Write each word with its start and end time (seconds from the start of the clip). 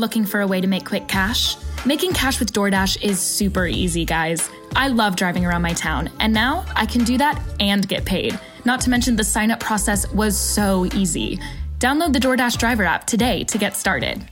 Looking 0.00 0.24
for 0.24 0.40
a 0.40 0.46
way 0.46 0.62
to 0.62 0.66
make 0.66 0.86
quick 0.86 1.08
cash? 1.08 1.58
Making 1.84 2.14
cash 2.14 2.40
with 2.40 2.54
DoorDash 2.54 3.02
is 3.02 3.20
super 3.20 3.66
easy, 3.66 4.06
guys. 4.06 4.48
I 4.74 4.88
love 4.88 5.14
driving 5.14 5.44
around 5.44 5.60
my 5.60 5.74
town, 5.74 6.08
and 6.20 6.32
now 6.32 6.64
I 6.74 6.86
can 6.86 7.04
do 7.04 7.18
that 7.18 7.38
and 7.60 7.86
get 7.86 8.06
paid. 8.06 8.40
Not 8.64 8.80
to 8.80 8.88
mention, 8.88 9.14
the 9.14 9.24
sign 9.24 9.50
up 9.50 9.60
process 9.60 10.10
was 10.14 10.38
so 10.38 10.86
easy. 10.94 11.38
Download 11.80 12.14
the 12.14 12.18
DoorDash 12.18 12.56
driver 12.56 12.84
app 12.84 13.06
today 13.06 13.44
to 13.44 13.58
get 13.58 13.76
started. 13.76 14.26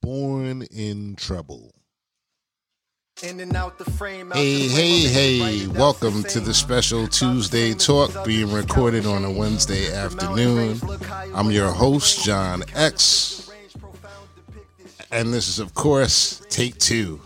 Born 0.00 0.62
in 0.70 1.16
Trouble. 1.16 1.74
Hey, 3.22 3.30
the 3.34 3.84
hey, 3.84 3.88
frame, 3.92 4.32
hey, 4.32 5.66
welcome 5.68 6.24
to 6.24 6.40
the 6.40 6.52
special 6.52 7.06
Tuesday 7.06 7.72
talk 7.72 8.24
being 8.24 8.50
recorded 8.50 9.06
on 9.06 9.24
a 9.24 9.30
Wednesday 9.30 9.92
afternoon. 9.94 10.80
I'm 11.32 11.52
your 11.52 11.70
host, 11.70 12.24
John 12.24 12.64
X, 12.74 13.48
and 15.12 15.32
this 15.32 15.46
is, 15.46 15.60
of 15.60 15.72
course, 15.72 16.42
take 16.48 16.78
two. 16.78 17.20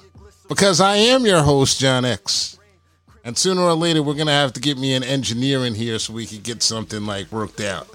Because 0.49 0.83
I 0.83 0.97
am 0.97 1.25
your 1.25 1.43
host, 1.43 1.81
John 1.81 2.05
X. 2.05 2.59
And 3.25 3.39
sooner 3.39 3.63
or 3.63 3.73
later, 3.73 4.03
we're 4.03 4.13
going 4.13 4.27
to 4.27 4.33
have 4.35 4.53
to 4.53 4.61
get 4.61 4.77
me 4.77 4.93
an 4.93 5.03
engineer 5.03 5.65
in 5.65 5.75
here 5.75 5.99
so 5.99 6.13
we 6.13 6.27
can 6.27 6.43
get 6.43 6.63
something 6.63 7.07
like 7.07 7.33
worked 7.33 7.61
out. 7.61 7.89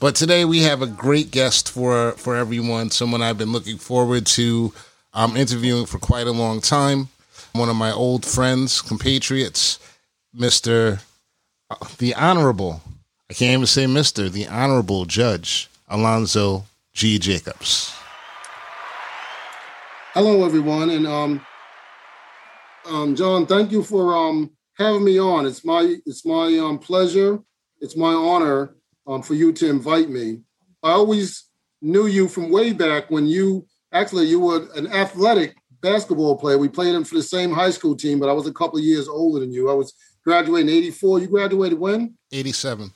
But 0.00 0.16
today 0.16 0.44
we 0.44 0.62
have 0.62 0.82
a 0.82 0.88
great 0.88 1.30
guest 1.30 1.70
for, 1.70 2.10
for 2.14 2.34
everyone, 2.34 2.90
someone 2.90 3.22
I've 3.22 3.38
been 3.38 3.52
looking 3.52 3.78
forward 3.78 4.26
to 4.26 4.72
um, 5.14 5.36
interviewing 5.36 5.86
for 5.86 6.00
quite 6.00 6.26
a 6.26 6.32
long 6.32 6.60
time. 6.60 7.08
One 7.56 7.70
of 7.70 7.76
my 7.76 7.90
old 7.90 8.26
friends, 8.26 8.82
compatriots, 8.82 9.78
Mr. 10.38 11.00
uh, 11.70 11.76
the 11.96 12.14
Honorable, 12.14 12.82
I 13.30 13.32
can't 13.32 13.54
even 13.54 13.66
say 13.66 13.86
Mr., 13.86 14.30
the 14.30 14.46
Honorable 14.46 15.06
Judge 15.06 15.70
Alonzo 15.88 16.66
G. 16.92 17.18
Jacobs. 17.18 17.94
Hello, 20.12 20.44
everyone, 20.44 20.90
and 20.90 21.06
um, 21.06 21.46
um, 22.84 23.16
John, 23.16 23.46
thank 23.46 23.72
you 23.72 23.82
for 23.82 24.14
um 24.14 24.50
having 24.76 25.02
me 25.02 25.18
on. 25.18 25.46
It's 25.46 25.64
my 25.64 25.96
it's 26.04 26.26
my 26.26 26.58
um 26.58 26.78
pleasure. 26.78 27.38
It's 27.80 27.96
my 27.96 28.12
honor 28.12 28.76
um 29.06 29.22
for 29.22 29.32
you 29.32 29.50
to 29.54 29.70
invite 29.70 30.10
me. 30.10 30.40
I 30.82 30.90
always 30.90 31.44
knew 31.80 32.06
you 32.06 32.28
from 32.28 32.50
way 32.50 32.74
back 32.74 33.10
when 33.10 33.26
you 33.26 33.66
actually 33.92 34.26
you 34.26 34.40
were 34.40 34.68
an 34.76 34.88
athletic 34.92 35.56
basketball 35.80 36.36
player. 36.36 36.58
We 36.58 36.68
played 36.68 36.94
in 36.94 37.04
for 37.04 37.14
the 37.16 37.22
same 37.22 37.52
high 37.52 37.70
school 37.70 37.96
team, 37.96 38.18
but 38.18 38.28
I 38.28 38.32
was 38.32 38.46
a 38.46 38.52
couple 38.52 38.78
of 38.78 38.84
years 38.84 39.08
older 39.08 39.40
than 39.40 39.52
you. 39.52 39.70
I 39.70 39.74
was 39.74 39.92
graduating 40.24 40.68
'84. 40.68 41.20
You 41.20 41.26
graduated 41.28 41.78
when? 41.78 42.14
87. 42.32 42.92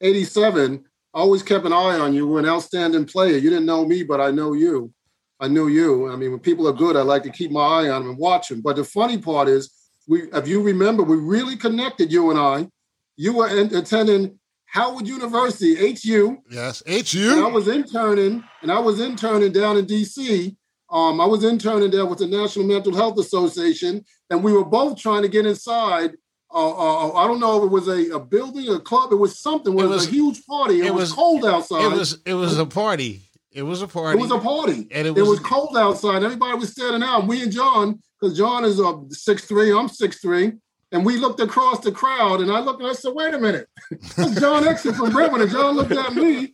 87. 0.00 0.84
I 1.12 1.18
always 1.18 1.42
kept 1.42 1.66
an 1.66 1.72
eye 1.72 1.98
on 1.98 2.12
you. 2.12 2.24
You 2.24 2.28
were 2.28 2.38
an 2.38 2.46
outstanding 2.46 3.04
player. 3.04 3.36
You 3.36 3.50
didn't 3.50 3.66
know 3.66 3.84
me, 3.84 4.02
but 4.02 4.20
I 4.20 4.30
know 4.30 4.52
you. 4.52 4.92
I 5.40 5.48
knew 5.48 5.68
you. 5.68 6.10
I 6.10 6.16
mean, 6.16 6.30
when 6.30 6.40
people 6.40 6.68
are 6.68 6.72
good, 6.72 6.96
I 6.96 7.02
like 7.02 7.22
to 7.24 7.30
keep 7.30 7.50
my 7.50 7.60
eye 7.60 7.88
on 7.88 8.02
them 8.02 8.10
and 8.10 8.18
watch 8.18 8.48
them. 8.48 8.60
But 8.60 8.76
the 8.76 8.84
funny 8.84 9.18
part 9.18 9.48
is, 9.48 9.70
we, 10.06 10.30
if 10.32 10.46
you 10.46 10.62
remember, 10.62 11.02
we 11.02 11.16
really 11.16 11.56
connected, 11.56 12.12
you 12.12 12.30
and 12.30 12.38
I. 12.38 12.68
You 13.16 13.34
were 13.34 13.48
in, 13.48 13.74
attending 13.74 14.38
Howard 14.66 15.06
University, 15.08 15.74
HU, 15.94 16.38
Yes. 16.50 16.82
and 16.86 17.44
I 17.44 17.48
was 17.48 17.68
interning, 17.68 18.44
and 18.62 18.70
I 18.70 18.78
was 18.78 19.00
interning 19.00 19.52
down 19.52 19.76
in 19.78 19.86
DC. 19.86 20.56
Um, 20.90 21.20
I 21.20 21.24
was 21.26 21.44
interning 21.44 21.90
there 21.90 22.04
with 22.06 22.18
the 22.18 22.26
National 22.26 22.66
Mental 22.66 22.94
Health 22.94 23.18
Association, 23.18 24.04
and 24.28 24.42
we 24.42 24.52
were 24.52 24.64
both 24.64 24.98
trying 24.98 25.22
to 25.22 25.28
get 25.28 25.46
inside. 25.46 26.12
Uh, 26.52 26.70
uh, 26.70 27.12
I 27.12 27.28
don't 27.28 27.38
know 27.38 27.58
if 27.58 27.64
it 27.64 27.70
was 27.70 27.86
a, 27.86 28.16
a 28.16 28.18
building, 28.18 28.68
a 28.68 28.80
club, 28.80 29.12
it 29.12 29.16
was 29.16 29.38
something. 29.38 29.72
It 29.72 29.76
was, 29.76 29.88
was- 29.88 30.06
a 30.08 30.10
huge 30.10 30.44
party. 30.46 30.80
It, 30.80 30.86
it 30.86 30.94
was, 30.94 31.02
was- 31.10 31.12
cold 31.12 31.44
outside. 31.44 31.84
It 31.84 31.96
was 31.96 32.18
it 32.26 32.34
was 32.34 32.58
a 32.58 32.66
party. 32.66 33.22
It 33.52 33.62
was 33.62 33.82
a 33.82 33.88
party. 33.88 34.18
It 34.18 34.22
was 34.22 34.30
a 34.32 34.38
party. 34.38 34.88
And 34.90 35.06
it 35.06 35.16
it 35.16 35.20
was- 35.20 35.28
was, 35.28 35.40
cold 35.40 35.76
outside. 35.76 36.24
Everybody 36.24 36.58
was 36.58 36.72
standing 36.72 37.02
out. 37.04 37.26
We 37.28 37.42
and 37.42 37.52
John, 37.52 38.00
because 38.20 38.36
John 38.36 38.64
is 38.64 38.80
uh, 38.80 38.94
three, 39.38 39.72
I'm 39.72 39.88
six 39.88 40.18
three, 40.20 40.52
and 40.90 41.06
we 41.06 41.18
looked 41.18 41.38
across 41.38 41.80
the 41.84 41.92
crowd, 41.92 42.40
and 42.40 42.50
I 42.50 42.58
looked 42.58 42.80
and 42.80 42.90
I 42.90 42.94
said, 42.94 43.12
wait 43.14 43.32
a 43.32 43.38
minute. 43.38 43.68
That's 44.16 44.40
John 44.40 44.64
Exon 44.64 44.96
from 44.96 45.10
Brentwood. 45.10 45.42
And 45.42 45.50
John 45.52 45.76
looked 45.76 45.92
at 45.92 46.14
me, 46.16 46.52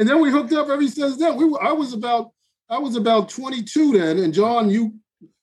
and 0.00 0.08
then 0.08 0.20
we 0.20 0.32
hooked 0.32 0.52
up 0.54 0.68
ever 0.68 0.86
since 0.88 1.18
then. 1.18 1.36
We 1.36 1.44
were, 1.44 1.62
I 1.62 1.70
was 1.70 1.92
about 1.92 2.32
I 2.68 2.78
was 2.78 2.96
about 2.96 3.28
22 3.28 3.92
then, 3.98 4.18
and 4.18 4.34
John, 4.34 4.70
you 4.70 4.94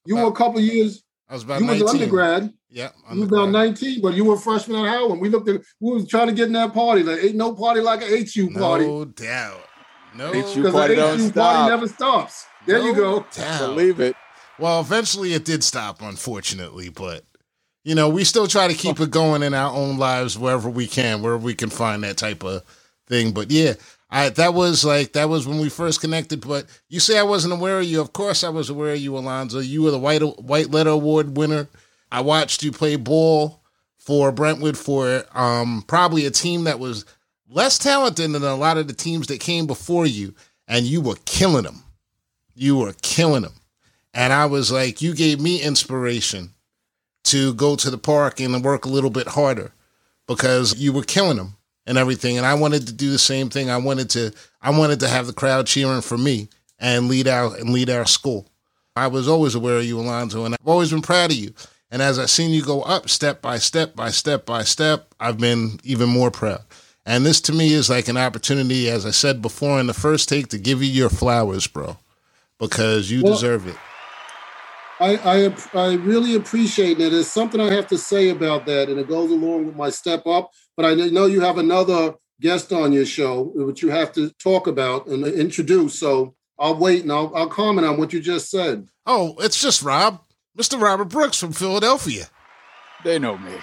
you 0.05 0.15
were 0.17 0.23
a 0.27 0.31
couple 0.31 0.59
of 0.59 0.65
years, 0.65 1.03
I 1.29 1.33
was 1.33 1.43
about 1.43 1.61
you 1.61 1.67
was 1.67 1.79
19. 1.79 1.89
undergrad. 2.01 2.53
Yeah. 2.69 2.89
You 3.13 3.21
were 3.21 3.25
about 3.27 3.49
19, 3.51 4.01
but 4.01 4.13
you 4.15 4.25
were 4.25 4.35
a 4.35 4.39
freshman 4.39 4.83
at 4.85 4.89
Howard. 4.89 5.19
We 5.19 5.29
looked 5.29 5.47
at 5.47 5.61
we 5.79 5.93
was 5.93 6.07
trying 6.07 6.27
to 6.27 6.33
get 6.33 6.47
in 6.47 6.53
that 6.53 6.73
party. 6.73 7.03
Like 7.03 7.23
ain't 7.23 7.35
no 7.35 7.53
party 7.55 7.81
like 7.81 8.01
a 8.01 8.25
HU 8.25 8.51
party. 8.51 8.85
No 8.85 9.05
doubt. 9.05 9.65
No 10.15 10.31
HU 10.31 10.55
Because 10.55 10.73
party 10.73 10.95
the 10.95 11.01
don't 11.01 11.19
HU 11.19 11.27
stop. 11.29 11.55
party 11.55 11.69
never 11.69 11.87
stops. 11.87 12.45
There 12.65 12.79
you 12.79 12.93
go. 12.95 13.25
doubt. 13.35 13.59
Believe 13.59 13.99
it. 13.99 14.15
Well, 14.59 14.79
eventually 14.81 15.33
it 15.33 15.45
did 15.45 15.63
stop, 15.63 16.01
unfortunately, 16.01 16.89
but 16.89 17.23
you 17.83 17.95
know, 17.95 18.07
we 18.09 18.23
still 18.23 18.47
try 18.47 18.67
to 18.67 18.73
keep 18.73 18.99
it 18.99 19.11
going 19.11 19.43
in 19.43 19.53
our 19.53 19.73
own 19.73 19.97
lives 19.97 20.37
wherever 20.37 20.69
we 20.69 20.87
can, 20.87 21.21
wherever 21.21 21.43
we 21.43 21.53
can 21.55 21.69
find 21.69 22.03
that 22.03 22.17
type 22.17 22.43
of 22.43 22.63
thing. 23.07 23.31
But 23.31 23.51
yeah, 23.51 23.73
I 24.13 24.29
that 24.29 24.53
was 24.53 24.85
like 24.85 25.13
that 25.13 25.27
was 25.27 25.47
when 25.47 25.57
we 25.57 25.69
first 25.69 25.99
connected. 25.99 26.47
But 26.47 26.67
you 26.87 26.99
say 26.99 27.17
I 27.17 27.23
wasn't 27.23 27.55
aware 27.55 27.79
of 27.79 27.85
you. 27.85 27.99
Of 27.99 28.13
course 28.13 28.43
I 28.43 28.49
was 28.49 28.69
aware 28.69 28.93
of 28.93 28.99
you, 28.99 29.17
Alonzo. 29.17 29.59
You 29.59 29.81
were 29.81 29.91
the 29.91 29.97
white 29.97 30.21
white 30.21 30.69
letter 30.69 30.91
award 30.91 31.35
winner. 31.35 31.67
I 32.11 32.21
watched 32.21 32.61
you 32.61 32.71
play 32.71 32.95
ball 32.95 33.63
for 33.97 34.31
Brentwood 34.31 34.77
for 34.77 35.25
um 35.33 35.83
probably 35.87 36.27
a 36.27 36.31
team 36.31 36.65
that 36.65 36.77
was 36.77 37.05
less 37.49 37.79
talented 37.79 38.31
than 38.31 38.43
a 38.43 38.55
lot 38.55 38.77
of 38.77 38.87
the 38.87 38.93
teams 38.93 39.27
that 39.27 39.39
came 39.39 39.65
before 39.65 40.05
you, 40.05 40.35
and 40.67 40.85
you 40.85 41.01
were 41.01 41.17
killing 41.25 41.63
them. 41.63 41.83
You 42.53 42.77
were 42.77 42.93
killing 43.01 43.41
them. 43.41 43.55
And 44.13 44.31
I 44.31 44.45
was 44.45 44.71
like, 44.71 45.01
you 45.01 45.15
gave 45.15 45.41
me 45.41 45.59
inspiration 45.59 46.53
to 47.23 47.55
go 47.55 47.75
to 47.75 47.89
the 47.89 47.97
park 47.97 48.39
and 48.39 48.63
work 48.63 48.85
a 48.85 48.89
little 48.89 49.09
bit 49.09 49.29
harder 49.29 49.71
because 50.27 50.77
you 50.77 50.93
were 50.93 51.01
killing 51.01 51.37
them 51.37 51.55
and 51.85 51.97
everything. 51.97 52.37
And 52.37 52.45
I 52.45 52.53
wanted 52.53 52.87
to 52.87 52.93
do 52.93 53.11
the 53.11 53.19
same 53.19 53.49
thing. 53.49 53.69
I 53.69 53.77
wanted 53.77 54.09
to, 54.11 54.31
I 54.61 54.69
wanted 54.71 54.99
to 55.01 55.07
have 55.07 55.27
the 55.27 55.33
crowd 55.33 55.67
cheering 55.67 56.01
for 56.01 56.17
me 56.17 56.49
and 56.79 57.07
lead 57.07 57.27
our 57.27 57.55
and 57.55 57.71
lead 57.71 57.89
our 57.89 58.05
school. 58.05 58.47
I 58.95 59.07
was 59.07 59.27
always 59.27 59.55
aware 59.55 59.77
of 59.77 59.85
you, 59.85 59.99
Alonzo, 59.99 60.45
and 60.45 60.53
I've 60.53 60.67
always 60.67 60.91
been 60.91 61.01
proud 61.01 61.31
of 61.31 61.37
you. 61.37 61.53
And 61.89 62.01
as 62.01 62.17
I've 62.17 62.29
seen 62.29 62.51
you 62.51 62.63
go 62.63 62.81
up 62.81 63.09
step 63.09 63.41
by 63.41 63.57
step 63.57 63.95
by 63.95 64.09
step 64.09 64.45
by 64.45 64.63
step, 64.63 65.13
I've 65.19 65.37
been 65.37 65.79
even 65.83 66.09
more 66.09 66.31
proud. 66.31 66.61
And 67.05 67.25
this 67.25 67.41
to 67.41 67.53
me 67.53 67.73
is 67.73 67.89
like 67.89 68.07
an 68.07 68.17
opportunity, 68.17 68.89
as 68.89 69.05
I 69.05 69.11
said 69.11 69.41
before 69.41 69.79
in 69.79 69.87
the 69.87 69.93
first 69.93 70.29
take, 70.29 70.47
to 70.49 70.57
give 70.57 70.81
you 70.81 70.89
your 70.89 71.09
flowers, 71.09 71.67
bro, 71.67 71.97
because 72.59 73.11
you 73.11 73.23
Well- 73.23 73.33
deserve 73.33 73.67
it. 73.67 73.75
I, 74.99 75.17
I 75.17 75.55
I 75.73 75.93
really 75.95 76.35
appreciate 76.35 76.99
it. 76.99 77.11
There's 77.11 77.27
something 77.27 77.59
I 77.59 77.73
have 77.73 77.87
to 77.87 77.97
say 77.97 78.29
about 78.29 78.65
that, 78.67 78.89
and 78.89 78.99
it 78.99 79.07
goes 79.07 79.31
along 79.31 79.65
with 79.65 79.75
my 79.75 79.89
step 79.89 80.25
up. 80.27 80.51
But 80.75 80.85
I 80.85 80.93
know 80.95 81.25
you 81.25 81.41
have 81.41 81.57
another 81.57 82.15
guest 82.41 82.73
on 82.73 82.91
your 82.91 83.05
show, 83.05 83.51
which 83.55 83.81
you 83.81 83.89
have 83.89 84.11
to 84.13 84.29
talk 84.31 84.67
about 84.67 85.07
and 85.07 85.25
introduce. 85.25 85.99
So 85.99 86.35
I'll 86.59 86.77
wait 86.77 87.03
and 87.03 87.11
I'll, 87.11 87.31
I'll 87.35 87.47
comment 87.47 87.87
on 87.87 87.97
what 87.97 88.13
you 88.13 88.19
just 88.19 88.49
said. 88.49 88.87
Oh, 89.05 89.35
it's 89.39 89.61
just 89.61 89.83
Rob, 89.83 90.21
Mr. 90.57 90.79
Robert 90.81 91.05
Brooks 91.05 91.39
from 91.39 91.53
Philadelphia. 91.53 92.25
They 93.03 93.19
know 93.19 93.37
me. 93.37 93.53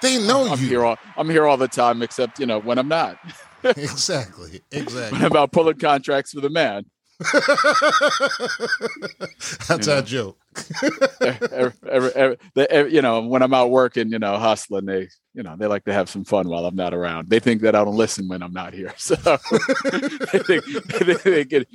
They 0.00 0.18
know 0.18 0.48
I'm 0.48 0.60
you. 0.60 0.68
here 0.68 0.84
all 0.84 0.98
I'm 1.16 1.28
here 1.28 1.46
all 1.46 1.58
the 1.58 1.68
time, 1.68 2.02
except 2.02 2.38
you 2.38 2.46
know 2.46 2.60
when 2.60 2.78
I'm 2.78 2.88
not. 2.88 3.18
exactly, 3.64 4.62
exactly. 4.70 5.18
When 5.18 5.30
I'm 5.30 5.36
out 5.36 5.52
pulling 5.52 5.78
contracts 5.78 6.32
for 6.32 6.40
the 6.40 6.48
man. 6.48 6.86
That's 9.68 9.86
You 9.86 9.92
our 9.92 10.02
joke. 10.02 10.38
every, 11.20 11.72
every, 11.88 12.10
every, 12.14 12.36
they, 12.54 12.88
you 12.90 13.02
know, 13.02 13.20
when 13.20 13.42
I'm 13.42 13.54
out 13.54 13.70
working, 13.70 14.10
you 14.10 14.18
know, 14.18 14.36
hustling, 14.36 14.86
they, 14.86 15.08
you 15.32 15.44
know, 15.44 15.54
they 15.56 15.66
like 15.66 15.84
to 15.84 15.92
have 15.92 16.10
some 16.10 16.24
fun 16.24 16.48
while 16.48 16.66
I'm 16.66 16.74
not 16.74 16.92
around. 16.92 17.30
They 17.30 17.38
think 17.38 17.62
that 17.62 17.76
I 17.76 17.84
don't 17.84 17.96
listen 17.96 18.26
when 18.26 18.42
I'm 18.42 18.52
not 18.52 18.74
here, 18.74 18.92
so 18.96 19.14
they 19.14 20.40
think 20.40 20.64
they, 20.64 21.14
they 21.14 21.44
could 21.44 21.66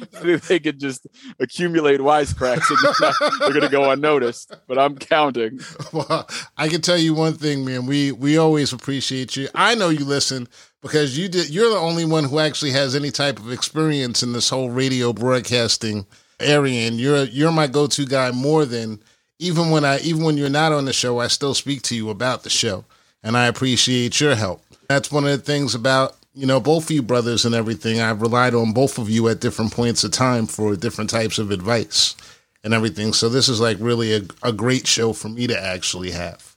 they 0.43 0.59
could 0.59 0.77
just 0.79 1.07
accumulate 1.39 2.01
wisecracks 2.01 2.69
and 2.69 2.77
they're, 2.81 3.09
not- 3.09 3.15
they're 3.39 3.49
going 3.51 3.61
to 3.61 3.69
go 3.69 3.91
unnoticed. 3.91 4.53
But 4.67 4.77
I'm 4.79 4.97
counting. 4.97 5.59
Well, 5.93 6.27
I 6.57 6.67
can 6.67 6.81
tell 6.81 6.97
you 6.97 7.13
one 7.13 7.33
thing, 7.35 7.63
man. 7.63 7.85
We 7.85 8.11
we 8.11 8.37
always 8.37 8.73
appreciate 8.73 9.37
you. 9.37 9.47
I 9.55 9.75
know 9.75 9.87
you 9.89 10.03
listen 10.03 10.47
because 10.81 11.17
you 11.17 11.27
did. 11.29 11.49
You're 11.49 11.69
the 11.69 11.77
only 11.77 12.05
one 12.05 12.25
who 12.25 12.39
actually 12.39 12.71
has 12.71 12.95
any 12.95 13.11
type 13.11 13.39
of 13.39 13.51
experience 13.51 14.23
in 14.23 14.33
this 14.33 14.49
whole 14.49 14.69
radio 14.69 15.13
broadcasting 15.13 16.05
area, 16.39 16.87
and 16.87 16.99
you're 16.99 17.23
you're 17.25 17.51
my 17.51 17.67
go-to 17.67 18.05
guy 18.05 18.31
more 18.31 18.65
than 18.65 18.99
even 19.39 19.69
when 19.69 19.85
I 19.85 19.99
even 19.99 20.23
when 20.23 20.37
you're 20.37 20.49
not 20.49 20.71
on 20.71 20.85
the 20.85 20.93
show. 20.93 21.19
I 21.19 21.27
still 21.27 21.53
speak 21.53 21.81
to 21.83 21.95
you 21.95 22.09
about 22.09 22.43
the 22.43 22.49
show, 22.49 22.85
and 23.23 23.37
I 23.37 23.47
appreciate 23.47 24.19
your 24.19 24.35
help. 24.35 24.61
That's 24.87 25.11
one 25.11 25.25
of 25.25 25.31
the 25.31 25.37
things 25.37 25.75
about 25.75 26.15
you 26.33 26.45
know 26.45 26.59
both 26.59 26.85
of 26.85 26.91
you 26.91 27.01
brothers 27.01 27.45
and 27.45 27.55
everything. 27.55 27.99
I've 27.99 28.21
relied 28.21 28.53
on 28.53 28.73
both 28.73 28.97
of 28.97 29.09
you 29.09 29.27
at 29.29 29.39
different 29.39 29.73
points 29.73 30.03
of 30.03 30.11
time 30.11 30.47
for 30.47 30.75
different 30.75 31.09
types 31.09 31.39
of 31.39 31.51
advice 31.51 32.15
and 32.63 32.73
everything. 32.73 33.13
So 33.13 33.29
this 33.29 33.47
is 33.47 33.61
like 33.61 33.77
really 33.79 34.13
a, 34.15 34.21
a 34.43 34.51
great 34.51 34.87
show 34.87 35.13
for 35.13 35.29
me 35.29 35.47
to 35.47 35.57
actually 35.57 36.11
have. 36.11 36.55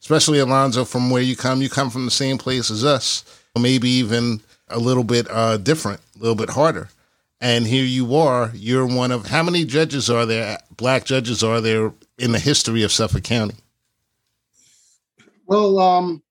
Especially 0.00 0.38
Alonzo, 0.38 0.84
from 0.84 1.10
where 1.10 1.22
you 1.22 1.36
come, 1.36 1.60
you 1.60 1.68
come 1.68 1.90
from 1.90 2.04
the 2.04 2.10
same 2.10 2.38
place 2.38 2.70
as 2.70 2.84
us. 2.84 3.24
Maybe 3.60 3.88
even 3.88 4.40
a 4.68 4.78
little 4.78 5.04
bit 5.04 5.26
uh, 5.30 5.56
different, 5.58 6.00
a 6.16 6.18
little 6.18 6.34
bit 6.34 6.50
harder. 6.50 6.88
And 7.40 7.66
here 7.66 7.84
you 7.84 8.14
are, 8.16 8.50
you're 8.54 8.86
one 8.86 9.10
of 9.10 9.26
how 9.26 9.42
many 9.42 9.64
judges 9.64 10.08
are 10.08 10.24
there, 10.24 10.58
black 10.76 11.04
judges 11.04 11.42
are 11.42 11.60
there 11.60 11.92
in 12.18 12.32
the 12.32 12.38
history 12.38 12.82
of 12.82 12.92
Suffolk 12.92 13.24
County? 13.24 13.56
Well, 15.46 15.78
um, 15.78 16.22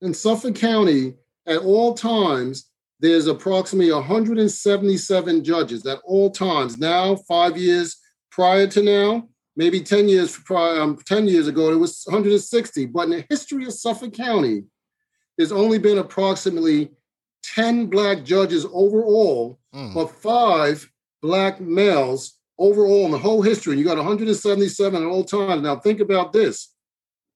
in 0.00 0.14
Suffolk 0.14 0.54
County, 0.54 1.14
at 1.46 1.58
all 1.58 1.94
times, 1.94 2.70
there's 3.00 3.26
approximately 3.26 3.92
177 3.92 5.44
judges 5.44 5.84
at 5.84 5.98
all 6.04 6.30
times. 6.30 6.78
Now, 6.78 7.16
five 7.16 7.58
years 7.58 7.96
prior 8.30 8.66
to 8.68 8.82
now, 8.82 9.28
maybe 9.56 9.80
10 9.80 10.08
years 10.08 10.38
prior, 10.38 10.80
um, 10.80 10.96
10 11.04 11.26
years 11.26 11.48
ago, 11.48 11.72
it 11.72 11.76
was 11.76 12.04
160. 12.06 12.86
But 12.86 13.04
in 13.04 13.10
the 13.10 13.26
history 13.28 13.66
of 13.66 13.72
Suffolk 13.72 14.14
County, 14.14 14.62
there's 15.36 15.52
only 15.52 15.78
been 15.78 15.98
approximately 15.98 16.90
10 17.54 17.86
black 17.86 18.24
judges 18.24 18.66
overall, 18.72 19.58
mm. 19.74 19.94
but 19.94 20.10
five 20.10 20.90
black 21.22 21.60
males 21.60 22.38
overall 22.58 23.04
in 23.06 23.10
the 23.10 23.18
whole 23.18 23.42
history. 23.42 23.76
You 23.78 23.84
got 23.84 23.96
177 23.96 25.02
at 25.02 25.08
all 25.08 25.24
times. 25.24 25.62
Now 25.62 25.76
think 25.76 26.00
about 26.00 26.32
this. 26.32 26.72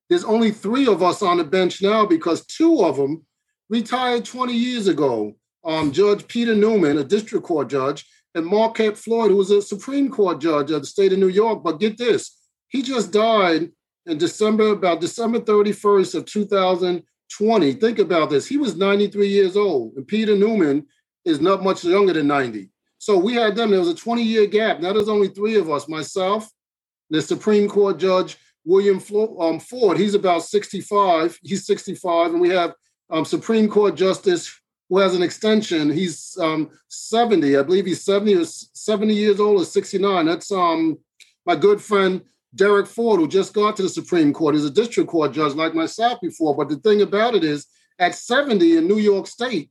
There's 0.08 0.24
only 0.24 0.50
three 0.50 0.86
of 0.86 1.02
us 1.02 1.22
on 1.22 1.38
the 1.38 1.44
bench 1.44 1.82
now 1.82 2.04
because 2.04 2.44
two 2.46 2.82
of 2.84 2.96
them 2.96 3.24
retired 3.68 4.24
20 4.24 4.52
years 4.52 4.88
ago. 4.88 5.34
Um, 5.64 5.92
judge 5.92 6.26
Peter 6.26 6.54
Newman, 6.54 6.98
a 6.98 7.04
district 7.04 7.44
court 7.44 7.68
judge, 7.68 8.06
and 8.34 8.46
Marquette 8.46 8.96
Floyd, 8.96 9.30
who 9.30 9.36
was 9.36 9.50
a 9.50 9.60
Supreme 9.60 10.10
Court 10.10 10.40
judge 10.40 10.70
of 10.70 10.80
the 10.80 10.86
state 10.86 11.12
of 11.12 11.18
New 11.18 11.28
York. 11.28 11.62
But 11.62 11.80
get 11.80 11.98
this, 11.98 12.36
he 12.68 12.82
just 12.82 13.12
died 13.12 13.70
in 14.06 14.18
December, 14.18 14.68
about 14.68 15.00
December 15.00 15.40
31st 15.40 16.14
of 16.14 16.24
2020. 17.30 17.74
Think 17.74 17.98
about 17.98 18.30
this. 18.30 18.46
He 18.46 18.56
was 18.56 18.76
93 18.76 19.28
years 19.28 19.56
old, 19.56 19.94
and 19.96 20.06
Peter 20.06 20.36
Newman 20.36 20.86
is 21.24 21.40
not 21.40 21.62
much 21.62 21.84
younger 21.84 22.12
than 22.12 22.26
90. 22.26 22.70
So 22.98 23.16
we 23.16 23.34
had 23.34 23.56
them. 23.56 23.70
There 23.70 23.78
was 23.78 23.88
a 23.88 23.94
20 23.94 24.22
year 24.22 24.46
gap. 24.46 24.80
Now 24.80 24.92
there's 24.92 25.08
only 25.08 25.28
three 25.28 25.56
of 25.56 25.70
us 25.70 25.88
myself, 25.88 26.48
the 27.08 27.22
Supreme 27.22 27.68
Court 27.68 27.98
Judge 27.98 28.36
William 28.64 29.00
um, 29.40 29.58
Ford. 29.58 29.98
He's 29.98 30.14
about 30.14 30.42
65. 30.42 31.38
He's 31.42 31.66
65. 31.66 32.32
And 32.32 32.40
we 32.40 32.50
have 32.50 32.74
um, 33.10 33.24
Supreme 33.24 33.68
Court 33.68 33.94
Justice 33.94 34.54
who 34.88 34.98
has 34.98 35.14
an 35.14 35.22
extension. 35.22 35.90
He's 35.90 36.36
um, 36.40 36.70
70. 36.88 37.56
I 37.56 37.62
believe 37.62 37.86
he's 37.86 38.04
70 38.04 38.34
or 38.34 38.44
70 38.44 39.14
years 39.14 39.40
old 39.40 39.62
or 39.62 39.64
69. 39.64 40.26
That's 40.26 40.52
um, 40.52 40.98
my 41.46 41.56
good 41.56 41.80
friend 41.80 42.22
Derek 42.54 42.86
Ford, 42.86 43.20
who 43.20 43.28
just 43.28 43.52
got 43.52 43.76
to 43.76 43.82
the 43.82 43.88
Supreme 43.88 44.32
Court. 44.32 44.54
He's 44.54 44.64
a 44.64 44.70
district 44.70 45.10
court 45.10 45.32
judge 45.32 45.54
like 45.54 45.74
myself 45.74 46.20
before. 46.20 46.56
But 46.56 46.68
the 46.68 46.76
thing 46.76 47.02
about 47.02 47.34
it 47.34 47.44
is, 47.44 47.66
at 47.98 48.14
70 48.14 48.78
in 48.78 48.88
New 48.88 48.98
York 48.98 49.26
State, 49.26 49.70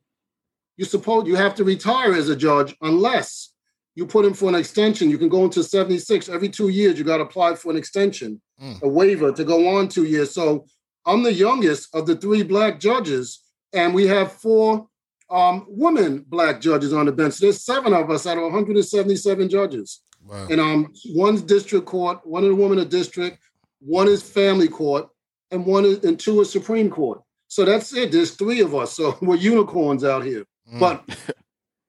you 0.77 0.85
suppose 0.85 1.27
you 1.27 1.35
have 1.35 1.55
to 1.55 1.63
retire 1.63 2.13
as 2.13 2.29
a 2.29 2.35
judge 2.35 2.75
unless 2.81 3.53
you 3.95 4.05
put 4.05 4.23
in 4.23 4.33
for 4.33 4.47
an 4.47 4.55
extension. 4.55 5.09
You 5.09 5.17
can 5.17 5.27
go 5.27 5.43
into 5.43 5.63
76 5.63 6.29
every 6.29 6.47
two 6.47 6.69
years. 6.69 6.97
You 6.97 7.03
got 7.03 7.17
to 7.17 7.23
apply 7.23 7.55
for 7.55 7.71
an 7.71 7.77
extension, 7.77 8.39
mm. 8.61 8.81
a 8.81 8.87
waiver 8.87 9.31
to 9.31 9.43
go 9.43 9.77
on 9.77 9.89
two 9.89 10.05
years. 10.05 10.31
So 10.33 10.65
I'm 11.05 11.23
the 11.23 11.33
youngest 11.33 11.93
of 11.93 12.05
the 12.05 12.15
three 12.15 12.43
black 12.43 12.79
judges, 12.79 13.41
and 13.73 13.93
we 13.93 14.07
have 14.07 14.31
four 14.31 14.87
um, 15.29 15.65
women 15.67 16.23
black 16.27 16.61
judges 16.61 16.93
on 16.93 17.07
the 17.07 17.11
bench. 17.11 17.39
There's 17.39 17.65
seven 17.65 17.93
of 17.93 18.09
us 18.09 18.25
out 18.25 18.37
of 18.37 18.43
177 18.43 19.49
judges. 19.49 20.01
Wow. 20.29 20.47
And 20.49 20.61
um, 20.61 20.93
one's 21.07 21.41
district 21.41 21.87
court, 21.87 22.19
one 22.23 22.43
of 22.43 22.49
the 22.49 22.55
women 22.55 22.77
of 22.77 22.89
district, 22.89 23.39
one 23.79 24.07
is 24.07 24.21
family 24.21 24.67
court, 24.67 25.09
and 25.49 25.65
one 25.65 25.85
is 25.85 26.03
and 26.03 26.19
two 26.19 26.39
is 26.41 26.51
Supreme 26.51 26.89
Court. 26.89 27.21
So 27.47 27.65
that's 27.65 27.93
it. 27.95 28.11
There's 28.11 28.31
three 28.31 28.61
of 28.61 28.75
us. 28.75 28.95
So 28.95 29.17
we're 29.21 29.37
unicorns 29.37 30.03
out 30.03 30.23
here. 30.23 30.45
Mm. 30.71 30.79
But 30.79 31.17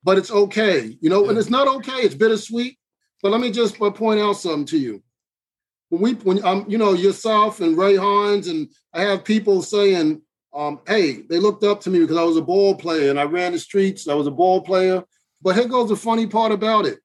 but 0.02 0.16
it's 0.16 0.30
okay, 0.30 0.96
you 1.02 1.10
know, 1.10 1.28
and 1.28 1.36
it's 1.36 1.50
not 1.50 1.68
okay. 1.68 2.00
It's 2.00 2.14
bittersweet. 2.14 2.78
But 3.22 3.32
let 3.32 3.42
me 3.42 3.50
just 3.50 3.76
point 3.76 4.20
out 4.20 4.32
something 4.34 4.64
to 4.66 4.78
you. 4.78 5.02
When 5.90 6.00
we 6.00 6.14
when 6.14 6.42
um, 6.42 6.64
you 6.66 6.78
know, 6.78 6.94
yourself 6.94 7.60
and 7.60 7.76
Ray 7.76 7.96
Hines, 7.96 8.48
and 8.48 8.70
I 8.94 9.02
have 9.02 9.22
people 9.22 9.60
saying, 9.60 10.22
um, 10.54 10.80
hey, 10.86 11.22
they 11.28 11.38
looked 11.38 11.62
up 11.62 11.82
to 11.82 11.90
me 11.90 11.98
because 11.98 12.16
I 12.16 12.22
was 12.22 12.38
a 12.38 12.42
ball 12.42 12.74
player 12.74 13.10
and 13.10 13.20
I 13.20 13.24
ran 13.24 13.52
the 13.52 13.58
streets, 13.58 14.08
I 14.08 14.14
was 14.14 14.26
a 14.26 14.30
ball 14.30 14.62
player. 14.62 15.04
But 15.42 15.56
here 15.56 15.68
goes 15.68 15.90
the 15.90 15.96
funny 15.96 16.26
part 16.26 16.52
about 16.52 16.86
it. 16.86 17.00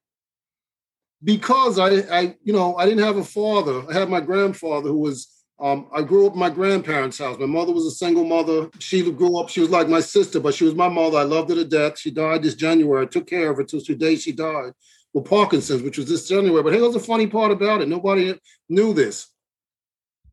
Because 1.24 1.78
I, 1.78 1.88
I, 2.10 2.36
you 2.42 2.52
know, 2.52 2.76
I 2.76 2.84
didn't 2.84 3.04
have 3.04 3.16
a 3.16 3.24
father. 3.24 3.82
I 3.88 3.94
had 3.94 4.10
my 4.10 4.20
grandfather 4.20 4.88
who 4.88 5.00
was 5.00 5.36
um, 5.58 5.88
I 5.90 6.02
grew 6.02 6.26
up 6.26 6.34
in 6.34 6.38
my 6.38 6.50
grandparents' 6.50 7.18
house. 7.18 7.38
My 7.38 7.46
mother 7.46 7.72
was 7.72 7.86
a 7.86 7.90
single 7.90 8.24
mother. 8.24 8.68
She 8.78 9.10
grew 9.10 9.38
up, 9.38 9.48
she 9.48 9.60
was 9.60 9.70
like 9.70 9.88
my 9.88 10.00
sister, 10.00 10.38
but 10.38 10.54
she 10.54 10.64
was 10.64 10.74
my 10.74 10.88
mother. 10.88 11.16
I 11.16 11.22
loved 11.22 11.48
her 11.48 11.54
to 11.54 11.64
death. 11.64 11.98
She 11.98 12.10
died 12.10 12.42
this 12.42 12.54
January. 12.54 13.04
I 13.04 13.08
took 13.08 13.26
care 13.26 13.50
of 13.50 13.56
her 13.56 13.64
till 13.64 13.80
today 13.80 14.16
she 14.16 14.32
died 14.32 14.72
with 15.14 15.24
Parkinson's, 15.24 15.82
which 15.82 15.96
was 15.96 16.08
this 16.08 16.28
January. 16.28 16.62
But 16.62 16.74
here's 16.74 16.92
the 16.92 17.00
funny 17.00 17.26
part 17.26 17.52
about 17.52 17.80
it 17.80 17.88
nobody 17.88 18.38
knew 18.68 18.92
this. 18.92 19.28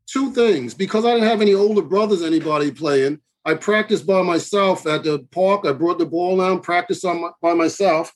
Two 0.06 0.32
things 0.32 0.74
because 0.74 1.06
I 1.06 1.14
didn't 1.14 1.28
have 1.28 1.40
any 1.40 1.54
older 1.54 1.80
brothers, 1.80 2.22
anybody 2.22 2.70
playing, 2.70 3.18
I 3.46 3.54
practiced 3.54 4.06
by 4.06 4.20
myself 4.20 4.86
at 4.86 5.04
the 5.04 5.26
park. 5.30 5.64
I 5.64 5.72
brought 5.72 5.98
the 5.98 6.06
ball 6.06 6.36
down, 6.36 6.60
practiced 6.60 7.04
on 7.06 7.22
my, 7.22 7.30
by 7.40 7.54
myself 7.54 8.12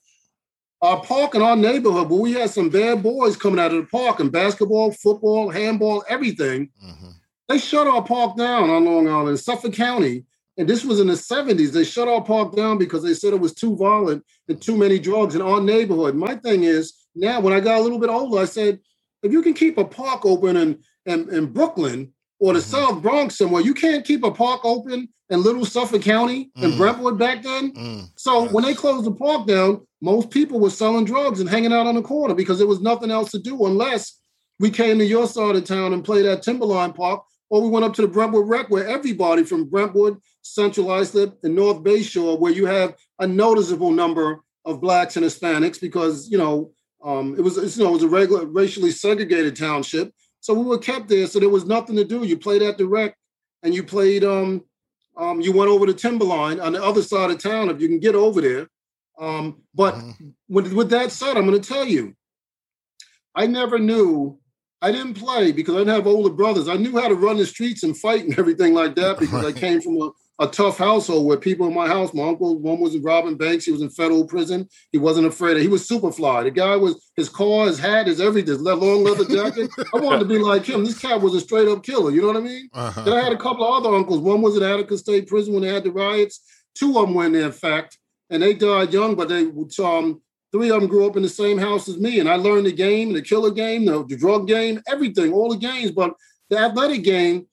our 0.81 1.01
park 1.03 1.35
in 1.35 1.43
our 1.43 1.57
neighborhood, 1.57 2.09
where 2.09 2.21
we 2.21 2.33
had 2.33 2.51
some 2.51 2.69
bad 2.69 3.03
boys 3.03 3.37
coming 3.37 3.59
out 3.59 3.73
of 3.73 3.83
the 3.83 3.91
park 3.91 4.21
and 4.21 4.31
basketball, 4.31 4.93
football, 4.93 5.51
handball, 5.51 6.05
everything. 6.09 6.71
Mm-hmm. 6.85 7.11
They 7.49 7.59
shut 7.59 7.87
our 7.87 8.03
park 8.03 8.37
down 8.37 8.71
on 8.71 8.85
Long 8.85 9.09
Island 9.09 9.41
Suffolk 9.41 9.73
County. 9.73 10.25
And 10.57 10.69
this 10.69 10.85
was 10.85 11.01
in 11.01 11.07
the 11.07 11.15
70s. 11.15 11.71
They 11.71 11.85
shut 11.85 12.09
our 12.09 12.23
park 12.23 12.55
down 12.55 12.79
because 12.79 13.03
they 13.03 13.15
said 13.15 13.33
it 13.33 13.41
was 13.41 13.55
too 13.55 13.77
violent 13.77 14.25
and 14.49 14.61
too 14.61 14.77
many 14.77 14.99
drugs 14.99 15.35
in 15.35 15.43
our 15.43 15.61
neighborhood. 15.61 16.17
My 16.17 16.35
thing 16.35 16.65
is 16.65 16.95
now, 17.15 17.41
when 17.41 17.53
I 17.53 17.61
got 17.61 17.79
a 17.79 17.83
little 17.83 17.99
bit 17.99 18.11
older, 18.11 18.41
I 18.41 18.45
said, 18.45 18.81
if 19.23 19.33
you 19.33 19.43
can 19.43 19.55
keep 19.55 19.79
a 19.79 19.85
park 19.85 20.27
open 20.27 20.57
in, 20.57 20.79
in, 21.07 21.29
in 21.31 21.47
Brooklyn 21.47 22.13
or 22.41 22.53
the 22.53 22.61
mm-hmm. 22.61 22.71
South 22.71 23.03
Bronx 23.03 23.37
somewhere, 23.37 23.63
you 23.63 23.75
can't 23.75 24.05
keep 24.05 24.25
a 24.25 24.31
park 24.31 24.61
open 24.65 25.09
in 25.31 25.43
Little 25.43 25.65
Suffolk 25.65 26.03
County 26.03 26.51
mm. 26.57 26.63
in 26.63 26.77
Brentwood 26.77 27.19
back 27.19 27.43
then. 27.43 27.73
Mm. 27.73 28.11
So 28.17 28.45
yes. 28.45 28.53
when 28.53 28.65
they 28.65 28.75
closed 28.75 29.05
the 29.05 29.13
park 29.13 29.47
down, 29.47 29.87
most 30.01 30.31
people 30.31 30.61
were 30.61 30.71
selling 30.71 31.05
drugs 31.05 31.41
and 31.41 31.49
hanging 31.49 31.73
out 31.73 31.87
on 31.87 31.97
the 31.97 32.03
corner 32.03 32.35
because 32.35 32.59
there 32.59 32.67
was 32.67 32.81
nothing 32.81 33.11
else 33.11 33.31
to 33.33 33.39
do 33.39 33.67
unless 33.67 34.21
we 34.59 34.71
came 34.71 34.99
to 34.99 35.05
your 35.05 35.27
side 35.27 35.57
of 35.57 35.65
town 35.65 35.93
and 35.93 36.05
played 36.05 36.27
at 36.27 36.43
Timberline 36.43 36.93
Park, 36.93 37.23
or 37.51 37.63
we 37.63 37.69
went 37.69 37.85
up 37.85 37.95
to 37.95 38.03
the 38.03 38.09
Brentwood 38.09 38.49
Rec, 38.49 38.71
where 38.71 38.87
everybody 38.87 39.45
from 39.45 39.69
Brentwood, 39.69 40.19
Central 40.43 40.91
Islip, 40.91 41.39
and 41.43 41.55
North 41.55 41.83
Bayshore, 41.83 42.39
where 42.39 42.53
you 42.53 42.67
have 42.67 42.95
a 43.19 43.27
noticeable 43.27 43.91
number 43.91 44.41
of 44.65 44.81
blacks 44.81 45.17
and 45.17 45.25
Hispanics, 45.25 45.81
because 45.81 46.29
you 46.29 46.39
know 46.39 46.73
um, 47.05 47.35
it 47.39 47.43
was 47.43 47.57
you 47.77 47.85
know 47.85 47.91
it 47.91 47.95
was 47.95 48.03
a 48.03 48.09
regular 48.09 48.47
racially 48.47 48.91
segregated 48.91 49.57
township. 49.57 50.13
So 50.41 50.55
we 50.55 50.65
were 50.65 50.79
kept 50.79 51.09
there, 51.09 51.27
so 51.27 51.41
there 51.41 51.49
was 51.49 51.67
nothing 51.67 51.97
to 51.97 52.05
do. 52.05 52.25
You 52.25 52.39
played 52.39 52.63
at 52.63 52.79
the 52.79 52.87
rec, 52.87 53.17
and 53.63 53.75
you 53.75 53.83
played 53.83 54.25
um, 54.25 54.65
um, 55.17 55.41
you 55.41 55.53
went 55.53 55.71
over 55.71 55.85
to 55.85 55.95
Timberline 55.95 56.61
on 56.61 56.73
the 56.73 56.83
other 56.83 57.03
side 57.03 57.31
of 57.31 57.39
town 57.39 57.71
if 57.71 57.81
you 57.81 57.89
can 57.89 57.99
get 57.99 58.15
over 58.15 58.41
there. 58.41 58.69
Um, 59.19 59.63
but 59.75 59.95
mm-hmm. 59.95 60.29
with, 60.49 60.73
with 60.73 60.91
that 60.91 61.11
said, 61.11 61.37
I'm 61.37 61.47
going 61.47 61.61
to 61.61 61.69
tell 61.69 61.85
you, 61.85 62.15
I 63.35 63.47
never 63.47 63.79
knew. 63.79 64.39
I 64.81 64.93
didn't 64.93 65.15
play 65.15 65.51
because 65.51 65.75
I 65.75 65.79
didn't 65.79 65.95
have 65.95 66.07
older 66.07 66.33
brothers. 66.33 66.69
I 66.69 66.77
knew 66.77 66.97
how 66.97 67.09
to 67.09 67.17
run 67.17 67.37
the 67.37 67.47
streets 67.47 67.83
and 67.83 67.99
fight 67.99 68.25
and 68.25 68.39
everything 68.39 68.75
like 68.75 68.95
that 68.95 69.19
because. 69.19 69.45
I 69.45 69.53
came 69.59 69.81
from 69.81 70.01
a, 70.01 70.11
a 70.41 70.47
tough 70.47 70.79
household 70.79 71.27
where 71.27 71.37
people 71.37 71.67
in 71.67 71.75
my 71.75 71.89
house, 71.89 72.15
my 72.15 72.29
uncle, 72.29 72.59
one 72.59 72.79
was 72.79 72.97
robbing 72.99 73.37
banks. 73.37 73.65
He 73.65 73.73
was 73.73 73.83
in 73.83 73.91
federal 73.91 74.25
prison. 74.25 74.69
He 74.93 74.99
wasn't 74.99 75.27
afraid. 75.27 75.57
Of, 75.57 75.63
he 75.63 75.69
was 75.69 75.89
super 75.89 76.13
fly. 76.13 76.45
The 76.45 76.51
guy 76.53 76.77
was 76.77 77.11
his 77.17 77.29
car, 77.29 77.67
his 77.67 77.79
hat, 77.79 78.07
his 78.07 78.21
everything, 78.21 78.53
his 78.53 78.61
long 78.61 79.03
leather 79.03 79.25
jacket. 79.25 79.71
I 79.93 79.99
wanted 79.99 80.21
to 80.21 80.25
be 80.27 80.39
like 80.39 80.65
him. 80.65 80.85
This 80.85 80.99
cat 80.99 81.21
was 81.21 81.35
a 81.35 81.41
straight 81.41 81.67
up 81.67 81.83
killer. 81.83 82.13
You 82.13 82.21
know 82.21 82.29
what 82.29 82.37
I 82.37 82.41
mean? 82.41 82.69
Uh-huh. 82.73 83.03
Then 83.03 83.15
I 83.15 83.23
had 83.23 83.33
a 83.33 83.39
couple 83.39 83.67
of 83.67 83.85
other 83.85 83.95
uncles. 83.97 84.21
One 84.21 84.41
was 84.41 84.57
at 84.57 84.63
Attica 84.63 84.97
State 84.97 85.27
Prison 85.27 85.55
when 85.55 85.63
they 85.63 85.73
had 85.73 85.85
the 85.85 85.91
riots. 85.91 86.41
Two 86.75 86.97
of 86.99 87.07
them 87.07 87.15
were 87.15 87.27
in 87.27 87.33
there, 87.33 87.47
in 87.47 87.53
fact, 87.53 87.99
and 88.31 88.41
they 88.41 88.55
died 88.55 88.93
young. 88.93 89.17
But 89.17 89.29
they 89.29 89.47
um 89.85 90.23
three 90.53 90.71
of 90.71 90.81
them 90.81 90.89
grew 90.89 91.07
up 91.09 91.17
in 91.17 91.23
the 91.23 91.29
same 91.29 91.59
house 91.59 91.89
as 91.89 91.99
me, 91.99 92.21
and 92.21 92.29
I 92.29 92.37
learned 92.37 92.67
the 92.67 92.73
game, 92.73 93.13
the 93.13 93.23
killer 93.23 93.51
game, 93.51 93.85
the, 93.85 94.07
the 94.07 94.17
drug 94.17 94.47
game, 94.47 94.81
everything, 94.87 95.33
all 95.33 95.51
the 95.51 95.57
games. 95.57 95.91
But 95.91 96.13
the 96.49 96.59
athletic 96.59 97.03
game, 97.03 97.49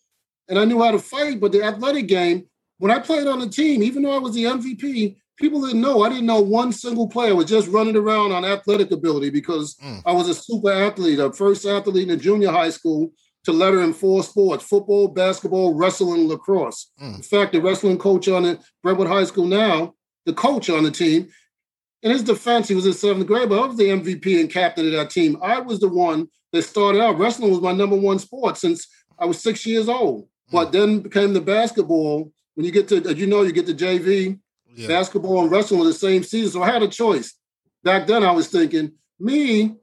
and 0.48 0.60
I 0.60 0.66
knew 0.66 0.82
how 0.84 0.92
to 0.92 1.00
fight. 1.00 1.40
But 1.40 1.52
the 1.52 1.64
athletic 1.64 2.08
game 2.08 2.46
when 2.78 2.92
I 2.92 3.00
played 3.00 3.28
on 3.28 3.40
the 3.40 3.50
team, 3.50 3.82
even 3.84 4.04
though 4.04 4.16
I 4.16 4.20
was 4.20 4.34
the 4.34 4.44
MVP, 4.44 5.16
people 5.38 5.62
didn't 5.66 5.82
know. 5.82 6.04
I 6.04 6.10
didn't 6.10 6.26
know 6.26 6.42
one 6.42 6.72
single 6.72 7.08
player 7.08 7.36
was 7.36 7.46
just 7.46 7.70
running 7.70 7.96
around 7.96 8.32
on 8.32 8.46
athletic 8.46 8.92
ability 8.92 9.30
because 9.30 9.76
mm. 9.76 10.02
I 10.06 10.12
was 10.12 10.30
a 10.30 10.36
super 10.36 10.72
athlete, 10.72 11.20
a 11.20 11.32
first 11.32 11.66
athlete 11.66 12.10
in 12.10 12.20
junior 12.20 12.52
high 12.52 12.70
school 12.70 13.12
to 13.46 13.52
letter 13.52 13.82
in 13.84 13.94
four 13.94 14.24
sports 14.24 14.66
football, 14.66 15.08
basketball, 15.08 15.74
wrestling, 15.74 16.28
lacrosse. 16.28 16.92
Mm. 17.02 17.16
In 17.18 17.22
fact, 17.22 17.54
the 17.54 17.62
wrestling 17.62 17.98
coach 17.98 18.28
on 18.28 18.46
it, 18.46 18.64
Brentwood 18.84 19.08
High 19.08 19.26
School 19.26 19.46
now, 19.46 19.94
the 20.26 20.34
coach 20.34 20.70
on 20.70 20.84
the 20.84 20.92
team, 20.92 21.30
in 22.02 22.12
his 22.12 22.24
defense, 22.24 22.68
he 22.68 22.76
was 22.76 22.86
in 22.86 22.94
seventh 22.94 23.26
grade, 23.26 23.50
but 23.50 23.60
I 23.60 23.66
was 23.66 23.78
the 23.78 23.90
MVP 23.90 24.40
and 24.40 24.50
captain 24.50 24.86
of 24.86 24.92
that 24.92 25.10
team. 25.10 25.38
I 25.42 25.60
was 25.60 25.80
the 25.80 25.88
one 25.88 26.28
that 26.52 26.62
started 26.62 27.02
out. 27.02 27.18
Wrestling 27.18 27.50
was 27.50 27.62
my 27.62 27.72
number 27.72 27.96
one 27.96 28.20
sport 28.20 28.58
since 28.58 28.88
I 29.18 29.26
was 29.26 29.42
six 29.42 29.66
years 29.66 29.90
old, 29.90 30.24
mm. 30.24 30.28
but 30.52 30.72
then 30.72 31.00
became 31.00 31.34
the 31.34 31.42
basketball 31.42 32.32
when 32.56 32.66
you 32.66 32.72
get 32.72 32.88
to, 32.90 32.98
as 32.98 33.18
you 33.18 33.28
know, 33.28 33.44
you 33.44 33.52
get 33.52 33.68
to 33.68 33.74
JV, 33.74 34.40
Yeah. 34.76 34.88
basketball 34.88 35.42
and 35.42 35.52
wrestling 35.52 35.82
in 35.82 35.88
the 35.88 35.94
same 35.94 36.24
season. 36.24 36.52
So 36.52 36.64
I 36.64 36.72
had 36.72 36.84
a 36.84 36.88
choice. 36.88 37.34
Back 37.84 38.08
then, 38.08 38.24
I 38.24 38.32
was 38.32 38.48
thinking, 38.48 38.92
me 39.20 39.76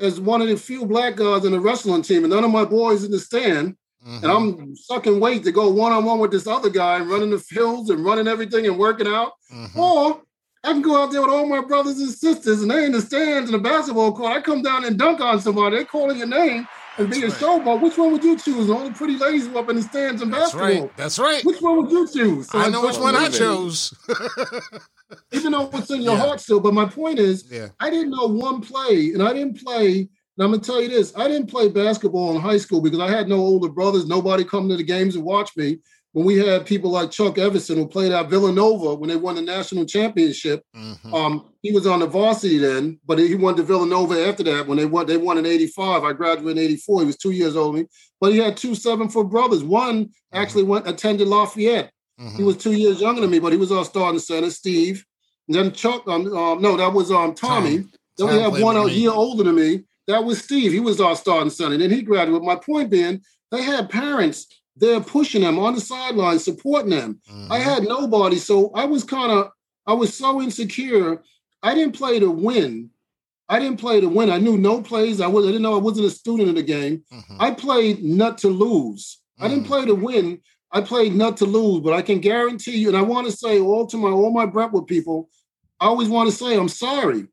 as 0.00 0.20
one 0.20 0.40
of 0.42 0.48
the 0.48 0.56
few 0.56 0.84
black 0.86 1.16
guys 1.16 1.44
in 1.44 1.52
the 1.52 1.60
wrestling 1.60 2.02
team, 2.02 2.24
and 2.24 2.32
none 2.32 2.42
of 2.44 2.50
my 2.50 2.64
boys 2.64 3.04
in 3.04 3.10
the 3.12 3.20
stand, 3.20 3.76
Mhm. 4.04 4.22
and 4.22 4.32
I'm 4.32 4.74
sucking 4.76 5.20
weight 5.20 5.44
to 5.44 5.52
go 5.52 5.68
one 5.68 5.92
on 5.92 6.04
one 6.04 6.18
with 6.18 6.32
this 6.32 6.46
other 6.48 6.70
guy, 6.70 6.98
running 7.00 7.30
the 7.30 7.38
fields 7.38 7.90
and 7.90 8.04
running 8.04 8.26
everything 8.26 8.66
and 8.66 8.78
working 8.78 9.06
out. 9.06 9.32
Mhm. 9.52 9.76
Or 9.76 10.22
I 10.64 10.72
can 10.72 10.82
go 10.82 10.96
out 10.96 11.12
there 11.12 11.20
with 11.20 11.30
all 11.30 11.46
my 11.46 11.60
brothers 11.60 12.00
and 12.00 12.10
sisters, 12.10 12.62
and 12.62 12.70
they 12.70 12.84
in 12.84 12.92
the 12.92 13.00
stands 13.00 13.48
in 13.50 13.52
the 13.52 13.58
basketball 13.62 14.12
court. 14.12 14.32
I 14.36 14.40
come 14.40 14.62
down 14.62 14.84
and 14.84 14.98
dunk 14.98 15.20
on 15.20 15.40
somebody. 15.40 15.76
They 15.76 15.84
calling 15.84 16.18
your 16.18 16.26
name 16.28 16.66
and 16.98 17.10
be 17.10 17.22
right. 17.22 17.32
showboat. 17.32 17.80
Which 17.80 17.96
one 17.98 18.12
would 18.12 18.22
you 18.24 18.36
choose? 18.36 18.68
All 18.70 18.84
the 18.84 18.92
pretty 18.92 19.16
ladies 19.16 19.46
who 19.46 19.58
up 19.58 19.68
in 19.70 19.76
the 19.76 19.82
stands 19.82 20.22
in 20.22 20.30
That's 20.30 20.52
basketball. 20.54 20.86
right. 20.88 20.96
That's 20.96 21.18
right. 21.18 21.44
Which 21.44 21.60
one 21.60 21.76
would 21.78 21.90
you 21.90 22.06
choose? 22.08 22.48
So 22.50 22.58
I 22.58 22.68
know 22.68 22.82
which 22.84 22.98
one 22.98 23.14
I 23.16 23.24
wait 23.24 23.28
a 23.28 23.30
minute. 23.30 23.38
chose. 23.38 23.94
Even 25.32 25.52
though 25.52 25.70
it's 25.74 25.90
in 25.90 26.02
your 26.02 26.14
Yeah. 26.16 26.20
heart 26.20 26.40
still. 26.40 26.60
But 26.60 26.74
my 26.74 26.84
point 26.86 27.18
is, 27.18 27.50
yeah. 27.50 27.68
I 27.80 27.90
didn't 27.90 28.10
know 28.10 28.26
one 28.26 28.60
play, 28.60 29.12
and 29.12 29.22
I 29.22 29.32
didn't 29.32 29.62
play. 29.62 30.08
And 30.36 30.44
I'm 30.44 30.50
gonna 30.50 30.58
tell 30.62 30.80
you 30.80 30.88
this: 30.88 31.12
I 31.16 31.28
didn't 31.28 31.48
play 31.50 31.68
basketball 31.68 32.34
in 32.34 32.40
high 32.40 32.58
school 32.58 32.80
because 32.80 33.00
I 33.00 33.08
had 33.10 33.28
no 33.28 33.36
older 33.36 33.68
brothers. 33.68 34.06
Nobody 34.06 34.44
come 34.44 34.68
to 34.68 34.76
the 34.76 34.82
games 34.82 35.14
and 35.16 35.24
watch 35.24 35.56
me. 35.56 35.78
When 36.12 36.26
we 36.26 36.36
had 36.36 36.66
people 36.66 36.90
like 36.90 37.10
Chuck 37.10 37.38
Everson 37.38 37.78
who 37.78 37.86
played 37.86 38.12
at 38.12 38.28
Villanova 38.28 38.94
when 38.94 39.08
they 39.08 39.16
won 39.16 39.36
the 39.36 39.42
national 39.42 39.86
championship, 39.86 40.62
Mhm. 40.76 41.14
um, 41.14 41.44
he 41.62 41.72
was 41.72 41.86
on 41.86 42.00
the 42.00 42.06
varsity 42.06 42.58
then, 42.58 42.98
but 43.06 43.18
he 43.18 43.34
went 43.34 43.56
to 43.56 43.62
Villanova 43.62 44.26
after 44.28 44.42
that 44.42 44.66
when 44.68 44.76
they 44.76 44.84
won. 44.84 45.06
They 45.06 45.16
won 45.16 45.38
in 45.38 45.46
'85. 45.46 46.04
I 46.04 46.12
graduated 46.12 46.58
in 46.58 46.64
'84. 46.64 47.00
He 47.00 47.06
was 47.06 47.16
two 47.16 47.30
years 47.30 47.56
older 47.56 47.84
but 48.20 48.32
he 48.32 48.38
had 48.38 48.56
two 48.56 48.74
seven 48.74 49.08
foot 49.08 49.28
brothers. 49.30 49.64
One 49.64 50.10
actually 50.32 50.62
went 50.64 50.86
attended 50.86 51.26
Lafayette. 51.28 51.90
He 52.18 52.24
Mhm. 52.24 52.44
was 52.46 52.56
two 52.58 52.72
years 52.72 53.00
younger 53.00 53.20
than 53.22 53.30
me, 53.30 53.38
but 53.40 53.52
he 53.52 53.58
was 53.58 53.72
our 53.72 53.84
starting 53.84 54.20
center, 54.20 54.50
Steve. 54.50 55.04
And 55.48 55.56
then 55.56 55.72
Chuck, 55.72 56.06
um, 56.06 56.32
um, 56.36 56.60
no, 56.62 56.76
that 56.76 56.92
was 56.92 57.10
um 57.10 57.34
Tommy. 57.34 57.78
Tom. 57.78 57.90
Then 58.18 58.26
we 58.28 58.32
Tom 58.42 58.52
had 58.52 58.62
one 58.62 58.76
a 58.76 58.86
year 58.86 59.10
older 59.10 59.42
than 59.44 59.54
me. 59.56 59.82
That 60.06 60.24
was 60.24 60.40
Steve. 60.42 60.72
He 60.72 60.78
was 60.80 61.00
our 61.00 61.16
starting 61.16 61.50
center. 61.50 61.72
And 61.72 61.82
then 61.82 61.90
he 61.90 62.02
graduated. 62.02 62.42
My 62.46 62.56
point 62.56 62.90
being, 62.90 63.22
they 63.50 63.62
had 63.62 63.88
parents 63.88 64.46
there 64.76 65.00
pushing 65.00 65.42
them 65.42 65.58
on 65.58 65.74
the 65.74 65.80
sidelines, 65.80 66.44
supporting 66.44 66.90
them. 66.90 67.20
I 67.50 67.58
Mhm. 67.58 67.62
had 67.62 67.82
nobody. 67.84 68.36
So 68.36 68.70
I 68.74 68.84
was 68.84 69.04
kind 69.04 69.30
of, 69.30 69.50
I 69.86 69.92
was 69.92 70.14
so 70.14 70.40
insecure. 70.40 71.22
I 71.62 71.74
didn't 71.74 71.94
play 71.96 72.18
to 72.20 72.30
win. 72.30 72.90
I 73.48 73.58
didn't 73.58 73.80
play 73.80 74.00
to 74.00 74.08
win. 74.08 74.30
I 74.30 74.38
knew 74.38 74.56
no 74.56 74.80
plays. 74.80 75.20
I 75.20 75.26
was 75.26 75.44
I 75.44 75.48
didn't 75.48 75.62
know 75.62 75.74
I 75.74 75.78
wasn't 75.80 76.06
a 76.06 76.10
student 76.10 76.48
of 76.48 76.54
the 76.54 76.62
game. 76.62 77.04
Mhm. 77.12 77.36
I 77.38 77.50
played 77.50 78.02
not 78.02 78.38
to 78.38 78.48
lose. 78.48 79.18
I 79.38 79.48
didn't 79.48 79.64
Mm. 79.64 79.68
play 79.68 79.84
to 79.86 79.94
win. 79.94 80.38
I 80.70 80.80
played 80.80 81.14
not 81.14 81.36
to 81.38 81.44
lose, 81.44 81.80
but 81.80 81.92
I 81.92 82.00
can 82.00 82.18
guarantee 82.20 82.78
you, 82.78 82.88
and 82.88 82.96
I 82.96 83.02
want 83.02 83.26
to 83.26 83.36
say 83.36 83.60
all 83.60 83.86
to 83.88 83.96
my 83.98 84.08
all 84.10 84.30
my 84.30 84.46
Brentwood 84.46 84.86
people, 84.86 85.28
I 85.80 85.86
always 85.86 86.08
want 86.08 86.30
to 86.30 86.34
say 86.36 86.56
I'm 86.56 86.68
sorry 86.68 87.26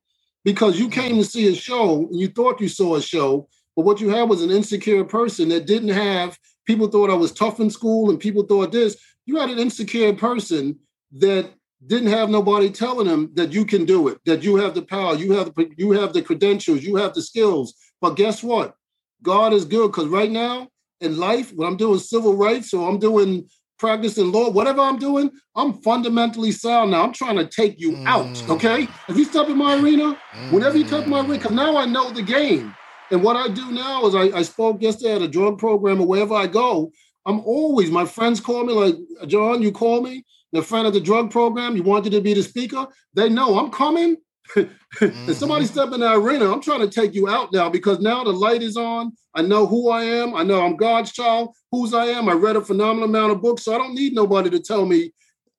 because 0.43 0.77
you 0.77 0.89
came 0.89 1.15
to 1.17 1.23
see 1.23 1.47
a 1.47 1.55
show 1.55 2.07
and 2.07 2.19
you 2.19 2.27
thought 2.27 2.59
you 2.59 2.67
saw 2.67 2.95
a 2.95 3.01
show, 3.01 3.47
but 3.77 3.85
what 3.85 4.01
you 4.01 4.09
had 4.09 4.27
was 4.27 4.41
an 4.41 4.51
insecure 4.51 5.05
person 5.05 5.47
that 5.49 5.65
didn't 5.67 5.89
have 5.89 6.37
people 6.69 6.87
thought 6.87 7.09
I 7.09 7.15
was 7.15 7.31
tough 7.31 7.59
in 7.59 7.71
school 7.71 8.11
and 8.11 8.19
people 8.19 8.43
thought 8.43 8.71
this. 8.71 8.95
You 9.25 9.37
had 9.37 9.49
an 9.49 9.57
insecure 9.57 10.13
person 10.13 10.77
that 11.13 11.49
didn't 11.87 12.11
have 12.11 12.29
nobody 12.29 12.69
telling 12.69 13.07
them 13.07 13.31
that 13.33 13.51
you 13.51 13.65
can 13.65 13.85
do 13.85 14.07
it, 14.07 14.19
that 14.25 14.43
you 14.43 14.57
have 14.57 14.75
the 14.75 14.83
power, 14.83 15.15
you 15.15 15.31
have 15.31 15.47
the 15.55 15.71
you 15.77 15.91
have 15.93 16.13
the 16.13 16.21
credentials, 16.21 16.83
you 16.83 16.95
have 16.97 17.15
the 17.15 17.23
skills. 17.23 17.73
But 18.01 18.17
guess 18.17 18.43
what? 18.43 18.75
God 19.23 19.51
is 19.51 19.65
good 19.65 19.87
because 19.87 20.05
right 20.09 20.29
now 20.29 20.67
in 21.01 21.17
life, 21.17 21.51
when 21.55 21.67
I'm 21.67 21.75
doing 21.75 21.97
civil 21.97 22.35
rights 22.37 22.71
or 22.71 22.87
I'm 22.87 22.99
doing 22.99 23.49
practicing 23.79 24.31
law, 24.31 24.51
whatever 24.51 24.81
I'm 24.81 24.99
doing, 24.99 25.31
I'm 25.55 25.81
fundamentally 25.81 26.51
sound 26.51 26.91
now. 26.91 27.01
I'm 27.03 27.13
trying 27.13 27.37
to 27.37 27.47
take 27.47 27.79
you 27.79 27.97
out. 28.05 28.35
Mm. 28.35 28.53
Okay. 28.55 28.79
If 29.07 29.17
you 29.17 29.25
step 29.25 29.47
in 29.49 29.57
my 29.57 29.73
arena, 29.81 30.15
whenever 30.51 30.77
you 30.77 30.85
touch 30.85 31.07
my 31.07 31.21
Mm. 31.21 31.29
arena, 31.29 31.39
because 31.39 31.55
now 31.63 31.77
I 31.77 31.85
know 31.85 32.11
the 32.11 32.21
game. 32.21 32.75
And 33.11 33.23
what 33.23 33.35
I 33.35 33.47
do 33.47 33.71
now 33.71 34.05
is 34.05 34.15
I, 34.15 34.37
I 34.37 34.41
spoke 34.43 34.81
yesterday 34.81 35.15
at 35.15 35.21
a 35.21 35.27
drug 35.27 35.57
program 35.57 36.01
or 36.01 36.07
wherever 36.07 36.35
I 36.35 36.47
go. 36.47 36.91
I'm 37.25 37.39
always, 37.41 37.91
my 37.91 38.05
friends 38.05 38.39
call 38.39 38.63
me 38.65 38.73
like, 38.73 38.95
John, 39.27 39.61
you 39.61 39.71
call 39.71 40.01
me, 40.01 40.25
the 40.51 40.61
friend 40.61 40.87
of 40.87 40.93
the 40.93 41.01
drug 41.01 41.31
program, 41.31 41.75
you 41.75 41.83
wanted 41.83 42.11
to 42.11 42.21
be 42.21 42.33
the 42.33 42.43
speaker. 42.43 42.87
They 43.13 43.29
know 43.29 43.59
I'm 43.59 43.71
coming. 43.71 44.17
if 44.55 45.37
somebody 45.37 45.65
Mhm. 45.65 45.69
step 45.69 45.91
in 45.93 45.99
the 45.99 46.11
arena, 46.11 46.51
I'm 46.51 46.61
trying 46.61 46.79
to 46.79 46.89
take 46.89 47.13
you 47.13 47.27
out 47.29 47.53
now 47.53 47.69
because 47.69 47.99
now 47.99 48.23
the 48.23 48.31
light 48.31 48.63
is 48.63 48.77
on. 48.77 49.11
I 49.35 49.43
know 49.43 49.67
who 49.67 49.89
I 49.89 50.03
am. 50.03 50.33
I 50.35 50.43
know 50.43 50.61
I'm 50.61 50.75
God's 50.75 51.11
child, 51.11 51.49
whose 51.71 51.93
I 51.93 52.05
am. 52.05 52.27
I 52.29 52.33
read 52.33 52.55
a 52.55 52.61
phenomenal 52.61 53.09
amount 53.09 53.31
of 53.31 53.41
books, 53.41 53.63
so 53.63 53.75
I 53.75 53.77
don't 53.77 53.93
need 53.93 54.13
nobody 54.13 54.49
to 54.49 54.59
tell 54.59 54.85
me 54.87 55.13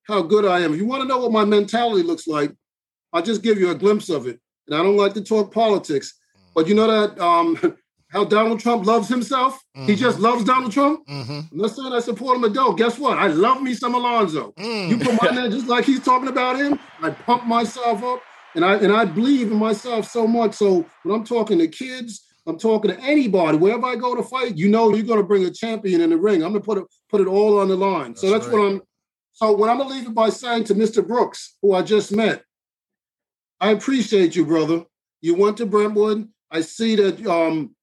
how 0.04 0.22
good 0.22 0.44
I 0.44 0.60
am. 0.60 0.72
If 0.72 0.80
you 0.80 0.86
want 0.86 1.02
to 1.02 1.08
know 1.08 1.18
what 1.18 1.30
my 1.30 1.44
mentality 1.44 2.02
looks 2.02 2.26
like, 2.26 2.52
I'll 3.12 3.22
just 3.22 3.42
give 3.42 3.58
you 3.58 3.70
a 3.70 3.76
glimpse 3.76 4.08
of 4.08 4.26
it. 4.26 4.40
And 4.66 4.76
I 4.76 4.82
don't 4.82 4.96
like 4.96 5.14
to 5.14 5.22
talk 5.22 5.54
politics, 5.54 6.14
but 6.54 6.66
you 6.66 6.74
know 6.74 6.86
that 6.86 7.18
um, 7.22 7.56
how 8.08 8.24
Donald 8.24 8.60
Trump 8.60 8.86
loves 8.86 9.08
himself? 9.08 9.58
He 9.86 9.94
just 9.96 10.18
loves 10.18 10.44
Donald 10.44 10.72
Trump. 10.72 11.06
Mhm. 11.08 11.50
I'm 11.52 11.58
not 11.58 11.70
saying 11.70 11.92
I 11.92 12.00
support 12.00 12.36
him, 12.42 12.52
don't. 12.52 12.76
Guess 12.76 12.98
what? 12.98 13.18
I 13.18 13.28
love 13.28 13.62
me 13.62 13.72
some 13.74 13.94
Alonzo. 13.94 14.52
You 14.58 14.96
Mm. 14.96 15.02
put 15.04 15.22
my 15.22 15.30
name 15.42 15.50
just 15.50 15.68
like 15.68 15.84
he's 15.84 16.00
talking 16.04 16.28
about 16.28 16.56
him. 16.56 16.78
I 17.02 17.10
pump 17.10 17.46
myself 17.46 18.02
up, 18.04 18.20
and 18.54 18.64
I 18.64 18.74
and 18.76 18.92
I 18.92 19.04
believe 19.04 19.50
in 19.50 19.58
myself 19.58 20.06
so 20.10 20.26
much. 20.26 20.54
So 20.54 20.84
when 21.02 21.14
I'm 21.14 21.24
talking 21.24 21.58
to 21.58 21.68
kids, 21.68 22.26
I'm 22.46 22.58
talking 22.58 22.90
to 22.90 23.00
anybody. 23.00 23.56
Wherever 23.58 23.86
I 23.86 23.96
go 23.96 24.14
to 24.14 24.22
fight, 24.22 24.56
you 24.58 24.68
know 24.68 24.92
you're 24.94 25.06
going 25.06 25.20
to 25.20 25.26
bring 25.26 25.44
a 25.44 25.50
champion 25.50 26.00
in 26.00 26.10
the 26.10 26.16
ring. 26.16 26.42
I'm 26.42 26.50
going 26.52 26.62
to 26.62 26.66
put 26.66 26.78
it 26.78 26.84
put 27.08 27.20
it 27.20 27.26
all 27.26 27.58
on 27.60 27.68
the 27.68 27.76
line. 27.76 28.14
so 28.16 28.28
That's 28.30 28.44
that's 28.46 28.52
what 28.52 28.64
I'm. 28.66 28.82
So 29.32 29.52
what 29.52 29.70
I'm 29.70 29.78
going 29.78 29.88
to 29.88 29.94
leave 29.94 30.06
it 30.08 30.14
by 30.14 30.28
saying 30.28 30.64
to 30.64 30.74
Mr. 30.74 31.06
Brooks, 31.06 31.56
who 31.62 31.72
I 31.74 31.82
just 31.82 32.12
met, 32.12 32.42
I 33.60 33.70
appreciate 33.70 34.36
you, 34.36 34.44
brother. 34.44 34.84
You 35.22 35.34
went 35.36 35.56
to 35.58 35.66
Brentwood. 35.66 36.28
I 36.50 36.60
see 36.60 36.96
that 36.96 37.26
um, 37.26 37.74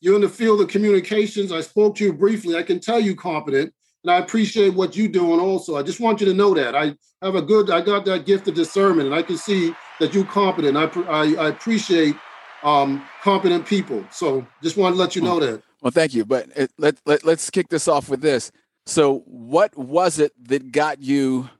you're 0.00 0.16
in 0.16 0.22
the 0.22 0.28
field 0.28 0.60
of 0.60 0.68
communications. 0.68 1.52
I 1.52 1.60
spoke 1.60 1.96
to 1.96 2.04
you 2.04 2.12
briefly. 2.12 2.56
I 2.56 2.62
can 2.62 2.80
tell 2.80 3.00
you 3.00 3.14
competent, 3.14 3.72
and 4.02 4.10
I 4.10 4.18
appreciate 4.18 4.74
what 4.74 4.96
you're 4.96 5.08
doing 5.08 5.40
also. 5.40 5.76
I 5.76 5.82
just 5.82 6.00
want 6.00 6.20
you 6.20 6.26
to 6.26 6.34
know 6.34 6.54
that. 6.54 6.74
I 6.74 6.96
have 7.22 7.34
a 7.34 7.42
good, 7.42 7.70
I 7.70 7.80
got 7.80 8.04
that 8.06 8.26
gift 8.26 8.48
of 8.48 8.54
discernment, 8.54 9.06
and 9.06 9.14
I 9.14 9.22
can 9.22 9.38
see 9.38 9.74
that 10.00 10.12
you're 10.12 10.24
competent. 10.24 10.76
I, 10.76 10.84
I, 11.08 11.46
I 11.46 11.48
appreciate 11.48 12.16
um, 12.62 13.04
competent 13.22 13.66
people. 13.66 14.04
So 14.10 14.46
just 14.62 14.76
want 14.76 14.94
to 14.94 14.98
let 14.98 15.16
you 15.16 15.22
know 15.22 15.40
that. 15.40 15.62
Well, 15.80 15.92
thank 15.92 16.14
you. 16.14 16.24
But 16.24 16.48
it, 16.56 16.72
let, 16.78 16.96
let 17.06 17.24
let's 17.24 17.48
kick 17.50 17.68
this 17.68 17.86
off 17.86 18.08
with 18.08 18.20
this. 18.20 18.50
So, 18.86 19.20
what 19.26 19.76
was 19.76 20.18
it 20.18 20.32
that 20.48 20.72
got 20.72 21.02
you 21.02 21.50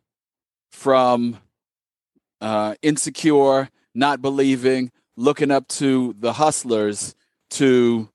from 0.71 1.39
uh, 2.41 2.75
insecure, 2.83 3.69
not 3.95 4.23
believing, 4.23 4.91
looking 5.17 5.51
up 5.51 5.69
to 5.69 6.15
the 6.19 6.35
hustlers, 6.35 7.15
to 7.51 8.09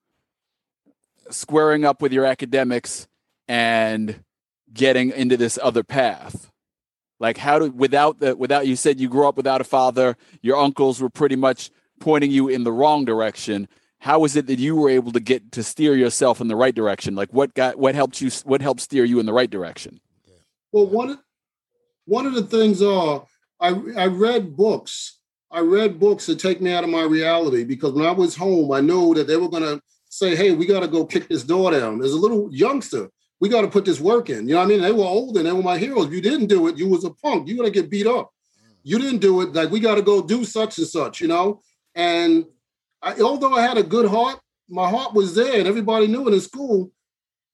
squaring 1.30 1.86
up 1.86 2.02
with 2.02 2.12
your 2.12 2.26
academics 2.26 3.08
and 3.48 4.24
getting 4.74 5.12
into 5.12 5.38
this 5.38 5.60
other 5.62 5.84
path? 5.84 6.52
Like, 7.20 7.38
how 7.38 7.60
do 7.60 7.72
without 7.72 8.20
the 8.20 8.36
without 8.36 8.68
you 8.68 8.76
said 8.76 9.00
you 9.00 9.08
grew 9.08 9.28
up 9.28 9.38
without 9.38 9.62
a 9.62 9.66
father, 9.66 10.18
your 10.42 10.58
uncles 10.58 11.02
were 11.02 11.10
pretty 11.10 11.36
much 11.36 11.70
pointing 12.00 12.32
you 12.32 12.48
in 12.48 12.64
the 12.64 12.72
wrong 12.72 13.06
direction 13.06 13.68
how 14.00 14.26
is 14.26 14.36
it 14.36 14.48
that 14.48 14.58
you 14.58 14.76
were 14.76 14.90
able 14.90 15.12
to 15.12 15.20
get 15.20 15.52
to 15.52 15.62
steer 15.62 15.96
yourself 15.96 16.42
in 16.42 16.48
the 16.48 16.56
right 16.56 16.74
direction 16.74 17.14
like 17.14 17.32
what 17.32 17.54
got 17.54 17.78
what 17.78 17.94
helped 17.94 18.20
you 18.20 18.32
what 18.44 18.60
helped 18.60 18.82
steer 18.82 19.06
you 19.06 19.20
in 19.20 19.28
the 19.28 19.34
right 19.34 19.52
direction 19.52 20.02
Well, 20.72 20.88
one 20.88 21.10
of, 21.12 21.20
one 22.06 22.26
of 22.26 22.34
the 22.34 22.44
things 22.44 22.82
are 22.82 23.26
I 23.60 23.70
I 23.96 24.08
read 24.08 24.56
books. 24.56 25.20
I 25.52 25.60
read 25.60 26.00
books 26.00 26.26
that 26.28 26.40
take 26.40 26.62
me 26.62 26.72
out 26.72 26.84
of 26.84 26.90
my 26.90 27.04
reality 27.04 27.64
because 27.64 27.92
when 27.94 28.06
I 28.06 28.12
was 28.12 28.36
home, 28.36 28.72
I 28.72 28.80
knew 28.80 29.14
that 29.16 29.28
they 29.28 29.36
were 29.36 29.50
gonna 29.50 29.82
say, 30.10 30.36
"Hey, 30.36 30.54
we 30.54 30.66
got 30.66 30.80
to 30.80 30.88
go 30.88 31.06
kick 31.06 31.28
this 31.28 31.44
door 31.44 31.72
down." 31.72 32.02
As 32.04 32.14
a 32.14 32.18
little 32.18 32.50
youngster, 32.52 33.10
we 33.40 33.50
got 33.50 33.62
to 33.62 33.68
put 33.68 33.84
this 33.84 34.00
work 34.00 34.30
in. 34.30 34.48
You 34.48 34.56
know 34.56 34.60
what 34.60 34.66
I 34.66 34.70
mean? 34.70 34.82
They 34.82 34.92
were 34.92 35.04
older, 35.04 35.40
and 35.40 35.48
they 35.48 35.52
were 35.52 35.64
my 35.64 35.78
heroes. 35.78 36.12
You 36.12 36.22
didn't 36.22 36.48
do 36.48 36.68
it, 36.68 36.78
you 36.78 36.88
was 36.88 37.04
a 37.04 37.10
punk. 37.10 37.48
You 37.48 37.58
gonna 37.58 37.70
get 37.70 37.90
beat 37.90 38.08
up. 38.08 38.32
You 38.84 38.98
didn't 38.98 39.20
do 39.20 39.42
it, 39.42 39.54
like 39.54 39.72
we 39.72 39.80
got 39.80 39.96
to 39.96 40.02
go 40.02 40.22
do 40.22 40.46
such 40.46 40.78
and 40.78 40.88
such. 40.88 41.20
You 41.22 41.28
know, 41.28 41.62
and 41.96 42.46
I, 43.02 43.20
although 43.20 43.54
I 43.54 43.62
had 43.62 43.78
a 43.78 43.84
good 43.84 44.10
heart, 44.10 44.40
my 44.70 44.90
heart 44.90 45.14
was 45.14 45.36
there, 45.36 45.60
and 45.60 45.68
everybody 45.68 46.08
knew 46.08 46.28
it 46.28 46.34
in 46.34 46.40
school. 46.40 46.92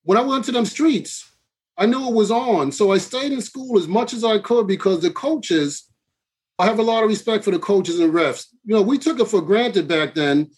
When 0.04 0.18
I 0.18 0.22
went 0.22 0.46
to 0.46 0.52
them 0.52 0.66
streets, 0.66 1.26
I 1.78 1.86
knew 1.86 2.08
it 2.08 2.14
was 2.14 2.32
on. 2.32 2.72
So 2.72 2.92
I 2.92 2.98
stayed 2.98 3.32
in 3.32 3.42
school 3.42 3.78
as 3.78 3.88
much 3.88 4.14
as 4.14 4.24
I 4.24 4.40
could 4.40 4.68
because 4.68 5.02
the 5.02 5.12
coaches, 5.12 5.87
I 6.60 6.66
have 6.66 6.80
a 6.80 6.84
lot 6.84 7.04
of 7.04 7.10
respect 7.10 7.44
for 7.44 7.52
the 7.52 7.60
coaches 7.60 8.00
and 8.00 8.14
refs. 8.14 8.48
You 8.66 8.76
know, 8.76 8.82
we 8.82 8.98
took 8.98 9.20
it 9.20 9.28
for 9.28 9.42
granted 9.42 9.88
back 9.88 10.16
then. 10.16 10.50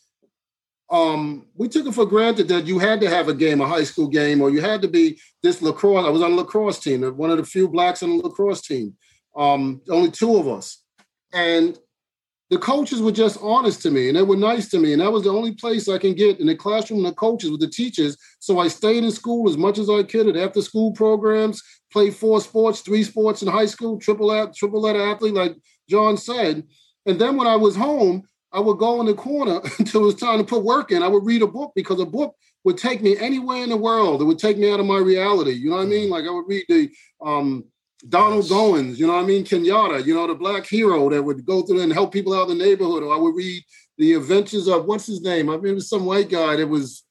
Um, 0.89 1.48
we 1.56 1.68
took 1.68 1.86
it 1.86 1.94
for 1.94 2.06
granted 2.06 2.48
that 2.48 2.65
you 2.65 2.79
had 2.79 3.01
to 3.01 3.10
have 3.10 3.27
a 3.27 3.34
game, 3.34 3.62
a 3.62 3.68
high 3.68 3.84
school 3.84 4.08
game, 4.08 4.41
or 4.41 4.50
you 4.50 4.62
had 4.62 4.82
to 4.82 4.88
be 4.88 5.20
this 5.44 5.62
lacrosse. 5.62 6.06
I 6.06 6.10
was 6.10 6.22
on 6.22 6.32
a 6.32 6.36
lacrosse 6.36 6.79
team, 6.79 7.03
one 7.15 7.29
of 7.29 7.38
the 7.38 7.44
few 7.44 7.68
blacks 7.68 8.01
on 8.01 8.10
the 8.18 8.24
lacrosse 8.24 8.62
team. 8.62 8.96
Um, 9.36 9.82
only 9.89 10.10
two 10.10 10.38
of 10.38 10.48
us. 10.48 10.82
And 11.34 11.77
the 12.50 12.58
coaches 12.58 13.01
were 13.01 13.12
just 13.12 13.38
honest 13.41 13.82
to 13.84 13.91
me 13.91 14.08
and 14.08 14.18
they 14.18 14.24
were 14.24 14.36
nice 14.36 14.70
to 14.70 14.79
me. 14.79 14.94
And 14.94 15.01
that 15.01 15.12
was 15.12 15.24
the 15.24 15.29
only 15.29 15.51
place 15.51 15.88
I 15.88 16.00
can 16.00 16.15
get 16.15 16.39
in 16.39 16.48
the 16.48 16.56
classroom, 16.56 17.06
and 17.06 17.08
the 17.08 17.15
coaches 17.15 17.51
with 17.51 17.60
the 17.60 17.68
teachers. 17.68 18.18
So 18.39 18.58
I 18.58 18.68
stayed 18.68 19.03
in 19.03 19.12
school 19.12 19.48
as 19.50 19.58
much 19.58 19.77
as 19.77 19.89
I 19.89 20.01
could 20.03 20.27
at 20.27 20.38
after 20.38 20.62
school 20.62 20.91
programs, 20.91 21.62
played 21.91 22.15
four 22.15 22.41
sports, 22.41 22.82
three 22.82 23.03
sports 23.03 23.44
in 23.44 23.48
high 23.48 23.68
school, 23.68 24.00
triple 24.00 24.51
triple 24.56 24.82
letter 24.82 25.01
athlete, 25.01 25.36
like 25.36 25.56
John 25.89 26.17
said. 26.17 26.63
And 27.05 27.19
then 27.19 27.36
when 27.38 27.48
I 27.48 27.55
was 27.55 27.75
home, 27.75 28.24
I 28.51 28.60
would 28.60 28.77
go 28.77 29.00
in 29.00 29.05
the 29.05 29.13
corner 29.13 29.62
until 29.79 30.03
it 30.03 30.05
was 30.05 30.15
time 30.15 30.38
to 30.39 30.43
put 30.43 30.63
work 30.63 30.91
in. 30.91 31.03
I 31.03 31.08
would 31.08 31.25
read 31.25 31.41
a 31.41 31.48
book 31.48 31.72
because 31.75 32.00
a 32.00 32.05
book 32.05 32.36
would 32.63 32.77
take 32.77 33.01
me 33.01 33.17
anywhere 33.17 33.63
in 33.63 33.69
the 33.69 33.77
world. 33.77 34.22
It 34.22 34.25
would 34.25 34.39
take 34.39 34.58
me 34.58 34.72
out 34.72 34.79
of 34.79 34.86
my 34.86 34.98
reality. 34.98 35.51
You 35.51 35.69
know 35.69 35.77
what 35.77 35.84
I 35.84 35.88
mean? 35.88 36.10
Like 36.10 36.25
I 36.25 36.31
would 36.31 36.48
read 36.48 36.65
the 36.67 36.89
um, 37.25 37.65
Donald 38.08 38.46
Goines, 38.46 38.98
you 38.98 39.08
know 39.08 39.15
what 39.15 39.24
I 39.24 39.27
mean? 39.27 39.43
Kenyatta, 39.43 40.05
you 40.05 40.13
know, 40.13 40.27
the 40.27 40.36
black 40.36 40.65
hero 40.65 41.10
that 41.10 41.24
would 41.24 41.46
go 41.46 41.62
through 41.62 41.81
and 41.81 41.93
help 41.93 42.12
people 42.12 42.34
out 42.34 42.50
in 42.50 42.58
the 42.58 42.63
neighborhood. 42.63 43.03
Or 43.03 43.13
I 43.13 43.17
would 43.17 43.36
read 43.36 43.63
the 43.98 44.13
adventures 44.13 44.67
of 44.67 44.86
what's 44.86 45.05
his 45.05 45.22
name? 45.22 45.50
I 45.50 45.58
mean, 45.58 45.72
it 45.72 45.75
was 45.75 45.89
some 45.89 46.05
white 46.05 46.29
guy 46.29 46.55
that 46.55 46.67
was 46.67 47.03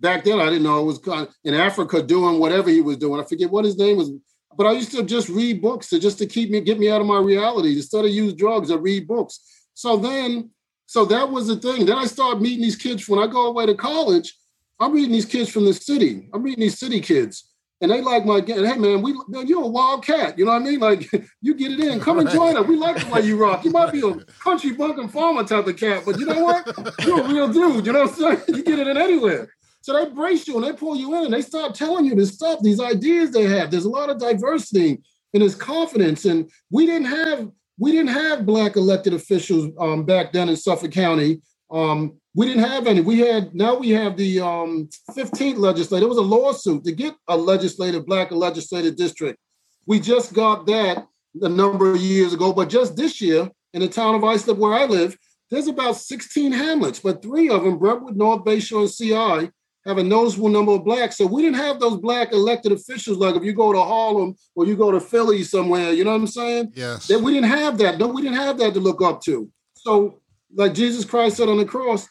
back 0.00 0.24
then. 0.24 0.40
I 0.40 0.46
didn't 0.46 0.62
know 0.62 0.80
it 0.80 1.06
was 1.06 1.28
in 1.44 1.54
Africa 1.54 2.02
doing 2.02 2.38
whatever 2.38 2.70
he 2.70 2.82
was 2.82 2.98
doing. 2.98 3.20
I 3.20 3.24
forget 3.24 3.50
what 3.50 3.64
his 3.64 3.78
name 3.78 3.96
was, 3.96 4.10
but 4.56 4.66
I 4.66 4.72
used 4.72 4.92
to 4.92 5.02
just 5.02 5.28
read 5.28 5.60
books 5.60 5.88
to 5.90 5.98
just 5.98 6.18
to 6.18 6.26
keep 6.26 6.50
me 6.50 6.60
get 6.60 6.78
me 6.78 6.90
out 6.90 7.00
of 7.00 7.06
my 7.06 7.18
reality. 7.18 7.76
Instead 7.76 8.04
of 8.04 8.10
use 8.10 8.34
drugs, 8.34 8.70
I 8.70 8.76
read 8.76 9.06
books. 9.06 9.40
So 9.74 9.96
then, 9.96 10.50
so 10.86 11.04
that 11.06 11.30
was 11.30 11.48
the 11.48 11.56
thing. 11.56 11.86
Then 11.86 11.98
I 11.98 12.06
started 12.06 12.42
meeting 12.42 12.62
these 12.62 12.76
kids 12.76 13.08
when 13.08 13.18
I 13.18 13.26
go 13.26 13.46
away 13.46 13.66
to 13.66 13.74
college. 13.74 14.36
I'm 14.80 14.92
reading 14.92 15.12
these 15.12 15.26
kids 15.26 15.50
from 15.50 15.64
the 15.64 15.74
city. 15.74 16.28
I'm 16.32 16.42
reading 16.42 16.60
these 16.60 16.78
city 16.78 17.00
kids 17.00 17.54
and 17.84 17.92
they 17.92 18.00
like 18.00 18.24
my 18.24 18.40
hey 18.40 18.76
man, 18.78 19.02
we 19.02 19.14
man, 19.28 19.46
you're 19.46 19.62
a 19.62 19.68
wild 19.68 20.04
cat. 20.04 20.38
You 20.38 20.46
know 20.46 20.52
what 20.52 20.62
I 20.62 20.64
mean? 20.64 20.80
Like 20.80 21.10
you 21.42 21.54
get 21.54 21.72
it 21.72 21.80
in, 21.80 22.00
come 22.00 22.18
and 22.18 22.30
join 22.30 22.56
us. 22.56 22.66
We 22.66 22.76
like 22.76 23.04
the 23.04 23.12
way 23.12 23.20
you 23.20 23.36
rock. 23.36 23.64
You 23.64 23.70
might 23.70 23.92
be 23.92 24.00
a 24.00 24.14
country 24.40 24.72
bumpkin 24.72 25.08
farmer 25.08 25.44
type 25.44 25.66
of 25.66 25.76
cat, 25.76 26.02
but 26.06 26.18
you 26.18 26.26
know 26.26 26.42
what? 26.42 26.66
You're 27.04 27.20
a 27.20 27.28
real 27.28 27.48
dude. 27.52 27.86
You 27.86 27.92
know 27.92 28.04
what 28.04 28.10
I'm 28.10 28.14
saying? 28.14 28.40
You 28.54 28.62
get 28.62 28.78
it 28.78 28.86
in 28.86 28.96
anywhere. 28.96 29.52
So 29.84 29.92
they 29.92 30.10
brace 30.10 30.48
you 30.48 30.56
and 30.56 30.64
they 30.64 30.72
pull 30.72 30.96
you 30.96 31.14
in 31.14 31.26
and 31.26 31.34
they 31.34 31.42
start 31.42 31.74
telling 31.74 32.06
you 32.06 32.14
this 32.14 32.32
stuff, 32.32 32.60
these 32.62 32.80
ideas 32.80 33.32
they 33.32 33.42
have. 33.42 33.70
There's 33.70 33.84
a 33.84 33.90
lot 33.90 34.08
of 34.08 34.18
diversity 34.18 35.02
and 35.34 35.42
there's 35.42 35.54
confidence. 35.54 36.24
And 36.24 36.50
we 36.70 36.86
didn't 36.86 37.08
have 37.08 37.50
we 37.78 37.92
didn't 37.92 38.14
have 38.14 38.46
black 38.46 38.76
elected 38.76 39.12
officials 39.12 39.70
um, 39.78 40.06
back 40.06 40.32
then 40.32 40.48
in 40.48 40.56
Suffolk 40.56 40.90
County. 40.90 41.42
Um, 41.70 42.18
we 42.34 42.46
didn't 42.46 42.64
have 42.64 42.86
any. 42.86 43.02
We 43.02 43.18
had 43.18 43.54
now 43.54 43.76
we 43.76 43.90
have 43.90 44.16
the 44.16 44.40
um, 44.40 44.88
15th 45.10 45.58
legislature. 45.58 46.06
It 46.06 46.08
was 46.08 46.16
a 46.16 46.22
lawsuit 46.22 46.84
to 46.84 46.92
get 46.92 47.14
a 47.28 47.36
legislative 47.36 48.06
black 48.06 48.30
legislative 48.30 48.96
district. 48.96 49.38
We 49.84 50.00
just 50.00 50.32
got 50.32 50.64
that 50.64 51.06
a 51.42 51.48
number 51.50 51.92
of 51.92 52.00
years 52.00 52.32
ago, 52.32 52.54
but 52.54 52.70
just 52.70 52.96
this 52.96 53.20
year 53.20 53.50
in 53.74 53.82
the 53.82 53.88
town 53.88 54.14
of 54.14 54.24
Islip 54.24 54.56
where 54.56 54.72
I 54.72 54.86
live, 54.86 55.14
there's 55.50 55.68
about 55.68 55.96
16 55.98 56.52
hamlets, 56.52 57.00
but 57.00 57.20
three 57.20 57.50
of 57.50 57.64
them, 57.64 57.78
Brentwood, 57.78 58.16
North 58.16 58.44
Bayshore, 58.44 58.84
and 58.84 58.90
CI, 58.90 59.52
have 59.86 59.98
a 59.98 60.02
noticeable 60.02 60.48
number 60.48 60.72
of 60.72 60.84
blacks. 60.84 61.16
So 61.16 61.26
we 61.26 61.42
didn't 61.42 61.56
have 61.56 61.78
those 61.78 61.98
black 61.98 62.32
elected 62.32 62.72
officials 62.72 63.18
like 63.18 63.34
if 63.34 63.44
you 63.44 63.52
go 63.52 63.72
to 63.72 63.80
Harlem 63.80 64.34
or 64.54 64.66
you 64.66 64.76
go 64.76 64.90
to 64.90 65.00
Philly 65.00 65.42
somewhere, 65.42 65.92
you 65.92 66.04
know 66.04 66.12
what 66.12 66.20
I'm 66.20 66.26
saying? 66.26 66.72
Yes. 66.74 67.06
That 67.08 67.20
we 67.20 67.32
didn't 67.32 67.50
have 67.50 67.78
that. 67.78 67.98
No, 67.98 68.08
we 68.08 68.22
didn't 68.22 68.38
have 68.38 68.58
that 68.58 68.74
to 68.74 68.80
look 68.80 69.02
up 69.02 69.20
to. 69.22 69.50
So 69.74 70.20
like 70.54 70.74
Jesus 70.74 71.04
Christ 71.04 71.36
said 71.36 71.48
on 71.48 71.58
the 71.58 71.64
cross, 71.64 72.08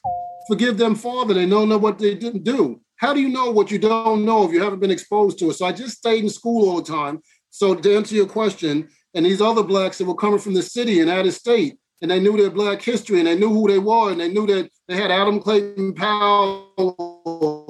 forgive 0.47 0.77
them, 0.77 0.95
Father. 0.95 1.33
They 1.33 1.47
don't 1.47 1.69
know 1.69 1.77
what 1.77 1.97
they 1.97 2.15
didn't 2.15 2.43
do. 2.43 2.81
How 2.97 3.13
do 3.13 3.19
you 3.19 3.29
know 3.29 3.51
what 3.51 3.71
you 3.71 3.79
don't 3.79 4.23
know 4.23 4.45
if 4.45 4.51
you 4.51 4.61
haven't 4.61 4.79
been 4.79 4.91
exposed 4.91 5.39
to 5.39 5.49
it? 5.49 5.53
So 5.53 5.65
I 5.65 5.71
just 5.71 5.97
stayed 5.97 6.23
in 6.23 6.29
school 6.29 6.69
all 6.69 6.81
the 6.81 6.91
time. 6.91 7.21
So 7.49 7.75
to 7.75 7.95
answer 7.95 8.15
your 8.15 8.27
question, 8.27 8.89
and 9.15 9.25
these 9.25 9.41
other 9.41 9.63
blacks 9.63 9.97
that 9.97 10.05
were 10.05 10.15
coming 10.15 10.39
from 10.39 10.53
the 10.53 10.63
city 10.63 10.99
and 10.99 11.09
out 11.09 11.25
of 11.25 11.33
state, 11.33 11.77
and 12.01 12.11
they 12.11 12.19
knew 12.19 12.35
their 12.35 12.49
black 12.49 12.81
history 12.81 13.19
and 13.19 13.27
they 13.27 13.35
knew 13.35 13.49
who 13.49 13.67
they 13.67 13.79
were, 13.79 14.11
and 14.11 14.19
they 14.19 14.27
knew 14.27 14.45
that 14.47 14.69
they 14.87 14.95
had 14.95 15.11
Adam 15.11 15.39
Clayton 15.39 15.93
Powell 15.93 17.62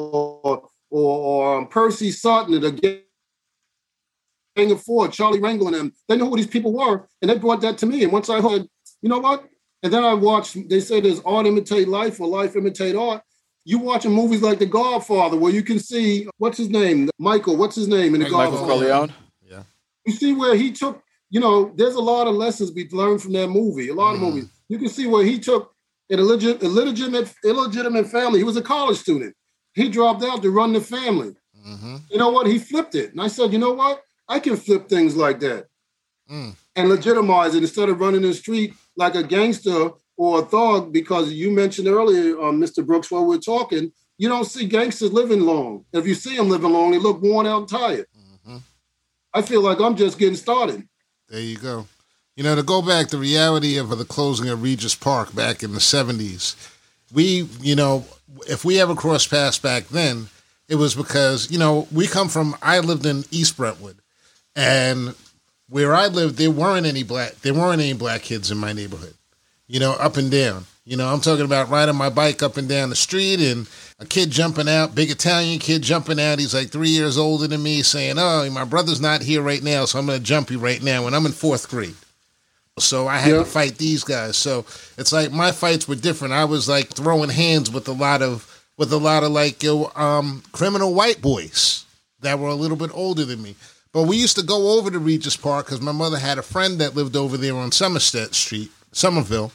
or, 0.93 1.01
or, 1.01 1.55
or 1.55 1.57
um, 1.57 1.67
Percy 1.67 2.12
Sutton, 2.12 2.59
the 2.62 3.01
Gang 4.55 4.71
of 4.71 4.81
Four, 4.81 5.07
Charlie 5.07 5.39
Rangel, 5.39 5.67
and 5.67 5.75
them. 5.75 5.93
They 6.07 6.17
knew 6.17 6.29
who 6.29 6.35
these 6.38 6.47
people 6.47 6.71
were, 6.71 7.07
and 7.21 7.29
they 7.29 7.38
brought 7.38 7.62
that 7.62 7.77
to 7.79 7.85
me. 7.85 8.03
And 8.03 8.12
once 8.13 8.29
I 8.29 8.39
heard, 8.41 8.67
you 9.01 9.09
know 9.09 9.19
what? 9.19 9.45
And 9.81 9.91
then 9.91 10.03
I 10.03 10.13
watched, 10.13 10.69
they 10.69 10.79
say 10.79 11.01
there's 11.01 11.20
art 11.25 11.46
imitate 11.48 11.87
life 11.87 12.20
or 12.22 12.27
life 12.27 12.55
imitate 12.55 12.96
art. 12.96 13.22
You 13.65 13.79
watching 13.79 14.11
movies 14.11 14.41
like 14.41 14.59
The 14.59 14.65
Godfather, 14.65 15.37
where 15.37 15.51
you 15.51 15.63
can 15.63 15.79
see 15.79 16.27
what's 16.37 16.57
his 16.57 16.70
name, 16.70 17.09
Michael. 17.18 17.57
What's 17.57 17.75
his 17.75 17.87
name 17.87 18.13
in 18.13 18.22
The 18.22 18.29
Michael 18.29 18.51
Godfather? 18.51 18.68
Corleone. 18.74 19.13
Yeah. 19.41 19.63
You 20.05 20.13
see 20.13 20.33
where 20.33 20.55
he 20.55 20.72
took, 20.72 21.01
you 21.29 21.39
know, 21.39 21.74
there's 21.75 21.96
a 21.96 22.01
lot 22.01 22.27
of 22.27 22.35
lessons 22.35 22.72
we 22.74 22.87
learned 22.89 23.22
from 23.22 23.33
that 23.33 23.48
movie. 23.48 23.89
A 23.89 23.94
lot 23.94 24.13
of 24.13 24.20
Mhm. 24.20 24.24
movies. 24.24 24.46
You 24.70 24.77
can 24.77 24.89
see 24.89 25.07
where 25.07 25.25
he 25.25 25.39
took 25.39 25.74
an 26.09 26.20
illegit- 26.20 26.61
illegitimate, 26.61 27.33
illegitimate 27.44 28.07
family. 28.07 28.39
He 28.39 28.44
was 28.44 28.57
a 28.57 28.61
college 28.61 28.98
student. 28.98 29.33
He 29.74 29.90
dropped 29.90 30.24
out 30.24 30.42
to 30.44 30.51
run 30.51 30.74
the 30.74 30.81
family. 30.81 31.36
Mm-hmm. 31.68 31.96
You 32.09 32.18
know 32.18 32.29
what? 32.29 32.48
He 32.48 32.59
flipped 32.59 32.96
it, 32.96 33.12
and 33.12 33.22
I 33.22 33.27
said, 33.27 33.51
you 33.53 33.59
know 33.59 33.72
what? 33.74 34.01
I 34.27 34.40
can 34.40 34.55
flip 34.57 34.88
things 34.88 35.16
like 35.16 35.40
that 35.42 35.68
Mm. 36.31 36.55
and 36.77 36.88
legitimize 36.88 37.53
it 37.53 37.64
instead 37.64 37.90
of 37.90 38.00
running 38.00 38.22
the 38.22 38.33
street 38.33 38.74
like 38.96 39.14
a 39.16 39.24
gangster 39.24 39.90
or 40.16 40.40
a 40.40 40.46
thug. 40.46 40.94
Because 40.94 41.33
you 41.33 41.51
mentioned 41.51 41.88
earlier, 41.90 42.40
um, 42.42 42.62
Mr. 42.62 42.83
Brooks, 42.86 43.12
while 43.12 43.25
we 43.25 43.36
are 43.36 43.40
talking, 43.40 43.92
you 44.18 44.29
don't 44.29 44.46
see 44.46 44.66
gangsters 44.66 45.12
living 45.12 45.42
long. 45.42 45.83
If 45.92 46.07
you 46.07 46.16
see 46.16 46.38
them 46.38 46.48
living 46.48 46.72
long, 46.72 46.92
they 46.92 46.98
look 46.98 47.22
worn 47.22 47.46
out 47.46 47.59
and 47.59 47.68
tired. 47.70 48.05
Mhm. 48.48 48.62
I 49.33 49.42
feel 49.42 49.62
like 49.62 49.81
I'm 49.81 49.98
just 49.98 50.18
getting 50.18 50.38
started. 50.38 50.88
There 51.27 51.42
you 51.42 51.57
go. 51.57 51.88
You 52.38 52.44
know, 52.44 52.55
to 52.55 52.64
go 52.64 52.81
back, 52.81 53.09
the 53.09 53.18
reality 53.18 53.77
of 53.77 53.90
the 53.96 54.05
closing 54.05 54.48
of 54.48 54.64
Regis 54.64 54.96
Park 54.96 55.36
back 55.36 55.62
in 55.62 55.74
the 55.74 55.81
70s, 55.81 56.55
we, 57.12 57.50
you 57.62 57.75
know, 57.75 58.05
if 58.48 58.65
we 58.65 58.79
ever 58.79 58.96
crossed 58.96 59.29
paths 59.29 59.59
back 59.59 59.87
then, 59.87 60.27
it 60.67 60.75
was 60.75 60.96
because, 60.96 61.51
you 61.51 61.59
know, 61.59 61.87
we 61.91 62.07
come 62.07 62.29
from, 62.29 62.55
I 62.61 62.79
lived 62.79 63.05
in 63.05 63.25
East 63.31 63.57
Brentwood, 63.57 63.98
and 64.55 65.15
where 65.69 65.93
I 65.93 66.07
lived, 66.07 66.37
there 66.37 66.51
weren't 66.51 66.85
any 66.85 67.03
black, 67.03 67.35
there 67.41 67.53
weren't 67.53 67.81
any 67.81 67.93
black 67.93 68.22
kids 68.22 68.51
in 68.51 68.57
my 68.57 68.74
neighborhood, 68.74 69.15
you 69.67 69.79
know, 69.79 69.93
up 69.93 70.17
and 70.17 70.31
down. 70.31 70.65
You 70.85 70.98
know, 70.98 71.07
I'm 71.07 71.22
talking 71.22 71.46
about 71.46 71.69
riding 71.69 71.96
my 71.96 72.09
bike 72.09 72.43
up 72.43 72.57
and 72.57 72.67
down 72.67 72.89
the 72.89 72.96
street 72.96 73.39
and 73.39 73.69
a 74.00 74.05
kid 74.05 74.31
jumping 74.31 74.67
out, 74.67 74.93
big 74.93 75.09
Italian 75.09 75.59
kid 75.59 75.81
jumping 75.81 76.19
out. 76.19 76.39
He's 76.39 76.53
like 76.53 76.72
three 76.72 76.89
years 76.89 77.17
older 77.17 77.48
than 77.48 77.63
me, 77.63 77.83
saying, 77.83 78.15
Oh, 78.17 78.50
my 78.51 78.65
brother's 78.65 79.00
not 79.00 79.22
here 79.22 79.41
right 79.41 79.63
now, 79.63 79.85
so 79.85 79.98
I'm 79.98 80.07
going 80.07 80.19
to 80.19 80.24
jump 80.24 80.51
you 80.51 80.59
right 80.59 80.83
now. 80.83 81.07
And 81.07 81.15
I'm 81.15 81.25
in 81.25 81.31
fourth 81.31 81.69
grade. 81.69 81.96
So 82.79 83.07
I 83.07 83.18
had 83.18 83.31
Yeah. 83.31 83.38
to 83.40 83.46
fight 83.46 83.77
these 83.77 84.03
guys. 84.03 84.36
So 84.36 84.66
it's 84.98 85.12
like 85.12 85.31
my 85.31 85.51
fights 85.51 85.88
were 85.88 85.96
different. 85.96 86.33
I 86.33 86.46
was 86.46 86.68
like 86.68 86.90
throwing 86.90 87.29
hands 87.29 87.70
with 87.70 87.88
a 87.88 87.92
lot 87.94 88.22
of 88.22 88.48
with 88.77 88.92
a 88.92 88.98
lot 88.98 89.24
of 89.24 89.31
like 89.31 89.64
um, 89.96 90.42
criminal 90.51 90.94
white 90.96 91.22
boys 91.22 91.86
that 92.22 92.40
were 92.40 92.50
a 92.50 92.55
little 92.55 92.77
bit 92.77 92.90
older 92.94 93.24
than 93.25 93.42
me. 93.44 93.55
But 93.92 94.03
we 94.03 94.18
used 94.18 94.36
to 94.38 94.44
go 94.44 94.79
over 94.79 94.90
to 94.90 94.98
Regis 94.98 95.38
Park 95.38 95.68
because 95.68 95.79
my 95.81 95.92
mother 95.92 96.18
had 96.18 96.40
a 96.40 96.42
friend 96.42 96.79
that 96.79 96.96
lived 96.96 97.16
over 97.16 97.38
there 97.38 97.55
on 97.55 97.72
Somerset 97.72 98.33
Street, 98.33 98.72
Somerville. 98.92 99.51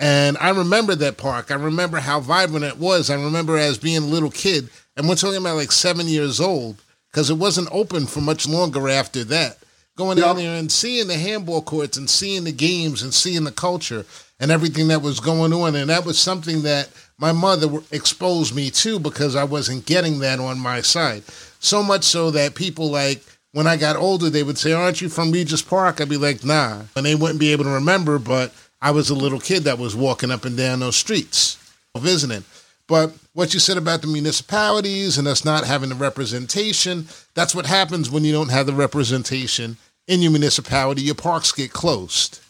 And 0.00 0.36
I 0.38 0.50
remember 0.50 0.96
that 0.96 1.16
park. 1.16 1.52
I 1.52 1.54
remember 1.54 2.00
how 2.00 2.18
vibrant 2.18 2.64
it 2.64 2.78
was. 2.78 3.08
I 3.08 3.14
remember 3.14 3.56
as 3.56 3.78
being 3.78 3.98
a 4.02 4.06
little 4.06 4.30
kid. 4.32 4.68
And 4.96 5.08
we're 5.08 5.14
talking 5.14 5.36
about 5.38 5.54
like 5.56 5.70
seven 5.70 6.08
years 6.08 6.40
old 6.40 6.82
because 7.12 7.30
it 7.30 7.34
wasn't 7.38 7.68
open 7.70 8.06
for 8.06 8.20
much 8.20 8.48
longer 8.48 8.88
after 8.88 9.22
that. 9.24 9.58
Going 9.96 10.16
down 10.16 10.36
there 10.36 10.56
and 10.56 10.72
seeing 10.72 11.06
the 11.06 11.18
handball 11.18 11.62
courts 11.62 11.98
and 11.98 12.08
seeing 12.08 12.44
the 12.44 12.52
games 12.52 13.02
and 13.02 13.12
seeing 13.12 13.44
the 13.44 13.52
culture 13.52 14.06
and 14.40 14.50
everything 14.50 14.88
that 14.88 15.02
was 15.02 15.20
going 15.20 15.52
on. 15.52 15.76
And 15.76 15.90
that 15.90 16.06
was 16.06 16.18
something 16.18 16.62
that 16.62 16.88
my 17.18 17.32
mother 17.32 17.68
exposed 17.90 18.54
me 18.54 18.70
to 18.70 18.98
because 18.98 19.36
I 19.36 19.44
wasn't 19.44 19.84
getting 19.84 20.20
that 20.20 20.40
on 20.40 20.58
my 20.58 20.80
side. 20.80 21.24
So 21.60 21.82
much 21.82 22.04
so 22.04 22.30
that 22.30 22.54
people 22.54 22.90
like, 22.90 23.22
when 23.52 23.66
I 23.66 23.76
got 23.76 23.96
older, 23.96 24.30
they 24.30 24.42
would 24.42 24.56
say, 24.56 24.72
Aren't 24.72 25.02
you 25.02 25.10
from 25.10 25.30
Regis 25.30 25.60
Park? 25.60 26.00
I'd 26.00 26.08
be 26.08 26.16
like, 26.16 26.42
Nah. 26.42 26.82
And 26.96 27.04
they 27.04 27.14
wouldn't 27.14 27.40
be 27.40 27.52
able 27.52 27.64
to 27.64 27.70
remember, 27.70 28.18
but 28.18 28.54
I 28.80 28.92
was 28.92 29.10
a 29.10 29.14
little 29.14 29.40
kid 29.40 29.64
that 29.64 29.78
was 29.78 29.94
walking 29.94 30.30
up 30.30 30.46
and 30.46 30.56
down 30.56 30.80
those 30.80 30.96
streets 30.96 31.58
visiting. 32.00 32.44
But 32.88 33.12
what 33.32 33.54
you 33.54 33.60
said 33.60 33.78
about 33.78 34.02
the 34.02 34.08
municipalities 34.08 35.16
and 35.16 35.28
us 35.28 35.44
not 35.44 35.64
having 35.64 35.88
the 35.88 35.94
representation, 35.94 37.06
that's 37.34 37.54
what 37.54 37.66
happens 37.66 38.10
when 38.10 38.24
you 38.24 38.32
don't 38.32 38.50
have 38.50 38.66
the 38.66 38.72
representation 38.72 39.76
in 40.06 40.20
your 40.20 40.32
municipality. 40.32 41.02
Your 41.02 41.14
parks 41.14 41.52
get 41.52 41.72
closed. 41.72 42.40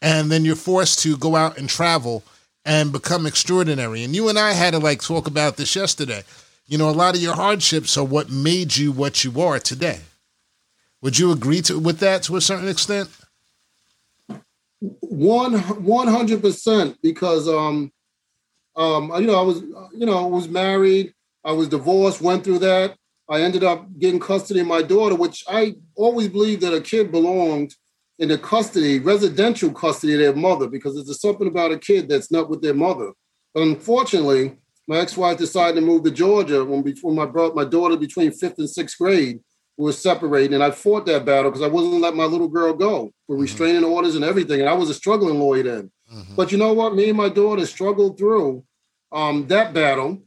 And 0.00 0.30
then 0.30 0.44
you're 0.44 0.56
forced 0.56 1.00
to 1.00 1.16
go 1.16 1.36
out 1.36 1.58
and 1.58 1.68
travel 1.68 2.22
and 2.64 2.92
become 2.92 3.26
extraordinary. 3.26 4.04
And 4.04 4.14
you 4.14 4.28
and 4.28 4.38
I 4.38 4.52
had 4.52 4.72
to 4.72 4.78
like 4.78 5.02
talk 5.02 5.26
about 5.26 5.56
this 5.56 5.74
yesterday. 5.74 6.22
You 6.66 6.78
know, 6.78 6.88
a 6.88 6.92
lot 6.92 7.14
of 7.14 7.22
your 7.22 7.34
hardships 7.34 7.96
are 7.96 8.04
what 8.04 8.30
made 8.30 8.76
you 8.76 8.92
what 8.92 9.24
you 9.24 9.40
are 9.40 9.58
today. 9.58 10.00
Would 11.02 11.18
you 11.18 11.30
agree 11.30 11.62
to 11.62 11.78
with 11.78 11.98
that 12.00 12.24
to 12.24 12.36
a 12.36 12.40
certain 12.40 12.68
extent? 12.68 13.08
One 15.00 15.58
one 15.84 16.08
hundred 16.08 16.42
percent 16.42 16.98
because 17.02 17.48
um 17.48 17.92
um 18.76 19.10
uh, 19.10 19.18
you 19.18 19.26
know 19.26 19.38
I 19.38 19.42
was 19.42 19.58
uh, 19.58 19.88
you 19.92 20.06
know 20.06 20.26
was 20.28 20.48
married, 20.48 21.14
I 21.44 21.52
was 21.52 21.68
divorced, 21.68 22.20
went 22.20 22.44
through 22.44 22.60
that. 22.60 22.96
I 23.28 23.40
ended 23.40 23.64
up 23.64 23.86
getting 23.98 24.20
custody 24.20 24.60
of 24.60 24.66
my 24.66 24.82
daughter, 24.82 25.16
which 25.16 25.44
I 25.48 25.74
always 25.96 26.28
believed 26.28 26.62
that 26.62 26.74
a 26.74 26.80
kid 26.80 27.10
belonged 27.10 27.74
in 28.18 28.28
the 28.28 28.38
custody, 28.38 28.98
residential 28.98 29.72
custody 29.72 30.14
of 30.14 30.20
their 30.20 30.34
mother, 30.34 30.68
because 30.68 30.94
there's 30.94 31.20
something 31.20 31.48
about 31.48 31.72
a 31.72 31.78
kid 31.78 32.08
that's 32.08 32.30
not 32.30 32.48
with 32.48 32.62
their 32.62 32.74
mother. 32.74 33.12
But 33.52 33.64
unfortunately, 33.64 34.56
my 34.86 34.98
ex-wife 34.98 35.38
decided 35.38 35.80
to 35.80 35.86
move 35.86 36.04
to 36.04 36.10
Georgia 36.10 36.64
when 36.64 36.82
before 36.82 37.12
my 37.12 37.26
brought 37.26 37.56
my 37.56 37.64
daughter 37.64 37.96
between 37.96 38.30
fifth 38.30 38.58
and 38.58 38.70
sixth 38.70 38.98
grade 38.98 39.40
was 39.76 39.98
separated, 39.98 40.54
and 40.54 40.62
I 40.62 40.70
fought 40.70 41.04
that 41.06 41.24
battle 41.24 41.50
because 41.50 41.64
I 41.64 41.68
wasn't 41.68 42.00
let 42.00 42.14
my 42.14 42.24
little 42.24 42.48
girl 42.48 42.72
go 42.72 43.10
with 43.28 43.36
mm-hmm. 43.36 43.42
restraining 43.42 43.84
orders 43.84 44.14
and 44.14 44.24
everything, 44.24 44.60
and 44.60 44.68
I 44.68 44.72
was 44.74 44.88
a 44.88 44.94
struggling 44.94 45.38
lawyer 45.38 45.64
then. 45.64 45.90
But 46.36 46.52
you 46.52 46.58
know 46.58 46.72
what? 46.72 46.94
Me 46.94 47.08
and 47.08 47.18
my 47.18 47.28
daughter 47.28 47.66
struggled 47.66 48.18
through 48.18 48.64
um, 49.12 49.46
that 49.48 49.74
battle. 49.74 50.22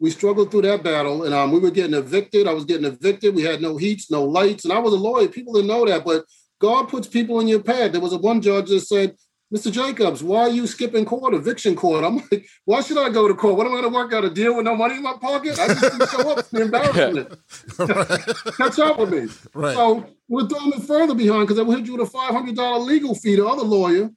We 0.00 0.10
struggled 0.10 0.50
through 0.50 0.62
that 0.62 0.82
battle, 0.82 1.24
and 1.24 1.32
um, 1.32 1.52
we 1.52 1.60
were 1.60 1.70
getting 1.70 1.94
evicted. 1.94 2.48
I 2.48 2.52
was 2.52 2.64
getting 2.64 2.86
evicted. 2.86 3.36
We 3.36 3.42
had 3.42 3.62
no 3.62 3.76
heats, 3.76 4.10
no 4.10 4.24
lights, 4.24 4.64
and 4.64 4.72
I 4.72 4.78
was 4.78 4.92
a 4.92 4.96
lawyer. 4.96 5.28
People 5.28 5.52
didn't 5.52 5.68
know 5.68 5.86
that, 5.86 6.04
but 6.04 6.24
God 6.60 6.88
puts 6.88 7.06
people 7.06 7.38
in 7.38 7.46
your 7.46 7.62
path. 7.62 7.92
There 7.92 8.00
was 8.00 8.12
a 8.12 8.18
one 8.18 8.40
judge 8.40 8.68
that 8.70 8.80
said, 8.80 9.16
Mr. 9.54 9.70
Jacobs, 9.70 10.22
why 10.22 10.40
are 10.40 10.48
you 10.48 10.66
skipping 10.66 11.04
court, 11.04 11.34
eviction 11.34 11.76
court? 11.76 12.04
I'm 12.04 12.16
like, 12.30 12.46
why 12.64 12.80
should 12.80 12.96
I 12.96 13.10
go 13.10 13.28
to 13.28 13.34
court? 13.34 13.56
What 13.56 13.66
am 13.66 13.74
I 13.74 13.80
going 13.80 13.92
to 13.92 13.96
work 13.96 14.12
out 14.14 14.24
a 14.24 14.30
deal 14.30 14.56
with 14.56 14.64
no 14.64 14.74
money 14.74 14.96
in 14.96 15.02
my 15.02 15.14
pocket? 15.20 15.58
I 15.58 15.68
just 15.68 15.80
didn't 15.82 16.08
show 16.08 16.30
up. 16.30 16.38
It's 16.38 16.48
the 16.48 16.62
embarrassment. 17.76 18.56
Catch 18.56 18.78
up 18.78 18.98
with 18.98 19.12
me. 19.12 19.28
Right. 19.52 19.74
So 19.74 20.06
we're 20.26 20.48
throwing 20.48 20.72
it 20.72 20.82
further 20.84 21.14
behind 21.14 21.48
because 21.48 21.58
I 21.58 21.62
would 21.62 21.78
hit 21.78 21.86
you 21.86 21.98
with 21.98 22.08
a 22.08 22.10
$500 22.10 22.86
legal 22.86 23.14
fee 23.14 23.36
to 23.36 23.46
other 23.46 23.62
lawyer, 23.62 24.10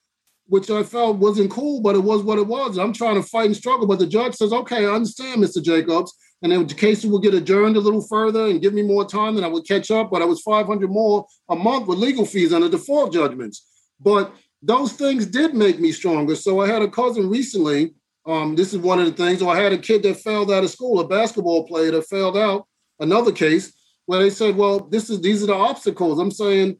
which 0.47 0.69
I 0.69 0.83
felt 0.83 1.17
wasn't 1.17 1.51
cool, 1.51 1.81
but 1.81 1.95
it 1.95 2.03
was 2.03 2.23
what 2.23 2.37
it 2.37 2.47
was. 2.47 2.77
I'm 2.77 2.93
trying 2.93 3.15
to 3.15 3.23
fight 3.27 3.47
and 3.47 3.55
struggle. 3.55 3.87
But 3.87 3.99
the 3.99 4.07
judge 4.07 4.35
says, 4.35 4.53
okay, 4.53 4.85
I 4.85 4.91
understand, 4.93 5.43
Mr. 5.43 5.63
Jacobs. 5.63 6.13
And 6.41 6.51
then 6.51 6.67
the 6.67 6.75
case 6.75 7.03
will 7.03 7.19
get 7.19 7.33
adjourned 7.33 7.77
a 7.77 7.79
little 7.79 8.05
further 8.05 8.47
and 8.47 8.61
give 8.61 8.73
me 8.73 8.83
more 8.83 9.05
time, 9.05 9.37
and 9.37 9.45
I 9.45 9.49
would 9.49 9.67
catch 9.67 9.89
up. 9.89 10.11
But 10.11 10.21
I 10.21 10.25
was 10.25 10.41
500 10.41 10.89
more 10.89 11.25
a 11.49 11.55
month 11.55 11.87
with 11.87 11.97
legal 11.97 12.25
fees 12.25 12.53
under 12.53 12.69
default 12.69 13.13
judgments. 13.13 13.65
But 13.99 14.33
those 14.61 14.93
things 14.93 15.25
did 15.25 15.53
make 15.53 15.79
me 15.79 15.91
stronger. 15.91 16.35
So 16.35 16.59
I 16.59 16.67
had 16.67 16.81
a 16.81 16.89
cousin 16.89 17.29
recently. 17.29 17.95
Um, 18.27 18.55
this 18.55 18.73
is 18.73 18.79
one 18.79 18.99
of 18.99 19.05
the 19.05 19.11
things. 19.11 19.41
Or 19.41 19.55
I 19.55 19.59
had 19.59 19.73
a 19.73 19.77
kid 19.77 20.03
that 20.03 20.19
failed 20.19 20.51
out 20.51 20.63
of 20.63 20.69
school, 20.69 20.99
a 20.99 21.07
basketball 21.07 21.67
player 21.67 21.91
that 21.91 22.07
failed 22.07 22.37
out. 22.37 22.67
Another 22.99 23.31
case 23.31 23.73
where 24.05 24.19
they 24.19 24.29
said, 24.29 24.55
"Well, 24.55 24.79
this 24.79 25.09
is 25.09 25.21
these 25.21 25.43
are 25.43 25.47
the 25.47 25.53
obstacles." 25.53 26.19
I'm 26.19 26.31
saying, 26.31 26.79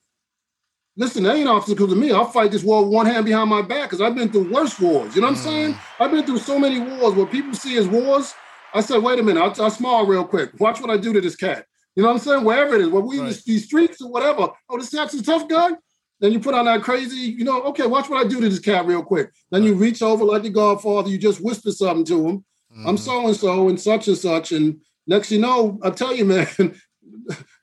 listen, 0.97 1.23
they 1.23 1.39
ain't 1.39 1.49
obstacles 1.49 1.89
to 1.89 1.95
me. 1.95 2.11
I'll 2.11 2.25
fight 2.25 2.51
this 2.51 2.63
war 2.63 2.83
with 2.83 2.93
one 2.93 3.05
hand 3.05 3.25
behind 3.25 3.49
my 3.49 3.61
back 3.61 3.89
because 3.89 4.01
I've 4.01 4.15
been 4.15 4.29
through 4.31 4.51
worse 4.51 4.79
wars. 4.79 5.15
You 5.15 5.21
know 5.21 5.27
what 5.27 5.37
I'm 5.37 5.43
saying? 5.43 5.73
Mm. 5.73 5.79
I've 5.99 6.11
been 6.11 6.25
through 6.25 6.39
so 6.39 6.57
many 6.59 6.79
wars. 6.79 7.13
What 7.15 7.31
people 7.31 7.53
see 7.53 7.77
as 7.77 7.87
wars, 7.87 8.33
I 8.73 8.81
said, 8.81 9.01
"Wait 9.03 9.19
a 9.19 9.23
minute, 9.23 9.41
I'll, 9.41 9.63
I'll 9.63 9.71
smile 9.71 10.05
real 10.05 10.25
quick. 10.25 10.51
Watch 10.59 10.81
what 10.81 10.89
I 10.89 10.97
do 10.97 11.13
to 11.13 11.21
this 11.21 11.35
cat." 11.35 11.65
You 11.95 12.03
know 12.03 12.09
what 12.09 12.15
I'm 12.15 12.19
saying? 12.21 12.43
Wherever 12.43 12.75
it 12.75 12.81
is, 12.81 12.89
where 12.89 13.01
we 13.01 13.19
in 13.19 13.25
Right. 13.25 13.41
these 13.45 13.65
streets 13.65 14.01
or 14.01 14.11
whatever. 14.11 14.49
Oh, 14.69 14.77
this 14.77 14.89
cat's 14.89 15.13
a 15.13 15.23
tough 15.23 15.47
guy. 15.47 15.71
Then 16.19 16.31
you 16.31 16.39
put 16.39 16.53
on 16.53 16.65
that 16.65 16.81
crazy, 16.81 17.17
you 17.37 17.43
know, 17.43 17.61
okay, 17.63 17.87
watch 17.87 18.09
what 18.09 18.25
I 18.25 18.27
do 18.27 18.39
to 18.41 18.49
this 18.49 18.59
cat 18.59 18.85
real 18.85 19.03
quick. 19.03 19.31
Then 19.51 19.63
you 19.63 19.75
reach 19.75 20.01
over 20.01 20.23
like 20.23 20.43
the 20.43 20.49
Godfather, 20.49 21.09
you 21.09 21.17
just 21.17 21.41
whisper 21.41 21.71
something 21.71 22.05
to 22.05 22.27
him. 22.27 22.45
I'm 22.85 22.97
so 22.97 23.27
and 23.27 23.35
so 23.35 23.69
and 23.69 23.79
such 23.79 24.07
and 24.09 24.17
such. 24.17 24.51
And 24.51 24.81
next 25.07 25.31
you 25.31 25.39
know, 25.39 25.79
I 25.83 25.89
tell 25.91 26.13
you, 26.15 26.25
man, 26.33 26.47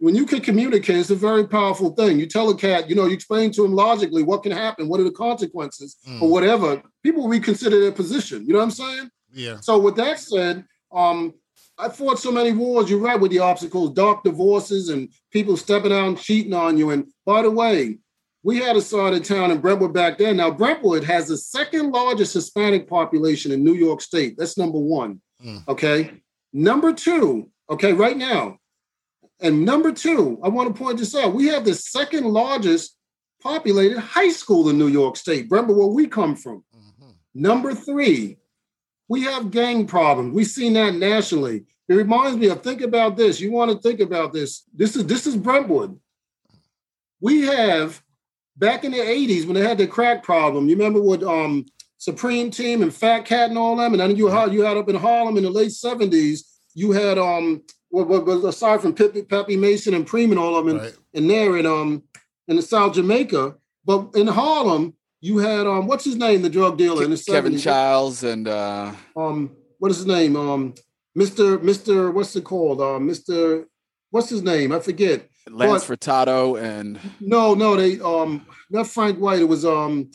when 0.03 0.17
you 0.17 0.27
can 0.27 0.41
communicate, 0.41 0.97
it's 0.97 1.11
a 1.11 1.15
very 1.15 1.47
powerful 1.47 1.91
thing. 1.91 2.19
You 2.19 2.27
tell 2.27 2.51
a 2.51 2.57
cat, 2.57 2.91
you 2.91 2.97
know, 2.97 3.07
you 3.07 3.15
explain 3.15 3.53
to 3.53 3.65
him 3.65 3.73
logically 3.73 4.25
what 4.25 4.43
can 4.43 4.51
happen, 4.51 4.89
what 4.89 4.99
are 4.99 5.05
the 5.05 5.13
consequences, 5.13 5.97
or 6.21 6.29
whatever. 6.29 6.83
People 7.05 7.29
reconsider 7.29 7.79
their 7.79 7.93
position. 7.93 8.45
You 8.45 8.53
know 8.53 8.59
what 8.59 8.65
I'm 8.65 8.71
saying? 8.73 9.11
Yeah. 9.33 9.61
So 9.61 9.79
with 9.79 9.95
that 9.99 10.19
said, 10.19 10.65
um, 10.91 11.35
I 11.79 11.89
fought 11.89 12.19
so 12.19 12.33
many 12.33 12.51
wars. 12.51 12.91
You're 12.91 12.99
right 12.99 13.19
with 13.19 13.31
the 13.31 13.39
obstacles, 13.39 13.91
dark 13.91 14.25
divorces, 14.25 14.89
and 14.89 15.09
people 15.31 15.57
stepping 15.57 15.93
out 15.93 16.09
and 16.09 16.19
cheating 16.19 16.53
on 16.53 16.77
you. 16.77 16.91
And 16.91 17.07
by 17.25 17.43
the 17.43 17.53
way, 17.53 17.99
we 18.43 18.57
had 18.59 18.75
a 18.75 18.83
side 18.83 19.15
of 19.15 19.23
town 19.23 19.53
in 19.53 19.61
Brentwood 19.61 19.95
back 19.95 20.19
then. 20.19 20.39
Now 20.39 20.51
Brentwood 20.51 21.05
has 21.05 21.29
the 21.29 21.37
second 21.37 21.93
largest 21.93 22.35
Hispanic 22.35 22.89
population 22.89 23.53
in 23.53 23.63
New 23.63 23.75
York 23.75 24.01
State. 24.01 24.35
That's 24.37 24.59
number 24.59 24.81
one. 24.81 25.21
Mm. 25.41 25.69
Okay. 25.69 26.11
Number 26.53 26.93
two. 26.93 27.51
Okay, 27.71 27.93
right 27.93 28.17
now. 28.17 28.59
And 29.43 29.65
number 29.65 29.93
two, 29.93 30.39
I 30.43 30.49
want 30.49 30.75
to 30.75 30.83
point 30.83 30.99
this 30.99 31.15
out. 31.15 31.35
We 31.35 31.47
have 31.49 31.65
the 31.65 31.75
second 31.75 32.25
largest 32.25 32.97
populated 33.43 33.99
high 33.99 34.31
school 34.31 34.69
in 34.69 34.79
New 34.79 34.89
York 34.89 35.17
State, 35.17 35.49
Remember 35.51 35.75
where 35.75 35.89
we 35.89 36.07
come 36.07 36.37
from. 36.37 36.65
Mhm. 36.75 37.15
Number 37.35 37.75
three, 37.75 38.39
we 39.09 39.23
have 39.23 39.51
gang 39.51 39.87
problems. 39.87 40.33
We've 40.35 40.47
seen 40.47 40.75
that 40.75 40.95
nationally. 40.95 41.65
It 41.89 41.95
reminds 41.95 42.39
me 42.39 42.47
of 42.49 42.63
think 42.63 42.81
about 42.81 43.17
this. 43.17 43.41
You 43.41 43.51
want 43.51 43.73
to 43.73 43.79
think 43.79 44.01
about 44.01 44.33
this. 44.33 44.63
This 44.73 44.95
is 44.95 45.05
this 45.07 45.27
is 45.27 45.37
Brentwood. 45.37 45.99
We 47.21 47.43
have 47.43 48.01
back 48.57 48.85
in 48.85 48.93
the 48.93 48.99
80s 49.01 49.45
when 49.45 49.55
they 49.55 49.67
had 49.67 49.79
the 49.79 49.87
crack 49.87 50.23
problem. 50.23 50.69
You 50.69 50.77
remember 50.77 51.03
with 51.03 51.23
um 51.25 51.67
Supreme 51.99 52.51
Team 52.51 52.83
and 52.83 52.95
Fat 52.95 53.25
Cat 53.25 53.51
and 53.51 53.59
all 53.59 53.77
them, 53.77 53.93
and 53.93 54.01
then 54.01 54.17
you 54.17 54.29
had 54.29 54.53
you 54.53 54.63
had 54.63 54.77
up 54.77 54.89
in 54.89 54.97
Harlem 54.97 55.37
in 55.37 55.45
the 55.45 55.51
late 55.51 55.73
70s, 55.73 56.41
you 56.75 56.93
had 56.93 57.19
um 57.19 57.63
what, 57.93 58.09
what, 58.09 58.25
what 58.27 58.45
aside 58.45 58.81
from 58.81 58.95
Pappy, 58.95 59.23
Pappy 59.23 59.57
Mason 59.57 59.93
and 59.95 60.07
Preem 60.07 60.31
and 60.31 60.39
all 60.39 60.57
of 60.57 60.67
them, 60.67 60.79
Right. 60.79 60.95
and 61.15 61.29
there 61.31 61.57
in 61.59 61.67
um 61.67 62.03
in 62.49 62.57
the 62.57 62.63
South 62.63 62.95
Jamaica. 62.95 63.55
But 63.85 64.11
in 64.15 64.27
Harlem, 64.27 64.95
you 65.21 65.39
had 65.39 65.67
um 65.67 65.87
what's 65.87 66.05
his 66.05 66.17
name, 66.17 66.43
the 66.43 66.51
drug 66.51 66.79
dealer 66.79 67.05
in 67.05 67.11
the 67.11 67.23
Kevin 67.31 67.53
70s? 67.55 67.63
Childs 67.63 68.25
and 68.25 68.49
uh, 68.49 68.93
Um, 69.17 69.51
what 69.79 69.91
is 69.91 69.99
his 69.99 70.07
name? 70.07 70.37
Um, 70.37 70.75
Mr. 71.19 71.59
Mr. 71.59 72.13
What's 72.13 72.35
it 72.35 72.45
called? 72.45 72.81
Um, 72.81 73.07
Mr. 73.09 73.65
What's 74.11 74.31
his 74.31 74.43
name? 74.43 74.73
I 74.73 74.79
forget. 74.81 75.29
Lance 75.51 75.89
What? 75.89 75.99
Furtado 76.01 76.61
and 76.61 76.99
No, 77.21 77.55
no, 77.55 77.77
they 77.77 78.01
um 78.01 78.47
not 78.71 78.87
Frank 78.87 79.19
White. 79.19 79.41
It 79.41 79.49
was 79.49 79.65
um 79.65 80.11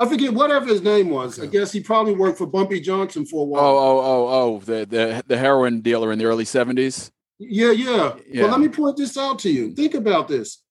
I 0.00 0.08
forget 0.08 0.32
whatever 0.32 0.66
his 0.66 0.80
name 0.82 1.10
was. 1.10 1.40
I 1.40 1.46
guess 1.46 1.72
he 1.72 1.80
probably 1.80 2.14
worked 2.14 2.38
for 2.38 2.46
Bumpy 2.46 2.80
Johnson 2.80 3.26
for 3.26 3.42
a 3.42 3.44
while. 3.44 3.62
oh 3.64 3.74
while. 3.74 3.84
oh 3.84 4.28
oh 4.28 4.28
oh 4.54 4.58
the 4.60 4.86
the 4.86 5.22
the 5.26 5.36
heroin 5.36 5.80
dealer 5.80 6.10
in 6.12 6.18
the 6.18 6.24
early 6.26 6.44
seventies. 6.44 7.10
Yeah, 7.38 7.70
yeah. 7.72 8.14
Yeah. 8.28 8.42
But 8.42 8.50
let 8.52 8.60
me 8.60 8.68
point 8.68 8.96
this 8.96 9.16
out 9.16 9.38
to 9.40 9.50
you. 9.50 9.72
Think 9.74 9.94
about 9.94 10.28
this. 10.28 10.62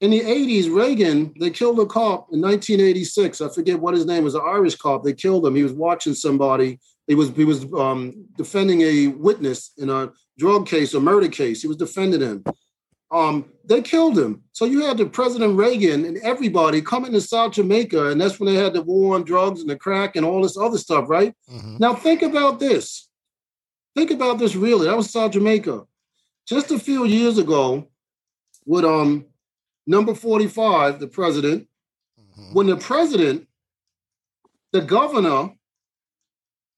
In 0.00 0.10
the 0.10 0.20
80s, 0.20 0.72
Reagan, 0.72 1.34
they 1.40 1.50
killed 1.50 1.80
a 1.80 1.86
cop 1.86 2.28
in 2.32 2.40
1986. 2.40 3.40
I 3.40 3.48
forget 3.48 3.80
what 3.80 3.94
his 3.94 4.06
name 4.06 4.24
was, 4.24 4.34
an 4.36 4.42
Irish 4.44 4.76
cop. 4.76 5.02
They 5.02 5.12
killed 5.12 5.44
him. 5.44 5.56
He 5.56 5.62
was 5.64 5.72
watching 5.72 6.14
somebody. 6.14 6.78
He 7.08 7.14
was 7.14 7.30
he 7.30 7.44
was 7.44 7.64
um, 7.72 8.26
defending 8.36 8.82
a 8.82 9.06
witness 9.08 9.72
in 9.78 9.88
a 9.90 10.12
drug 10.38 10.66
case, 10.66 10.94
a 10.94 11.00
murder 11.00 11.28
case. 11.28 11.62
He 11.62 11.68
was 11.68 11.76
defending 11.78 12.20
him. 12.20 12.44
Um, 13.10 13.46
they 13.64 13.80
killed 13.80 14.18
him. 14.18 14.42
So 14.52 14.66
you 14.66 14.82
had 14.84 14.98
the 14.98 15.06
President 15.06 15.56
Reagan 15.56 16.04
and 16.04 16.18
everybody 16.18 16.82
coming 16.82 17.12
to 17.12 17.20
South 17.22 17.52
Jamaica, 17.54 18.08
and 18.10 18.20
that's 18.20 18.38
when 18.38 18.52
they 18.52 18.60
had 18.60 18.74
the 18.74 18.82
war 18.82 19.14
on 19.14 19.24
drugs 19.24 19.62
and 19.62 19.70
the 19.70 19.76
crack 19.76 20.14
and 20.16 20.26
all 20.26 20.42
this 20.42 20.58
other 20.58 20.76
stuff, 20.78 21.08
right? 21.08 21.34
Mhm. 21.50 21.80
Now 21.80 21.94
think 21.94 22.20
about 22.22 22.60
this. 22.60 23.08
Think 23.96 24.10
about 24.10 24.38
this 24.38 24.54
really. 24.54 24.86
That 24.86 24.96
was 24.96 25.10
South 25.10 25.32
Jamaica. 25.32 25.84
Just 26.48 26.70
a 26.70 26.78
few 26.78 27.04
years 27.04 27.36
ago, 27.38 27.86
with 28.64 28.84
um 28.84 29.26
number 29.86 30.14
45, 30.14 30.98
the 30.98 31.06
president, 31.08 31.68
Mhm. 32.18 32.54
when 32.54 32.66
the 32.66 32.76
president, 32.76 33.46
the 34.72 34.80
governor, 34.80 35.54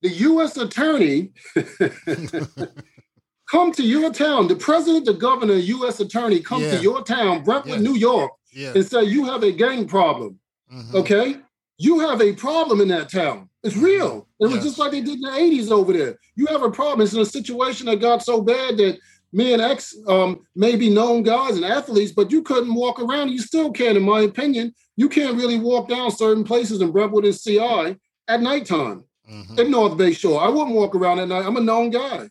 the 0.03 0.09
U.S. 0.31 0.57
attorney 0.57 1.33
come 3.51 3.73
to 3.73 3.83
your 3.83 4.11
town, 4.13 4.49
the 4.49 4.57
president, 4.57 5.07
the 5.07 5.15
governor, 5.15 5.55
U.S. 5.55 6.01
attorney 6.01 6.41
come 6.41 6.63
Yeah. 6.63 6.77
to 6.77 6.83
your 6.83 7.03
town, 7.03 7.45
Brentwood. 7.45 7.81
New 7.81 7.95
York, 7.95 8.33
and 8.57 8.85
say 8.85 9.05
you 9.05 9.25
have 9.25 9.43
a 9.45 9.53
gang 9.53 9.87
problem. 9.87 10.39
Mhm. 10.73 10.95
Okay, 10.95 11.37
you 11.79 12.01
have 12.01 12.21
a 12.21 12.33
problem 12.33 12.81
in 12.81 12.89
that 12.89 13.09
town. 13.11 13.49
It's 13.63 13.77
real. 13.77 14.27
It 14.41 14.47
was 14.47 14.63
just 14.65 14.79
like 14.79 14.91
they 14.93 15.01
did 15.03 15.17
in 15.17 15.21
the 15.21 15.31
'80s 15.31 15.71
over 15.71 15.93
there. 15.93 16.17
You 16.35 16.47
have 16.47 16.63
a 16.63 16.71
problem. 16.71 17.03
It's 17.03 17.13
in 17.13 17.21
a 17.21 17.27
situation 17.27 17.87
that 17.87 18.01
got 18.01 18.23
so 18.25 18.41
bad 18.41 18.77
that 18.79 18.99
me 19.33 19.53
and 19.53 19.63
X 19.63 19.95
um, 20.09 20.41
may 20.57 20.77
be 20.77 20.91
known 20.91 21.23
guys 21.23 21.57
and 21.57 21.65
athletes, 21.65 22.13
but 22.13 22.31
you 22.33 22.43
couldn't 22.43 22.75
walk 22.75 23.01
around. 23.01 23.31
You 23.31 23.39
still 23.39 23.71
can, 23.73 23.97
in 23.97 24.03
my 24.03 24.21
opinion. 24.23 24.75
You 24.97 25.09
can't 25.09 25.37
really 25.37 25.59
walk 25.59 25.89
down 25.89 26.11
certain 26.11 26.45
places 26.45 26.81
in 26.81 26.91
Brentwood 26.91 27.25
and 27.25 27.39
CI 27.39 27.97
at 28.29 28.43
nighttime 28.43 29.05
Mhm. 29.31 29.59
in 29.59 29.71
North 29.71 29.97
Bay 29.97 30.13
Shore. 30.13 30.41
I 30.43 30.49
wouldn't 30.49 30.75
walk 30.77 30.95
around 30.95 31.21
at 31.21 31.29
night. 31.29 31.47
I'm 31.47 31.57
a 31.57 31.61
known 31.61 31.91
guy. 31.91 32.29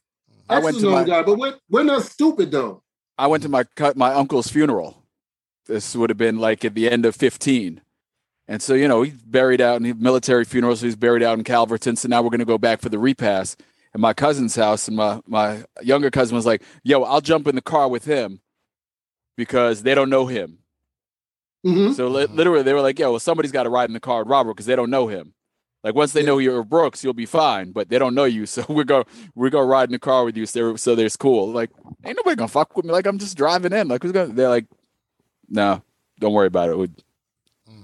I 0.50 0.58
X 0.58 0.64
went 0.64 0.78
is 0.78 0.84
a 0.84 0.86
known 0.86 0.94
my- 0.96 1.04
guy, 1.06 1.24
but 1.24 1.38
we're, 1.38 1.56
we're 1.70 1.84
not 1.84 2.04
stupid 2.04 2.52
though. 2.52 2.84
I 3.18 3.28
went 3.28 3.44
to 3.44 3.50
my 3.50 3.66
my 3.96 4.14
uncle's 4.14 4.48
funeral. 4.50 5.04
This 5.68 5.96
would 5.96 6.10
have 6.10 6.18
been 6.18 6.38
like 6.40 6.64
at 6.66 6.74
the 6.76 6.90
end 6.90 7.06
of 7.06 7.16
fifteen, 7.16 7.82
and 8.48 8.62
so 8.62 8.74
you 8.74 8.88
know 8.88 9.02
he's 9.04 9.14
buried 9.14 9.62
out 9.62 9.82
in 9.82 10.00
military 10.02 10.46
funeral, 10.46 10.76
so 10.76 10.86
he's 10.86 10.96
buried 10.96 11.22
out 11.24 11.38
in 11.38 11.44
Calverton. 11.44 11.96
So 11.96 12.08
now 12.08 12.22
we're 12.22 12.30
going 12.32 12.40
to 12.40 12.46
go 12.46 12.58
back 12.58 12.82
for 12.82 12.90
the 12.90 12.98
repast 13.00 13.62
at 13.94 14.00
my 14.00 14.14
cousin's 14.14 14.56
house, 14.56 14.88
and 14.88 14.98
my 14.98 15.20
my 15.26 15.64
younger 15.82 16.12
cousin 16.12 16.36
was 16.36 16.46
like, 16.46 16.64
"Yo, 16.84 17.04
I'll 17.04 17.22
jump 17.22 17.48
in 17.48 17.56
the 17.56 17.62
car 17.62 17.88
with 17.90 18.06
him 18.06 18.42
because 19.38 19.84
they 19.84 19.96
don't 19.96 20.10
know 20.10 20.28
him." 20.28 20.60
Mhm. 21.66 21.94
So 21.96 22.08
li- 22.08 22.28
literally, 22.28 22.64
they 22.64 22.74
were 22.74 22.82
like, 22.82 23.00
"Yo, 23.00 23.12
well, 23.12 23.20
somebody's 23.20 23.52
got 23.52 23.64
to 23.64 23.70
ride 23.70 23.90
in 23.90 23.94
the 23.94 24.00
car 24.00 24.20
with 24.20 24.30
Robert 24.30 24.54
because 24.54 24.66
they 24.66 24.76
don't 24.76 24.90
know 24.90 25.08
him. 25.08 25.34
Like 25.84 25.96
once 25.96 26.12
they 26.14 26.22
Yeah. 26.22 26.28
know 26.28 26.38
you're 26.40 26.64
Brooks, 26.64 27.04
you'll 27.04 27.14
be 27.14 27.26
fine, 27.26 27.72
but 27.72 27.90
they 27.90 27.98
don't 28.00 28.14
know 28.16 28.26
you. 28.26 28.46
So 28.46 28.66
we're 28.70 28.84
go 28.84 29.04
we're 29.36 29.50
gonna 29.50 29.66
ride 29.66 29.90
in 29.90 29.94
the 29.94 30.00
car 30.00 30.24
with 30.26 30.38
you. 30.38 30.46
So 30.46 30.76
so 30.76 30.96
there's 30.96 31.16
cool. 31.18 31.52
Like 31.52 31.70
ain't 32.06 32.18
nobody 32.18 32.36
gonna 32.36 32.48
fuck 32.48 32.76
with 32.76 32.86
me. 32.86 32.92
Like 32.92 33.06
I'm 33.08 33.18
just 33.18 33.38
driving 33.38 33.74
in. 33.74 33.88
Like 33.88 34.04
who's 34.04 34.12
gonna? 34.12 34.34
They're 34.34 34.50
like, 34.50 34.66
no, 35.50 35.82
don't 36.20 36.34
worry 36.34 36.48
about 36.48 36.70
it. 36.70 36.78
We- 36.78 36.90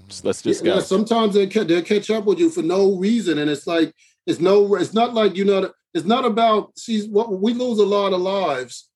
Just, 0.08 0.24
let's 0.24 0.40
just 0.42 0.64
yeah, 0.64 0.74
go. 0.74 0.80
sometimes 0.80 1.34
they 1.34 1.46
ca- 1.48 1.64
they 1.64 1.82
catch 1.82 2.10
up 2.10 2.24
with 2.26 2.38
you 2.38 2.48
for 2.50 2.62
no 2.62 2.96
reason, 2.96 3.38
and 3.38 3.50
it's 3.50 3.66
like 3.66 3.92
it's 4.26 4.40
no. 4.40 4.74
It's 4.76 4.94
not 4.94 5.14
like 5.14 5.36
you 5.36 5.44
know. 5.44 5.70
It's 5.96 6.04
not 6.04 6.26
about. 6.26 6.78
See, 6.78 7.08
what 7.08 7.40
we 7.40 7.54
lose 7.54 7.78
a 7.78 7.86
lot 7.86 8.12
of 8.12 8.20
lives. 8.20 8.90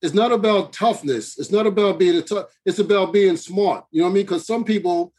It's 0.00 0.14
not 0.14 0.32
about 0.32 0.72
toughness. 0.72 1.38
It's 1.38 1.50
not 1.50 1.66
about 1.66 1.98
being 1.98 2.16
a 2.16 2.22
tough. 2.22 2.46
It's 2.64 2.78
about 2.78 3.12
being 3.12 3.36
smart. 3.36 3.84
You 3.90 4.00
know 4.00 4.06
what 4.06 4.12
I 4.12 4.14
mean? 4.14 4.24
Because 4.24 4.46
some 4.46 4.64
people, 4.64 5.12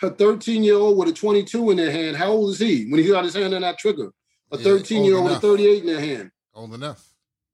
a 0.00 0.08
13 0.08 0.64
year 0.64 0.76
old 0.76 0.96
with 0.96 1.08
a 1.08 1.12
22 1.12 1.70
in 1.70 1.76
their 1.76 1.90
hand. 1.90 2.16
How 2.16 2.28
old 2.28 2.50
is 2.50 2.58
he 2.58 2.88
when 2.90 3.00
he 3.00 3.06
got 3.06 3.24
his 3.24 3.34
hand 3.34 3.52
on 3.52 3.60
that 3.60 3.78
trigger? 3.78 4.08
A 4.50 4.56
Yeah, 4.56 4.64
13 4.64 5.04
year 5.04 5.16
old 5.16 5.24
old 5.24 5.42
with 5.42 5.44
a 5.44 5.46
38 5.46 5.80
in 5.80 5.86
their 5.86 6.00
hand. 6.00 6.30
Old 6.54 6.72
enough. 6.72 7.06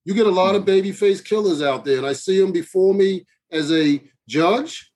You 0.04 0.14
get 0.14 0.28
a 0.28 0.30
lot 0.30 0.54
of 0.54 0.62
hmm. 0.62 0.66
baby 0.66 0.92
face 0.92 1.20
killers 1.20 1.60
out 1.60 1.84
there, 1.84 1.98
and 1.98 2.06
I 2.06 2.12
see 2.12 2.40
them 2.40 2.52
before 2.52 2.94
me 2.94 3.26
as 3.50 3.72
a 3.72 4.00
judge, 4.28 4.92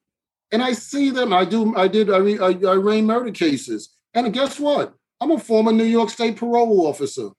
and 0.52 0.62
I 0.62 0.74
see 0.74 1.10
them. 1.10 1.32
I 1.32 1.44
do. 1.44 1.74
I 1.76 1.88
did. 1.88 2.08
I 2.08 2.18
re, 2.18 2.38
I, 2.38 2.50
I 2.70 2.74
ran 2.74 3.04
murder 3.04 3.32
cases, 3.32 3.96
and 4.14 4.32
guess 4.32 4.60
what? 4.60 4.94
I'm 5.20 5.32
a 5.32 5.40
former 5.40 5.72
New 5.72 5.82
York 5.82 6.10
State 6.10 6.36
parole 6.36 6.86
officer. 6.86 7.30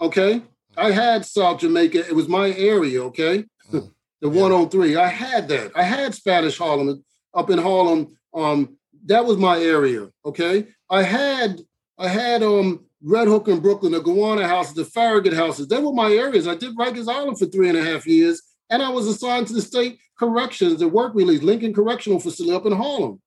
Okay, 0.00 0.42
I 0.76 0.90
had 0.92 1.24
South 1.26 1.60
Jamaica. 1.60 2.06
It 2.08 2.14
was 2.14 2.28
my 2.28 2.50
area. 2.52 3.02
Okay, 3.04 3.44
Mm. 3.72 3.90
the 4.20 4.28
103. 4.28 4.96
I 4.96 5.08
had 5.08 5.48
that. 5.48 5.72
I 5.76 5.82
had 5.82 6.14
Spanish 6.14 6.58
Harlem 6.58 7.04
up 7.34 7.50
in 7.50 7.58
Harlem. 7.58 8.16
Um, 8.34 8.76
that 9.06 9.24
was 9.24 9.36
my 9.36 9.58
area. 9.60 10.08
Okay, 10.24 10.66
I 10.88 11.02
had. 11.02 11.60
I 11.98 12.08
had 12.08 12.42
um 12.42 12.86
Red 13.02 13.28
Hook 13.28 13.48
in 13.48 13.60
Brooklyn, 13.60 13.92
the 13.92 14.00
Gowanus 14.00 14.46
houses, 14.46 14.74
the 14.74 14.84
Farragut 14.84 15.32
houses. 15.34 15.68
They 15.68 15.78
were 15.80 15.92
my 15.92 16.10
areas. 16.12 16.46
I 16.48 16.54
did 16.54 16.76
Rikers 16.76 17.08
Island 17.12 17.38
for 17.38 17.46
three 17.46 17.68
and 17.68 17.76
a 17.78 17.82
half 17.84 18.06
years, 18.06 18.42
and 18.70 18.82
I 18.82 18.88
was 18.90 19.06
assigned 19.06 19.46
to 19.48 19.52
the 19.52 19.62
state 19.62 19.98
corrections, 20.18 20.80
the 20.80 20.88
work 20.88 21.14
release, 21.14 21.42
Lincoln 21.42 21.72
Correctional 21.74 22.20
Facility 22.20 22.54
up 22.54 22.66
in 22.66 22.72
Harlem, 22.72 23.20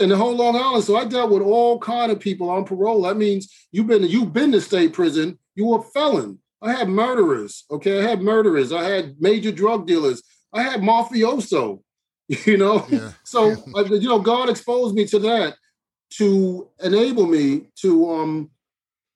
and 0.00 0.10
the 0.10 0.16
whole 0.16 0.34
Long 0.34 0.56
Island. 0.56 0.84
So 0.84 0.96
I 0.96 1.04
dealt 1.06 1.30
with 1.30 1.42
all 1.42 1.78
kind 1.78 2.12
of 2.12 2.20
people 2.20 2.48
on 2.50 2.64
parole. 2.64 3.02
That 3.02 3.16
means 3.16 3.50
you've 3.72 3.86
been 3.86 4.02
you've 4.04 4.32
been 4.32 4.52
to 4.52 4.60
state 4.60 4.92
prison. 4.92 5.38
You 5.60 5.66
were 5.66 5.80
a 5.80 5.82
felon. 5.82 6.38
I 6.62 6.72
had 6.72 6.88
murderers. 6.88 7.64
Okay, 7.70 8.00
I 8.00 8.08
had 8.08 8.22
murderers. 8.22 8.72
I 8.72 8.84
had 8.84 9.16
major 9.20 9.52
drug 9.52 9.86
dealers. 9.86 10.22
I 10.54 10.62
had 10.62 10.80
mafioso. 10.80 11.82
You 12.46 12.56
know, 12.56 12.86
Yeah. 12.88 13.10
so 13.24 13.40
you 14.04 14.08
know, 14.08 14.20
God 14.20 14.48
exposed 14.48 14.94
me 14.94 15.04
to 15.08 15.18
that 15.18 15.56
to 16.18 16.68
enable 16.82 17.26
me 17.26 17.66
to 17.82 17.90
um 18.14 18.50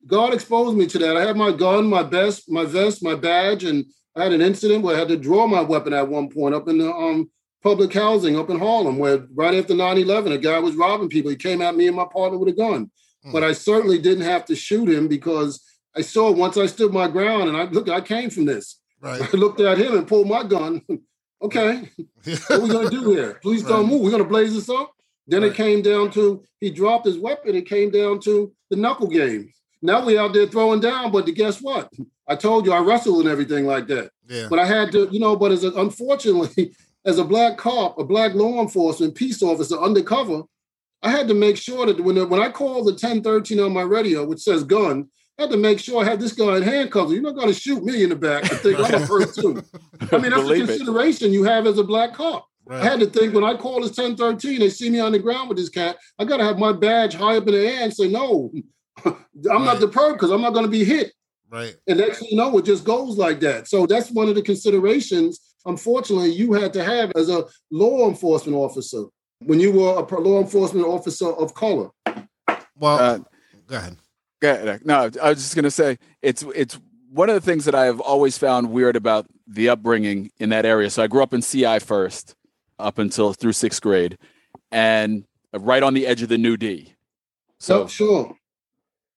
God 0.07 0.35
exposed 0.35 0.77
me 0.77 0.87
to 0.89 0.99
that. 0.99 1.17
I 1.17 1.25
had 1.25 1.37
my 1.37 1.53
gun, 1.53 1.87
my 1.87 2.03
vest, 2.03 2.51
my 2.51 2.65
vest, 2.67 3.03
my 3.03 3.15
badge, 3.15 3.63
and 3.65 3.87
I 4.17 4.25
had 4.25 4.33
an 4.33 4.43
incident 4.43 4.83
where 4.83 4.97
I 4.97 4.99
had 4.99 5.09
to 5.09 5.17
draw 5.29 5.47
my 5.47 5.63
weapon 5.63 5.93
at 5.95 6.09
one 6.09 6.29
point 6.29 6.55
up 6.57 6.69
in 6.69 6.77
the 6.79 6.91
um 6.93 7.31
public 7.63 7.93
housing 7.95 8.37
up 8.37 8.51
in 8.51 8.59
Harlem, 8.59 8.99
where 8.99 9.19
right 9.35 9.55
after 9.55 9.73
9-11, 9.75 10.33
a 10.33 10.39
guy 10.39 10.59
was 10.59 10.75
robbing 10.77 11.09
people. 11.09 11.31
He 11.31 11.37
came 11.49 11.63
at 11.63 11.75
me 11.77 11.87
and 11.87 11.97
my 11.97 12.09
partner 12.13 12.37
with 12.37 12.51
a 12.55 12.59
gun. 12.65 12.91
Hmm. 13.23 13.33
But 13.33 13.43
I 13.45 13.53
certainly 13.55 13.99
didn't 13.99 14.25
have 14.35 14.45
to 14.47 14.57
shoot 14.57 14.89
him 14.91 15.09
because 15.09 15.53
I 15.97 16.01
saw 16.03 16.31
once 16.31 16.57
I 16.57 16.67
stood 16.67 16.93
my 16.93 17.09
ground 17.09 17.49
and 17.49 17.57
I 17.57 17.65
look, 17.65 17.89
I 17.89 18.01
came 18.01 18.31
from 18.31 18.45
this. 18.47 18.81
Right. 19.01 19.23
I 19.35 19.37
looked 19.37 19.61
at 19.61 19.79
him 19.79 19.97
and 19.97 20.07
pulled 20.07 20.29
my 20.29 20.43
gun. 20.45 20.83
okay, 21.43 21.89
what 22.25 22.51
are 22.51 22.61
we 22.61 22.69
gonna 22.69 22.91
do 22.91 23.11
here? 23.13 23.39
Please 23.43 23.63
don't 23.63 23.83
Right. 23.85 23.93
move. 23.93 24.03
We're 24.03 24.11
gonna 24.11 24.25
blaze 24.25 24.55
this 24.55 24.69
up. 24.69 24.93
Then 25.27 25.43
it 25.43 25.55
came 25.55 25.81
down 25.83 26.11
to 26.13 26.43
he 26.61 26.71
dropped 26.71 27.07
his 27.07 27.19
weapon. 27.19 27.55
It 27.55 27.67
came 27.69 27.91
down 27.91 28.21
to 28.21 28.53
the 28.71 28.77
knuckle 28.77 29.07
game. 29.07 29.51
Now 29.81 30.05
we 30.05 30.19
out 30.19 30.33
there 30.33 30.47
throwing 30.47 30.81
down, 30.81 31.13
but 31.13 31.27
guess 31.27 31.61
what? 31.61 31.91
I 32.27 32.37
told 32.37 32.65
you 32.67 32.73
I 32.73 32.79
wrestled 32.81 33.21
and 33.21 33.29
everything 33.29 33.67
like 33.67 33.87
that. 33.89 34.11
Yeah. 34.29 34.47
But 34.49 34.59
I 34.59 34.65
had 34.67 34.91
to, 34.93 35.09
you 35.11 35.21
know. 35.21 35.37
But 35.37 35.53
as 35.53 35.65
a, 35.65 35.73
unfortunately, 35.73 36.75
as 37.05 37.19
a 37.19 37.25
black 37.25 37.59
cop, 37.59 37.99
a 37.99 38.05
black 38.05 38.35
law 38.35 38.61
enforcement 38.63 39.15
peace 39.15 39.43
officer 39.43 39.79
undercover, 39.79 40.43
I 41.03 41.11
had 41.11 41.29
to 41.29 41.35
make 41.35 41.57
sure 41.59 41.85
that 41.87 42.01
when 42.01 42.17
when 42.29 42.41
I 42.41 42.51
called 42.51 42.87
the 42.87 42.93
1013 42.93 43.61
on 43.61 43.73
my 43.73 43.83
radio, 43.83 44.25
which 44.27 44.41
says 44.41 44.65
gun, 44.65 45.09
I 45.39 45.43
had 45.43 45.51
to 45.51 45.57
make 45.57 45.81
sure 45.81 46.01
I 46.03 46.05
had 46.09 46.21
this 46.21 46.33
guy 46.33 46.57
in 46.57 46.63
handcuffs. 46.63 47.11
You're 47.13 47.23
not 47.23 47.35
going 47.35 47.49
to 47.49 47.55
shoot 47.55 47.83
me 47.85 48.03
in 48.05 48.11
the 48.11 48.17
back 48.17 48.49
and 48.51 48.61
think 48.61 48.79
I'm 48.79 49.03
a 49.03 49.07
first 49.07 49.35
too. 49.41 49.63
I 50.13 50.19
mean, 50.19 50.31
that's 50.31 50.43
the 50.43 50.49
Believe 50.49 50.63
it. 50.71 50.77
consideration 50.79 51.33
you 51.33 51.43
have 51.45 51.67
as 51.67 51.79
a 51.79 51.85
black 51.85 52.15
cop. 52.15 52.47
I 52.71 52.79
had 52.83 53.01
to 53.01 53.07
think 53.07 53.35
when 53.35 53.45
I 53.45 53.55
call 53.55 53.81
this 53.83 53.97
1013, 53.99 54.61
they 54.61 54.71
see 54.71 54.89
me 54.91 55.01
on 55.01 55.13
the 55.13 55.19
ground 55.19 55.49
with 55.49 55.59
this 55.59 55.69
cat. 55.69 55.97
I 56.19 56.25
got 56.25 56.37
to 56.39 56.45
have 56.45 56.59
my 56.59 56.73
badge 56.73 57.15
high 57.15 57.37
up 57.37 57.47
in 57.49 57.53
the 57.55 57.67
air 57.67 57.83
and 57.83 57.93
say, 57.93 58.09
no, 58.09 58.53
I'm 59.05 59.15
not 59.43 59.67
Right. 59.67 59.81
the 59.81 59.89
perp 59.89 60.15
because 60.15 60.31
I'm 60.31 60.41
not 60.41 60.53
going 60.55 60.65
to 60.65 60.71
be 60.71 60.85
hit. 60.85 61.13
Right. 61.51 61.75
And 61.89 61.99
next 61.99 62.21
thing 62.21 62.29
you 62.31 62.37
know, 62.37 62.57
it 62.59 62.65
just 62.65 62.85
goes 62.85 63.19
like 63.19 63.41
that. 63.41 63.69
So 63.69 63.87
that's 63.87 64.11
one 64.11 64.29
of 64.29 64.35
the 64.37 64.43
considerations, 64.43 65.41
unfortunately, 65.67 66.31
you 66.33 66.53
had 66.55 66.73
to 66.75 66.85
have 66.85 67.13
as 67.17 67.29
a 67.29 67.45
law 67.71 68.09
enforcement 68.09 68.57
officer 68.57 69.05
when 69.41 69.61
you 69.61 69.73
were 69.73 69.95
a 69.99 70.21
law 70.21 70.41
enforcement 70.41 70.87
officer 70.87 71.29
of 71.33 71.53
color. 71.55 71.91
Well, 72.77 72.99
Uh, 72.99 73.19
go 73.67 73.77
ahead. 73.77 73.97
No, 74.85 75.11
I 75.23 75.31
was 75.31 75.39
just 75.39 75.55
gonna 75.57 75.71
say 75.71 75.99
it's 76.23 76.43
it's 76.55 76.79
one 77.11 77.29
of 77.29 77.35
the 77.35 77.41
things 77.41 77.65
that 77.65 77.75
I 77.75 77.85
have 77.87 78.01
always 78.01 78.37
found 78.39 78.71
weird 78.71 78.97
about 78.97 79.27
the 79.47 79.69
upbringing 79.69 80.31
in 80.39 80.49
that 80.51 80.65
area. 80.67 80.91
So 80.91 81.03
I 81.03 81.07
grew 81.07 81.23
up 81.23 81.33
in 81.35 81.43
CI 81.43 81.79
first, 81.79 82.35
up 82.79 82.99
until 82.99 83.33
through 83.33 83.53
sixth 83.53 83.81
grade, 83.83 84.19
and 84.73 85.25
right 85.53 85.83
on 85.83 85.95
the 85.95 86.07
edge 86.07 86.23
of 86.23 86.29
the 86.29 86.39
New 86.39 86.57
D. 86.57 86.95
So 87.59 87.83
So 87.83 87.89
sure. 87.89 88.37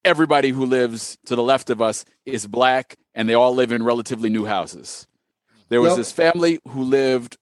everybody 0.06 0.50
who 0.52 0.66
lives 0.66 1.18
to 1.26 1.36
the 1.36 1.44
left 1.44 1.70
of 1.70 1.82
us 1.82 2.06
is 2.26 2.48
black, 2.48 2.96
and 3.16 3.28
they 3.28 3.34
all 3.34 3.54
live 3.56 3.72
in 3.72 3.84
relatively 3.84 4.30
new 4.30 4.46
houses. 4.46 5.08
There 5.70 5.82
was 5.82 5.92
Yep. 5.92 5.98
this 5.98 6.12
family 6.12 6.60
who 6.70 6.84
lived 6.84 7.38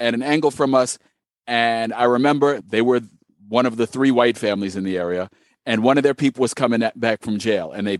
at 0.00 0.14
an 0.14 0.22
angle 0.22 0.50
from 0.50 0.74
us, 0.74 0.98
and 1.46 1.92
I 1.92 2.04
remember 2.04 2.60
they 2.60 2.80
were 2.82 3.00
one 3.48 3.66
of 3.66 3.76
the 3.76 3.86
three 3.86 4.10
white 4.10 4.36
families 4.38 4.76
in 4.76 4.84
the 4.84 4.96
area, 4.98 5.28
and 5.66 5.82
one 5.82 5.98
of 5.98 6.04
their 6.04 6.14
people 6.14 6.40
was 6.42 6.54
coming 6.54 6.82
at- 6.82 6.98
back 6.98 7.22
from 7.22 7.38
jail, 7.38 7.72
and 7.72 7.86
they 7.86 7.98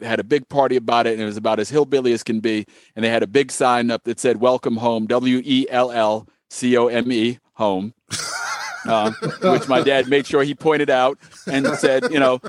had 0.00 0.18
a 0.18 0.24
big 0.24 0.48
party 0.48 0.76
about 0.76 1.06
it, 1.06 1.12
and 1.12 1.22
it 1.22 1.26
was 1.26 1.36
about 1.36 1.60
as 1.60 1.70
hillbilly 1.70 2.12
as 2.12 2.22
can 2.22 2.40
be, 2.40 2.66
and 2.96 3.04
they 3.04 3.08
had 3.08 3.22
a 3.22 3.26
big 3.26 3.52
sign 3.52 3.90
up 3.90 4.04
that 4.04 4.18
said 4.18 4.38
"Welcome 4.38 4.76
Home," 4.78 5.06
W 5.06 5.40
E 5.44 5.66
L 5.70 5.92
L 5.92 6.26
C 6.50 6.76
O 6.76 6.88
M 6.88 7.12
E, 7.12 7.38
home. 7.54 7.94
Um, 8.84 9.14
which 9.42 9.68
my 9.68 9.80
dad 9.80 10.08
made 10.08 10.26
sure 10.26 10.42
he 10.42 10.56
pointed 10.56 10.90
out 10.90 11.16
and 11.46 11.68
said, 11.78 12.10
you 12.10 12.18
know, 12.18 12.40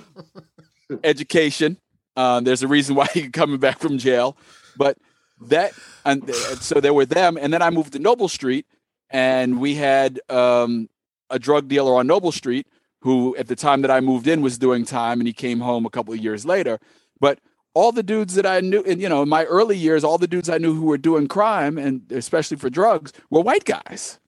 education. 1.04 1.78
Um, 2.16 2.44
there's 2.44 2.64
a 2.64 2.68
reason 2.68 2.96
why 2.96 3.08
you're 3.16 3.30
coming 3.30 3.60
back 3.60 3.78
from 3.78 4.00
jail, 4.00 4.36
but 4.76 4.98
that 5.42 5.74
and 6.06 6.28
uh, 6.28 6.34
so 6.56 6.80
there 6.80 6.92
were 6.92 7.06
them, 7.06 7.38
and 7.40 7.54
then 7.54 7.62
I 7.62 7.70
moved 7.70 7.94
to 7.94 8.00
Noble 8.00 8.28
Street, 8.28 8.66
and 9.10 9.60
we 9.60 9.76
had 9.76 10.20
um, 10.30 10.90
a 11.30 11.38
drug 11.38 11.68
dealer 11.68 11.94
on 11.96 12.08
Noble 12.08 12.32
Street 12.32 12.68
who, 13.04 13.36
at 13.36 13.48
the 13.48 13.56
time 13.56 13.82
that 13.82 13.92
I 13.92 14.00
moved 14.00 14.28
in, 14.28 14.42
was 14.42 14.58
doing 14.58 14.86
time, 14.86 15.20
and 15.20 15.28
he 15.28 15.34
came 15.34 15.60
home 15.60 15.86
a 15.86 15.90
couple 15.90 16.14
of 16.14 16.22
years 16.22 16.46
later. 16.46 16.80
But 17.20 17.40
all 17.74 17.92
the 17.92 18.02
dudes 18.02 18.36
that 18.36 18.46
I 18.46 18.62
knew, 18.62 18.82
and 18.88 19.02
you 19.02 19.10
know, 19.10 19.24
in 19.24 19.30
my 19.30 19.44
early 19.44 19.76
years, 19.76 20.06
all 20.06 20.18
the 20.18 20.28
dudes 20.28 20.50
I 20.50 20.58
knew 20.58 20.74
who 20.74 20.86
were 20.86 20.98
doing 20.98 21.28
crime, 21.28 21.78
and 21.78 22.10
especially 22.14 22.56
for 22.56 22.70
drugs, 22.70 23.12
were 23.30 23.42
white 23.42 23.66
guys. 23.66 24.20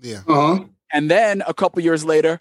Yeah. 0.00 0.22
Uh-huh. 0.26 0.64
And 0.92 1.08
then 1.08 1.44
a 1.46 1.54
couple 1.54 1.80
years 1.80 2.04
later, 2.04 2.40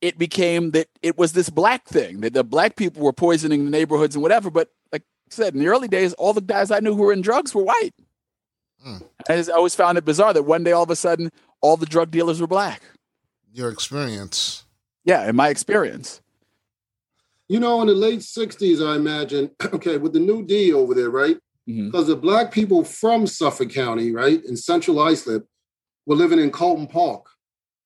it 0.00 0.18
became 0.18 0.72
that 0.72 0.88
it 1.02 1.16
was 1.16 1.34
this 1.34 1.50
black 1.50 1.86
thing 1.86 2.20
that 2.22 2.34
the 2.34 2.42
black 2.42 2.74
people 2.74 3.04
were 3.04 3.12
poisoning 3.12 3.64
the 3.64 3.70
neighborhoods 3.70 4.16
and 4.16 4.22
whatever. 4.22 4.50
But 4.50 4.72
like 4.90 5.02
I 5.02 5.30
said, 5.30 5.54
in 5.54 5.60
the 5.60 5.68
early 5.68 5.86
days, 5.86 6.14
all 6.14 6.32
the 6.32 6.40
guys 6.40 6.72
I 6.72 6.80
knew 6.80 6.96
who 6.96 7.02
were 7.02 7.12
in 7.12 7.22
drugs 7.22 7.54
were 7.54 7.62
white. 7.62 7.92
Hmm. 8.82 8.96
I 9.28 9.44
always 9.54 9.76
found 9.76 9.98
it 9.98 10.04
bizarre 10.04 10.32
that 10.32 10.42
one 10.42 10.64
day 10.64 10.72
all 10.72 10.82
of 10.82 10.90
a 10.90 10.96
sudden 10.96 11.30
all 11.60 11.76
the 11.76 11.86
drug 11.86 12.10
dealers 12.10 12.40
were 12.40 12.48
black. 12.48 12.82
Your 13.52 13.70
experience. 13.70 14.64
Yeah, 15.04 15.28
in 15.28 15.36
my 15.36 15.48
experience. 15.48 16.20
You 17.48 17.60
know, 17.60 17.80
in 17.80 17.88
the 17.88 17.94
late 17.94 18.20
60s, 18.20 18.86
I 18.86 18.96
imagine, 18.96 19.50
okay, 19.64 19.98
with 19.98 20.12
the 20.12 20.20
new 20.20 20.44
D 20.44 20.72
over 20.72 20.94
there, 20.94 21.10
right? 21.10 21.38
Mhm. 21.68 21.86
Because 21.90 22.06
the 22.06 22.16
black 22.16 22.50
people 22.52 22.84
from 22.84 23.26
Suffolk 23.26 23.70
County, 23.70 24.12
right, 24.12 24.42
in 24.44 24.56
central 24.56 24.98
Islip, 25.00 25.46
were 26.06 26.16
living 26.16 26.40
in 26.40 26.50
Colton 26.50 26.86
Park, 26.86 27.26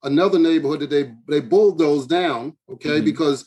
another 0.02 0.38
neighborhood 0.38 0.80
that 0.80 0.90
they 0.90 1.12
they 1.28 1.40
bulldozed 1.40 2.08
down, 2.08 2.56
okay, 2.70 3.00
Mhm. 3.00 3.04
because 3.04 3.44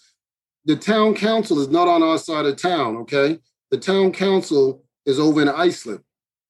the 0.66 0.76
town 0.76 1.16
council 1.16 1.60
is 1.60 1.70
not 1.70 1.88
on 1.88 2.04
our 2.04 2.18
side 2.20 2.46
of 2.46 2.56
town, 2.58 2.98
okay? 2.98 3.40
The 3.72 3.78
town 3.78 4.12
council 4.12 4.84
is 5.06 5.20
over 5.20 5.42
in 5.42 5.48
Islip. 5.50 6.02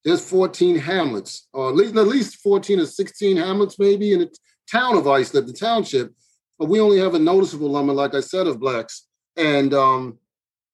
There's 0.04 0.20
14 0.20 0.76
hamlets, 0.76 1.46
or 1.52 1.68
at 1.68 1.76
least 1.76 1.96
at 1.96 2.06
least 2.08 2.36
14 2.36 2.80
or 2.80 2.86
16 2.86 3.36
hamlets, 3.36 3.78
maybe 3.78 4.12
in 4.12 4.20
the 4.20 4.30
town 4.70 4.96
of 4.96 5.06
Islip, 5.06 5.46
the 5.46 5.52
township. 5.52 6.12
But 6.60 6.68
we 6.68 6.78
only 6.78 6.98
have 6.98 7.14
a 7.14 7.18
noticeable 7.18 7.72
number, 7.72 7.94
like 7.94 8.14
I 8.14 8.20
said, 8.20 8.46
of 8.46 8.60
blacks, 8.60 9.06
and 9.34 9.72
um, 9.72 10.18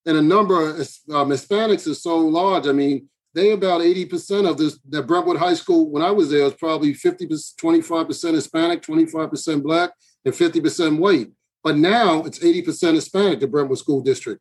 and 0.05 0.17
a 0.17 0.23
number 0.23 0.69
of 0.69 0.79
um, 1.15 1.31
Hispanics 1.31 1.87
is 1.87 2.03
so 2.03 2.19
large. 2.19 2.67
I 2.67 2.73
mean, 2.73 3.09
they 3.35 3.53
about 3.53 3.83
80% 3.83 4.51
of 4.51 4.59
this 4.59 4.81
that 4.89 5.07
Brentwood 5.07 5.37
High 5.37 5.55
School, 5.55 5.89
when 5.89 6.03
I 6.03 6.11
was 6.11 6.29
there, 6.29 6.43
was 6.43 6.55
probably 6.55 6.93
50 6.93 7.29
25% 7.29 8.35
Hispanic, 8.35 8.83
25% 8.83 9.63
black, 9.63 9.93
and 10.25 10.35
50% 10.35 10.99
white. 10.99 11.29
But 11.63 11.77
now 11.77 12.25
it's 12.25 12.41
80% 12.41 12.95
Hispanic, 12.95 13.39
the 13.39 13.47
Brentwood 13.47 13.79
School 13.79 14.01
District. 14.01 14.41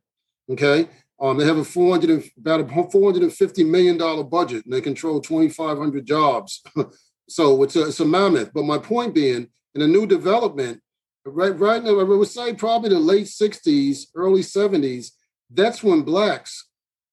Okay. 0.52 0.90
Um, 1.22 1.38
they 1.38 1.46
have 1.46 1.58
a 1.58 1.64
400 1.64 2.24
about 2.40 2.62
a 2.62 2.68
450 2.68 3.64
million 3.66 3.98
dollar 3.98 4.24
budget 4.24 4.66
and 4.66 4.74
they 4.74 4.82
control 4.82 5.22
2,500 5.22 6.06
jobs. 6.06 6.64
so 7.30 7.62
it's 7.62 7.76
a, 7.76 7.88
it's 7.88 8.00
a 8.00 8.06
mammoth. 8.06 8.52
But 8.52 8.66
my 8.66 8.80
point 8.80 9.14
being, 9.14 9.48
in 9.76 9.82
a 9.82 9.88
new 9.88 10.08
development, 10.08 10.82
right 11.26 11.58
right 11.58 11.84
now, 11.84 12.00
I 12.00 12.04
would 12.04 12.28
say 12.28 12.54
probably 12.54 12.90
the 12.90 13.00
late 13.00 13.26
60s, 13.26 14.08
early 14.16 14.42
70s, 14.42 15.12
that's 15.50 15.84
when 15.84 16.02
blacks 16.04 16.68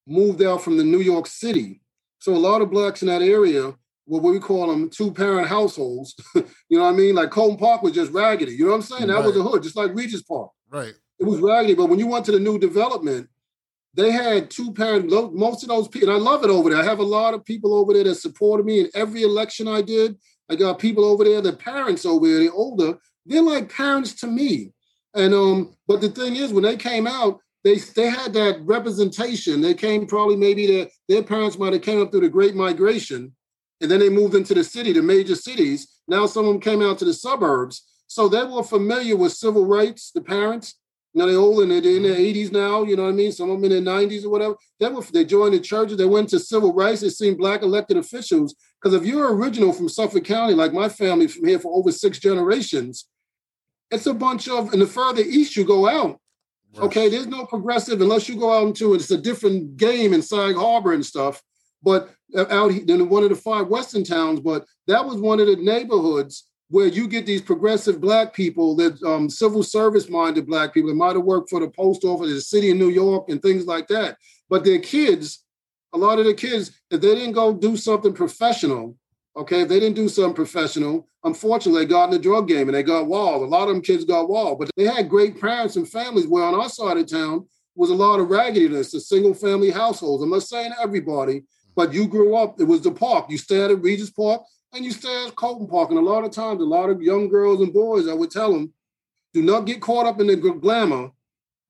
moved 0.07 0.43
out 0.43 0.63
from 0.63 0.77
the 0.77 0.85
New 0.85 1.01
York 1.01 1.27
City. 1.27 1.81
So 2.19 2.35
a 2.35 2.37
lot 2.39 2.63
of 2.63 2.71
blacks 2.71 3.03
in 3.03 3.09
that 3.09 3.23
area 3.23 3.75
were 4.07 4.21
what 4.21 4.33
we 4.33 4.41
call 4.41 4.69
them 4.69 4.91
two-parent 4.91 5.49
households. 5.49 6.15
you 6.35 6.79
know 6.79 6.85
what 6.85 6.95
I 6.95 6.97
mean? 6.97 7.15
Like 7.15 7.31
Colton 7.31 7.57
Park 7.59 7.83
was 7.83 7.93
just 7.93 8.13
raggedy. 8.13 8.53
You 8.53 8.65
know 8.65 8.71
what 8.71 8.77
I'm 8.77 8.83
saying? 8.83 9.07
That 9.09 9.17
Right. 9.17 9.27
was 9.27 9.37
a 9.37 9.43
hood, 9.43 9.63
just 9.63 9.77
like 9.77 9.95
Regis 9.95 10.23
Park. 10.23 10.51
Right. 10.71 10.95
It 11.19 11.25
was 11.25 11.41
raggedy. 11.41 11.75
But 11.75 11.87
when 11.87 11.99
you 11.99 12.07
went 12.07 12.25
to 12.27 12.33
the 12.33 12.41
new 12.41 12.59
development, 12.59 13.29
they 13.95 14.11
had 14.11 14.51
two-parent. 14.51 15.11
Most 15.35 15.63
of 15.63 15.69
those 15.69 15.87
people, 15.89 16.09
and 16.09 16.17
I 16.17 16.21
love 16.21 16.45
it 16.45 16.51
over 16.51 16.71
there. 16.71 16.81
I 16.81 16.85
have 16.85 16.99
a 16.99 17.05
lot 17.05 17.35
of 17.35 17.45
people 17.45 17.75
over 17.75 17.93
there 17.93 18.05
that 18.05 18.15
supported 18.17 18.65
me 18.67 18.81
in 18.81 18.89
every 18.95 19.23
election 19.23 19.69
I 19.69 19.83
did. 19.83 20.17
I 20.49 20.57
got 20.57 20.79
people 20.79 21.05
over 21.05 21.25
there, 21.25 21.41
the 21.41 21.53
parents 21.53 22.05
over 22.05 22.27
there, 22.27 22.39
they're 22.41 22.53
older. 22.53 22.99
They're 23.27 23.43
like 23.43 23.73
parents 23.73 24.15
to 24.15 24.27
me. 24.27 24.73
And 25.15 25.35
um, 25.35 25.77
but 25.87 26.01
the 26.01 26.09
thing 26.09 26.37
is, 26.37 26.53
when 26.53 26.65
they 26.65 26.77
came 26.77 27.07
out, 27.07 27.39
they 27.65 27.77
they 27.77 28.09
had 28.09 28.33
that 28.35 28.61
representation. 28.63 29.61
They 29.61 29.75
came 29.75 30.07
probably 30.07 30.37
maybe 30.37 30.67
their 30.67 30.89
their 31.09 31.23
parents 31.23 31.59
might 31.59 31.73
have 31.73 31.83
came 31.83 32.01
up 32.01 32.11
through 32.11 32.23
the 32.23 32.29
Great 32.29 32.55
Migration, 32.55 33.35
and 33.81 33.91
then 33.91 34.01
they 34.01 34.09
moved 34.09 34.35
into 34.35 34.55
the 34.55 34.65
city, 34.65 34.93
the 34.93 35.03
major 35.03 35.35
cities. 35.35 35.89
Now 36.09 36.27
some 36.27 36.47
of 36.47 36.53
them 36.53 36.61
came 36.61 36.83
out 36.83 36.99
to 36.99 37.05
the 37.05 37.15
suburbs, 37.15 37.83
so 38.07 38.29
they 38.29 38.45
were 38.45 38.65
familiar 38.65 39.17
with 39.17 39.33
civil 39.33 39.67
rights. 39.67 40.11
The 40.15 40.23
parents, 40.23 40.75
know, 41.15 41.27
they're 41.27 41.37
old 41.37 41.63
and 41.63 41.71
they're 41.71 41.97
in 41.97 42.03
their 42.03 42.17
80s 42.17 42.53
now. 42.53 42.85
You 42.85 42.97
know 42.97 43.05
what 43.05 43.11
I 43.11 43.13
mean? 43.13 43.33
Some 43.33 43.51
of 43.51 43.61
them 43.61 43.71
in 43.71 43.85
their 43.85 43.95
90s 43.95 44.25
or 44.25 44.31
whatever. 44.31 44.57
They 44.81 44.89
were 44.89 45.03
they 45.03 45.25
joined 45.25 45.55
the 45.55 45.61
churches. 45.61 45.97
They 45.97 46.07
went 46.07 46.31
to 46.31 46.39
civil 46.39 46.73
rights. 46.73 47.03
They 47.03 47.11
seen 47.11 47.37
black 47.37 47.63
elected 47.63 47.97
officials. 47.97 48.55
Because 48.81 48.95
if 49.01 49.07
you're 49.07 49.35
original 49.35 49.73
from 49.73 49.89
Suffolk 49.89 50.25
County, 50.25 50.55
like 50.55 50.73
my 50.73 50.89
family 50.89 51.29
from 51.29 51.47
here 51.47 51.59
for 51.59 51.73
over 51.77 51.93
six 51.93 52.19
generations, 52.19 53.07
it's 53.93 54.07
a 54.07 54.15
bunch 54.15 54.49
of. 54.49 54.73
And 54.73 54.83
the 54.83 54.87
further 54.87 55.23
east 55.23 55.57
you 55.57 55.65
go 55.65 55.89
out, 55.89 56.19
Okay, 56.79 57.09
there's 57.09 57.27
no 57.27 57.45
progressive 57.45 58.01
unless 58.01 58.29
you 58.29 58.37
go 58.37 58.53
out 58.53 58.67
into 58.67 58.95
it. 58.95 58.97
It's 58.97 59.11
a 59.11 59.19
different 59.19 59.77
game 59.77 60.15
in 60.15 60.23
Sag 60.23 60.57
Harbor 60.57 60.93
and 60.93 61.05
stuff. 61.05 61.43
But 61.83 62.11
uh, 62.35 62.47
out 62.49 62.73
in 62.73 63.09
one 63.09 63.25
of 63.25 63.29
the 63.29 63.37
five 63.37 63.67
western 63.67 64.05
towns, 64.05 64.41
but 64.41 64.65
that 64.87 65.05
was 65.05 65.17
one 65.17 65.41
of 65.41 65.47
the 65.47 65.57
neighborhoods 65.57 66.49
where 66.71 66.87
you 66.87 67.07
get 67.07 67.27
these 67.27 67.43
progressive 67.43 68.01
black 68.01 68.33
people 68.33 68.75
that 68.77 69.03
um, 69.03 69.29
civil 69.29 69.63
service 69.63 70.09
minded 70.09 70.47
black 70.47 70.73
people 70.73 70.89
that 70.89 70.97
might 70.97 71.15
have 71.15 71.25
worked 71.25 71.51
for 71.51 71.61
the 71.61 71.69
post 71.69 72.05
office, 72.05 72.31
the 72.31 72.41
city 72.41 72.71
of 72.71 72.79
New 72.79 72.89
York, 72.89 73.29
and 73.29 73.43
things 73.43 73.67
like 73.67 73.89
that. 73.89 74.17
But 74.49 74.65
their 74.65 74.79
kids, 74.79 75.45
a 75.93 75.99
lot 75.99 76.19
of 76.19 76.25
the 76.25 76.33
kids, 76.33 76.71
if 76.91 77.03
they 77.03 77.15
didn't 77.15 77.33
go 77.33 77.53
do 77.53 77.77
something 77.77 78.15
professional, 78.15 78.97
okay, 79.37 79.63
if 79.63 79.69
they 79.69 79.81
didn't 79.81 79.97
do 79.97 80.09
something 80.09 80.35
professional, 80.35 81.09
unfortunately, 81.25 81.85
they 81.85 81.89
got 81.89 82.05
in 82.05 82.11
the 82.11 82.19
drug 82.19 82.49
game 82.49 82.69
and 82.69 82.75
they 82.75 82.83
got 82.83 83.07
walled. 83.07 83.43
A 83.43 83.47
lot 83.47 83.69
of 83.69 83.75
them 83.75 83.83
kids 83.83 84.05
got 84.05 84.29
walled, 84.29 84.59
but 84.59 84.71
they 84.77 84.85
had 84.85 85.09
great 85.09 85.41
parents 85.41 85.77
and 85.77 85.89
families. 85.89 86.27
Where 86.27 86.45
on 86.45 86.55
our 86.55 86.69
side 86.69 86.99
of 86.99 87.07
town 87.07 87.47
was 87.75 87.91
a 87.91 87.95
lot 87.95 88.21
of 88.21 88.29
raggediness, 88.29 88.93
the 88.93 89.01
single 89.01 89.35
family 89.35 89.71
households. 89.71 90.23
I'm 90.23 90.31
not 90.31 90.43
saying 90.43 90.73
everybody, 90.81 91.45
but 91.75 91.93
you 91.93 92.07
grew 92.07 92.37
up, 92.37 92.61
it 92.61 92.65
was 92.65 92.83
the 92.83 92.91
park. 92.91 93.27
You 93.31 93.39
stayed 93.39 93.71
at 93.71 93.83
Regis 93.83 94.11
Park 94.11 94.43
and 94.75 94.85
you 94.85 94.91
stayed 94.91 95.29
at 95.29 95.37
Colton 95.37 95.67
Park. 95.67 95.91
And 95.91 95.99
a 95.99 96.03
lot 96.03 96.25
of 96.25 96.31
times, 96.31 96.61
a 96.61 96.65
lot 96.65 96.91
of 96.91 97.01
young 97.01 97.29
girls 97.29 97.61
and 97.61 97.73
boys, 97.73 98.09
I 98.09 98.15
would 98.15 98.31
tell 98.31 98.53
them, 98.53 98.73
do 99.33 99.43
not 99.43 99.65
get 99.65 99.81
caught 99.81 100.07
up 100.07 100.21
in 100.21 100.27
the 100.27 100.37
glamour, 100.37 101.11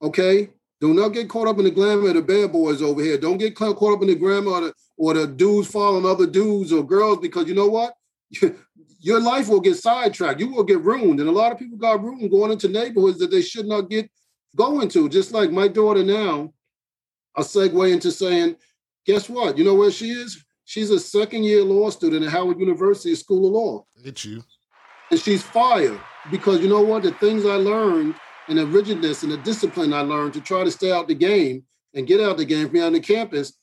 okay? 0.03 0.51
Do 0.81 0.93
not 0.93 1.11
get 1.11 1.29
caught 1.29 1.47
up 1.47 1.59
in 1.59 1.65
the 1.65 1.71
glamour 1.71 2.09
of 2.09 2.15
the 2.15 2.23
bad 2.23 2.51
boys 2.51 2.83
over 2.83 3.01
here. 3.01 3.17
Don't 3.17 3.39
get 3.39 3.55
caught 3.55 3.95
up 3.95 4.03
in 4.03 4.09
the 4.09 4.17
glamour 4.17 4.51
or 4.51 4.61
the, 4.63 4.75
or 5.03 5.15
the 5.15 5.27
dudes 5.27 5.67
following 5.67 6.07
other 6.07 6.29
dudes 6.29 6.73
or 6.73 6.87
girls 6.87 7.19
because 7.19 7.49
you 7.49 7.57
know 7.57 7.67
what? 7.67 7.93
Your 9.01 9.21
life 9.21 9.49
will 9.49 9.59
get 9.61 9.75
sidetracked. 9.75 10.39
You 10.39 10.53
will 10.53 10.63
get 10.63 10.81
ruined. 10.81 11.19
And 11.19 11.29
a 11.29 11.33
lot 11.33 11.51
of 11.51 11.59
people 11.59 11.77
got 11.77 12.01
ruined 12.01 12.31
going 12.31 12.53
into 12.53 12.69
neighborhoods 12.69 13.19
that 13.19 13.33
they 13.33 13.43
should 13.43 13.67
not 13.67 13.91
get 13.91 14.09
going 14.55 14.89
to. 14.91 15.09
Just 15.09 15.33
like 15.33 15.51
my 15.51 15.67
daughter 15.67 16.05
now, 16.05 16.53
I'll 17.35 17.43
segue 17.43 17.93
into 17.93 18.13
saying, 18.13 18.55
guess 19.05 19.29
what? 19.29 19.59
You 19.59 19.65
know 19.65 19.75
where 19.75 19.91
she 19.91 20.11
is? 20.11 20.45
She's 20.67 20.91
a 20.91 21.01
second 21.01 21.43
year 21.43 21.65
law 21.65 21.91
student 21.91 22.25
at 22.25 22.31
Howard 22.31 22.61
University 22.61 23.17
School 23.17 23.49
of 23.49 23.53
Law 23.55 23.85
It's 24.05 24.25
you. 24.25 24.45
and 25.11 25.19
she's 25.19 25.43
fired 25.43 26.01
because 26.31 26.61
you 26.61 26.69
know 26.69 26.83
what? 26.83 27.03
The 27.03 27.11
things 27.15 27.45
I 27.45 27.57
learned 27.57 28.15
and 28.49 28.57
the 28.57 28.67
rigidness 28.69 29.25
and 29.25 29.33
the 29.33 29.39
discipline 29.39 29.93
I 29.93 30.03
learned 30.03 30.35
to 30.35 30.41
try 30.41 30.63
to 30.63 30.71
stay 30.71 30.93
out 30.93 31.09
the 31.09 31.17
game 31.17 31.65
and 31.95 32.07
get 32.07 32.21
out 32.21 32.37
the 32.37 32.45
game 32.45 32.69
from 32.71 32.83
on 32.83 32.93
the 32.93 33.01
campus, 33.01 33.55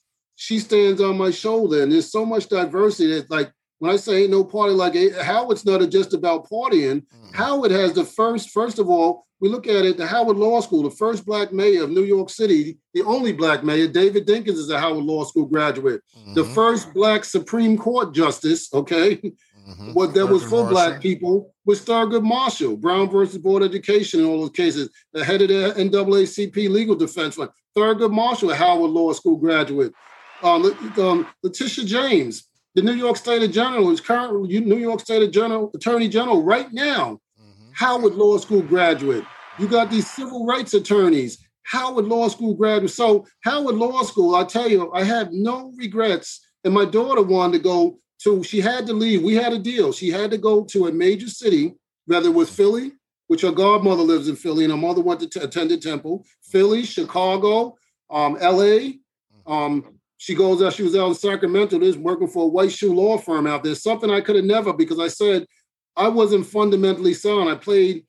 she 0.42 0.58
stands 0.58 1.02
on 1.02 1.18
my 1.18 1.32
shoulder. 1.32 1.84
And 1.84 1.92
there's 1.92 2.10
so 2.10 2.26
much 2.26 2.48
diversity 2.48 3.14
that, 3.14 3.30
like, 3.30 3.52
when 3.80 3.92
I 3.92 3.98
say 3.98 4.22
ain't 4.24 4.32
no 4.32 4.46
party 4.46 4.74
like 4.74 4.96
it, 4.96 5.14
Howard's 5.14 5.66
not 5.66 5.88
just 5.90 6.14
about 6.14 6.50
partying. 6.50 7.02
Mhm. 7.02 7.34
Howard 7.34 7.72
has 7.72 7.92
the 7.92 8.06
first, 8.06 8.50
first 8.52 8.80
of 8.80 8.90
all, 8.90 9.26
we 9.42 9.50
look 9.50 9.68
at 9.68 9.84
it, 9.84 9.98
the 9.98 10.08
Howard 10.08 10.38
Law 10.38 10.62
School, 10.62 10.84
the 10.84 10.96
first 10.96 11.26
black 11.26 11.52
mayor 11.52 11.84
of 11.84 11.92
New 11.92 12.04
York 12.04 12.30
City, 12.30 12.78
the 12.94 13.02
only 13.04 13.34
black 13.34 13.66
mayor, 13.66 13.88
David 13.88 14.26
Dinkins 14.26 14.60
is 14.64 14.70
a 14.70 14.80
Howard 14.80 15.04
Law 15.04 15.26
School 15.26 15.46
graduate. 15.46 16.00
The 16.36 16.44
Mhm. 16.44 16.56
first 16.56 16.94
black 16.94 17.26
Supreme 17.26 17.78
Court 17.78 18.14
justice, 18.14 18.70
okay, 18.74 19.16
Mhm. 19.18 19.94
what 19.94 20.14
that 20.14 20.28
was 20.28 20.44
for 20.44 20.70
black 20.70 21.02
people 21.02 21.54
was 21.66 21.82
Thurgood 21.82 22.24
Marshall, 22.24 22.78
Brown 22.78 23.10
versus 23.10 23.38
Board 23.38 23.62
of 23.64 23.70
Education, 23.70 24.22
in 24.22 24.26
all 24.26 24.40
those 24.40 24.52
cases, 24.52 24.90
the 25.14 25.24
head 25.24 25.42
of 25.42 25.50
the 25.50 25.74
NAACP 25.78 26.70
legal 26.70 26.96
defense 26.96 27.36
fund. 27.36 27.50
Thurgood 27.78 28.12
Marshall, 28.12 28.52
a 28.52 28.56
Howard 28.56 28.92
Law 28.92 29.12
School 29.14 29.36
graduate. 29.36 29.94
Um, 30.42 30.94
um, 30.98 31.28
Letitia 31.44 31.86
James, 31.86 32.48
the 32.76 32.82
New 32.82 32.94
York 32.94 33.18
State 33.18 33.42
Attorney 33.42 33.54
General, 33.54 33.92
is 33.92 34.00
current 34.00 34.50
New 34.50 34.78
York 34.78 35.02
State 35.02 35.32
General, 35.32 35.72
Attorney 35.76 36.08
General 36.08 36.42
right 36.44 36.72
now. 36.72 37.20
Mhm. 37.40 37.72
Howard 37.74 38.16
Law 38.16 38.38
School 38.38 38.62
graduate. 38.62 39.26
You 39.58 39.68
got 39.68 39.90
these 39.90 40.10
civil 40.10 40.46
rights 40.46 40.74
attorneys, 40.74 41.38
Howard 41.64 42.06
Law 42.06 42.30
School 42.30 42.54
graduate. 42.54 42.92
So 42.92 43.26
Howard 43.42 43.76
Law 43.76 44.04
School, 44.04 44.36
I 44.36 44.46
tell 44.46 44.70
you, 44.70 44.92
I 44.94 45.04
have 45.04 45.32
no 45.32 45.74
regrets. 45.76 46.40
And 46.64 46.74
my 46.74 46.86
daughter 46.86 47.22
wanted 47.22 47.58
to 47.58 47.64
go 47.64 48.00
to, 48.24 48.44
she 48.44 48.60
had 48.62 48.86
to 48.88 48.94
leave. 48.94 49.22
We 49.22 49.36
had 49.36 49.54
a 49.54 49.60
deal. 49.60 49.92
She 49.92 50.10
had 50.10 50.32
to 50.32 50.38
go 50.38 50.64
to 50.66 50.88
a 50.88 50.92
major 50.92 51.30
city, 51.30 51.76
whether 52.06 52.28
it 52.30 52.34
was 52.34 52.50
Philly, 52.50 52.94
which 53.28 53.42
her 53.42 53.52
godmother 53.52 54.04
lives 54.04 54.28
in 54.28 54.36
Philly, 54.36 54.64
and 54.66 54.72
her 54.72 54.78
mother 54.78 55.02
went 55.02 55.20
to 55.22 55.28
t- 55.28 55.40
attend 55.40 55.82
temple, 55.82 56.26
Philly, 56.42 56.84
Chicago, 56.84 57.78
um, 58.10 58.38
LA. 58.42 59.00
Um, 59.46 59.99
she 60.20 60.36
goes 60.36 60.62
out, 60.62 60.74
she 60.74 60.84
was 60.84 60.98
out 60.98 61.08
in 61.08 61.16
Sacramento, 61.16 61.80
this 61.80 61.96
working 61.96 62.28
for 62.28 62.44
a 62.44 62.48
white 62.48 62.74
shoe 62.74 62.94
law 62.94 63.18
firm 63.18 63.48
out 63.48 63.64
there. 63.64 63.74
Something 63.74 64.12
I 64.12 64.20
could 64.20 64.36
have 64.36 64.44
never, 64.44 64.74
because 64.74 65.00
I 65.00 65.08
said 65.08 65.48
I 65.96 66.10
wasn't 66.10 66.46
fundamentally 66.46 67.14
sound. 67.14 67.50
I 67.50 67.56
played, 67.56 68.06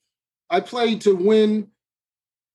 I 0.49 0.59
played 0.59 0.99
to 1.01 1.15
win. 1.15 1.67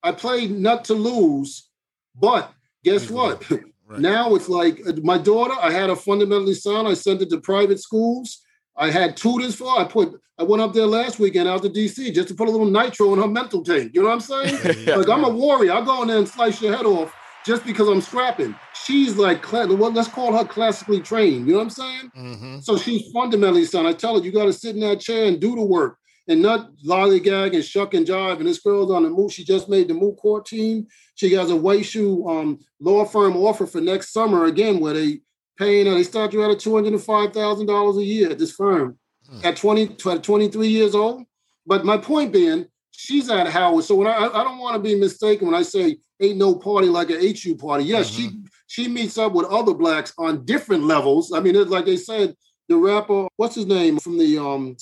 I 0.03 0.13
played 0.13 0.51
not 0.51 0.85
to 0.85 0.95
lose, 0.95 1.71
but 2.15 2.53
guess 2.85 3.11
what? 3.11 3.43
Right. 3.89 4.01
Now 4.01 4.35
it's 4.35 4.49
like 4.49 4.85
uh, 4.85 4.95
my 5.05 5.17
daughter, 5.17 5.55
I 5.63 5.71
had 5.71 5.91
a 5.91 5.95
fundamentally 5.95 6.55
sound. 6.55 6.89
I 6.89 6.95
sent 6.95 7.23
it 7.23 7.31
to 7.31 7.39
private 7.39 7.79
schools. 7.79 8.43
I 8.77 8.91
had 8.91 9.17
tutors 9.17 9.55
for. 9.55 9.71
her. 9.71 9.83
I 9.83 9.85
put. 9.85 10.21
I 10.41 10.43
went 10.43 10.61
up 10.61 10.73
there 10.75 10.87
last 10.87 11.21
weekend 11.21 11.49
out 11.49 11.63
to 11.63 11.71
DC 11.71 12.13
just 12.13 12.27
to 12.27 12.35
put 12.35 12.49
a 12.49 12.51
little 12.51 12.69
nitro 12.69 13.13
in 13.13 13.21
her 13.21 13.29
mental 13.29 13.63
tank. 13.63 13.93
You 13.95 14.03
know 14.03 14.09
what 14.09 14.15
I'm 14.15 14.21
saying? 14.21 14.77
Yeah. 14.89 14.97
Like 14.97 15.09
I'm 15.09 15.23
a 15.23 15.29
warrior. 15.29 15.73
I 15.73 15.85
go 15.85 16.03
in 16.03 16.09
there 16.09 16.19
and 16.19 16.29
slice 16.29 16.61
your 16.61 16.77
head 16.77 16.85
off 16.85 17.15
just 17.47 17.65
because 17.65 17.89
I'm 17.89 18.01
scrapping. 18.01 18.55
She's 18.75 19.17
like, 19.17 19.51
well, 19.53 19.93
let's 19.93 20.09
call 20.09 20.37
her 20.37 20.45
classically 20.45 21.01
trained. 21.01 21.47
You 21.47 21.53
know 21.53 21.59
what 21.59 21.65
I'm 21.65 21.71
saying? 21.71 22.11
Mhm. 22.17 22.65
So 22.65 22.77
she's 22.77 23.11
fundamentally 23.13 23.65
sound. 23.65 23.87
I 23.87 23.93
tell 23.93 24.19
her 24.19 24.25
you 24.25 24.33
got 24.33 24.47
to 24.47 24.53
sit 24.53 24.75
in 24.75 24.81
that 24.81 25.01
chair 25.01 25.27
and 25.27 25.41
do 25.41 25.55
the 25.55 25.63
work 25.63 25.99
and 26.29 26.43
not 26.43 26.71
lollygag 26.85 27.55
and 27.55 27.65
shuck 27.65 27.95
and 27.95 28.05
jive. 28.07 28.39
And 28.39 28.47
this 28.49 28.59
girl's 28.61 28.91
on 28.91 29.05
the 29.05 29.11
move. 29.11 29.33
She 29.33 29.45
just 29.45 29.69
made 29.69 29.89
the 29.89 29.95
moot 29.95 30.17
court 30.17 30.45
team. 30.47 30.87
She 31.15 31.33
has 31.35 31.51
a 31.51 31.57
white 31.57 31.85
shoe 31.87 32.29
um, 32.29 32.59
law 32.81 33.05
firm 33.05 33.37
offer 33.37 33.67
for 33.67 33.81
next 33.81 34.13
summer 34.13 34.47
again, 34.47 34.81
where 34.81 34.95
they 34.95 35.21
paying 35.57 35.87
her. 35.87 35.95
They 35.95 36.03
start 36.03 36.33
you 36.33 36.43
at 36.45 36.51
a 36.51 36.57
two 36.57 36.75
hundred 36.75 36.95
and 36.95 37.03
five 37.03 37.33
thousand 37.33 37.67
dollars 37.67 37.97
a 37.97 38.05
year 38.05 38.31
at 38.31 38.39
this 38.39 38.53
firm 38.53 38.99
Hmm. 39.29 39.41
at 39.45 39.57
20, 39.57 39.89
23 39.97 40.69
years 40.69 40.95
old. 40.95 41.25
But 41.67 41.85
my 41.85 41.97
point 41.99 42.33
being, 42.33 42.67
she's 42.93 43.29
at 43.29 43.49
Howard. 43.49 43.83
So 43.85 43.97
when 43.97 44.07
I 44.07 44.27
I 44.29 44.45
don't 44.45 44.59
want 44.59 44.77
to 44.77 44.81
be 44.81 44.95
mistaken 44.95 45.47
when 45.49 45.57
I 45.57 45.63
say 45.63 45.99
ain't 46.21 46.39
no 46.39 46.55
party 46.55 46.89
like 46.89 47.11
an 47.11 47.21
HU 47.21 47.57
party. 47.57 47.85
Yes, 47.85 48.09
she 48.09 48.31
she 48.67 48.89
meets 48.89 49.19
up 49.19 49.33
with 49.33 49.47
other 49.47 49.75
blacks 49.75 50.13
on 50.19 50.45
different 50.45 50.85
levels. 50.85 51.33
I 51.33 51.41
mean, 51.41 51.57
it's 51.57 51.71
like 51.71 51.85
they 51.87 51.97
said, 51.97 52.35
the 52.69 52.77
rapper, 52.77 53.29
what's 53.37 53.55
his 53.55 53.67
name 53.67 53.99
from 53.99 54.19
the 54.19 54.39
um 54.39 54.77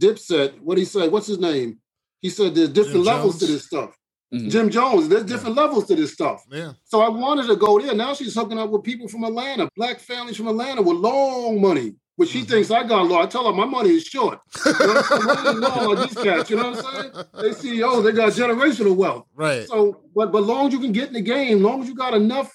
Dipset? 0.00 0.60
What 0.60 0.78
he 0.78 0.84
say? 0.84 1.08
What's 1.08 1.26
his 1.26 1.38
name? 1.38 1.78
He 2.20 2.30
said 2.30 2.54
there's 2.54 2.68
different 2.70 3.04
Jim 3.04 3.14
levels 3.14 3.38
to 3.38 3.46
this 3.46 3.64
stuff. 3.66 3.96
Mhm. 4.32 4.50
Jim 4.50 4.70
Jones, 4.70 5.08
there's 5.08 5.24
different 5.24 5.56
levels 5.56 5.86
to 5.86 5.94
this 5.94 6.12
stuff. 6.14 6.42
Yeah. 6.50 6.72
So 6.84 7.02
I 7.02 7.08
wanted 7.08 7.48
to 7.48 7.56
go 7.56 7.78
there. 7.78 7.94
Now 7.94 8.14
she's 8.14 8.34
hooking 8.34 8.58
up 8.58 8.70
with 8.70 8.82
people 8.82 9.06
from 9.08 9.24
Atlanta, 9.24 9.68
black 9.76 10.00
families 10.00 10.36
from 10.36 10.48
Atlanta 10.48 10.80
with 10.80 10.96
long 10.96 11.60
money, 11.60 11.94
which 12.16 12.30
she 12.30 12.42
thinks 12.42 12.70
I 12.70 12.86
got 12.86 13.06
long. 13.06 13.22
I 13.22 13.26
tell 13.26 13.46
her 13.46 13.52
my 13.52 13.64
money 13.64 13.90
is 13.90 14.04
short. 14.04 14.38
You 14.66 14.72
know, 14.72 15.02
I'm 15.10 15.26
really 15.26 15.60
long 15.60 15.96
these 15.96 16.14
cats. 16.14 16.50
You 16.50 16.56
know 16.56 16.70
what 16.70 16.84
I'm 16.84 17.12
saying? 17.12 17.24
They 17.40 17.52
see, 17.52 17.76
CEOs, 17.76 18.04
they 18.04 18.12
got 18.12 18.32
generational 18.32 18.94
wealth. 18.94 19.26
Right. 19.34 19.66
So, 19.66 20.02
but 20.14 20.32
but 20.32 20.42
long 20.42 20.68
as 20.68 20.72
you 20.72 20.80
can 20.80 20.92
get 20.92 21.08
in 21.08 21.14
the 21.14 21.20
game, 21.20 21.62
long 21.62 21.82
as 21.82 21.88
you 21.88 21.94
got 21.94 22.14
enough, 22.14 22.52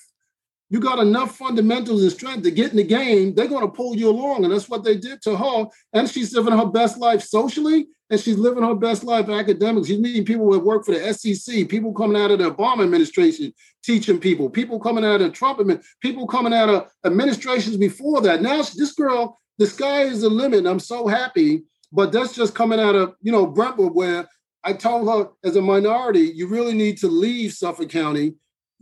you 0.70 0.80
got 0.80 1.00
enough 1.00 1.36
fundamentals 1.36 2.04
and 2.04 2.12
strength 2.12 2.44
to 2.44 2.52
get 2.52 2.72
in 2.72 2.78
the 2.78 2.84
game, 2.84 3.34
they're 3.34 3.48
gonna 3.48 3.68
pull 3.68 3.96
you 3.96 4.10
along. 4.10 4.44
And 4.44 4.54
that's 4.54 4.70
what 4.70 4.84
they 4.84 4.98
did 4.98 5.22
to 5.24 5.36
her. 5.36 5.66
And 5.94 6.10
she's 6.10 6.34
living 6.34 6.58
her 6.58 6.66
best 6.66 6.98
life 6.98 7.24
socially 7.24 7.88
and 8.10 8.20
she's 8.20 8.38
living 8.38 8.64
her 8.64 8.76
best 8.76 9.04
life 9.04 9.28
academically. 9.28 9.90
She's 9.90 10.00
meeting 10.00 10.24
people 10.24 10.50
that 10.52 10.60
work 10.60 10.86
for 10.86 10.94
the 10.94 11.14
SEC, 11.14 11.68
people 11.68 11.94
coming 11.94 12.22
out 12.22 12.32
of 12.32 12.40
the 12.40 12.52
Obama 12.52 12.84
administration 12.84 13.54
teaching 13.84 14.20
people, 14.20 14.50
people 14.50 14.80
coming 14.80 15.06
out 15.06 15.22
of 15.22 15.34
Trump, 15.34 15.60
administration, 15.60 15.98
people 16.02 16.28
coming 16.28 16.54
out 16.54 16.70
of 16.70 16.90
administrations 17.06 17.78
before 17.78 18.22
that. 18.22 18.42
Now 18.42 18.58
this 18.58 18.94
girl, 18.94 19.40
the 19.58 19.68
sky 19.68 20.04
is 20.04 20.22
the 20.22 20.30
limit. 20.30 20.66
I'm 20.66 20.80
so 20.80 21.08
happy, 21.08 21.64
but 21.92 22.12
that's 22.12 22.36
just 22.36 22.56
coming 22.56 22.80
out 22.80 22.96
of 22.96 23.16
you 23.22 23.32
know 23.32 23.46
Brentwood, 23.46 23.94
where 23.94 24.28
I 24.64 24.74
told 24.74 25.08
her 25.08 25.32
as 25.44 25.56
a 25.56 25.62
minority, 25.62 26.32
you 26.36 26.48
really 26.48 26.74
need 26.74 26.98
to 27.00 27.08
leave 27.08 27.54
Suffolk 27.54 27.90
County, 27.90 28.36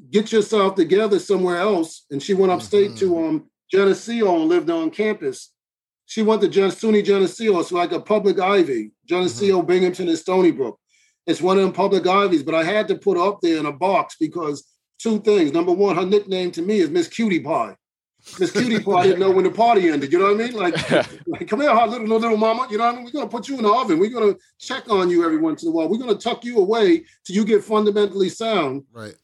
get 0.09 0.31
yourself 0.31 0.75
together 0.75 1.19
somewhere 1.19 1.57
else. 1.57 2.05
And 2.11 2.21
she 2.21 2.33
went 2.33 2.51
upstate 2.51 2.91
mm-hmm. 2.91 2.99
to 2.99 3.25
um 3.25 3.49
Geneseo 3.71 4.35
and 4.35 4.49
lived 4.49 4.69
on 4.69 4.91
campus. 4.91 5.51
She 6.07 6.21
went 6.21 6.41
to 6.41 6.47
Gen- 6.47 6.69
SUNY 6.69 7.03
Geneseo. 7.03 7.59
It's 7.59 7.71
like 7.71 7.91
a 7.91 7.99
public 7.99 8.39
ivy. 8.39 8.91
Geneseo, 9.05 9.57
mm-hmm. 9.57 9.67
Binghamton, 9.67 10.07
and 10.07 10.17
Stony 10.17 10.51
Brook. 10.51 10.79
It's 11.25 11.41
one 11.41 11.57
of 11.57 11.63
them 11.63 11.73
public 11.73 12.05
ivies, 12.05 12.43
but 12.43 12.53
I 12.53 12.63
had 12.63 12.87
to 12.89 12.95
put 12.95 13.17
her 13.17 13.23
up 13.23 13.39
there 13.41 13.57
in 13.57 13.65
a 13.65 13.71
box 13.71 14.15
because 14.19 14.63
two 14.99 15.19
things. 15.21 15.51
Number 15.51 15.71
one, 15.71 15.95
her 15.95 16.05
nickname 16.05 16.51
to 16.51 16.61
me 16.61 16.79
is 16.79 16.89
Miss 16.89 17.07
Cutie 17.07 17.39
Pie. 17.39 17.75
Miss 18.39 18.51
Cutie 18.51 18.83
Pie 18.83 19.03
didn't 19.03 19.19
know 19.19 19.31
when 19.31 19.43
the 19.43 19.51
party 19.51 19.89
ended. 19.89 20.11
You 20.11 20.19
know 20.19 20.33
what 20.33 20.41
I 20.41 20.45
mean? 20.45 20.53
Like, 20.53 20.91
like 21.27 21.47
come 21.47 21.61
here, 21.61 21.73
hot 21.73 21.89
little, 21.89 22.07
little 22.07 22.37
mama. 22.37 22.67
You 22.69 22.77
know 22.77 22.85
what 22.85 22.93
I 22.93 22.97
mean? 22.97 23.05
We're 23.05 23.11
gonna 23.11 23.27
put 23.27 23.47
you 23.47 23.57
in 23.57 23.63
the 23.63 23.71
oven. 23.71 23.99
We're 23.99 24.09
gonna 24.09 24.35
check 24.59 24.89
on 24.89 25.09
you 25.09 25.23
every 25.23 25.37
once 25.37 25.63
in 25.63 25.69
a 25.69 25.71
while. 25.71 25.87
We're 25.87 25.99
gonna 25.99 26.15
tuck 26.15 26.43
you 26.43 26.57
away 26.57 27.05
till 27.23 27.35
you 27.35 27.45
get 27.45 27.63
fundamentally 27.63 28.29
sound. 28.29 28.83
Right. 28.91 29.15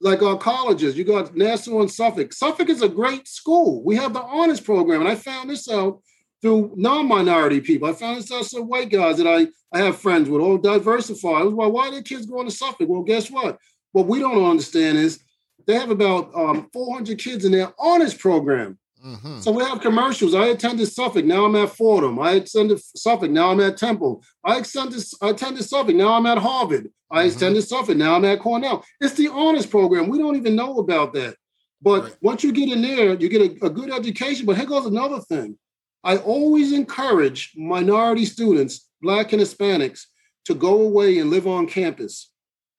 Like 0.00 0.22
our 0.22 0.36
colleges, 0.36 0.96
you 0.96 1.04
got 1.04 1.36
Nassau 1.36 1.80
and 1.80 1.90
Suffolk. 1.90 2.32
Suffolk 2.32 2.68
is 2.70 2.82
a 2.82 2.88
great 2.88 3.28
school. 3.28 3.82
We 3.84 3.96
have 3.96 4.12
the 4.12 4.22
honors 4.22 4.60
program, 4.60 5.00
and 5.00 5.10
I 5.10 5.14
found 5.14 5.50
this 5.50 5.68
out 5.68 6.00
through 6.40 6.72
non-minority 6.76 7.60
people. 7.60 7.88
I 7.88 7.92
found 7.92 8.18
this 8.18 8.32
out 8.32 8.46
some 8.46 8.66
white 8.66 8.90
guys 8.90 9.18
that 9.18 9.26
I, 9.26 9.48
I 9.76 9.82
have 9.82 9.98
friends 9.98 10.28
with, 10.28 10.40
all 10.40 10.56
diversified. 10.56 11.42
I 11.42 11.44
was 11.44 11.52
like, 11.52 11.72
why 11.72 11.88
are 11.88 11.94
the 11.94 12.02
kids 12.02 12.24
going 12.24 12.48
to 12.48 12.54
Suffolk? 12.54 12.88
Well, 12.88 13.02
guess 13.02 13.30
what? 13.30 13.58
What 13.92 14.06
we 14.06 14.20
don't 14.20 14.42
understand 14.42 14.96
is 14.96 15.22
they 15.70 15.78
have 15.78 15.90
about 15.90 16.34
um, 16.34 16.68
400 16.72 17.18
kids 17.18 17.44
in 17.44 17.52
their 17.52 17.72
honors 17.78 18.14
program. 18.14 18.76
Mm-hmm. 19.04 19.40
So 19.40 19.52
we 19.52 19.64
have 19.64 19.80
commercials. 19.80 20.34
I 20.34 20.46
attended 20.46 20.88
Suffolk. 20.88 21.24
Now 21.24 21.44
I'm 21.46 21.56
at 21.56 21.70
Fordham. 21.70 22.18
I 22.18 22.32
attended 22.32 22.80
Suffolk. 22.82 23.30
Now 23.30 23.50
I'm 23.50 23.60
at 23.60 23.76
Temple. 23.76 24.22
I 24.44 24.58
attended, 24.58 25.02
I 25.22 25.30
attended 25.30 25.64
Suffolk. 25.64 25.94
Now 25.94 26.14
I'm 26.14 26.26
at 26.26 26.38
Harvard. 26.38 26.90
I 27.10 27.24
mm-hmm. 27.24 27.36
attended 27.36 27.64
Suffolk. 27.64 27.96
Now 27.96 28.16
I'm 28.16 28.24
at 28.24 28.40
Cornell. 28.40 28.84
It's 29.00 29.14
the 29.14 29.28
honors 29.28 29.64
program. 29.64 30.08
We 30.08 30.18
don't 30.18 30.36
even 30.36 30.56
know 30.56 30.78
about 30.78 31.14
that. 31.14 31.36
But 31.80 32.02
right. 32.02 32.16
once 32.20 32.44
you 32.44 32.52
get 32.52 32.68
in 32.68 32.82
there, 32.82 33.14
you 33.14 33.28
get 33.28 33.62
a, 33.62 33.66
a 33.66 33.70
good 33.70 33.90
education. 33.90 34.44
But 34.44 34.56
here 34.56 34.66
goes 34.66 34.86
another 34.86 35.20
thing. 35.20 35.56
I 36.02 36.16
always 36.16 36.72
encourage 36.72 37.52
minority 37.56 38.24
students, 38.24 38.88
Black 39.00 39.32
and 39.32 39.40
Hispanics, 39.40 40.06
to 40.46 40.54
go 40.54 40.82
away 40.82 41.18
and 41.18 41.30
live 41.30 41.46
on 41.46 41.66
campus 41.66 42.29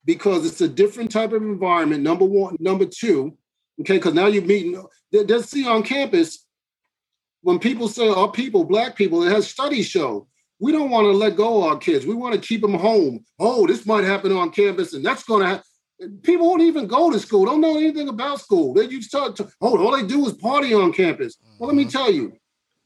because 0.06 0.46
it's 0.46 0.62
a 0.62 0.68
different 0.68 1.12
type 1.12 1.32
of 1.32 1.42
environment. 1.42 2.04
Number 2.04 2.26
one, 2.26 2.56
number 2.60 2.86
two, 2.86 3.38
okay, 3.82 3.98
because 3.98 4.14
now 4.14 4.28
you're 4.28 4.44
meeting. 4.44 4.84
Let's 5.12 5.50
see 5.50 5.68
on 5.68 5.84
campus 5.84 6.46
when 7.42 7.60
people 7.60 7.88
say 7.88 8.08
our 8.08 8.16
oh, 8.16 8.28
people, 8.28 8.64
black 8.64 8.96
people, 8.96 9.24
it 9.24 9.32
has 9.32 9.48
studies 9.48 9.88
show. 9.88 10.28
We 10.60 10.72
don't 10.72 10.92
want 10.92 11.06
to 11.06 11.12
let 11.12 11.36
go 11.36 11.64
of 11.64 11.72
our 11.72 11.78
kids. 11.78 12.06
We 12.06 12.14
want 12.14 12.36
to 12.36 12.48
keep 12.48 12.62
them 12.62 12.76
home. 12.76 13.26
Oh, 13.40 13.66
this 13.66 13.86
might 13.86 14.04
happen 14.04 14.32
on 14.32 14.52
campus, 14.52 14.94
and 14.94 15.04
that's 15.04 15.24
going 15.24 15.42
to 15.42 15.48
happen. 15.48 16.20
People 16.22 16.48
won't 16.48 16.62
even 16.62 16.88
go 16.88 17.12
to 17.12 17.20
school. 17.20 17.46
Don't 17.46 17.62
know 17.62 17.78
anything 17.78 18.10
about 18.10 18.40
school. 18.40 18.74
They 18.74 18.86
you 18.86 19.02
start 19.02 19.36
to 19.38 19.50
oh, 19.62 19.78
all 19.78 19.96
they 19.96 20.06
do 20.06 20.26
is 20.28 20.34
party 20.34 20.74
on 20.74 20.94
campus. 20.94 21.38
Well, 21.58 21.68
let 21.68 21.76
me 21.76 21.84
mm-hmm. 21.84 21.92
tell 21.92 22.12
you, 22.12 22.34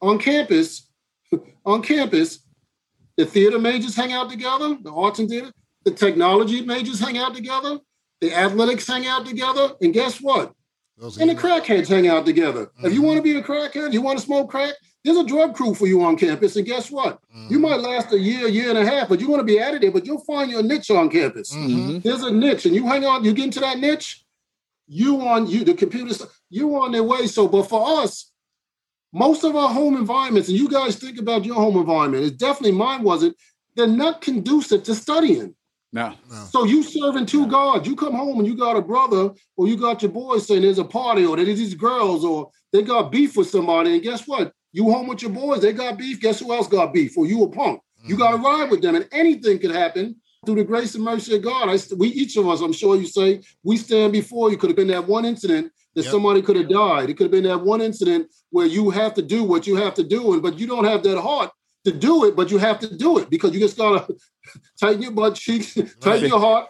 on 0.01 0.19
campus, 0.19 0.89
on 1.65 1.81
campus, 1.81 2.39
the 3.17 3.25
theater 3.25 3.59
majors 3.59 3.95
hang 3.95 4.13
out 4.13 4.29
together, 4.29 4.77
the 4.81 4.91
arts 4.91 5.19
and 5.19 5.29
theater, 5.29 5.51
the 5.85 5.91
technology 5.91 6.61
majors 6.61 6.99
hang 6.99 7.17
out 7.17 7.35
together, 7.35 7.79
the 8.19 8.33
athletics 8.33 8.87
hang 8.87 9.07
out 9.07 9.25
together, 9.25 9.73
and 9.81 9.93
guess 9.93 10.19
what? 10.19 10.53
Those 10.97 11.17
and 11.17 11.29
the 11.29 11.35
crackheads 11.35 11.87
hang 11.87 12.07
out 12.07 12.25
together. 12.25 12.67
Mm-hmm. 12.67 12.85
If 12.85 12.93
you 12.93 13.01
want 13.01 13.17
to 13.17 13.23
be 13.23 13.37
a 13.37 13.43
crackhead, 13.43 13.93
you 13.93 14.01
want 14.01 14.17
to 14.17 14.25
smoke 14.25 14.49
crack, 14.49 14.73
there's 15.03 15.17
a 15.17 15.25
drug 15.25 15.53
crew 15.53 15.75
for 15.75 15.87
you 15.87 16.01
on 16.01 16.17
campus. 16.17 16.55
And 16.55 16.65
guess 16.65 16.89
what? 16.89 17.21
Mm-hmm. 17.23 17.47
You 17.51 17.59
might 17.59 17.79
last 17.81 18.13
a 18.13 18.19
year, 18.19 18.47
year 18.47 18.69
and 18.69 18.77
a 18.77 18.85
half, 18.85 19.09
but 19.09 19.19
you 19.19 19.29
want 19.29 19.41
to 19.41 19.45
be 19.45 19.61
out 19.61 19.75
of 19.75 19.81
there, 19.81 19.91
but 19.91 20.05
you'll 20.05 20.23
find 20.23 20.49
your 20.49 20.63
niche 20.63 20.89
on 20.89 21.09
campus. 21.09 21.53
Mm-hmm. 21.53 21.99
There's 21.99 22.23
a 22.23 22.31
niche, 22.31 22.65
and 22.65 22.73
you 22.73 22.87
hang 22.87 23.05
on, 23.05 23.23
you 23.23 23.33
get 23.33 23.45
into 23.45 23.59
that 23.59 23.77
niche, 23.77 24.25
you 24.87 25.21
on 25.21 25.47
you, 25.47 25.63
the 25.63 25.73
computers, 25.73 26.21
you 26.49 26.75
on 26.75 26.93
their 26.93 27.03
way. 27.03 27.27
So, 27.27 27.47
but 27.47 27.63
for 27.63 28.01
us, 28.01 28.31
most 29.11 29.43
of 29.43 29.55
our 29.55 29.69
home 29.69 29.97
environments, 29.97 30.49
and 30.49 30.57
you 30.57 30.69
guys 30.69 30.95
think 30.95 31.19
about 31.19 31.45
your 31.45 31.55
home 31.55 31.77
environment, 31.77 32.23
it's 32.23 32.37
definitely 32.37 32.77
mine 32.77 33.03
wasn't, 33.03 33.35
they're 33.75 33.87
not 33.87 34.21
conducive 34.21 34.83
to 34.83 34.95
studying. 34.95 35.55
No. 35.95 36.13
So 36.49 36.65
you 36.65 36.83
serving 36.83 37.25
two 37.25 37.47
gods. 37.47 37.87
You 37.87 37.95
come 37.95 38.13
home 38.13 38.39
and 38.39 38.45
you 38.45 38.57
got 38.57 38.75
a 38.75 38.81
brother 38.81 39.31
or 39.55 39.67
you 39.69 39.77
got 39.77 40.01
your 40.01 40.11
boys 40.11 40.45
saying 40.45 40.61
there's 40.61 40.77
a 40.77 40.83
party 40.83 41.25
or 41.25 41.37
there's 41.37 41.57
these 41.57 41.73
girls 41.73 42.25
or 42.25 42.51
they 42.73 42.81
got 42.81 43.13
beef 43.13 43.37
with 43.37 43.49
somebody. 43.49 43.93
And 43.93 44.03
guess 44.03 44.27
what? 44.27 44.51
You 44.73 44.91
home 44.91 45.07
with 45.07 45.21
your 45.21 45.31
boys, 45.31 45.61
they 45.61 45.71
got 45.71 45.97
beef. 45.97 46.19
Guess 46.19 46.41
who 46.41 46.53
else 46.53 46.67
got 46.67 46.93
beef? 46.93 47.17
Or 47.17 47.25
you 47.25 47.45
a 47.45 47.49
punk. 47.49 47.79
Mm-hmm. 47.79 48.09
You 48.09 48.17
got 48.17 48.31
to 48.31 48.37
ride 48.37 48.69
with 48.69 48.81
them. 48.81 48.95
And 48.95 49.07
anything 49.13 49.57
could 49.57 49.71
happen 49.71 50.17
through 50.45 50.55
the 50.55 50.65
grace 50.65 50.95
and 50.95 51.03
mercy 51.05 51.33
of 51.37 51.43
God. 51.43 51.69
I, 51.69 51.77
we 51.95 52.09
each 52.09 52.35
of 52.35 52.45
us, 52.49 52.59
I'm 52.59 52.73
sure 52.73 52.97
you 52.97 53.07
say, 53.07 53.41
we 53.63 53.77
stand 53.77 54.11
before 54.11 54.51
you. 54.51 54.57
Could 54.57 54.71
have 54.71 54.77
been 54.77 54.89
that 54.89 55.07
one 55.07 55.23
incident 55.23 55.71
that 55.95 56.03
yep. 56.03 56.11
somebody 56.11 56.41
could 56.41 56.57
have 56.57 56.67
died. 56.67 57.09
It 57.09 57.13
could 57.13 57.23
have 57.23 57.31
been 57.31 57.45
that 57.45 57.63
one 57.63 57.79
incident 57.79 58.29
where 58.49 58.67
you 58.67 58.89
have 58.89 59.13
to 59.13 59.21
do 59.21 59.45
what 59.45 59.65
you 59.65 59.77
have 59.77 59.93
to 59.93 60.03
do, 60.03 60.33
and 60.33 60.43
but 60.43 60.59
you 60.59 60.67
don't 60.67 60.83
have 60.83 61.03
that 61.03 61.21
heart 61.21 61.51
to 61.85 61.91
do 61.91 62.25
it, 62.25 62.35
but 62.35 62.51
you 62.51 62.57
have 62.57 62.79
to 62.79 62.95
do 62.95 63.19
it 63.19 63.29
because 63.29 63.53
you 63.53 63.59
just 63.59 63.77
gotta 63.77 64.13
tighten 64.79 65.01
your 65.01 65.11
butt 65.11 65.35
cheeks, 65.35 65.77
tighten 66.01 66.29
your 66.29 66.39
heart, 66.39 66.69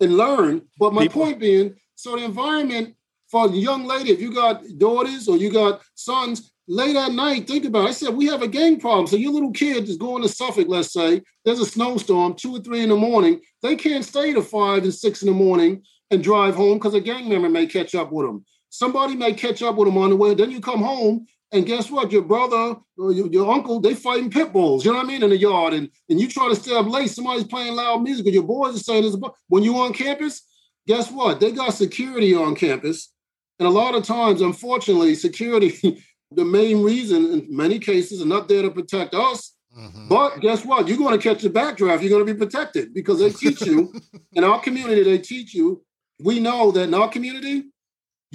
and 0.00 0.16
learn. 0.16 0.62
But 0.78 0.92
my 0.92 1.02
People. 1.02 1.22
point 1.22 1.38
being, 1.38 1.76
so 1.94 2.16
the 2.16 2.24
environment 2.24 2.94
for 3.30 3.46
a 3.46 3.50
young 3.50 3.84
lady, 3.84 4.10
if 4.10 4.20
you 4.20 4.34
got 4.34 4.62
daughters 4.78 5.28
or 5.28 5.36
you 5.36 5.50
got 5.50 5.82
sons, 5.94 6.52
late 6.68 6.96
at 6.96 7.12
night, 7.12 7.46
think 7.46 7.64
about 7.64 7.86
it. 7.86 7.88
I 7.88 7.92
said, 7.92 8.14
we 8.14 8.26
have 8.26 8.42
a 8.42 8.48
gang 8.48 8.78
problem. 8.78 9.06
So 9.06 9.16
your 9.16 9.32
little 9.32 9.52
kid 9.52 9.88
is 9.88 9.96
going 9.96 10.22
to 10.22 10.28
Suffolk, 10.28 10.66
let's 10.68 10.92
say, 10.92 11.22
there's 11.44 11.60
a 11.60 11.66
snowstorm, 11.66 12.34
two 12.34 12.56
or 12.56 12.60
three 12.60 12.82
in 12.82 12.88
the 12.88 12.96
morning. 12.96 13.40
They 13.62 13.76
can't 13.76 14.04
stay 14.04 14.32
to 14.32 14.42
five 14.42 14.82
and 14.82 14.94
six 14.94 15.22
in 15.22 15.26
the 15.26 15.34
morning 15.34 15.82
and 16.10 16.22
drive 16.22 16.54
home 16.54 16.78
because 16.78 16.94
a 16.94 17.00
gang 17.00 17.28
member 17.28 17.48
may 17.48 17.66
catch 17.66 17.94
up 17.94 18.12
with 18.12 18.26
them. 18.26 18.44
Somebody 18.68 19.16
may 19.16 19.32
catch 19.32 19.62
up 19.62 19.76
with 19.76 19.88
them 19.88 19.98
on 19.98 20.10
the 20.10 20.16
way. 20.16 20.34
Then 20.34 20.50
you 20.50 20.60
come 20.60 20.82
home 20.82 21.26
and 21.52 21.66
guess 21.66 21.90
what? 21.90 22.10
Your 22.10 22.22
brother 22.22 22.76
or 22.98 23.12
your, 23.12 23.28
your, 23.28 23.52
uncle, 23.52 23.80
they 23.80 23.94
fighting 23.94 24.30
pit 24.30 24.52
bulls, 24.52 24.84
you 24.84 24.90
know 24.90 24.98
what 24.98 25.04
I 25.04 25.08
mean, 25.08 25.22
in 25.22 25.30
the 25.30 25.36
yard. 25.36 25.74
And, 25.74 25.88
and 26.08 26.20
you 26.20 26.28
try 26.28 26.48
to 26.48 26.56
stay 26.56 26.74
up 26.74 26.86
late, 26.86 27.10
somebody's 27.10 27.44
playing 27.44 27.74
loud 27.74 28.02
music, 28.02 28.26
and 28.26 28.34
your 28.34 28.44
boys 28.44 28.74
are 28.74 28.80
saying 28.80 29.02
this. 29.02 29.16
When 29.48 29.62
you 29.62 29.76
on 29.78 29.92
campus, 29.92 30.42
guess 30.86 31.10
what? 31.10 31.40
They 31.40 31.52
got 31.52 31.74
security 31.74 32.34
on 32.34 32.56
campus. 32.56 33.12
And 33.58 33.66
a 33.66 33.70
lot 33.70 33.94
of 33.94 34.04
times, 34.04 34.42
unfortunately, 34.42 35.14
security, 35.14 36.02
the 36.32 36.44
main 36.44 36.82
reason 36.82 37.32
in 37.32 37.46
many 37.48 37.78
cases, 37.78 38.20
are 38.20 38.26
not 38.26 38.48
there 38.48 38.62
to 38.62 38.70
protect 38.70 39.14
us. 39.14 39.54
Mm-hmm. 39.78 40.08
But 40.08 40.40
guess 40.40 40.64
what? 40.64 40.88
You're 40.88 40.98
going 40.98 41.18
to 41.18 41.22
catch 41.22 41.44
a 41.44 41.50
backdraft. 41.50 42.00
You're 42.00 42.10
going 42.10 42.26
to 42.26 42.32
be 42.32 42.38
protected 42.38 42.94
because 42.94 43.20
they 43.20 43.30
teach 43.30 43.60
you 43.62 43.92
in 44.32 44.42
our 44.42 44.60
community. 44.60 45.02
They 45.02 45.18
teach 45.18 45.54
you. 45.54 45.84
We 46.18 46.40
know 46.40 46.70
that 46.72 46.84
in 46.84 46.94
our 46.94 47.08
community, 47.08 47.64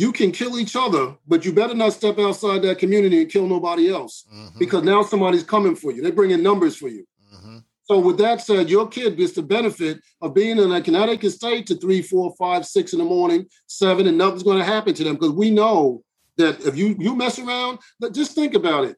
you 0.01 0.11
can 0.11 0.31
kill 0.31 0.59
each 0.59 0.75
other, 0.75 1.15
but 1.27 1.45
you 1.45 1.53
better 1.53 1.75
not 1.75 1.93
step 1.93 2.17
outside 2.17 2.63
that 2.63 2.79
community 2.79 3.21
and 3.21 3.31
kill 3.31 3.45
nobody 3.45 3.87
else 3.87 4.25
mm-hmm. 4.33 4.57
because 4.57 4.83
now 4.83 5.03
somebody's 5.03 5.43
coming 5.43 5.75
for 5.75 5.91
you. 5.91 6.01
They're 6.01 6.11
bringing 6.11 6.41
numbers 6.41 6.75
for 6.75 6.87
you. 6.87 7.05
Mm-hmm. 7.31 7.57
So, 7.83 7.99
with 7.99 8.17
that 8.17 8.41
said, 8.41 8.67
your 8.67 8.87
kid 8.87 9.15
gets 9.15 9.33
the 9.33 9.43
benefit 9.43 10.01
of 10.19 10.33
being 10.33 10.57
in 10.57 10.71
a 10.71 10.81
Connecticut 10.81 11.31
state 11.33 11.67
to 11.67 11.75
three, 11.75 12.01
four, 12.01 12.33
five, 12.35 12.65
six 12.65 12.93
in 12.93 12.99
the 12.99 13.05
morning, 13.05 13.45
seven, 13.67 14.07
and 14.07 14.17
nothing's 14.17 14.41
going 14.41 14.57
to 14.57 14.65
happen 14.65 14.95
to 14.95 15.03
them 15.03 15.13
because 15.13 15.33
we 15.33 15.51
know 15.51 16.03
that 16.37 16.59
if 16.65 16.75
you 16.75 16.95
you 16.97 17.15
mess 17.15 17.37
around, 17.37 17.77
just 18.11 18.33
think 18.33 18.55
about 18.55 18.85
it. 18.85 18.97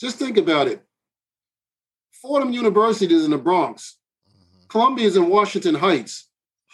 Just 0.00 0.20
think 0.20 0.38
about 0.38 0.68
it. 0.68 0.84
Fordham 2.12 2.52
University 2.52 3.12
is 3.12 3.24
in 3.24 3.32
the 3.32 3.38
Bronx. 3.38 3.98
Mm-hmm. 4.30 4.66
Columbia 4.68 5.08
is 5.08 5.16
in 5.16 5.28
Washington 5.28 5.74
Heights. 5.74 6.28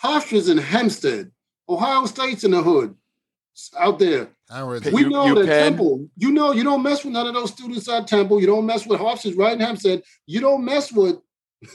Hofstra's 0.05 0.51
in 0.51 0.59
Hempstead. 0.59 1.31
Ohio 1.67 2.05
State's 2.05 2.45
in 2.45 2.51
the 2.51 2.63
hood 2.63 2.95
out 3.79 3.99
there. 3.99 4.29
We 4.93 5.05
know 5.05 5.27
you 5.27 5.35
that 5.35 5.47
can. 5.47 5.73
Temple, 5.73 6.09
you 6.17 6.33
know, 6.33 6.53
you 6.53 6.65
don't 6.65 6.83
mess 6.83 7.05
with 7.05 7.13
none 7.13 7.27
of 7.27 7.35
those 7.35 7.53
students 7.53 7.89
at 7.89 8.07
Temple. 8.07 8.41
You 8.41 8.47
don't 8.47 8.67
mess 8.67 8.87
with 8.87 9.01
right 9.01 9.53
in 9.53 9.61
Hempstead. 9.61 10.03
You 10.27 10.41
don't 10.41 10.65
mess 10.65 10.93
with 10.93 11.17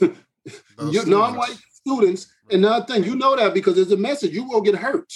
non-white 0.78 1.56
students 1.70 2.32
and 2.50 2.64
thing, 2.86 3.04
You 3.04 3.16
know 3.16 3.36
that 3.36 3.54
because 3.54 3.76
there's 3.76 3.92
a 3.92 3.96
message. 3.96 4.32
You 4.32 4.44
will 4.44 4.60
get 4.60 4.74
hurt. 4.74 5.12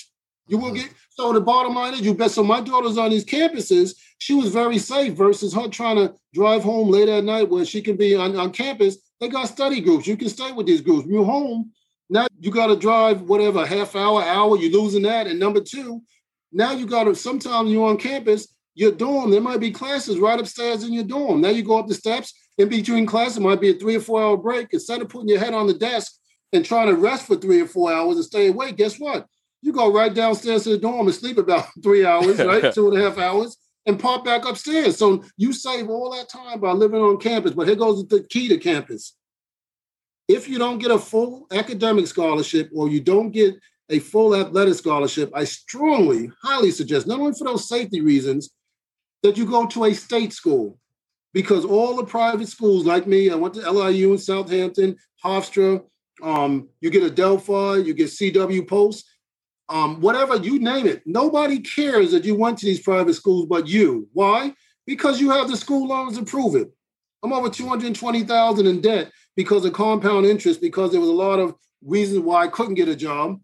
You 0.47 0.59
will 0.59 0.69
mm-hmm. 0.69 0.83
get 0.83 0.93
so 1.11 1.33
the 1.33 1.41
bottom 1.41 1.75
line 1.75 1.95
is 1.95 2.01
you 2.03 2.15
bet. 2.15 2.31
So 2.31 2.45
my 2.45 2.61
daughter's 2.61 2.97
on 2.97 3.11
these 3.11 3.25
campuses. 3.25 3.95
She 4.19 4.35
was 4.35 4.53
very 4.53 4.79
safe 4.79 5.15
versus 5.15 5.53
her 5.53 5.69
trying 5.69 5.97
to 5.97 6.15
drive 6.33 6.63
home 6.63 6.91
late 6.91 7.09
at 7.09 7.25
night 7.25 7.49
where 7.49 7.65
she 7.65 7.83
can 7.83 7.97
be 7.97 8.15
on, 8.15 8.37
on 8.37 8.53
campus. 8.53 8.99
They 9.21 9.29
got 9.29 9.49
study 9.49 9.81
groups. 9.81 10.07
You 10.07 10.17
can 10.17 10.29
stay 10.29 10.53
with 10.53 10.67
these 10.67 10.81
groups. 10.81 11.09
You're 11.09 11.25
home. 11.25 11.73
Now 12.09 12.29
you 12.39 12.51
got 12.51 12.69
to 12.69 12.77
drive 12.77 13.23
whatever, 13.23 13.67
half 13.67 13.97
hour, 13.97 14.23
hour, 14.23 14.57
you're 14.57 14.81
losing 14.81 15.03
that. 15.03 15.27
And 15.27 15.39
number 15.39 15.61
two, 15.61 16.03
now 16.53 16.73
you 16.73 16.87
got 16.87 17.05
to, 17.05 17.15
sometimes 17.15 17.71
you're 17.71 17.89
on 17.89 17.99
campus, 17.99 18.49
your 18.75 18.93
dorm, 18.93 19.31
there 19.31 19.41
might 19.41 19.61
be 19.61 19.71
classes 19.71 20.19
right 20.19 20.39
upstairs 20.39 20.85
in 20.85 20.93
your 20.93 21.05
dorm. 21.05 21.41
Now 21.41 21.49
you 21.51 21.63
go 21.63 21.79
up 21.79 21.89
the 21.89 21.95
steps 21.95 22.33
in 22.59 22.69
between 22.69 23.07
classes 23.07 23.41
might 23.41 23.61
be 23.61 23.71
a 23.71 23.75
three 23.75 23.97
or 23.97 24.01
four 24.01 24.21
hour 24.21 24.37
break. 24.37 24.69
Instead 24.73 25.01
of 25.01 25.09
putting 25.09 25.29
your 25.29 25.39
head 25.39 25.55
on 25.55 25.67
the 25.67 25.75
desk 25.75 26.13
and 26.53 26.65
trying 26.65 26.89
to 26.89 26.97
rest 26.97 27.27
for 27.27 27.37
three 27.37 27.61
or 27.61 27.67
four 27.67 27.93
hours 27.93 28.17
and 28.17 28.25
stay 28.25 28.49
awake, 28.49 28.77
guess 28.77 28.99
what? 28.99 29.27
You 29.63 29.73
go 29.73 29.93
right 29.93 30.13
downstairs 30.13 30.65
to 30.65 30.71
the 30.71 30.79
dorm 30.79 31.07
and 31.07 31.15
sleep 31.15 31.39
about 31.39 31.67
three 31.83 32.05
hours, 32.05 32.39
right? 32.39 32.73
Two 32.75 32.89
and 32.89 32.99
a 32.99 33.03
half 33.03 33.19
hours, 33.19 33.57
and 33.87 33.99
pop 33.99 34.25
back 34.25 34.45
upstairs. 34.45 34.97
So 34.97 35.25
you 35.37 35.53
save 35.53 35.89
all 35.89 36.13
that 36.13 36.29
time 36.29 36.61
by 36.61 36.73
living 36.73 37.01
on 37.01 37.19
campus. 37.19 37.53
But 37.53 37.69
here 37.69 37.77
goes 37.77 38.07
the 38.07 38.25
key 38.25 38.49
to 38.49 38.59
campus. 38.59 39.15
If 40.27 40.49
you 40.49 40.59
don't 40.59 40.79
get 40.79 40.91
a 40.91 40.99
full 40.99 41.47
academic 41.51 42.07
scholarship 42.07 42.71
or 42.75 42.89
you 42.89 43.01
don't 43.01 43.31
get 43.31 43.57
a 43.91 43.99
full 43.99 44.35
athletic 44.35 44.75
scholarship, 44.75 45.31
I 45.35 45.45
strongly, 45.45 46.31
highly 46.43 46.71
suggest, 46.71 47.07
not 47.07 47.21
only 47.21 47.33
for 47.39 47.45
those 47.45 47.69
safety 47.69 48.01
reasons, 48.01 48.51
that 49.23 49.37
you 49.37 49.47
go 49.47 49.67
to 49.67 49.85
a 49.85 49.95
state 49.95 50.33
school. 50.33 50.79
Because 51.33 51.65
all 51.65 51.95
the 51.95 52.05
private 52.05 52.49
schools, 52.49 52.85
like 52.85 53.07
me, 53.07 53.31
I 53.31 53.35
went 53.35 53.55
to 53.55 53.71
LIU 53.71 54.13
in 54.13 54.19
Southampton, 54.19 54.97
Hofstra, 55.25 55.83
um, 56.23 56.69
you 56.81 56.91
get 56.91 57.05
Adelphi, 57.05 57.87
you 57.87 57.95
get 57.95 58.09
CW 58.09 58.67
Post, 58.67 59.05
um, 59.69 60.01
whatever 60.01 60.37
you 60.37 60.59
name 60.59 60.87
it. 60.87 61.03
Nobody 61.05 61.61
cares 61.61 62.13
that 62.13 62.25
you 62.25 62.35
went 62.35 62.59
to 62.59 62.67
these 62.67 62.81
private 62.81 63.15
schools 63.15 63.47
but 63.47 63.69
you. 63.69 64.09
Why? 64.13 64.55
Because 64.87 65.21
you 65.21 65.31
have 65.31 65.49
the 65.49 65.57
school 65.57 65.89
loans 65.89 66.19
to 66.19 66.25
prove 66.25 66.57
it. 66.57 66.73
I'm 67.23 67.33
over 67.33 67.51
220,000 67.51 68.67
in 68.67 68.81
debt 68.81 69.11
because 69.37 69.65
of 69.65 69.73
compound 69.73 70.27
interest, 70.27 70.61
because 70.61 70.93
there 70.93 71.01
was 71.01 71.11
a 71.11 71.13
lot 71.13 71.39
of 71.39 71.55
reasons 71.85 72.21
why 72.21 72.45
I 72.45 72.49
couldn't 72.49 72.75
get 72.75 72.89
a 72.89 72.97
job. 72.97 73.41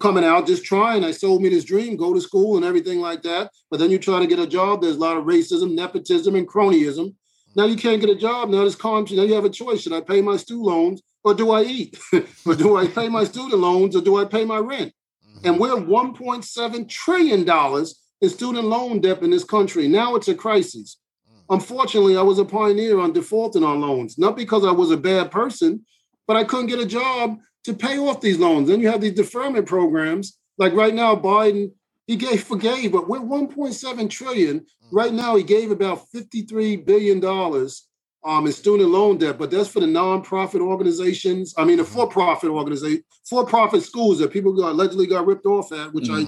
Coming 0.00 0.24
out, 0.24 0.46
just 0.46 0.64
trying. 0.64 1.02
I 1.02 1.12
sold 1.12 1.40
me 1.40 1.48
this 1.48 1.64
dream, 1.64 1.96
go 1.96 2.12
to 2.12 2.20
school 2.20 2.56
and 2.56 2.64
everything 2.64 3.00
like 3.00 3.22
that. 3.22 3.50
But 3.70 3.80
then 3.80 3.90
you 3.90 3.98
try 3.98 4.20
to 4.20 4.26
get 4.26 4.38
a 4.38 4.46
job, 4.46 4.82
there's 4.82 4.96
a 4.96 5.00
lot 5.00 5.16
of 5.16 5.24
racism, 5.24 5.74
nepotism, 5.74 6.34
and 6.34 6.46
cronyism. 6.46 7.14
Now 7.56 7.64
you 7.64 7.76
can't 7.76 8.00
get 8.00 8.10
a 8.10 8.14
job. 8.14 8.50
Now 8.50 8.58
there's 8.58 8.76
conscience. 8.76 9.16
Now 9.16 9.24
you 9.24 9.34
have 9.34 9.46
a 9.46 9.50
choice. 9.50 9.80
Should 9.80 9.94
I 9.94 10.02
pay 10.02 10.20
my 10.20 10.36
student 10.36 10.66
loans 10.66 11.02
or 11.24 11.34
do 11.34 11.50
I 11.50 11.62
eat? 11.62 11.98
or 12.46 12.54
do 12.54 12.76
I 12.76 12.86
pay 12.86 13.08
my 13.08 13.24
student 13.24 13.60
loans 13.60 13.96
or 13.96 14.02
do 14.02 14.16
I 14.18 14.26
pay 14.26 14.44
my 14.44 14.58
rent? 14.58 14.92
Mm-hmm. 15.26 15.48
And 15.48 15.58
we're 15.58 15.74
1.7 15.74 16.88
trillion 16.88 17.44
dollars 17.44 18.00
in 18.20 18.28
student 18.28 18.66
loan 18.66 19.00
debt 19.00 19.22
in 19.22 19.30
this 19.30 19.44
country. 19.44 19.88
Now 19.88 20.16
it's 20.16 20.28
a 20.28 20.34
crisis. 20.34 20.98
Mm. 21.30 21.56
Unfortunately, 21.56 22.16
I 22.16 22.22
was 22.22 22.38
a 22.38 22.44
pioneer 22.44 22.98
on 22.98 23.12
defaulting 23.12 23.64
on 23.64 23.80
loans, 23.80 24.18
not 24.18 24.36
because 24.36 24.64
I 24.64 24.72
was 24.72 24.90
a 24.90 24.96
bad 24.96 25.30
person, 25.30 25.84
but 26.26 26.36
I 26.36 26.44
couldn't 26.44 26.66
get 26.66 26.80
a 26.80 26.86
job 26.86 27.38
to 27.68 27.74
pay 27.74 27.98
off 27.98 28.22
these 28.22 28.38
loans. 28.38 28.68
Then 28.68 28.80
you 28.80 28.88
have 28.88 29.02
these 29.02 29.12
deferment 29.12 29.66
programs. 29.66 30.38
Like 30.56 30.72
right 30.72 30.94
now, 30.94 31.14
Biden, 31.14 31.72
he 32.06 32.16
gave 32.16 32.42
forgave, 32.42 32.92
but 32.92 33.08
we're 33.08 33.20
1.7 33.20 34.08
trillion. 34.10 34.64
Right 34.90 35.12
now, 35.12 35.36
he 35.36 35.42
gave 35.42 35.70
about 35.70 36.08
53 36.08 36.76
billion 36.76 37.20
dollars 37.20 37.86
um, 38.24 38.46
in 38.46 38.52
student 38.52 38.88
loan 38.90 39.18
debt, 39.18 39.38
but 39.38 39.50
that's 39.50 39.68
for 39.68 39.80
the 39.80 39.86
nonprofit 39.86 40.60
organizations. 40.60 41.54
I 41.58 41.64
mean, 41.64 41.76
the 41.76 41.84
for-profit 41.84 42.48
organization, 42.50 43.04
for-profit 43.28 43.82
schools 43.82 44.18
that 44.18 44.32
people 44.32 44.54
got 44.54 44.72
allegedly 44.72 45.06
got 45.06 45.26
ripped 45.26 45.46
off 45.46 45.70
at, 45.70 45.92
which 45.92 46.08
Mhm. 46.08 46.14
I, 46.16 46.20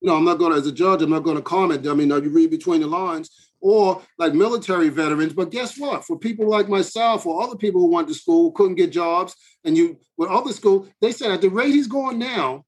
you 0.00 0.06
know, 0.08 0.14
I'm 0.16 0.24
not 0.24 0.38
going 0.38 0.52
to, 0.52 0.58
as 0.58 0.66
a 0.68 0.72
judge, 0.72 1.02
I'm 1.02 1.10
not 1.10 1.24
going 1.24 1.36
to 1.36 1.42
comment. 1.42 1.86
I 1.86 1.94
mean, 1.94 2.08
now 2.08 2.16
you 2.16 2.30
read 2.30 2.50
between 2.50 2.80
the 2.80 2.86
lines, 2.86 3.28
or 3.60 4.02
like 4.18 4.34
military 4.34 4.88
veterans. 4.88 5.32
But 5.32 5.50
guess 5.50 5.78
what? 5.78 6.04
For 6.04 6.18
people 6.18 6.48
like 6.48 6.68
myself 6.68 7.26
or 7.26 7.42
other 7.42 7.56
people 7.56 7.80
who 7.80 7.92
went 7.92 8.08
to 8.08 8.14
school 8.14 8.52
couldn't 8.52 8.76
get 8.76 8.90
jobs, 8.90 9.34
and 9.64 9.76
you 9.76 9.98
with 10.16 10.30
other 10.30 10.52
school, 10.52 10.88
they 11.00 11.12
said 11.12 11.30
at 11.30 11.40
the 11.40 11.48
rate 11.50 11.74
he's 11.74 11.86
going 11.86 12.18
now, 12.18 12.64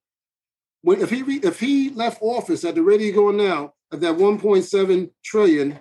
when 0.83 1.01
if 1.01 1.11
he 1.11 1.23
re, 1.23 1.41
if 1.43 1.61
he 1.61 1.91
left 1.91 2.19
office 2.21 2.65
at 2.65 2.75
the 2.75 2.83
rate 2.83 3.01
he's 3.01 3.15
going 3.15 3.37
now, 3.37 3.73
at 3.93 4.01
that 4.01 4.17
1.7 4.17 5.11
trillion, 5.25 5.79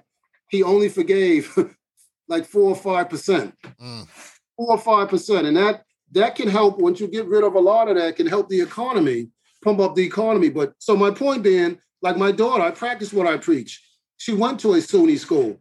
he 0.49 0.63
only 0.63 0.89
forgave 0.89 1.55
like 2.27 2.45
four 2.45 2.69
or 2.69 2.75
five 2.75 3.09
percent 3.09 3.55
Mm. 3.81 4.07
four 4.55 4.71
or 4.71 4.77
five 4.77 5.09
percent, 5.09 5.47
and 5.47 5.57
that 5.57 5.83
that 6.11 6.35
can 6.35 6.47
help 6.49 6.77
once 6.77 6.99
you 6.99 7.07
get 7.07 7.25
rid 7.25 7.43
of 7.43 7.55
a 7.55 7.59
lot 7.59 7.87
of 7.87 7.95
that 7.97 8.15
can 8.15 8.27
help 8.27 8.49
the 8.49 8.61
economy, 8.61 9.29
pump 9.63 9.79
up 9.79 9.95
the 9.95 10.03
economy. 10.03 10.49
But 10.49 10.73
so 10.77 10.95
my 10.95 11.09
point 11.11 11.41
being, 11.43 11.79
like 12.01 12.17
my 12.17 12.31
daughter, 12.31 12.63
I 12.63 12.71
practice 12.71 13.13
what 13.13 13.27
I 13.27 13.37
preach. 13.37 13.81
She 14.21 14.33
went 14.33 14.59
to 14.59 14.75
a 14.75 14.77
SUNY 14.77 15.17
school, 15.17 15.59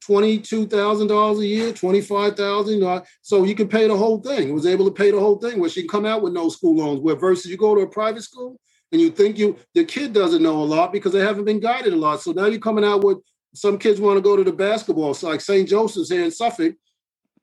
twenty-two 0.00 0.66
thousand 0.66 1.06
dollars 1.06 1.38
a 1.38 1.46
year, 1.46 1.72
twenty-five 1.72 2.36
thousand. 2.36 2.74
You 2.74 2.80
know, 2.80 3.04
so 3.22 3.44
you 3.44 3.54
can 3.54 3.68
pay 3.68 3.86
the 3.86 3.96
whole 3.96 4.20
thing. 4.20 4.52
Was 4.52 4.66
able 4.66 4.86
to 4.86 4.90
pay 4.90 5.12
the 5.12 5.20
whole 5.20 5.38
thing 5.38 5.60
where 5.60 5.70
she 5.70 5.82
can 5.82 5.88
come 5.90 6.06
out 6.06 6.20
with 6.20 6.32
no 6.32 6.48
school 6.48 6.74
loans. 6.74 6.98
Where 6.98 7.14
versus 7.14 7.48
you 7.48 7.56
go 7.56 7.76
to 7.76 7.82
a 7.82 7.86
private 7.88 8.22
school 8.22 8.58
and 8.90 9.00
you 9.00 9.12
think 9.12 9.38
you 9.38 9.56
the 9.74 9.84
kid 9.84 10.12
doesn't 10.12 10.42
know 10.42 10.60
a 10.60 10.64
lot 10.64 10.92
because 10.92 11.12
they 11.12 11.20
haven't 11.20 11.44
been 11.44 11.60
guided 11.60 11.92
a 11.92 11.96
lot. 11.96 12.20
So 12.20 12.32
now 12.32 12.46
you're 12.46 12.58
coming 12.58 12.84
out 12.84 13.04
with 13.04 13.18
some 13.54 13.78
kids 13.78 14.00
want 14.00 14.16
to 14.16 14.22
go 14.22 14.34
to 14.34 14.42
the 14.42 14.52
basketball. 14.52 15.14
So 15.14 15.28
like 15.28 15.40
St. 15.40 15.68
Joseph's 15.68 16.10
here 16.10 16.24
in 16.24 16.32
Suffolk. 16.32 16.72
Um, 16.72 16.78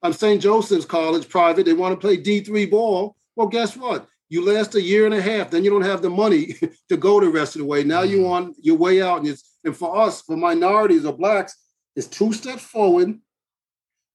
I'm 0.03 0.11
St. 0.11 0.41
Joseph's 0.41 0.83
College, 0.83 1.29
private. 1.29 1.65
They 1.65 1.71
want 1.71 1.93
to 1.93 2.05
play 2.05 2.17
D3 2.17 2.69
ball. 2.69 3.15
Well, 3.37 3.47
guess 3.47 3.77
what? 3.77 4.05
You 4.27 4.45
last 4.45 4.75
a 4.75 4.81
year 4.81 5.05
and 5.05 5.15
a 5.15 5.21
half, 5.21 5.49
then 5.49 5.63
you 5.63 5.69
don't 5.69 5.81
have 5.83 6.01
the 6.01 6.09
money 6.09 6.55
to 6.89 6.97
go 6.97 7.21
the 7.21 7.29
rest 7.29 7.55
of 7.55 7.59
the 7.59 7.65
way. 7.65 7.85
Now 7.85 8.01
mm-hmm. 8.01 8.11
you're 8.11 8.29
on 8.29 8.53
your 8.61 8.75
way 8.75 9.01
out, 9.01 9.19
and 9.19 9.27
it's 9.29 9.46
and 9.67 9.77
for 9.77 9.95
us, 9.97 10.21
for 10.21 10.35
minorities 10.35 11.05
or 11.05 11.13
blacks, 11.13 11.55
it's 11.95 12.07
two 12.07 12.33
steps 12.33 12.63
forward 12.63 13.19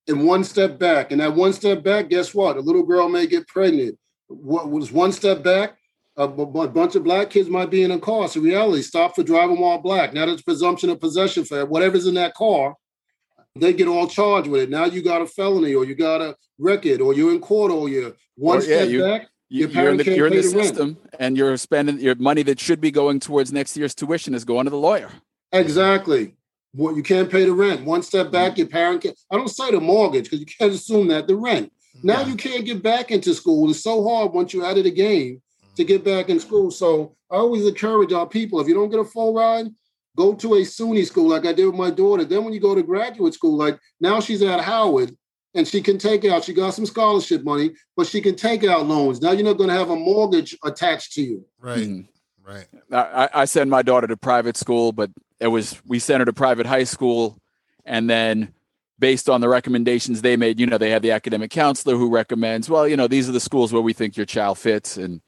and 0.08 0.26
one 0.26 0.42
step 0.42 0.78
back. 0.78 1.12
And 1.12 1.20
that 1.20 1.34
one 1.34 1.52
step 1.52 1.84
back, 1.84 2.08
guess 2.08 2.34
what? 2.34 2.56
A 2.56 2.60
little 2.60 2.82
girl 2.82 3.08
may 3.08 3.26
get 3.26 3.46
pregnant. 3.46 3.96
What 4.28 4.70
was 4.70 4.90
one 4.90 5.12
step 5.12 5.42
back? 5.44 5.76
A, 6.16 6.26
bu- 6.28 6.46
bu- 6.46 6.68
bunch 6.68 6.94
of 6.96 7.04
black 7.04 7.30
kids 7.30 7.48
might 7.48 7.70
be 7.70 7.82
in 7.82 7.90
a 7.90 7.98
car. 7.98 8.28
So 8.28 8.40
reality, 8.40 8.82
stop 8.82 9.14
for 9.14 9.22
driving 9.22 9.60
while 9.60 9.78
black. 9.78 10.12
Now 10.12 10.26
there's 10.26 10.42
presumption 10.42 10.90
of 10.90 11.00
possession 11.00 11.44
for 11.44 11.64
whatever's 11.66 12.06
in 12.06 12.14
that 12.14 12.34
car. 12.34 12.74
They 13.54 13.72
get 13.72 13.88
all 13.88 14.06
charged 14.08 14.48
with 14.48 14.62
it. 14.62 14.70
Now 14.70 14.86
you 14.86 15.02
got 15.02 15.22
a 15.22 15.26
felony, 15.26 15.74
or 15.74 15.84
you 15.84 15.94
got 15.94 16.20
a 16.22 16.34
record, 16.58 17.00
or 17.02 17.12
you're 17.14 17.32
in 17.32 17.40
court 17.40 17.70
all 17.70 17.88
year. 17.88 18.14
One 18.36 18.58
Or, 18.58 18.62
yeah, 18.62 18.82
you- 18.84 19.02
back, 19.02 19.28
You, 19.50 19.66
you're 19.68 19.90
in 19.90 19.96
the, 19.98 20.04
you're 20.16 20.26
in 20.28 20.32
the 20.34 20.40
the 20.42 20.56
rent. 20.56 20.68
system, 20.68 20.96
and 21.18 21.36
you're 21.36 21.56
spending 21.58 21.98
your 22.00 22.14
money 22.14 22.42
that 22.44 22.58
should 22.60 22.80
be 22.80 22.90
going 22.90 23.20
towards 23.20 23.52
next 23.52 23.76
year's 23.76 23.94
tuition 23.94 24.34
is 24.34 24.44
going 24.46 24.64
to 24.64 24.70
the 24.70 24.78
lawyer. 24.78 25.10
Exactly. 25.52 26.34
Well, 26.74 26.96
you 26.96 27.02
can't 27.02 27.30
pay 27.30 27.44
the 27.44 27.52
rent. 27.52 27.84
One 27.84 28.02
step 28.02 28.26
Mm-hmm. 28.26 28.32
back, 28.32 28.58
your 28.58 28.66
parent 28.68 29.02
can't. 29.02 29.18
I 29.30 29.36
don't 29.36 29.48
say 29.48 29.70
the 29.70 29.80
mortgage 29.80 30.24
because 30.24 30.40
you 30.40 30.46
can't 30.46 30.72
assume 30.72 31.08
that 31.08 31.26
the 31.26 31.36
rent. 31.36 31.72
Now 32.02 32.20
Yeah. 32.20 32.28
you 32.28 32.36
can't 32.36 32.64
get 32.64 32.82
back 32.82 33.10
into 33.10 33.34
school. 33.34 33.68
It's 33.70 33.82
so 33.82 34.02
hard 34.08 34.32
once 34.32 34.52
you're 34.54 34.64
out 34.64 34.78
of 34.78 34.84
the 34.84 34.90
game 34.90 35.42
to 35.76 35.84
get 35.84 36.04
back 36.04 36.30
in 36.30 36.40
school. 36.40 36.70
So 36.70 37.14
I 37.30 37.36
always 37.36 37.66
encourage 37.66 38.12
our 38.12 38.26
people 38.26 38.60
if 38.60 38.68
you 38.68 38.74
don't 38.74 38.90
get 38.90 39.00
a 39.00 39.04
full 39.04 39.34
ride, 39.34 39.66
go 40.16 40.34
to 40.34 40.54
a 40.54 40.60
SUNY 40.62 41.04
school 41.06 41.28
like 41.28 41.44
I 41.46 41.52
did 41.52 41.66
with 41.66 41.74
my 41.74 41.90
daughter. 41.90 42.24
Then 42.24 42.44
when 42.44 42.54
you 42.54 42.60
go 42.60 42.74
to 42.74 42.82
graduate 42.82 43.34
school, 43.34 43.56
like 43.56 43.78
now 44.00 44.20
she's 44.20 44.42
at 44.42 44.60
Howard 44.60 45.14
and 45.54 45.68
she 45.68 45.82
can 45.82 45.98
take 45.98 46.24
out, 46.24 46.44
she 46.44 46.54
got 46.54 46.70
some 46.74 46.86
scholarship 46.86 47.44
money, 47.44 47.72
but 47.96 48.06
she 48.06 48.22
can 48.22 48.34
take 48.36 48.64
out 48.64 48.86
loans. 48.86 49.20
Now 49.20 49.32
you're 49.32 49.44
not 49.44 49.58
going 49.58 49.68
to 49.68 49.74
have 49.76 49.90
a 49.90 49.96
mortgage 49.96 50.56
attached 50.64 51.12
to 51.14 51.22
you. 51.22 51.44
Right. 51.60 51.78
Mhm. 51.86 52.08
Right. 52.44 52.66
I, 52.90 53.28
I 53.32 53.44
send 53.44 53.70
my 53.70 53.82
daughter 53.82 54.06
to 54.08 54.16
private 54.16 54.56
school, 54.56 54.92
but 54.92 55.10
it 55.42 55.48
was 55.48 55.80
we 55.84 55.98
sent 55.98 56.20
her 56.20 56.24
to 56.24 56.32
private 56.32 56.66
high 56.66 56.84
school, 56.84 57.36
and 57.84 58.08
then 58.08 58.54
based 58.98 59.28
on 59.28 59.40
the 59.40 59.48
recommendations 59.48 60.22
they 60.22 60.36
made, 60.36 60.60
you 60.60 60.66
know, 60.66 60.78
they 60.78 60.90
have 60.90 61.02
the 61.02 61.10
academic 61.10 61.50
counselor 61.50 61.96
who 61.96 62.08
recommends, 62.08 62.70
well, 62.70 62.86
you 62.86 62.96
know, 62.96 63.08
these 63.08 63.28
are 63.28 63.32
the 63.32 63.40
schools 63.40 63.72
where 63.72 63.82
we 63.82 63.92
think 63.92 64.16
your 64.16 64.26
child 64.26 64.58
fits, 64.58 64.96
and 64.96 65.20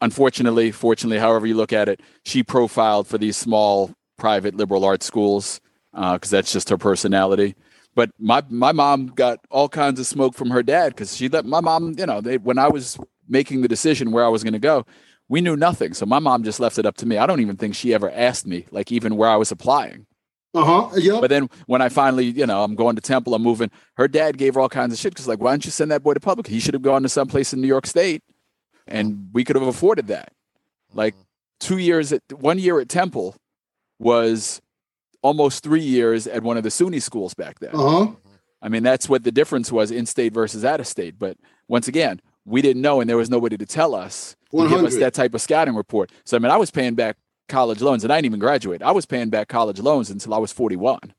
unfortunately, 0.00 0.72
fortunately, 0.72 1.18
however 1.18 1.46
you 1.46 1.54
look 1.54 1.72
at 1.72 1.88
it, 1.88 2.00
she 2.24 2.42
profiled 2.42 3.06
for 3.06 3.18
these 3.18 3.36
small 3.36 3.94
private 4.18 4.56
liberal 4.56 4.84
arts 4.84 5.06
schools 5.06 5.60
uh, 5.94 6.14
because 6.14 6.30
that's 6.30 6.52
just 6.52 6.68
her 6.68 6.78
personality. 6.78 7.54
But 7.94 8.10
my 8.18 8.42
my 8.50 8.72
mom 8.72 9.06
got 9.06 9.38
all 9.50 9.68
kinds 9.68 10.00
of 10.00 10.06
smoke 10.06 10.34
from 10.34 10.50
her 10.50 10.62
dad 10.62 10.88
because 10.88 11.16
she 11.16 11.28
let 11.28 11.46
my 11.46 11.60
mom, 11.60 11.94
you 11.96 12.04
know, 12.06 12.20
they 12.20 12.36
when 12.36 12.58
I 12.58 12.68
was 12.68 12.98
making 13.28 13.62
the 13.62 13.68
decision 13.68 14.10
where 14.10 14.24
I 14.24 14.28
was 14.28 14.42
going 14.42 14.52
to 14.52 14.58
go, 14.58 14.84
we 15.28 15.40
knew 15.40 15.56
nothing. 15.56 15.94
So 15.94 16.06
my 16.06 16.18
mom 16.18 16.42
just 16.42 16.60
left 16.60 16.78
it 16.78 16.86
up 16.86 16.96
to 16.98 17.06
me. 17.06 17.18
I 17.18 17.26
don't 17.26 17.40
even 17.40 17.56
think 17.56 17.74
she 17.74 17.92
ever 17.94 18.10
asked 18.10 18.46
me, 18.46 18.66
like 18.70 18.92
even 18.92 19.16
where 19.16 19.28
I 19.28 19.36
was 19.36 19.50
applying. 19.50 20.06
Uh-huh. 20.54 20.88
Yep. 20.96 21.20
But 21.20 21.28
then 21.28 21.50
when 21.66 21.82
I 21.82 21.88
finally, 21.88 22.26
you 22.26 22.46
know, 22.46 22.62
I'm 22.64 22.74
going 22.74 22.96
to 22.96 23.02
Temple, 23.02 23.34
I'm 23.34 23.42
moving. 23.42 23.70
Her 23.96 24.08
dad 24.08 24.38
gave 24.38 24.54
her 24.54 24.60
all 24.60 24.68
kinds 24.68 24.92
of 24.92 24.98
shit 24.98 25.12
because, 25.12 25.28
like, 25.28 25.40
why 25.40 25.50
don't 25.50 25.64
you 25.64 25.70
send 25.70 25.90
that 25.90 26.02
boy 26.02 26.14
to 26.14 26.20
public? 26.20 26.46
He 26.46 26.60
should 26.60 26.74
have 26.74 26.82
gone 26.82 27.02
to 27.02 27.08
someplace 27.08 27.52
in 27.52 27.60
New 27.60 27.66
York 27.66 27.86
State, 27.86 28.22
and 28.86 29.28
we 29.32 29.44
could 29.44 29.56
have 29.56 29.66
afforded 29.66 30.06
that. 30.06 30.32
Like 30.94 31.14
two 31.60 31.78
years 31.78 32.12
at 32.12 32.22
one 32.32 32.58
year 32.58 32.80
at 32.80 32.88
Temple 32.88 33.36
was 33.98 34.62
almost 35.22 35.62
three 35.62 35.82
years 35.82 36.26
at 36.26 36.42
one 36.42 36.56
of 36.56 36.62
the 36.62 36.68
SUNY 36.68 37.02
schools 37.02 37.34
back 37.34 37.58
then. 37.58 37.74
uh-huh. 37.74 38.12
I 38.62 38.68
mean, 38.68 38.82
that's 38.82 39.08
what 39.08 39.24
the 39.24 39.32
difference 39.32 39.70
was 39.70 39.90
in 39.90 40.06
state 40.06 40.32
versus 40.32 40.64
out 40.64 40.80
of 40.80 40.86
state. 40.86 41.18
But 41.18 41.36
once 41.68 41.88
again, 41.88 42.20
we 42.44 42.62
didn't 42.62 42.82
know, 42.82 43.00
and 43.00 43.10
there 43.10 43.16
was 43.16 43.28
nobody 43.28 43.56
to 43.58 43.66
tell 43.66 43.94
us 43.94 44.35
give 44.56 44.84
us 44.84 44.96
that 44.96 45.14
type 45.14 45.34
of 45.34 45.40
scouting 45.40 45.74
report. 45.74 46.10
So 46.24 46.36
I 46.36 46.40
mean, 46.40 46.50
I 46.50 46.56
was 46.56 46.70
paying 46.70 46.94
back 46.94 47.16
college 47.48 47.80
loans, 47.80 48.04
and 48.04 48.12
I 48.12 48.16
didn't 48.16 48.26
even 48.26 48.40
graduate. 48.40 48.82
I 48.82 48.92
was 48.92 49.06
paying 49.06 49.30
back 49.30 49.48
college 49.48 49.80
loans 49.80 50.10
until 50.10 50.34
I 50.34 50.38
was 50.38 50.52
41. 50.52 51.14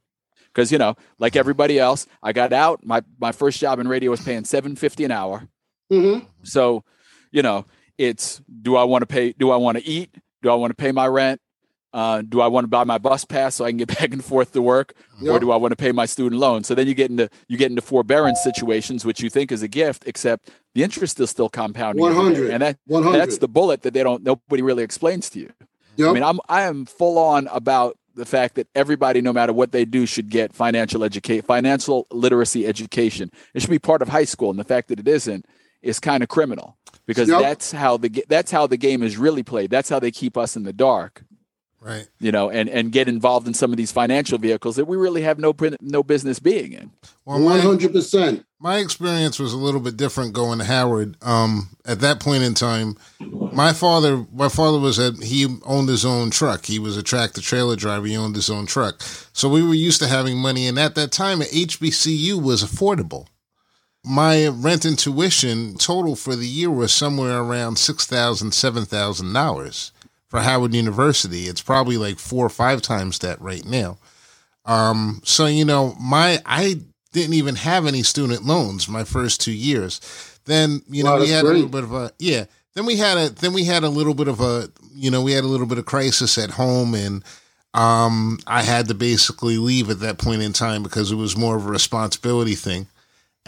Because 0.47 0.71
you 0.71 0.77
know, 0.77 0.95
like 1.19 1.35
everybody 1.35 1.79
else, 1.79 2.07
I 2.23 2.33
got 2.33 2.53
out. 2.53 2.85
My 2.85 3.03
my 3.19 3.31
first 3.31 3.59
job 3.59 3.79
in 3.79 3.87
radio 3.87 4.11
was 4.11 4.21
paying 4.21 4.43
750 4.43 5.05
an 5.05 5.11
hour. 5.11 5.47
Mm-hmm. 5.91 6.25
So, 6.43 6.83
you 7.31 7.41
know, 7.41 7.65
it's 7.97 8.41
do 8.61 8.75
I 8.75 8.83
want 8.83 9.03
to 9.03 9.05
pay? 9.05 9.33
Do 9.33 9.51
I 9.51 9.57
want 9.57 9.77
to 9.77 9.85
eat? 9.85 10.15
Do 10.41 10.49
I 10.49 10.55
want 10.55 10.71
to 10.71 10.75
pay 10.75 10.91
my 10.91 11.07
rent? 11.07 11.41
Uh, 11.93 12.21
do 12.21 12.41
I 12.41 12.47
want 12.47 12.65
to 12.65 12.67
buy 12.67 12.83
my 12.83 12.97
bus 12.97 13.25
pass 13.25 13.55
so 13.55 13.65
I 13.65 13.69
can 13.71 13.77
get 13.77 13.87
back 13.99 14.11
and 14.13 14.23
forth 14.23 14.51
to 14.53 14.61
work, 14.61 14.93
or 15.25 15.39
do 15.39 15.51
I 15.51 15.55
want 15.55 15.71
to 15.71 15.75
pay 15.75 15.91
my 15.91 16.05
student 16.05 16.39
loan? 16.39 16.63
So 16.63 16.75
then 16.75 16.85
you 16.87 16.93
get 16.93 17.09
into 17.09 17.29
you 17.47 17.57
get 17.57 17.71
into 17.71 17.81
forbearance 17.81 18.43
situations, 18.43 19.05
which 19.05 19.21
you 19.21 19.29
think 19.29 19.51
is 19.51 19.63
a 19.63 19.67
gift, 19.67 20.03
except 20.05 20.49
the 20.75 20.83
interest 20.83 21.19
is 21.19 21.29
still 21.29 21.49
compounding. 21.49 22.03
100. 22.03 22.51
and 22.51 22.61
that 22.61 22.77
100. 22.85 23.17
that's 23.17 23.37
the 23.39 23.47
bullet 23.47 23.81
that 23.83 23.93
they 23.93 24.03
don't 24.03 24.23
nobody 24.23 24.61
really 24.61 24.83
explains 24.83 25.29
to 25.31 25.39
you. 25.39 25.51
Yep. 25.95 26.09
I 26.09 26.13
mean, 26.13 26.23
I'm 26.23 26.39
I 26.49 26.63
am 26.63 26.85
full 26.85 27.17
on 27.17 27.47
about 27.47 27.97
the 28.13 28.25
fact 28.25 28.55
that 28.55 28.67
everybody, 28.75 29.21
no 29.21 29.31
matter 29.31 29.53
what 29.53 29.71
they 29.71 29.85
do, 29.85 30.05
should 30.05 30.29
get 30.29 30.53
financial 30.53 31.03
educate 31.03 31.45
financial 31.45 32.05
literacy 32.11 32.67
education. 32.67 33.31
It 33.53 33.61
should 33.61 33.69
be 33.71 33.79
part 33.79 34.01
of 34.01 34.09
high 34.09 34.25
school, 34.25 34.49
and 34.49 34.59
the 34.59 34.63
fact 34.63 34.89
that 34.89 34.99
it 34.99 35.07
isn't 35.07 35.45
is 35.81 35.99
kind 35.99 36.21
of 36.23 36.29
criminal 36.29 36.75
because 37.05 37.29
Yep. 37.29 37.41
that's 37.41 37.71
how 37.71 37.97
the 37.97 38.25
that's 38.27 38.51
how 38.51 38.67
the 38.67 38.77
game 38.77 39.01
is 39.03 39.17
really 39.17 39.43
played. 39.43 39.69
That's 39.69 39.89
how 39.89 39.99
they 39.99 40.11
keep 40.11 40.35
us 40.37 40.55
in 40.55 40.63
the 40.63 40.73
dark, 40.73 41.23
Right. 41.87 42.05
you 42.19 42.33
know, 42.33 42.49
and 42.49 42.67
and 42.67 42.91
get 42.91 43.07
involved 43.07 43.47
in 43.47 43.53
some 43.53 43.71
of 43.71 43.77
these 43.77 43.93
financial 43.93 44.37
vehicles 44.37 44.75
that 44.75 44.85
we 44.85 44.97
really 44.97 45.21
have 45.21 45.39
no 45.39 45.55
no 45.79 46.03
business 46.03 46.37
being 46.37 46.73
in. 46.73 46.91
Well, 47.23 47.61
hundred 47.61 47.93
percent. 47.93 48.45
my 48.59 48.79
experience 48.79 49.39
was 49.39 49.53
a 49.53 49.57
little 49.57 49.79
bit 49.79 49.95
different 49.95 50.33
going 50.33 50.59
to 50.59 50.65
Howard. 50.65 51.15
Um, 51.21 51.69
at 51.85 52.01
that 52.01 52.19
point 52.19 52.43
in 52.43 52.55
time, 52.55 52.97
my 53.21 53.71
father, 53.71 54.25
my 54.33 54.49
father 54.49 54.79
was 54.79 54.99
at, 54.99 55.23
he 55.23 55.47
owned 55.65 55.87
his 55.87 56.03
own 56.03 56.29
truck. 56.29 56.65
He 56.65 56.77
was 56.77 56.97
a 56.97 57.03
tractor 57.03 57.39
trailer 57.39 57.77
driver. 57.77 58.05
He 58.05 58.17
owned 58.17 58.35
his 58.35 58.49
own 58.49 58.65
truck. 58.65 59.01
So 59.31 59.47
we 59.47 59.63
were 59.63 59.73
used 59.73 60.01
to 60.01 60.09
having 60.09 60.37
money. 60.37 60.67
And 60.67 60.77
at 60.77 60.95
that 60.95 61.13
time, 61.13 61.39
HBCU 61.39 62.41
was 62.41 62.65
affordable. 62.65 63.27
My 64.03 64.47
rent 64.47 64.83
and 64.83 64.99
tuition 64.99 65.75
total 65.77 66.17
for 66.17 66.35
the 66.35 66.47
year 66.47 66.69
was 66.69 66.91
somewhere 66.91 67.39
around 67.39 67.75
$6,000, 67.75 68.51
$7,000 68.51 69.91
for 70.29 70.41
Howard 70.41 70.73
University. 70.73 71.43
It's 71.43 71.61
probably 71.61 71.97
like 71.97 72.19
four 72.19 72.45
or 72.45 72.49
five 72.49 72.81
times 72.81 73.19
that 73.19 73.41
right 73.41 73.65
now. 73.65 73.97
Um, 74.65 75.21
so 75.23 75.45
you 75.45 75.65
know, 75.65 75.95
my 75.99 76.41
I 76.45 76.81
didn't 77.13 77.33
even 77.33 77.55
have 77.55 77.85
any 77.85 78.03
student 78.03 78.45
loans 78.45 78.87
my 78.87 79.03
first 79.03 79.41
two 79.41 79.53
years. 79.53 80.01
Then 80.45 80.81
you 80.89 81.03
know 81.03 81.15
Wow, 81.15 81.21
we 81.21 81.29
had 81.29 81.45
a 81.45 81.47
little 81.47 81.69
bit 81.69 81.83
of 81.83 81.93
a 81.93 82.11
yeah. 82.19 82.45
Then 82.73 82.85
we 82.85 82.97
had 82.97 83.17
a 83.17 83.29
then 83.29 83.53
we 83.53 83.63
had 83.63 83.83
a 83.83 83.89
little 83.89 84.13
bit 84.13 84.27
of 84.27 84.39
a 84.39 84.69
you 84.93 85.09
know 85.09 85.21
we 85.21 85.31
had 85.31 85.43
a 85.43 85.47
little 85.47 85.65
bit 85.65 85.77
of 85.77 85.85
crisis 85.85 86.37
at 86.37 86.51
home 86.51 86.93
and 86.93 87.23
um 87.73 88.39
I 88.45 88.63
had 88.63 88.87
to 88.89 88.93
basically 88.93 89.57
leave 89.57 89.89
at 89.89 89.99
that 90.01 90.17
point 90.17 90.41
in 90.41 90.53
time 90.53 90.83
because 90.83 91.11
it 91.11 91.15
was 91.15 91.37
more 91.37 91.55
of 91.55 91.65
a 91.65 91.69
responsibility 91.69 92.55
thing. 92.55 92.87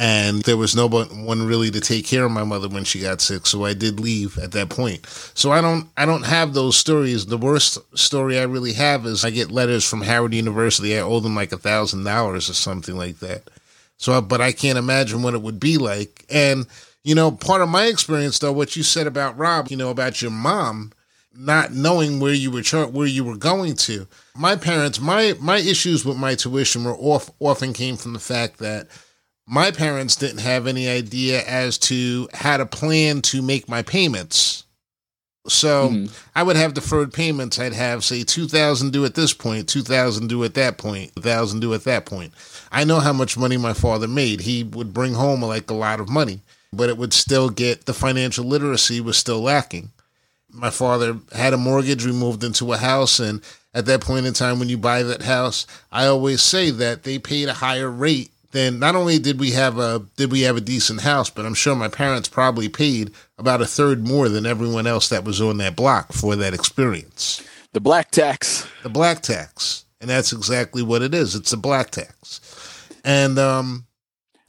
And 0.02 0.44
there 0.44 0.56
was 0.56 0.78
no 0.78 0.88
one 0.88 1.46
really 1.46 1.70
to 1.72 1.82
take 1.82 2.06
care 2.06 2.24
of 2.24 2.32
my 2.32 2.46
mother 2.46 2.70
when 2.70 2.86
she 2.86 3.02
got 3.02 3.20
sick, 3.20 3.46
so 3.46 3.66
I 3.66 3.74
did 3.74 4.00
leave 4.00 4.38
at 4.38 4.54
that 4.54 4.70
point. 4.70 5.06
So 5.36 5.52
I 5.52 5.60
don't 5.60 5.90
I 5.98 6.06
don't 6.06 6.26
have 6.26 6.54
those 6.54 6.78
stories. 6.78 7.26
The 7.26 7.38
worst 7.38 7.78
story 7.98 8.40
I 8.40 8.44
really 8.44 8.72
have 8.72 9.06
is 9.06 9.26
I 9.26 9.30
get 9.30 9.52
letters 9.52 9.84
from 9.84 10.02
Howard 10.02 10.34
University. 10.34 10.98
I 10.98 11.02
owe 11.02 11.20
them 11.20 11.36
like 11.36 11.52
a 11.52 11.58
thousand 11.58 12.06
dollars 12.06 12.50
or 12.50 12.54
something 12.54 12.96
like 12.96 13.20
that. 13.20 13.50
So, 13.98 14.22
but 14.22 14.40
I 14.40 14.54
can't 14.54 14.78
imagine 14.78 15.22
what 15.22 15.34
it 15.34 15.42
would 15.42 15.60
be 15.60 15.78
like. 15.78 16.26
And 16.30 16.66
you 17.04 17.14
know, 17.14 17.30
part 17.30 17.62
of 17.62 17.68
my 17.68 17.88
experience, 17.88 18.40
though, 18.40 18.54
what 18.54 18.78
you 18.78 18.84
said 18.84 19.06
about 19.06 19.38
Rob, 19.38 19.68
you 19.68 19.76
know, 19.76 19.90
about 19.90 20.22
your 20.22 20.32
mom 20.32 20.94
not 21.36 21.74
knowing 21.74 22.22
where 22.22 22.34
you 22.34 22.52
were 22.52 22.62
char- 22.62 22.88
where 22.88 23.06
you 23.08 23.26
were 23.26 23.36
going 23.38 23.76
to. 23.76 24.08
My 24.34 24.56
parents, 24.56 25.02
my 25.02 25.36
my 25.42 25.58
issues 25.58 26.06
with 26.06 26.16
my 26.16 26.36
tuition 26.36 26.86
were 26.86 26.96
off 26.96 27.32
often 27.40 27.74
came 27.74 27.98
from 27.98 28.14
the 28.14 28.20
fact 28.20 28.60
that 28.60 28.88
my 29.50 29.72
parents 29.72 30.16
didn't 30.16 30.42
have 30.42 30.68
any 30.68 30.88
idea 30.88 31.44
as 31.44 31.80
to 31.80 32.30
how 32.34 32.58
to 32.58 32.66
plan 32.68 33.20
to 33.24 33.42
make 33.42 33.68
my 33.68 33.82
payments. 33.82 34.64
So 35.48 35.90
Mhm. 35.90 36.10
I 36.36 36.44
would 36.44 36.56
have 36.56 36.76
deferred 36.76 37.12
payments. 37.14 37.58
I'd 37.58 37.74
have 37.74 38.06
say 38.06 38.24
two 38.24 38.48
thousand 38.48 38.92
due 38.92 39.06
at 39.06 39.16
this 39.16 39.34
point, 39.34 39.68
two 39.68 39.82
thousand 39.82 40.28
due 40.28 40.44
at 40.44 40.54
that 40.54 40.78
point, 40.78 41.12
thousand 41.16 41.62
due 41.62 41.74
at 41.74 41.86
that 41.86 42.06
point. 42.06 42.32
I 42.72 42.84
know 42.84 43.00
how 43.00 43.14
much 43.14 43.38
money 43.38 43.58
my 43.58 43.74
father 43.74 44.08
made. 44.08 44.42
He 44.42 44.64
would 44.64 44.94
bring 44.94 45.16
home 45.16 45.44
like 45.44 45.72
a 45.72 45.74
lot 45.74 46.00
of 46.00 46.10
money, 46.10 46.42
but 46.72 46.90
it 46.90 46.98
would 46.98 47.14
still 47.14 47.50
get 47.50 47.86
the 47.88 47.94
financial 47.96 48.46
literacy 48.46 49.02
was 49.02 49.18
still 49.18 49.42
lacking. 49.42 49.90
My 50.52 50.70
father 50.70 51.18
had 51.34 51.54
a 51.54 51.58
mortgage. 51.58 52.06
We 52.06 52.12
moved 52.12 52.44
into 52.44 52.72
a 52.74 52.78
house, 52.78 53.20
and 53.20 53.42
at 53.74 53.88
that 53.88 54.02
point 54.02 54.28
in 54.28 54.34
time, 54.34 54.60
when 54.60 54.70
you 54.70 54.78
buy 54.78 55.02
that 55.02 55.24
house, 55.24 55.66
I 55.92 56.06
always 56.06 56.42
say 56.44 56.70
that 56.70 57.04
they 57.04 57.18
paid 57.18 57.48
a 57.50 57.54
higher 57.54 57.90
rate 57.90 58.30
than. 58.52 58.80
Not 58.80 58.96
only 58.96 59.20
did 59.20 59.40
we 59.40 59.52
have 59.52 59.78
a 59.78 60.06
did 60.16 60.32
we 60.32 60.42
have 60.42 60.58
a 60.58 60.62
decent 60.62 61.02
house, 61.02 61.30
but 61.30 61.46
I'm 61.46 61.54
sure 61.54 61.76
my 61.76 61.88
parents 61.88 62.30
probably 62.30 62.70
paid 62.70 63.12
about 63.38 63.62
a 63.62 63.66
third 63.66 64.08
more 64.08 64.30
than 64.30 64.46
everyone 64.46 64.88
else 64.88 65.10
that 65.10 65.24
was 65.24 65.42
on 65.42 65.58
that 65.58 65.76
block 65.76 66.14
for 66.14 66.36
that 66.36 66.54
experience. 66.54 67.44
The 67.74 67.80
black 67.80 68.12
tax. 68.12 68.68
The 68.84 68.90
black 68.90 69.22
tax, 69.22 69.86
and 70.02 70.10
that's 70.10 70.34
exactly 70.34 70.82
what 70.82 71.02
it 71.02 71.14
is. 71.14 71.36
It's 71.36 71.54
a 71.54 71.58
black 71.58 71.92
tax, 71.92 72.90
and 73.04 73.38
um, 73.38 73.86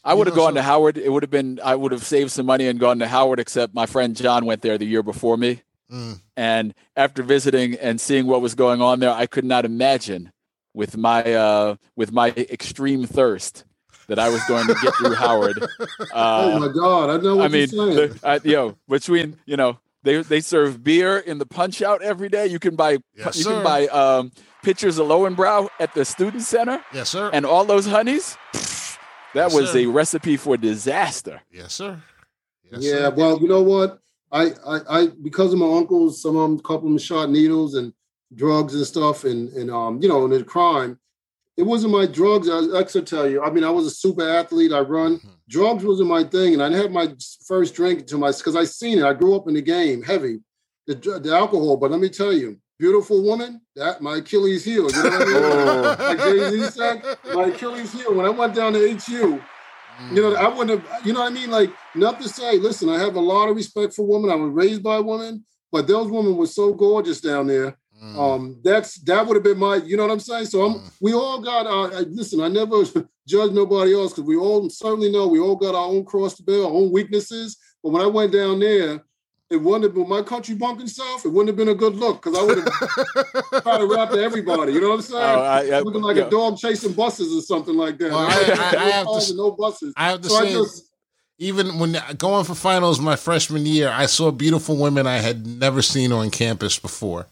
I 0.04 0.14
would 0.14 0.26
have 0.26 0.36
gone 0.36 0.52
so- 0.52 0.56
to 0.56 0.62
Howard. 0.62 0.96
It 0.96 1.12
would 1.12 1.22
have 1.22 1.30
been 1.30 1.60
I 1.62 1.74
would 1.74 1.92
have 1.92 2.04
saved 2.04 2.30
some 2.30 2.46
money 2.46 2.66
and 2.66 2.80
gone 2.80 2.98
to 3.00 3.08
Howard. 3.08 3.40
Except 3.40 3.74
my 3.74 3.86
friend 3.86 4.16
John 4.16 4.46
went 4.46 4.62
there 4.62 4.78
the 4.78 4.86
year 4.86 5.02
before 5.02 5.36
me, 5.36 5.62
mm, 5.92 6.18
and 6.36 6.74
after 6.96 7.22
visiting 7.22 7.74
and 7.74 8.00
seeing 8.00 8.26
what 8.26 8.40
was 8.40 8.54
going 8.54 8.80
on 8.80 9.00
there, 9.00 9.10
I 9.10 9.26
could 9.26 9.44
not 9.44 9.64
imagine 9.64 10.32
with 10.72 10.96
my 10.96 11.22
uh, 11.22 11.76
with 11.96 12.12
my 12.12 12.30
extreme 12.30 13.04
thirst 13.04 13.64
that 14.10 14.18
I 14.18 14.28
was 14.28 14.42
going 14.44 14.66
to 14.66 14.74
get 14.82 14.94
through 14.96 15.14
Howard. 15.14 15.58
oh 16.12 16.56
Uh, 16.56 16.58
my 16.58 16.68
God, 16.68 17.10
I 17.10 17.16
know 17.22 17.36
what 17.36 17.44
I 17.46 17.48
mean, 17.48 17.68
you're 17.70 17.94
saying. 17.94 17.96
the, 18.12 18.20
uh, 18.28 18.40
yo, 18.44 18.76
between 18.88 19.36
you 19.46 19.56
know 19.56 19.78
they 20.02 20.22
they 20.22 20.40
serve 20.40 20.82
beer 20.84 21.18
in 21.18 21.38
the 21.38 21.46
punch 21.46 21.80
out 21.80 22.02
every 22.02 22.28
day. 22.28 22.46
You 22.48 22.58
can 22.58 22.76
buy 22.76 22.98
Yes, 23.16 23.36
you 23.38 23.44
sir. 23.44 23.54
can 23.54 23.62
buy 23.64 23.86
um, 23.88 24.32
pictures 24.62 24.98
of 24.98 25.06
Löwenbräu 25.08 25.68
at 25.78 25.94
the 25.94 26.04
student 26.04 26.42
center 26.42 26.84
yes, 26.92 27.08
sir. 27.10 27.30
and 27.32 27.46
all 27.46 27.64
those 27.64 27.86
honeys. 27.86 28.36
That 29.34 29.52
Yes, 29.52 29.54
was 29.54 29.70
sir. 29.70 29.78
a 29.78 29.86
recipe 29.86 30.36
for 30.36 30.56
disaster. 30.56 31.40
yes, 31.52 31.72
sir. 31.74 32.02
Yes, 32.70 32.82
yeah, 32.82 32.92
sir. 33.08 33.10
well, 33.16 33.40
you 33.40 33.48
know 33.48 33.62
what? 33.62 34.00
I, 34.32 34.50
I, 34.66 34.80
I, 34.98 35.08
because 35.22 35.52
of 35.52 35.58
my 35.60 35.72
uncles, 35.78 36.20
some 36.22 36.36
of 36.36 36.42
them, 36.50 36.58
couple 36.60 36.86
of 36.88 36.92
them 36.94 36.98
shot 36.98 37.30
needles 37.30 37.74
and 37.74 37.92
drugs 38.34 38.74
and 38.74 38.86
stuff, 38.86 39.24
and 39.24 39.48
and 39.54 39.70
um, 39.70 40.02
you 40.02 40.08
know, 40.08 40.24
and 40.24 40.32
the 40.32 40.42
crime. 40.44 40.98
It 41.60 41.66
wasn't 41.66 41.92
my 41.92 42.06
drugs. 42.06 42.48
I, 42.48 42.78
I 42.78 42.84
could 42.84 43.06
tell 43.06 43.28
you. 43.28 43.42
I 43.42 43.50
mean, 43.50 43.64
I 43.64 43.70
was 43.70 43.84
a 43.84 43.90
super 43.90 44.26
athlete. 44.26 44.72
I 44.72 44.80
run. 44.80 45.18
Mhm. 45.18 45.28
Drugs 45.46 45.84
wasn't 45.84 46.08
my 46.08 46.24
thing, 46.24 46.54
and 46.54 46.62
I 46.62 46.74
had 46.74 46.90
my 46.90 47.12
first 47.46 47.74
drink 47.74 48.06
to 48.06 48.16
my 48.16 48.32
because 48.32 48.56
I 48.56 48.64
seen 48.64 48.98
it. 48.98 49.04
I 49.04 49.12
grew 49.12 49.36
up 49.36 49.46
in 49.46 49.52
the 49.52 49.60
game, 49.60 50.00
heavy, 50.02 50.40
the 50.86 50.94
the 50.94 51.36
alcohol. 51.36 51.76
But 51.76 51.90
let 51.90 52.00
me 52.00 52.08
tell 52.08 52.32
you, 52.32 52.56
beautiful 52.78 53.22
woman, 53.22 53.60
that 53.76 54.00
my 54.00 54.16
Achilles 54.16 54.64
heel. 54.64 54.90
You 54.90 55.02
know 55.02 55.10
what 55.10 55.22
I 55.22 55.24
mean? 55.26 55.36
Oh. 55.36 55.96
like 55.98 56.18
Jay 56.18 56.50
Z 56.50 56.70
said, 56.70 57.02
my 57.34 57.44
Achilles 57.52 57.92
heel. 57.92 58.14
When 58.14 58.24
I 58.24 58.30
went 58.30 58.54
down 58.54 58.72
to 58.72 58.80
HU, 59.06 59.42
you 60.14 60.22
know, 60.22 60.34
I 60.34 60.48
wouldn't 60.48 60.80
have, 60.80 61.06
you 61.06 61.12
know 61.12 61.20
what 61.20 61.30
I 61.32 61.34
mean? 61.34 61.50
Like, 61.50 61.70
not 61.94 62.22
to 62.22 62.28
say, 62.28 62.56
listen, 62.58 62.88
I 62.88 62.98
have 62.98 63.16
a 63.16 63.20
lot 63.20 63.50
of 63.50 63.56
respect 63.56 63.92
for 63.92 64.06
women. 64.06 64.30
I 64.30 64.34
was 64.34 64.50
raised 64.50 64.82
by 64.82 64.98
women, 64.98 65.44
but 65.70 65.86
those 65.86 66.10
women 66.10 66.36
were 66.36 66.46
so 66.46 66.72
gorgeous 66.72 67.20
down 67.20 67.48
there. 67.48 67.76
Mm. 68.02 68.16
Um, 68.18 68.60
that's 68.64 68.94
that 69.02 69.26
would 69.26 69.34
have 69.36 69.44
been 69.44 69.58
my, 69.58 69.76
you 69.76 69.96
know 69.96 70.04
what 70.04 70.12
I'm 70.12 70.20
saying? 70.20 70.46
So 70.46 70.62
I'm 70.64 70.74
Mm. 70.74 70.90
we 71.02 71.12
all 71.12 71.40
got 71.40 71.66
uh 71.66 71.96
I- 71.98 72.00
listen, 72.08 72.40
I 72.40 72.48
never 72.48 72.82
judge 73.28 73.52
nobody 73.52 73.92
else 73.94 74.12
because 74.12 74.24
we 74.24 74.36
all 74.36 74.70
certainly 74.70 75.12
know 75.12 75.26
we 75.28 75.38
all 75.40 75.56
got 75.56 75.74
our 75.74 75.86
own 75.86 76.04
cross 76.04 76.34
to 76.36 76.42
bear, 76.42 76.60
our 76.64 76.70
own 76.70 76.90
weaknesses. 76.92 77.58
But 77.82 77.90
when 77.90 78.02
I 78.02 78.06
went 78.06 78.32
down 78.32 78.58
there, 78.60 79.04
it 79.50 79.56
wouldn't 79.56 79.82
have 79.84 79.94
been 79.94 80.08
my 80.08 80.22
country 80.22 80.54
bumpkin 80.54 80.86
self, 80.88 81.24
it 81.24 81.28
wouldn't 81.28 81.48
have 81.48 81.56
been 81.56 81.68
a 81.68 81.74
good 81.74 81.96
look 81.96 82.22
because 82.22 82.38
I 82.38 82.42
would 82.42 82.58
have 82.58 83.62
tried 83.62 83.78
to 83.78 83.86
rap 83.86 84.10
to 84.10 84.22
everybody, 84.22 84.72
you 84.72 84.80
know 84.80 84.90
what 84.90 84.94
I'm 84.96 85.02
saying? 85.02 85.22
Oh, 85.38 85.42
I, 85.42 85.66
I, 85.76 85.80
Looking 85.80 86.02
like 86.02 86.16
yo, 86.16 86.26
a 86.26 86.30
dog 86.30 86.56
chasing 86.56 86.92
buses 86.92 87.34
or 87.36 87.42
something 87.42 87.74
like 87.76 87.98
that. 87.98 88.10
Well, 88.12 88.18
I- 88.18 88.32
I- 88.32 88.84
I 88.86 88.90
have 88.90 89.06
to 89.06 89.10
No 89.12 89.16
s- 89.16 89.26
cars 89.26 89.28
and 89.30 89.38
no 89.38 89.50
buses. 89.50 89.94
I 89.96 90.10
have 90.10 90.20
to 90.22 90.28
So 90.30 90.36
I 90.36 90.44
say, 90.46 90.52
just 90.52 90.84
even 91.38 91.78
when 91.78 91.96
going 92.18 92.44
for 92.44 92.54
finals 92.54 93.00
my 93.00 93.16
freshman 93.16 93.66
year, 93.66 93.88
I 93.88 94.06
saw 94.06 94.30
beautiful 94.30 94.76
women 94.76 95.06
I 95.06 95.16
had 95.18 95.46
never 95.46 95.82
seen 95.82 96.12
on 96.12 96.30
campus 96.30 96.78
before. 96.78 97.26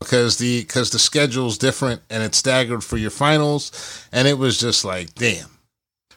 Because 0.00 0.38
the 0.38 0.60
because 0.60 0.90
the 0.90 0.98
schedule's 0.98 1.58
different 1.58 2.02
and 2.08 2.22
it's 2.22 2.38
staggered 2.38 2.84
for 2.84 2.96
your 2.96 3.10
finals, 3.10 4.06
and 4.12 4.28
it 4.28 4.38
was 4.38 4.58
just 4.58 4.84
like, 4.84 5.14
damn. 5.14 5.48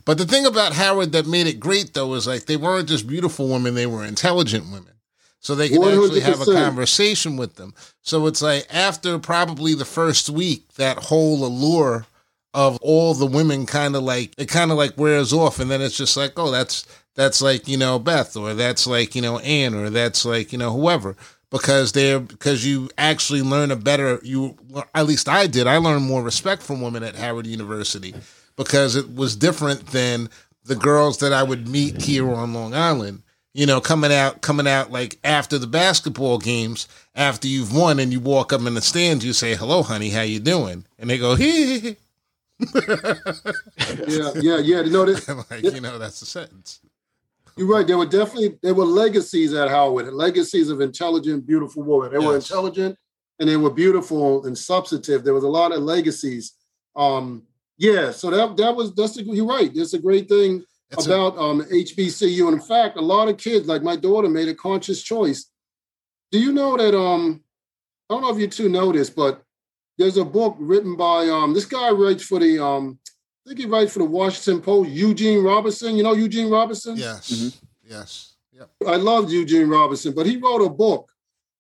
But 0.06 0.18
the 0.18 0.26
thing 0.26 0.46
about 0.46 0.74
Howard 0.74 1.12
that 1.12 1.28
made 1.28 1.48
it 1.48 1.60
great 1.60 1.94
though 1.94 2.14
is 2.14 2.28
like 2.28 2.46
they 2.46 2.58
weren't 2.58 2.90
just 2.90 3.08
beautiful 3.08 3.48
women; 3.48 3.74
they 3.76 3.88
were 3.88 4.06
intelligent 4.06 4.66
women, 4.66 4.94
so 5.40 5.56
they 5.56 5.70
could 5.70 5.84
actually 5.84 6.22
have 6.22 6.42
a 6.42 6.46
conversation 6.46 7.38
with 7.38 7.56
them. 7.56 7.74
So 8.02 8.28
it's 8.28 8.42
like 8.42 8.68
after 8.74 9.18
probably 9.20 9.74
the 9.74 9.86
first 9.86 10.30
week, 10.30 10.74
that 10.76 10.98
whole 10.98 11.46
allure 11.46 12.06
of 12.54 12.78
all 12.82 13.14
the 13.14 13.26
women 13.26 13.66
kind 13.66 13.96
of 13.96 14.04
like 14.04 14.34
it 14.38 14.50
kind 14.50 14.72
of 14.72 14.78
like 14.78 14.98
wears 14.98 15.34
off, 15.34 15.60
and 15.60 15.72
then 15.72 15.82
it's 15.82 15.98
just 15.98 16.18
like, 16.18 16.34
oh, 16.38 16.52
that's 16.52 16.86
that's 17.16 17.42
like 17.42 17.68
you 17.68 17.78
know 17.78 18.00
Beth, 18.00 18.36
or 18.36 18.54
that's 18.54 18.88
like 18.88 19.16
you 19.16 19.22
know 19.22 19.40
Anne, 19.40 19.74
or 19.74 19.90
that's 19.90 20.26
like 20.26 20.52
you 20.52 20.58
know 20.58 20.72
whoever, 20.72 21.16
because 21.52 21.92
they're 21.92 22.20
because 22.20 22.66
you 22.66 22.90
actually 22.98 23.42
learn 23.44 23.70
a 23.70 23.76
better 23.76 24.20
you 24.24 24.58
at 24.96 25.06
least 25.06 25.30
I 25.30 25.46
did. 25.48 25.68
I 25.68 25.78
learned 25.78 26.06
more 26.06 26.24
respect 26.24 26.64
from 26.64 26.82
women 26.82 27.04
at 27.04 27.16
Howard 27.16 27.46
University 27.46 28.16
because 28.56 28.96
it 28.96 29.14
was 29.14 29.36
different 29.36 29.88
than 29.88 30.30
the 30.64 30.76
girls 30.76 31.18
that 31.20 31.34
I 31.34 31.44
would 31.44 31.68
meet 31.68 32.02
here 32.02 32.32
on 32.32 32.54
Long 32.54 32.74
Island. 32.74 33.24
you 33.54 33.66
know, 33.66 33.82
coming 33.82 34.14
out, 34.14 34.42
coming 34.42 34.68
out 34.68 34.92
like 34.92 35.20
after 35.24 35.58
the 35.58 35.68
basketball 35.68 36.38
games, 36.38 36.88
after 37.16 37.48
you've 37.48 37.76
won, 37.76 38.00
and 38.00 38.12
you 38.14 38.20
walk 38.20 38.54
up 38.54 38.62
in 38.62 38.74
the 38.76 38.82
stands, 38.82 39.26
you 39.26 39.34
say, 39.34 39.56
"Hello, 39.56 39.84
honey, 39.84 40.10
how 40.10 40.22
you 40.22 40.40
doing?" 40.40 40.86
And 40.98 41.10
they 41.10 41.18
go, 41.18 41.36
"Hee." 41.36 41.98
Yeah, 44.08 44.32
yeah, 44.36 44.58
yeah. 44.60 44.82
You 44.82 44.92
know, 44.92 45.06
this, 45.12 45.28
like 45.28 45.64
you 45.64 45.82
know, 45.82 45.98
that's 45.98 46.20
the 46.20 46.26
sentence. 46.26 46.80
You're 47.62 47.70
right. 47.70 47.86
There 47.86 47.98
were 48.00 48.08
definitely 48.08 48.58
there 48.64 48.74
were 48.74 48.86
legacies 48.86 49.54
at 49.54 49.70
Howard, 49.70 50.12
legacies 50.12 50.70
of 50.70 50.82
intelligent, 50.82 51.46
beautiful 51.46 51.84
women. 51.84 52.12
They 52.12 52.18
were 52.18 52.34
intelligent 52.36 52.98
and 53.40 53.48
they 53.48 53.56
were 53.56 53.70
beautiful 53.70 54.48
and 54.48 54.58
substantive. 54.58 55.24
There 55.24 55.36
was 55.36 55.44
a 55.44 55.48
lot 55.48 55.72
of 55.72 55.84
legacies. 55.84 56.54
Um, 56.96 57.44
yeah, 57.78 58.10
so 58.10 58.32
that 58.32 58.58
that 58.58 58.76
was 58.76 58.96
that's 58.96 59.16
a, 59.20 59.24
you're 59.24 59.46
right. 59.46 59.72
That's 59.76 59.94
a 59.94 60.00
great 60.00 60.28
thing 60.28 60.64
It's 60.90 61.06
a- 61.06 61.14
about 61.14 61.38
um, 61.38 61.62
HBCU. 61.62 62.46
And 62.48 62.56
in 62.60 62.62
fact, 62.62 62.98
a 62.98 63.02
lot 63.02 63.28
of 63.28 63.38
kids, 63.38 63.68
like 63.68 63.84
my 63.84 63.96
daughter, 63.96 64.28
made 64.28 64.48
a 64.48 64.56
conscious 64.56 65.04
choice. 65.04 65.46
Do 66.32 66.40
you 66.40 66.54
know 66.54 66.76
that? 66.78 66.98
Um, 66.98 67.44
I 68.10 68.16
don't 68.16 68.24
know 68.24 68.34
if 68.34 68.40
you 68.40 68.48
two 68.48 68.70
know 68.70 68.92
this, 68.92 69.12
but 69.12 69.44
there's 70.00 70.18
a 70.18 70.26
book 70.26 70.56
written 70.58 70.96
by 70.96 71.30
um, 71.30 71.54
this 71.54 71.66
guy 71.66 71.92
writes 71.92 72.24
for 72.24 72.40
the 72.40 72.58
um, 72.58 72.98
I 73.46 73.50
think 73.50 73.60
he 73.60 73.66
writes 73.66 73.94
for 73.94 74.00
the 74.00 74.06
Washington 74.06 74.62
Post. 74.62 74.92
Eugene 74.92 75.44
Robinson. 75.44 75.96
You 75.96 76.04
know 76.04 76.14
Eugene 76.14 76.50
Robinson? 76.50 76.96
yes, 76.96 77.32
Mhm. 77.32 77.58
yes, 77.90 78.34
yep. 78.54 78.70
I 78.88 78.98
loved 78.98 79.32
Eugene 79.32 79.68
Robinson, 79.68 80.14
but 80.14 80.26
he 80.28 80.38
wrote 80.38 80.62
a 80.64 80.70
book, 80.70 81.12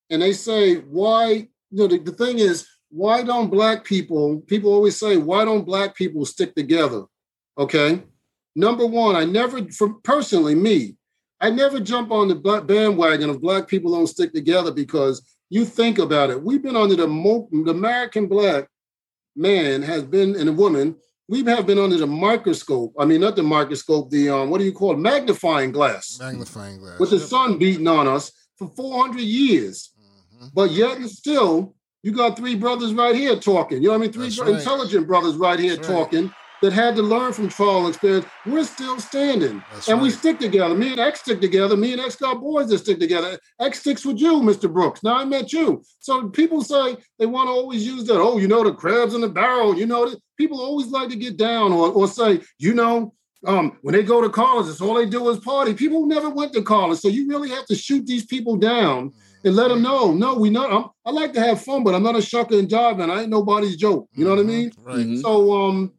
and 0.09 0.21
they 0.21 0.33
say 0.33 0.75
why. 0.75 1.47
You 1.73 1.77
know, 1.77 1.87
the, 1.87 1.99
the 1.99 2.11
thing 2.11 2.37
is, 2.39 2.67
why 2.89 3.23
don't 3.23 3.49
black 3.49 3.85
people? 3.85 4.41
People 4.41 4.73
always 4.73 4.97
say, 4.99 5.15
why 5.15 5.45
don't 5.45 5.65
black 5.65 5.95
people 5.95 6.25
stick 6.25 6.53
together? 6.53 7.05
Okay, 7.57 8.03
number 8.55 8.85
one, 8.85 9.15
I 9.15 9.23
never, 9.23 9.65
for 9.71 9.93
personally 10.03 10.53
me, 10.53 10.97
I 11.39 11.49
never 11.49 11.79
jump 11.79 12.11
on 12.11 12.27
the 12.27 12.35
black 12.35 12.67
bandwagon 12.67 13.29
of 13.29 13.41
black 13.41 13.67
people 13.69 13.93
don't 13.93 14.07
stick 14.07 14.33
together 14.33 14.71
because 14.71 15.21
you 15.49 15.63
think 15.65 15.97
about 15.97 16.29
it. 16.29 16.43
We've 16.43 16.61
been 16.61 16.75
under 16.75 16.95
the, 16.95 17.07
mo- 17.07 17.47
the 17.51 17.71
American 17.71 18.27
black 18.27 18.67
man 19.35 19.81
has 19.81 20.03
been 20.03 20.35
and 20.35 20.49
a 20.49 20.53
woman. 20.53 20.95
We 21.31 21.45
have 21.45 21.65
been 21.65 21.79
under 21.79 21.95
the 21.97 22.05
microscope. 22.07 22.93
I 22.99 23.05
mean, 23.05 23.21
not 23.21 23.37
the 23.37 23.41
microscope. 23.43 24.09
The 24.09 24.29
um, 24.29 24.49
what 24.49 24.57
do 24.57 24.65
you 24.65 24.73
call 24.73 24.91
it? 24.91 24.97
Magnifying 24.99 25.71
glass 25.71 26.19
Magnifying 26.19 26.77
glass. 26.79 26.99
with 26.99 27.11
the 27.11 27.19
Yep. 27.19 27.25
sun 27.29 27.57
beating 27.57 27.87
on 27.87 28.05
us 28.05 28.33
for 28.57 28.67
400 28.75 29.21
years. 29.21 29.91
Mhm. 30.37 30.49
But 30.53 30.71
yet 30.71 30.97
and 30.97 31.09
still, 31.09 31.73
you 32.03 32.11
got 32.11 32.35
three 32.35 32.55
brothers 32.55 32.93
right 32.93 33.15
here 33.15 33.37
talking. 33.37 33.77
You 33.81 33.83
know 33.87 33.89
what 33.91 33.99
I 33.99 34.01
mean? 34.01 34.11
Three 34.11 34.23
That's 34.25 34.39
bro- 34.39 34.47
right. 34.51 34.57
intelligent 34.59 35.07
brothers 35.07 35.35
right 35.35 35.57
here 35.57 35.77
That's 35.77 35.87
right. 35.87 35.95
Talking 36.61 36.75
that 36.75 36.81
had 36.81 36.95
to 36.95 37.01
learn 37.01 37.33
from 37.33 37.49
trial 37.49 37.79
and 37.85 37.89
experience. 37.89 38.25
We're 38.45 38.63
still 38.63 38.99
standing. 38.99 39.61
That's 39.73 39.87
and 39.89 40.01
we 40.01 40.09
stick 40.09 40.39
together. 40.39 40.75
Me 40.75 40.91
and 40.91 40.99
X 40.99 41.21
stick 41.21 41.41
together. 41.41 41.75
Me 41.77 41.93
and 41.93 42.01
X 42.01 42.15
got 42.15 42.39
boys 42.39 42.69
that 42.69 42.79
stick 42.79 42.99
together. 42.99 43.39
X 43.59 43.79
sticks 43.79 44.05
with 44.05 44.19
you, 44.19 44.33
Mr. 44.41 44.71
Brooks. 44.71 45.03
Now 45.03 45.15
I 45.17 45.25
met 45.25 45.51
you. 45.53 45.81
So 45.99 46.29
people 46.29 46.61
say 46.63 46.97
they 47.19 47.25
want 47.25 47.47
to 47.47 47.51
always 47.51 47.85
use 47.85 48.05
that. 48.05 48.19
Oh, 48.19 48.37
you 48.37 48.47
know, 48.47 48.63
the 48.63 48.73
crabs 48.73 49.13
in 49.13 49.21
the 49.21 49.29
barrel. 49.29 49.77
You 49.77 49.85
know, 49.85 50.09
that 50.09 50.19
people 50.37 50.59
always 50.61 50.87
like 50.87 51.09
to 51.09 51.15
get 51.15 51.37
down 51.37 51.71
or, 51.71 51.89
or 51.91 52.07
say, 52.07 52.41
you 52.57 52.73
know, 52.73 53.13
um, 53.45 53.79
when 53.81 53.93
they 53.95 54.03
go 54.03 54.21
to 54.21 54.29
college, 54.29 54.67
it's 54.67 54.81
all 54.81 54.93
they 54.93 55.07
do 55.07 55.27
is 55.29 55.39
party. 55.39 55.73
People 55.73 56.05
never 56.05 56.29
went 56.29 56.53
to 56.53 56.61
college. 56.61 56.99
So 56.99 57.07
you 57.07 57.27
really 57.27 57.49
have 57.49 57.65
to 57.67 57.75
shoot 57.75 58.05
these 58.05 58.25
people 58.25 58.55
down 58.55 59.13
and 59.43 59.55
let 59.55 59.69
them 59.69 59.81
know, 59.81 60.13
no, 60.13 60.35
we 60.35 60.51
not. 60.51 60.71
I'm, 60.71 60.85
I 61.03 61.09
like 61.09 61.33
to 61.33 61.39
have 61.41 61.59
fun, 61.59 61.83
but 61.83 61.95
I'm 61.95 62.03
not 62.03 62.13
a 62.13 62.19
shucker 62.19 62.59
and 62.59 62.67
jive, 62.69 63.01
and 63.01 63.11
I 63.11 63.21
ain't 63.21 63.29
nobody's 63.31 63.75
joke. 63.75 64.07
You 64.13 64.25
know 64.25 64.29
what 64.29 64.39
I 64.39 64.43
Mhm. 64.43 64.47
mean? 64.47 64.71
Right. 64.83 64.97
Mhm. 64.97 65.21
So, 65.21 65.51
um, 65.53 65.91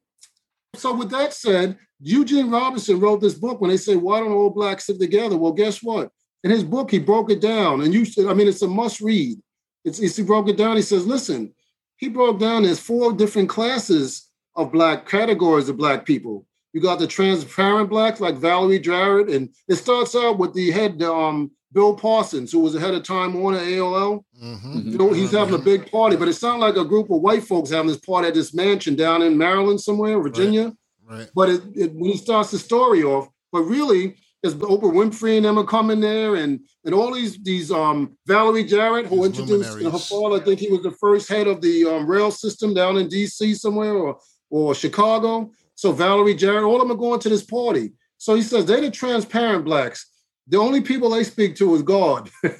so 0.74 0.94
with 0.94 1.10
that 1.10 1.32
said, 1.32 1.76
Eugene 2.00 2.50
Robinson 2.50 2.98
wrote 2.98 3.20
this 3.20 3.34
book 3.34 3.60
when 3.60 3.70
they 3.70 3.76
say, 3.76 3.96
"Why 3.96 4.20
don't 4.20 4.32
all 4.32 4.50
blacks 4.50 4.86
sit 4.86 4.98
together?" 4.98 5.36
Well, 5.36 5.52
guess 5.52 5.82
what? 5.82 6.10
In 6.44 6.50
his 6.50 6.64
book, 6.64 6.90
he 6.90 6.98
broke 6.98 7.30
it 7.30 7.40
down, 7.40 7.82
and 7.82 7.94
you 7.94 8.04
should. 8.04 8.28
I 8.28 8.34
mean, 8.34 8.48
it's 8.48 8.62
a 8.62 8.68
must 8.68 9.00
read. 9.00 9.38
It's, 9.84 9.98
it's 9.98 10.16
he 10.16 10.22
broke 10.22 10.48
it 10.48 10.56
down. 10.56 10.76
He 10.76 10.82
says, 10.82 11.06
"Listen," 11.06 11.54
he 11.96 12.08
broke 12.08 12.40
down 12.40 12.64
there's 12.64 12.80
four 12.80 13.12
different 13.12 13.48
classes 13.48 14.28
of 14.56 14.72
black 14.72 15.08
categories 15.08 15.68
of 15.68 15.76
black 15.76 16.04
people. 16.04 16.46
You 16.72 16.80
got 16.80 16.98
the 16.98 17.06
transparent 17.06 17.90
blacks 17.90 18.20
like 18.20 18.36
Valerie 18.36 18.80
Jarrett, 18.80 19.28
and 19.28 19.50
it 19.68 19.76
starts 19.76 20.16
out 20.16 20.38
with 20.38 20.54
the 20.54 20.70
head, 20.70 21.02
um, 21.02 21.52
Bill 21.72 21.94
Parsons, 21.94 22.52
who 22.52 22.60
was 22.60 22.74
ahead 22.74 22.94
of 22.94 23.02
Time 23.02 23.34
Warner 23.34 23.58
AOL. 23.58 24.24
Mhm. 24.42 24.92
You 24.92 24.98
know, 24.98 25.12
he's 25.12 25.32
having 25.32 25.54
a 25.54 25.58
big 25.58 25.90
party, 25.90 26.16
but 26.16 26.28
it 26.28 26.34
sounded 26.34 26.64
like 26.64 26.76
a 26.76 26.84
group 26.84 27.10
of 27.10 27.20
white 27.22 27.44
folks 27.44 27.70
having 27.70 27.88
this 27.88 27.98
party 28.00 28.28
at 28.28 28.34
this 28.34 28.52
mansion 28.52 28.94
down 28.94 29.22
in 29.22 29.38
Maryland 29.38 29.80
somewhere, 29.80 30.20
Virginia. 30.20 30.74
Right. 31.08 31.28
But 31.34 31.48
it, 31.48 31.62
it, 31.74 31.94
when 31.94 32.10
he 32.10 32.16
starts 32.16 32.50
the 32.50 32.58
story 32.58 33.02
off, 33.02 33.28
but 33.50 33.62
really, 33.62 34.16
it's 34.42 34.54
Oprah 34.54 34.92
Winfrey 34.92 35.36
and 35.36 35.46
them 35.46 35.58
are 35.58 35.64
coming 35.64 36.00
there, 36.00 36.34
and 36.34 36.60
and 36.84 36.94
all 36.94 37.14
these 37.14 37.38
these 37.42 37.70
um 37.70 38.16
Valerie 38.26 38.64
Jarrett, 38.64 39.06
who 39.06 39.16
These 39.16 39.38
introduced 39.38 39.80
her 39.80 39.98
father. 39.98 40.36
I 40.36 40.40
think 40.40 40.58
he 40.58 40.68
was 40.68 40.82
the 40.82 40.90
first 40.90 41.28
head 41.28 41.46
of 41.46 41.60
the 41.60 41.84
um, 41.84 42.06
rail 42.06 42.30
system 42.30 42.74
down 42.74 42.96
in 42.96 43.08
D.C. 43.08 43.54
somewhere 43.54 43.94
or 43.94 44.18
or 44.50 44.74
Chicago. 44.74 45.50
So 45.76 45.92
Valerie 45.92 46.34
Jarrett, 46.34 46.64
all 46.64 46.82
of 46.82 46.88
them 46.88 46.96
are 46.96 47.00
going 47.00 47.20
to 47.20 47.28
this 47.28 47.44
party. 47.44 47.92
So 48.18 48.34
he 48.34 48.42
says 48.42 48.66
they're 48.66 48.80
the 48.80 48.90
transparent 48.90 49.64
blacks. 49.64 50.06
The 50.52 50.58
only 50.58 50.82
people 50.82 51.08
they 51.08 51.24
speak 51.24 51.56
to 51.56 51.74
is 51.74 51.80
God. 51.82 52.28
then 52.42 52.52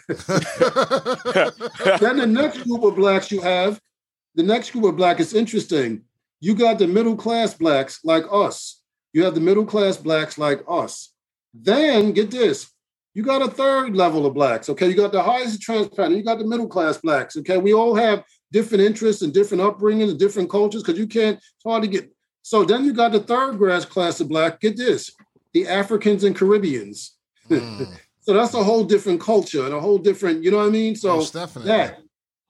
the 2.17 2.27
next 2.27 2.63
group 2.63 2.85
of 2.85 2.97
blacks 2.97 3.31
you 3.31 3.43
have, 3.43 3.79
the 4.35 4.43
next 4.43 4.71
group 4.71 4.85
of 4.85 4.97
black 4.97 5.21
is 5.21 5.35
interesting. 5.35 6.01
You 6.41 6.55
got 6.55 6.79
the 6.79 6.87
middle 6.87 7.15
class 7.15 7.53
blacks 7.53 8.01
like 8.03 8.25
us. 8.33 8.81
You 9.13 9.25
have 9.25 9.35
the 9.35 9.43
middle 9.43 9.67
class 9.67 9.99
blacks 9.99 10.39
like 10.39 10.63
us. 10.67 11.13
Then 11.53 12.13
get 12.13 12.31
this. 12.31 12.71
You 13.13 13.25
got 13.25 13.43
a 13.43 13.49
third 13.49 13.95
level 13.95 14.25
of 14.25 14.33
blacks. 14.33 14.71
Okay. 14.71 14.89
You 14.89 14.95
got 14.95 15.13
the 15.13 15.23
highest 15.23 15.61
transparent. 15.61 16.17
You 16.17 16.25
got 16.25 16.39
the 16.39 16.47
middle 16.47 16.69
class 16.69 16.97
blacks. 16.97 17.37
Okay. 17.37 17.59
We 17.59 17.75
all 17.75 17.95
have 17.95 18.25
different 18.53 18.85
interests 18.85 19.21
and 19.21 19.35
different 19.35 19.63
upbringings 19.63 20.09
and 20.09 20.19
different 20.19 20.49
cultures 20.49 20.83
because 20.83 20.99
you 20.99 21.07
can't, 21.07 21.37
it's 21.37 21.63
hard 21.63 21.83
to 21.83 21.89
get. 21.91 22.11
So 22.41 22.65
then 22.65 22.87
you 22.87 22.95
got 22.95 23.13
the 23.13 23.21
third 23.21 23.59
grass 23.59 23.85
class 23.85 24.19
of 24.21 24.31
black. 24.31 24.61
Get 24.61 24.79
this. 24.79 25.11
The 25.53 25.69
Africans 25.69 26.25
and 26.25 26.35
Caribbeans. 26.35 27.19
Mm, 27.61 27.89
So 28.25 28.35
that's 28.35 28.55
a 28.55 28.63
whole 28.63 28.85
different 28.85 29.21
culture 29.21 29.65
and 29.65 29.75
a 29.75 29.81
whole 29.81 29.99
different, 29.99 30.45
you 30.45 30.53
know 30.53 30.59
what 30.59 30.67
I 30.67 30.71
mean? 30.71 30.95
So 30.95 31.17
most 31.17 31.33
definitely. 31.33 31.73
that. 31.73 31.99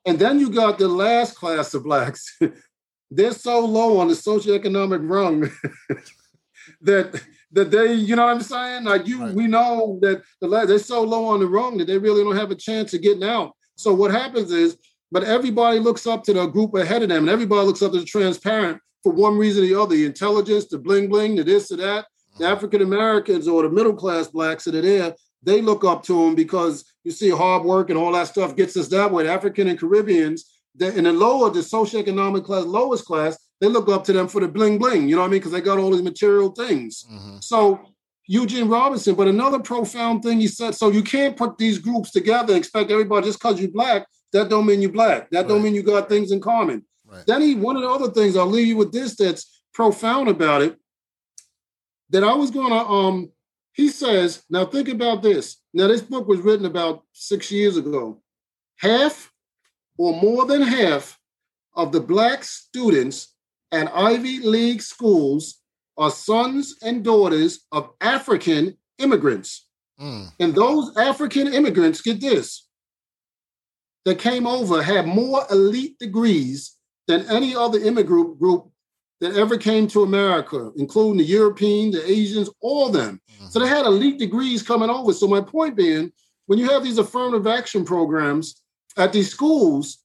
And 0.05 0.19
then 0.19 0.39
you 0.39 0.51
got 0.51 0.79
the 0.79 0.87
last 0.87 1.35
class 1.37 1.73
of 1.73 1.85
blacks. 1.85 2.39
They're 3.11 3.33
so 3.33 3.61
low 3.65 3.99
on 3.99 4.09
the 4.09 4.15
socioeconomic 4.15 5.01
rung 5.09 5.51
that 6.83 7.23
that 7.53 7.71
they, 7.71 7.93
you 7.95 8.17
know 8.17 8.25
what 8.27 8.35
I'm 8.37 8.43
saying? 8.43 8.85
Like 8.85 9.07
you, 9.07 9.21
Right. 9.25 9.35
we 9.35 9.47
know 9.47 9.99
that 10.03 10.23
the 10.41 10.49
la- 10.49 10.65
they're 10.65 10.79
so 10.79 11.03
low 11.03 11.27
on 11.27 11.41
the 11.41 11.47
rung 11.47 11.77
that 11.79 11.87
they 11.87 11.99
really 11.99 12.25
don't 12.25 12.37
have 12.37 12.51
a 12.51 12.55
chance 12.55 12.95
of 12.95 13.03
getting 13.03 13.25
out. 13.25 13.53
So 13.77 13.93
what 13.93 14.11
happens 14.11 14.51
is, 14.53 14.79
but 15.11 15.25
everybody 15.25 15.79
looks 15.79 16.07
up 16.07 16.25
to 16.25 16.33
the 16.33 16.47
group 16.47 16.75
ahead 16.75 17.03
of 17.03 17.11
them, 17.11 17.25
and 17.25 17.29
everybody 17.29 17.67
looks 17.67 17.83
up 17.83 17.93
to 17.93 17.99
the 18.01 18.07
transparent 18.07 18.81
for 19.03 19.13
one 19.13 19.37
reason 19.37 19.65
or 19.65 19.67
the 19.67 19.75
other: 19.81 19.95
the 19.97 20.07
intelligence, 20.07 20.67
the 20.67 20.79
bling 20.79 21.09
bling, 21.09 21.37
the 21.37 21.45
this 21.45 21.71
or 21.71 21.77
that. 21.77 22.07
The 22.39 22.47
African 22.47 22.83
Americans 22.83 23.47
or 23.47 23.63
the 23.63 23.71
middle 23.71 23.95
class 23.95 24.29
blacks 24.29 24.65
that 24.65 24.75
are 24.75 24.81
there, 24.81 25.15
they 25.43 25.61
look 25.61 25.85
up 25.85 26.03
to 26.05 26.25
them 26.25 26.35
because 26.35 26.85
you 27.05 27.11
see 27.11 27.31
hard 27.31 27.65
work 27.65 27.91
and 27.91 27.99
all 27.99 28.13
that 28.13 28.29
stuff 28.29 28.57
gets 28.57 28.77
us 28.77 28.89
that 28.89 29.11
way. 29.11 29.25
The 29.25 29.33
African 29.33 29.69
and 29.69 29.79
Caribbeans, 29.79 30.45
in 30.81 31.05
the 31.05 31.13
lower, 31.13 31.51
the 31.51 31.61
socioeconomic 31.61 32.45
class, 32.45 32.65
lowest 32.65 33.05
class, 33.05 33.37
they 33.61 33.67
look 33.69 33.89
up 33.89 34.05
to 34.05 34.13
them 34.13 34.29
for 34.29 34.41
the 34.41 34.49
bling 34.49 34.79
bling. 34.79 35.09
You 35.09 35.17
know 35.17 35.23
what 35.23 35.29
I 35.29 35.31
mean? 35.31 35.41
Because 35.41 35.53
they 35.53 35.61
got 35.61 35.79
all 35.79 35.91
these 35.91 36.03
material 36.03 36.51
things. 36.51 37.05
Mhm. 37.13 37.43
So 37.43 37.81
Eugene 38.27 38.69
Robinson, 38.69 39.15
but 39.15 39.29
another 39.29 39.59
profound 39.59 40.23
thing 40.23 40.41
he 40.41 40.47
said, 40.47 40.75
so 40.75 40.91
you 40.91 41.03
can't 41.03 41.37
put 41.37 41.59
these 41.59 41.79
groups 41.79 42.13
together 42.13 42.55
and 42.55 42.59
expect 42.59 42.91
everybody 42.91 43.27
just 43.27 43.39
because 43.39 43.61
you're 43.61 43.71
black, 43.71 44.07
that 44.33 44.49
don't 44.49 44.65
mean 44.67 44.81
you're 44.81 44.93
black. 44.93 45.31
That 45.31 45.49
don't 45.49 45.63
mean 45.63 45.75
you 45.75 45.83
got 45.83 46.09
things 46.09 46.31
in 46.31 46.41
common. 46.41 46.85
Right. 47.07 47.27
Then 47.27 47.43
he 47.43 47.55
one 47.57 47.77
of 47.77 47.83
the 47.83 47.91
other 47.91 48.11
things 48.11 48.37
I'll 48.37 48.47
leave 48.47 48.69
you 48.69 48.77
with 48.77 48.93
this 48.93 49.17
that's 49.17 49.63
profound 49.75 50.29
about 50.29 50.63
it. 50.63 50.77
That 52.13 52.25
I 52.25 52.35
was 52.35 52.51
gonna 52.51 52.77
um 52.77 53.33
he 53.73 53.89
says, 53.89 54.43
now 54.51 54.67
think 54.67 54.89
about 54.89 55.23
this. 55.23 55.57
Now, 55.73 55.89
this 55.89 56.03
book 56.03 56.29
was 56.29 56.41
written 56.41 56.67
about 56.67 57.05
six 57.13 57.51
years 57.51 57.77
ago. 57.77 58.21
Half 58.79 59.33
or 59.97 60.15
more 60.21 60.45
than 60.45 60.63
half 60.63 61.19
of 61.75 61.91
the 61.93 62.01
black 62.01 62.45
students 62.45 63.35
at 63.71 63.91
Ivy 63.95 64.41
League 64.41 64.83
schools 64.83 65.61
are 65.97 66.11
sons 66.11 66.77
and 66.83 67.03
daughters 67.03 67.61
of 67.73 67.91
African 68.01 68.77
immigrants. 68.99 69.69
Mm, 70.01 70.33
And 70.41 70.55
those 70.55 70.95
African 70.97 71.53
immigrants, 71.53 72.03
get 72.03 72.21
this, 72.21 72.69
that 74.05 74.19
came 74.19 74.47
over 74.47 74.83
had 74.83 75.07
more 75.07 75.45
elite 75.51 75.99
degrees 75.99 76.77
than 77.07 77.25
any 77.31 77.55
other 77.55 77.79
immigrant 77.79 78.39
group 78.39 78.72
that 79.23 79.37
ever 79.37 79.57
came 79.57 79.87
to 79.89 80.03
America, 80.03 80.71
including 80.77 81.17
the 81.19 81.25
European, 81.25 81.93
the 81.93 82.03
Asians, 82.11 82.51
all 82.61 82.87
of 82.89 82.93
them. 82.93 83.21
So 83.51 83.59
they 83.61 83.69
had 83.69 83.87
elite 83.87 84.19
degrees 84.19 84.63
coming 84.63 84.91
over. 84.91 85.13
So 85.13 85.27
my 85.29 85.41
point 85.41 85.77
being, 85.77 86.13
when 86.47 86.59
you 86.59 86.69
have 86.71 86.83
these 86.85 86.99
affirmative 86.99 87.47
action 87.47 87.85
programs 87.85 88.63
at 88.97 89.13
these 89.13 89.31
schools, 89.31 89.99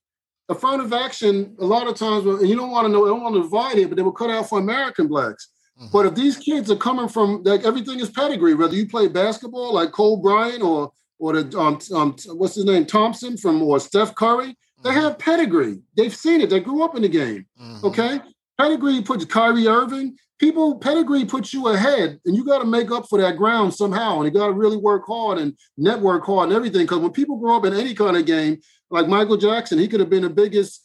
affirmative 0.49 0.93
action, 0.93 1.55
a 1.59 1.65
lot 1.65 1.87
of 1.87 1.95
times, 1.95 2.25
and 2.25 2.47
you 2.47 2.55
don't 2.55 2.71
want 2.71 2.85
to 2.85 2.91
know, 2.91 3.05
I 3.05 3.09
don't 3.09 3.23
want 3.23 3.35
to 3.35 3.41
divide 3.43 3.77
it, 3.79 3.89
but 3.89 3.95
they 3.97 4.03
were 4.03 4.11
cut 4.13 4.29
out 4.29 4.47
for 4.49 4.59
American 4.59 5.07
blacks. 5.07 5.49
But 5.91 6.07
if 6.07 6.15
these 6.15 6.37
kids 6.37 6.71
are 6.71 6.75
coming 6.75 7.07
from 7.07 7.43
like 7.43 7.63
everything 7.63 7.99
is 7.99 8.09
pedigree, 8.09 8.55
whether 8.55 8.73
you 8.75 8.87
play 8.87 9.07
basketball 9.07 9.73
like 9.75 9.91
Kobe 9.91 10.21
Bryant 10.23 10.63
or 10.63 10.91
or 11.19 11.33
the 11.39 11.57
um, 11.59 11.79
um 11.93 12.15
what's 12.39 12.55
his 12.55 12.65
name 12.65 12.85
Thompson 12.85 13.37
from 13.37 13.61
or 13.61 13.79
Steph 13.79 14.15
Curry, 14.15 14.57
they 14.83 14.91
have 14.93 15.19
pedigree. 15.19 15.79
They've 15.95 16.15
seen 16.15 16.41
it. 16.41 16.49
They 16.49 16.61
grew 16.61 16.83
up 16.83 16.95
in 16.95 17.03
the 17.03 17.09
game. 17.09 17.45
Mhm. 17.61 17.83
Okay, 17.83 18.19
pedigree 18.57 19.01
puts 19.01 19.25
Kyrie 19.25 19.67
Irving. 19.67 20.17
People 20.39 20.77
pedigree 20.77 21.25
puts 21.25 21.53
you 21.53 21.67
ahead, 21.69 22.19
and 22.25 22.35
you 22.35 22.45
got 22.45 22.59
to 22.59 22.65
make 22.65 22.91
up 22.91 23.09
for 23.09 23.19
that 23.19 23.37
ground 23.37 23.73
somehow. 23.73 24.17
And 24.17 24.25
you 24.25 24.31
got 24.39 24.47
to 24.47 24.53
really 24.53 24.77
work 24.77 25.03
hard 25.07 25.39
and 25.39 25.57
network 25.77 26.25
hard 26.25 26.49
and 26.49 26.55
everything. 26.55 26.81
Because 26.81 26.99
when 26.99 27.11
people 27.11 27.37
grow 27.37 27.57
up 27.57 27.65
in 27.65 27.73
any 27.73 27.95
kind 27.95 28.15
of 28.15 28.25
game, 28.25 28.59
like 28.91 29.07
Michael 29.07 29.37
Jackson, 29.37 29.79
he 29.79 29.87
could 29.87 29.99
have 29.99 30.09
been 30.09 30.21
the 30.23 30.29
biggest 30.29 30.83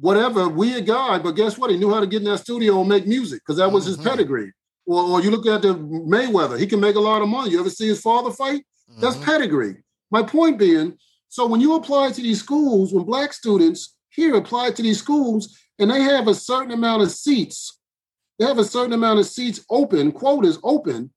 whatever 0.00 0.48
weird 0.48 0.86
guy, 0.86 1.18
but 1.18 1.32
guess 1.32 1.58
what? 1.58 1.70
He 1.70 1.76
knew 1.76 1.92
how 1.92 2.00
to 2.00 2.06
get 2.06 2.22
in 2.22 2.28
that 2.30 2.38
studio 2.38 2.80
and 2.80 2.88
make 2.88 3.06
music 3.06 3.42
because 3.42 3.58
that 3.58 3.70
was 3.70 3.84
his 3.84 3.98
Mhm. 3.98 4.04
pedigree. 4.04 4.50
Or, 4.86 5.02
or 5.04 5.22
you 5.22 5.30
look 5.30 5.46
at 5.46 5.60
the 5.60 5.74
Mayweather, 5.74 6.58
he 6.58 6.66
can 6.66 6.80
make 6.80 6.96
a 6.96 7.00
lot 7.00 7.20
of 7.20 7.28
money. 7.28 7.50
You 7.50 7.60
ever 7.60 7.68
see 7.68 7.86
his 7.88 8.00
father 8.00 8.30
fight? 8.30 8.64
That's 8.98 9.16
Mhm. 9.16 9.24
pedigree. 9.24 9.76
My 10.10 10.22
point 10.22 10.58
being, 10.58 10.96
so 11.28 11.46
when 11.46 11.60
you 11.60 11.74
apply 11.74 12.12
to 12.12 12.22
these 12.22 12.38
schools, 12.38 12.94
when 12.94 13.04
black 13.04 13.34
students 13.34 13.94
here 14.08 14.36
apply 14.36 14.70
to 14.70 14.82
these 14.82 14.98
schools 14.98 15.54
and 15.80 15.90
they 15.90 16.02
have 16.02 16.28
a 16.28 16.34
certain 16.34 16.72
amount 16.72 17.02
of 17.02 17.10
seats, 17.10 17.78
they 18.38 18.46
have 18.46 18.58
a 18.58 18.64
certain 18.64 18.92
amount 18.92 19.18
of 19.18 19.26
seats 19.26 19.64
open, 19.70 20.12
quotas 20.12 20.58
open. 20.62 21.10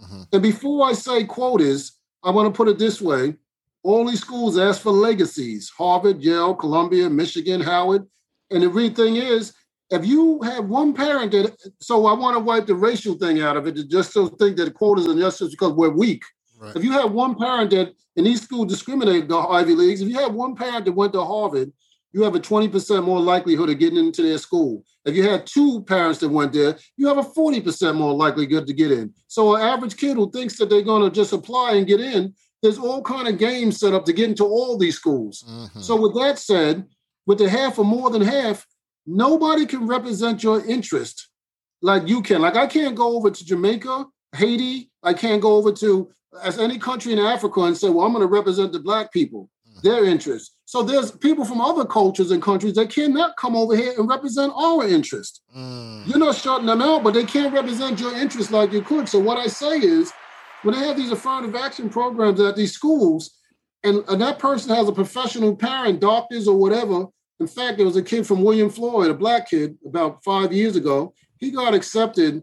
Mhm. 0.00 0.28
And 0.32 0.42
before 0.42 0.86
I 0.86 0.92
say 0.92 1.24
quotas, 1.24 1.92
I 2.22 2.30
want 2.30 2.52
to 2.52 2.56
put 2.56 2.68
it 2.68 2.78
this 2.78 3.00
way. 3.00 3.36
All 3.82 4.06
these 4.06 4.20
schools 4.20 4.58
ask 4.58 4.80
for 4.80 4.92
legacies 4.92 5.70
Harvard, 5.76 6.22
Yale, 6.22 6.54
Columbia, 6.54 7.10
Michigan, 7.10 7.60
Howard. 7.60 8.06
And 8.50 8.62
the 8.62 8.68
real 8.68 8.94
thing 8.94 9.16
is, 9.16 9.52
if 9.90 10.06
you 10.06 10.40
have 10.42 10.66
one 10.66 10.94
parent 10.94 11.32
that, 11.32 11.56
so 11.80 12.06
I 12.06 12.12
want 12.12 12.36
to 12.36 12.40
wipe 12.40 12.66
the 12.66 12.74
racial 12.74 13.14
thing 13.14 13.40
out 13.40 13.56
of 13.56 13.66
it, 13.66 13.74
just 13.88 14.12
to 14.14 14.28
think 14.38 14.56
that 14.56 14.74
quotas 14.74 15.08
are 15.08 15.14
just 15.14 15.50
because 15.50 15.72
we're 15.72 15.90
weak. 15.90 16.22
Right. 16.58 16.76
If 16.76 16.84
you 16.84 16.92
have 16.92 17.12
one 17.12 17.34
parent 17.34 17.70
that 17.70 17.94
in 18.16 18.24
these 18.24 18.42
schools 18.42 18.68
discriminate 18.68 19.28
the 19.28 19.38
Ivy 19.38 19.74
Leagues, 19.74 20.00
if 20.00 20.08
you 20.08 20.18
have 20.18 20.34
one 20.34 20.54
parent 20.54 20.84
that 20.84 20.92
went 20.92 21.12
to 21.14 21.24
Harvard, 21.24 21.72
you 22.12 22.22
have 22.22 22.34
a 22.34 22.40
20% 22.40 23.04
more 23.04 23.20
likelihood 23.20 23.70
of 23.70 23.78
getting 23.78 23.98
into 23.98 24.22
their 24.22 24.38
school. 24.38 24.84
If 25.04 25.14
you 25.16 25.28
had 25.28 25.46
two 25.46 25.82
parents 25.84 26.20
that 26.20 26.28
went 26.28 26.52
there, 26.52 26.76
you 26.96 27.08
have 27.08 27.18
a 27.18 27.22
40% 27.22 27.94
more 27.96 28.14
likelihood 28.14 28.66
to 28.66 28.72
get 28.72 28.92
in. 28.92 29.12
So 29.28 29.54
an 29.54 29.62
average 29.62 29.96
kid 29.96 30.16
who 30.16 30.30
thinks 30.30 30.58
that 30.58 30.68
they're 30.68 30.82
going 30.82 31.02
to 31.02 31.10
just 31.14 31.32
apply 31.32 31.74
and 31.74 31.86
get 31.86 32.00
in, 32.00 32.34
there's 32.62 32.78
all 32.78 33.02
kind 33.02 33.28
of 33.28 33.38
games 33.38 33.80
set 33.80 33.94
up 33.94 34.04
to 34.04 34.12
get 34.12 34.28
into 34.28 34.44
all 34.44 34.78
these 34.78 34.96
schools. 34.96 35.44
Mhm. 35.48 35.82
So 35.82 35.96
with 36.00 36.14
that 36.14 36.38
said, 36.38 36.86
with 37.26 37.38
the 37.38 37.48
half 37.48 37.78
or 37.78 37.84
more 37.84 38.10
than 38.10 38.22
half, 38.22 38.66
nobody 39.06 39.66
can 39.66 39.86
represent 39.86 40.42
your 40.42 40.64
interest 40.64 41.28
like 41.80 42.06
you 42.08 42.22
can. 42.22 42.40
Like 42.40 42.56
I 42.56 42.66
can't 42.66 42.94
go 42.94 43.16
over 43.16 43.30
to 43.30 43.44
Jamaica, 43.44 44.06
Haiti. 44.36 44.90
I 45.02 45.14
can't 45.14 45.42
go 45.42 45.56
over 45.56 45.72
to 45.72 46.10
as 46.42 46.58
any 46.58 46.78
country 46.78 47.12
in 47.12 47.18
Africa 47.18 47.62
and 47.62 47.76
say, 47.76 47.90
well, 47.90 48.06
I'm 48.06 48.12
going 48.12 48.26
to 48.26 48.32
represent 48.32 48.72
the 48.72 48.78
black 48.80 49.12
people, 49.12 49.50
their 49.82 50.04
interests. 50.04 50.56
So 50.64 50.82
there's 50.82 51.10
people 51.10 51.44
from 51.44 51.60
other 51.60 51.84
cultures 51.84 52.30
and 52.30 52.42
countries 52.42 52.74
that 52.74 52.90
cannot 52.90 53.36
come 53.36 53.54
over 53.54 53.76
here 53.76 53.92
and 53.98 54.08
represent 54.08 54.52
our 54.56 54.88
interest. 54.88 55.42
Mm. 55.54 56.08
You're 56.08 56.18
not 56.18 56.36
shutting 56.36 56.66
them 56.66 56.80
out, 56.80 57.02
but 57.02 57.14
they 57.14 57.24
can't 57.24 57.52
represent 57.52 58.00
your 58.00 58.16
interests 58.16 58.50
like 58.50 58.72
you 58.72 58.80
could. 58.80 59.08
So 59.08 59.18
what 59.18 59.36
I 59.36 59.48
say 59.48 59.78
is, 59.78 60.12
when 60.62 60.74
they 60.74 60.86
have 60.86 60.96
these 60.96 61.10
affirmative 61.10 61.56
action 61.56 61.90
programs 61.90 62.40
at 62.40 62.56
these 62.56 62.72
schools, 62.72 63.38
and, 63.84 64.04
and 64.08 64.20
that 64.22 64.38
person 64.38 64.74
has 64.74 64.88
a 64.88 64.92
professional 64.92 65.56
parent, 65.56 66.00
doctors 66.00 66.46
or 66.46 66.56
whatever. 66.56 67.06
In 67.40 67.46
fact, 67.46 67.76
there 67.76 67.86
was 67.86 67.96
a 67.96 68.02
kid 68.02 68.26
from 68.26 68.44
William 68.44 68.70
Floyd, 68.70 69.10
a 69.10 69.14
black 69.14 69.50
kid, 69.50 69.76
about 69.84 70.22
five 70.22 70.52
years 70.52 70.76
ago. 70.76 71.12
He 71.38 71.50
got 71.50 71.74
accepted 71.74 72.42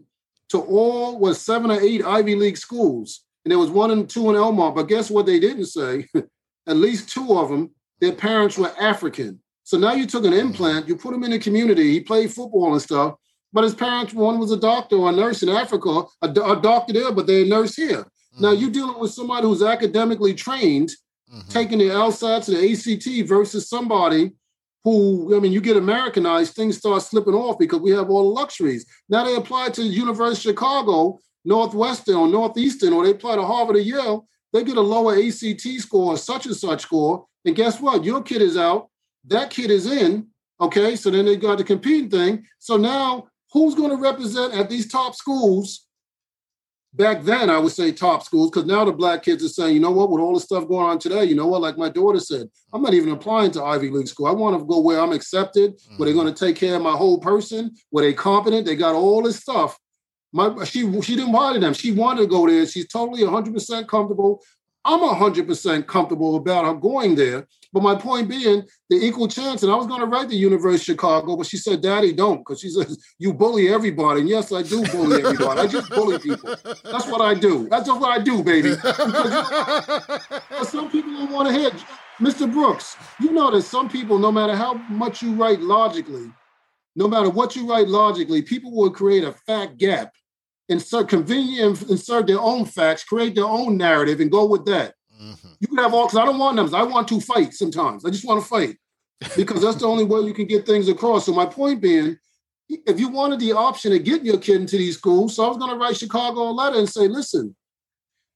to 0.50 0.60
all 0.60 1.18
was 1.18 1.40
seven 1.40 1.70
or 1.70 1.80
eight 1.80 2.04
Ivy 2.04 2.34
League 2.34 2.58
schools, 2.58 3.24
and 3.44 3.50
there 3.50 3.58
was 3.58 3.70
one 3.70 3.90
and 3.90 4.08
two 4.08 4.28
in 4.28 4.36
Elmont. 4.36 4.74
But 4.74 4.88
guess 4.88 5.10
what? 5.10 5.24
They 5.24 5.40
didn't 5.40 5.66
say. 5.66 6.06
At 6.70 6.76
least 6.76 7.08
two 7.08 7.36
of 7.36 7.48
them, 7.48 7.70
their 8.00 8.12
parents 8.12 8.56
were 8.56 8.72
African. 8.80 9.40
So 9.64 9.76
now 9.76 9.92
you 9.92 10.06
took 10.06 10.24
an 10.24 10.32
implant, 10.32 10.86
you 10.88 10.94
put 10.96 11.12
him 11.12 11.24
in 11.24 11.32
the 11.32 11.38
community. 11.38 11.90
He 11.92 12.00
played 12.00 12.32
football 12.32 12.72
and 12.72 12.80
stuff, 12.80 13.14
but 13.52 13.64
his 13.64 13.74
parents, 13.74 14.14
one 14.14 14.38
was 14.38 14.52
a 14.52 14.56
doctor 14.56 14.96
or 14.96 15.08
a 15.10 15.12
nurse 15.12 15.42
in 15.42 15.48
Africa, 15.48 16.04
a, 16.22 16.28
a 16.28 16.60
doctor 16.60 16.92
there, 16.92 17.10
but 17.12 17.26
they're 17.26 17.42
a 17.42 17.48
nurse 17.48 17.74
here. 17.74 18.06
Now 18.38 18.52
you're 18.52 18.70
dealing 18.70 18.98
with 19.00 19.10
somebody 19.10 19.46
who's 19.46 19.62
academically 19.62 20.32
trained, 20.34 20.90
Mhm. 21.32 21.48
taking 21.48 21.78
the 21.78 21.90
LSATs 21.90 22.48
and 22.48 22.56
the 22.56 22.72
ACT 22.72 23.22
versus 23.22 23.68
somebody 23.68 24.32
who, 24.84 25.36
I 25.36 25.40
mean, 25.40 25.52
you 25.52 25.60
get 25.60 25.76
Americanized, 25.76 26.54
things 26.54 26.78
start 26.78 27.02
slipping 27.02 27.34
off 27.34 27.58
because 27.58 27.80
we 27.80 27.90
have 27.90 28.10
all 28.10 28.22
the 28.24 28.40
luxuries. 28.40 28.86
Now 29.08 29.24
they 29.24 29.34
apply 29.36 29.68
to 29.70 29.80
the 29.82 29.86
University 30.04 30.48
of 30.48 30.54
Chicago, 30.54 31.18
Northwestern 31.44 32.16
or 32.16 32.26
Northeastern, 32.28 32.92
or 32.92 33.04
they 33.04 33.10
apply 33.12 33.36
to 33.36 33.42
Harvard 33.44 33.76
or 33.76 33.80
Yale, 33.80 34.26
they 34.52 34.64
get 34.64 34.76
a 34.76 34.80
lower 34.80 35.16
ACT 35.16 35.62
score, 35.78 36.14
or 36.14 36.16
such 36.16 36.46
and 36.46 36.56
such 36.56 36.82
score. 36.82 37.26
And 37.44 37.56
guess 37.56 37.80
what? 37.80 38.04
Your 38.04 38.22
kid 38.22 38.42
is 38.42 38.56
out, 38.56 38.88
that 39.26 39.50
kid 39.50 39.70
is 39.70 39.86
in. 39.86 40.26
Okay, 40.60 40.94
so 40.94 41.10
then 41.10 41.24
they 41.24 41.36
got 41.36 41.58
the 41.58 41.64
competing 41.64 42.10
thing. 42.10 42.44
So 42.58 42.76
now 42.76 43.28
who's 43.52 43.74
going 43.74 43.90
to 43.90 43.96
represent 43.96 44.54
at 44.54 44.68
these 44.68 44.88
top 44.90 45.14
schools? 45.14 45.86
Back 46.92 47.22
then, 47.22 47.50
I 47.50 47.58
would 47.58 47.70
say 47.70 47.92
top 47.92 48.24
schools, 48.24 48.50
because 48.50 48.66
now 48.66 48.84
the 48.84 48.92
black 48.92 49.22
kids 49.22 49.44
are 49.44 49.48
saying, 49.48 49.74
you 49.74 49.80
know 49.80 49.92
what, 49.92 50.10
with 50.10 50.20
all 50.20 50.34
the 50.34 50.40
stuff 50.40 50.66
going 50.66 50.86
on 50.86 50.98
today, 50.98 51.22
you 51.22 51.36
know 51.36 51.46
what, 51.46 51.62
like 51.62 51.78
my 51.78 51.88
daughter 51.88 52.18
said, 52.18 52.48
I'm 52.72 52.82
not 52.82 52.94
even 52.94 53.10
applying 53.10 53.52
to 53.52 53.62
Ivy 53.62 53.90
League 53.90 54.08
school. 54.08 54.26
I 54.26 54.32
want 54.32 54.58
to 54.58 54.66
go 54.66 54.80
where 54.80 55.00
I'm 55.00 55.12
accepted, 55.12 55.74
where 55.96 56.06
they're 56.06 56.14
mm. 56.14 56.22
going 56.22 56.34
to 56.34 56.44
take 56.44 56.56
care 56.56 56.74
of 56.74 56.82
my 56.82 56.96
whole 56.96 57.18
person, 57.18 57.70
where 57.90 58.04
they're 58.04 58.12
competent, 58.12 58.66
they 58.66 58.74
got 58.74 58.96
all 58.96 59.22
this 59.22 59.38
stuff. 59.38 59.78
My 60.32 60.64
she 60.64 60.80
she 61.02 61.16
didn't 61.16 61.32
want 61.32 61.60
them. 61.60 61.74
She 61.74 61.92
wanted 61.92 62.22
to 62.22 62.26
go 62.26 62.46
there. 62.46 62.66
She's 62.66 62.86
totally 62.86 63.22
100% 63.22 63.88
comfortable. 63.88 64.42
I'm 64.84 65.00
100% 65.00 65.86
comfortable 65.86 66.36
about 66.36 66.64
her 66.64 66.74
going 66.74 67.14
there. 67.14 67.46
But 67.72 67.82
my 67.82 67.94
point 67.94 68.28
being, 68.28 68.64
the 68.88 68.96
equal 68.96 69.28
chance, 69.28 69.62
and 69.62 69.70
I 69.70 69.76
was 69.76 69.86
going 69.86 70.00
to 70.00 70.06
write 70.06 70.28
the 70.28 70.36
University 70.36 70.92
of 70.92 70.96
Chicago, 70.96 71.36
but 71.36 71.46
she 71.46 71.56
said, 71.56 71.82
Daddy, 71.82 72.12
don't, 72.12 72.38
because 72.38 72.60
she 72.60 72.70
says, 72.70 72.98
you 73.18 73.32
bully 73.32 73.68
everybody. 73.68 74.20
And 74.20 74.28
yes, 74.28 74.52
I 74.52 74.62
do 74.62 74.82
bully 74.86 75.22
everybody. 75.22 75.60
I 75.60 75.66
just 75.66 75.90
bully 75.90 76.18
people. 76.18 76.56
That's 76.64 77.06
what 77.06 77.20
I 77.20 77.34
do. 77.34 77.68
That's 77.68 77.86
just 77.86 78.00
what 78.00 78.10
I 78.10 78.22
do, 78.22 78.42
baby. 78.42 78.74
But 80.50 80.64
some 80.64 80.90
people 80.90 81.12
don't 81.12 81.30
want 81.30 81.48
to 81.48 81.54
hear. 81.54 81.70
Mr. 82.20 82.50
Brooks, 82.50 82.96
you 83.20 83.32
know 83.32 83.50
that 83.50 83.62
some 83.62 83.88
people, 83.88 84.18
no 84.18 84.32
matter 84.32 84.54
how 84.56 84.74
much 84.74 85.22
you 85.22 85.32
write 85.34 85.60
logically, 85.60 86.30
no 86.96 87.06
matter 87.06 87.30
what 87.30 87.54
you 87.54 87.68
write 87.68 87.88
logically, 87.88 88.42
people 88.42 88.72
will 88.72 88.90
create 88.90 89.24
a 89.24 89.32
fact 89.32 89.78
gap, 89.78 90.12
insert 90.70 91.08
convenient, 91.08 91.82
insert 91.90 92.26
their 92.26 92.40
own 92.40 92.64
facts, 92.64 93.04
create 93.04 93.34
their 93.34 93.44
own 93.44 93.76
narrative, 93.76 94.20
and 94.20 94.30
go 94.30 94.46
with 94.46 94.64
that. 94.66 94.94
Mhm. 95.20 95.56
You 95.60 95.68
can 95.68 95.76
have 95.78 95.92
all 95.92 96.06
because 96.06 96.18
I 96.18 96.24
don't 96.24 96.38
want 96.38 96.56
numbers. 96.56 96.72
I 96.72 96.82
want 96.84 97.08
to 97.08 97.20
fight 97.20 97.52
sometimes. 97.52 98.04
I 98.04 98.10
just 98.10 98.24
want 98.24 98.40
to 98.42 98.48
fight 98.48 98.78
because 99.36 99.60
that's 99.60 99.76
the 99.76 99.86
only 99.86 100.04
way 100.04 100.20
you 100.20 100.32
can 100.32 100.46
get 100.46 100.64
things 100.64 100.88
across. 100.88 101.26
So 101.26 101.32
my 101.32 101.44
point 101.44 101.82
being, 101.82 102.16
if 102.68 102.98
you 102.98 103.08
wanted 103.08 103.40
the 103.40 103.52
option 103.52 103.92
of 103.92 104.04
getting 104.04 104.26
your 104.26 104.38
kid 104.38 104.60
into 104.60 104.78
these 104.78 104.96
schools, 104.96 105.34
so 105.34 105.44
I 105.44 105.48
was 105.48 105.58
going 105.58 105.72
to 105.72 105.76
write 105.76 105.96
Chicago 105.96 106.48
a 106.48 106.52
letter 106.52 106.78
and 106.78 106.88
say, 106.88 107.08
listen, 107.08 107.54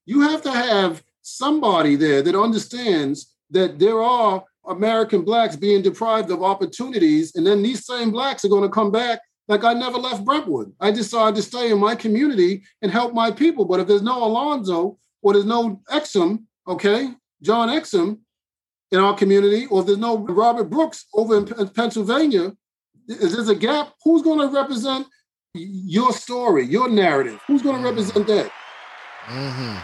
you 0.05 0.21
have 0.23 0.43
to 0.43 0.51
have 0.51 1.03
somebody 1.23 1.97
there 1.97 2.21
that 2.21 2.35
understands 2.35 3.35
that 3.51 3.79
there 3.79 4.03
are 4.03 4.45
American 4.67 5.23
blacks 5.23 5.57
being 5.57 5.83
deprived 5.83 6.31
of 6.31 6.43
opportunities, 6.43 7.37
and 7.37 7.47
then 7.47 7.63
these 7.63 7.87
same 7.87 8.11
blacks 8.11 8.45
are 8.45 8.49
going 8.49 8.63
to 8.63 8.69
come 8.69 8.91
back. 8.91 9.21
Like 9.49 9.65
I 9.65 9.75
never 9.75 9.99
left 9.99 10.25
Brentwood. 10.25 10.73
I 10.81 10.91
decided 10.91 11.37
to 11.37 11.43
stay 11.43 11.71
in 11.71 11.79
my 11.79 11.95
community 11.95 12.63
and 12.83 12.91
help 12.91 13.13
my 13.13 13.31
people. 13.31 13.65
But 13.65 13.81
if 13.81 13.87
there's 13.87 14.03
no 14.03 14.25
Alonzo 14.25 14.99
or 15.23 15.33
there's 15.33 15.45
no 15.45 15.81
Exum, 15.91 16.45
okay, 16.67 17.11
John 17.43 17.69
Exum 17.69 18.19
in 18.91 19.01
our 19.01 19.15
community, 19.15 19.67
or 19.67 19.81
if 19.81 19.87
there's 19.87 19.99
no 19.99 20.19
Robert 20.19 20.65
Brooks 20.65 21.07
over 21.15 21.37
in 21.37 21.69
Pennsylvania, 21.71 22.53
is 23.09 23.35
there's 23.35 23.49
a 23.49 23.55
gap? 23.55 23.93
Who's 24.03 24.23
going 24.23 24.41
to 24.41 24.55
represent 24.55 25.07
your 25.53 26.13
story, 26.13 26.65
your 26.65 26.89
narrative? 26.89 27.41
Who's 27.47 27.63
going 27.63 27.77
to 27.77 27.83
represent 27.83 28.27
that? 28.27 28.51
hmm 29.25 29.77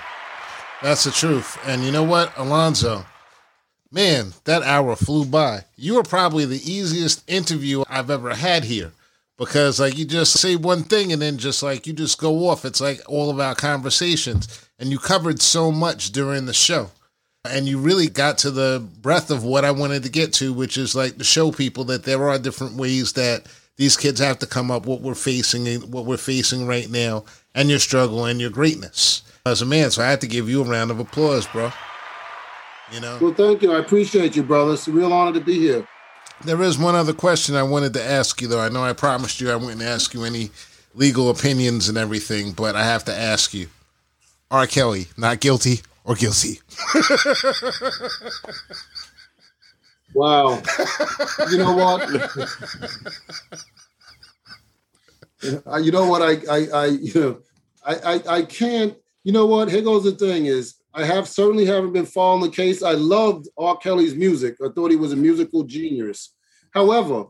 That's 0.82 1.04
the 1.04 1.10
truth. 1.10 1.58
And 1.66 1.84
you 1.84 1.92
know 1.92 2.04
what, 2.04 2.32
Alonzo? 2.36 3.04
Man, 3.92 4.32
that 4.44 4.62
hour 4.62 4.94
flew 4.96 5.24
by. 5.24 5.64
You 5.76 5.96
were 5.96 6.04
probably 6.04 6.44
the 6.44 6.72
easiest 6.72 7.28
interview 7.28 7.82
I've 7.88 8.08
ever 8.08 8.34
had 8.34 8.64
here 8.64 8.92
because, 9.40 9.80
like, 9.80 9.96
you 9.96 10.04
just 10.04 10.38
say 10.38 10.54
one 10.54 10.84
thing 10.84 11.14
and 11.14 11.22
then 11.22 11.38
just 11.38 11.62
like 11.62 11.86
you 11.86 11.94
just 11.94 12.20
go 12.20 12.50
off. 12.50 12.66
It's 12.66 12.80
like 12.80 13.00
all 13.08 13.30
of 13.30 13.40
our 13.40 13.54
conversations, 13.54 14.68
and 14.78 14.90
you 14.90 14.98
covered 14.98 15.40
so 15.40 15.72
much 15.72 16.12
during 16.12 16.44
the 16.44 16.52
show. 16.52 16.90
And 17.46 17.66
you 17.66 17.78
really 17.78 18.08
got 18.08 18.36
to 18.38 18.50
the 18.50 18.86
breadth 19.00 19.30
of 19.30 19.42
what 19.42 19.64
I 19.64 19.70
wanted 19.70 20.02
to 20.02 20.10
get 20.10 20.34
to, 20.34 20.52
which 20.52 20.76
is 20.76 20.94
like 20.94 21.16
to 21.16 21.24
show 21.24 21.50
people 21.52 21.84
that 21.84 22.04
there 22.04 22.28
are 22.28 22.38
different 22.38 22.76
ways 22.76 23.14
that 23.14 23.46
these 23.78 23.96
kids 23.96 24.20
have 24.20 24.38
to 24.40 24.46
come 24.46 24.70
up 24.70 24.84
what 24.84 25.00
we're 25.00 25.14
facing 25.14 25.66
eh, 25.66 25.78
what 25.78 26.04
we're 26.04 26.18
facing 26.18 26.66
right 26.66 26.90
now 26.90 27.24
and 27.54 27.70
your 27.70 27.78
struggle 27.78 28.26
and 28.26 28.42
your 28.42 28.50
greatness 28.50 29.22
as 29.46 29.62
a 29.62 29.66
man. 29.66 29.90
So 29.90 30.02
I 30.02 30.10
have 30.10 30.20
to 30.20 30.26
give 30.26 30.50
you 30.50 30.60
a 30.60 30.66
round 30.66 30.90
of 30.90 31.00
applause, 31.00 31.46
bro. 31.46 31.72
You 32.92 33.00
know, 33.00 33.16
Well, 33.22 33.32
thank 33.32 33.62
you. 33.62 33.72
I 33.72 33.78
appreciate 33.78 34.36
you, 34.36 34.42
brother. 34.42 34.74
It's 34.74 34.86
a 34.86 34.92
real 34.92 35.14
honor 35.14 35.32
to 35.38 35.42
be 35.42 35.58
here. 35.58 35.88
There 36.44 36.62
is 36.62 36.78
one 36.78 36.94
other 36.94 37.12
question 37.12 37.54
I 37.54 37.62
wanted 37.62 37.94
to 37.94 38.02
ask 38.02 38.40
you, 38.40 38.48
though. 38.48 38.60
I 38.60 38.68
know 38.68 38.82
I 38.82 38.92
promised 38.92 39.40
you 39.40 39.50
I 39.50 39.56
wouldn't 39.56 39.82
ask 39.82 40.14
you 40.14 40.24
any 40.24 40.50
legal 40.94 41.30
opinions 41.30 41.88
and 41.88 41.98
everything, 41.98 42.52
but 42.52 42.74
I 42.76 42.84
have 42.84 43.04
to 43.04 43.14
ask 43.14 43.54
you: 43.54 43.68
R. 44.50 44.66
Kelly 44.66 45.06
not 45.16 45.40
guilty 45.40 45.80
or 46.04 46.14
guilty? 46.14 46.60
Wow. 50.14 50.60
you 51.50 51.58
know 51.58 51.76
what? 51.76 52.08
You 55.82 55.90
know 55.90 56.06
what? 56.06 56.20
I, 56.20 56.32
I, 56.50 56.66
I, 56.74 56.86
you 56.86 57.12
know, 57.14 57.38
I, 57.82 57.94
I, 57.94 58.22
I 58.36 58.42
can't. 58.42 58.94
You 59.24 59.32
know 59.32 59.46
what? 59.46 59.70
Here 59.70 59.80
goes 59.80 60.04
the 60.04 60.12
thing: 60.12 60.44
is 60.44 60.74
I 60.92 61.04
have 61.04 61.28
certainly 61.28 61.64
haven't 61.64 61.92
been 61.92 62.06
following 62.06 62.42
the 62.42 62.56
case. 62.56 62.82
I 62.82 62.92
loved 62.92 63.48
R. 63.56 63.76
Kelly's 63.76 64.14
music. 64.14 64.56
I 64.64 64.68
thought 64.74 64.90
he 64.90 64.96
was 64.96 65.12
a 65.12 65.16
musical 65.16 65.62
genius. 65.62 66.34
However, 66.72 67.26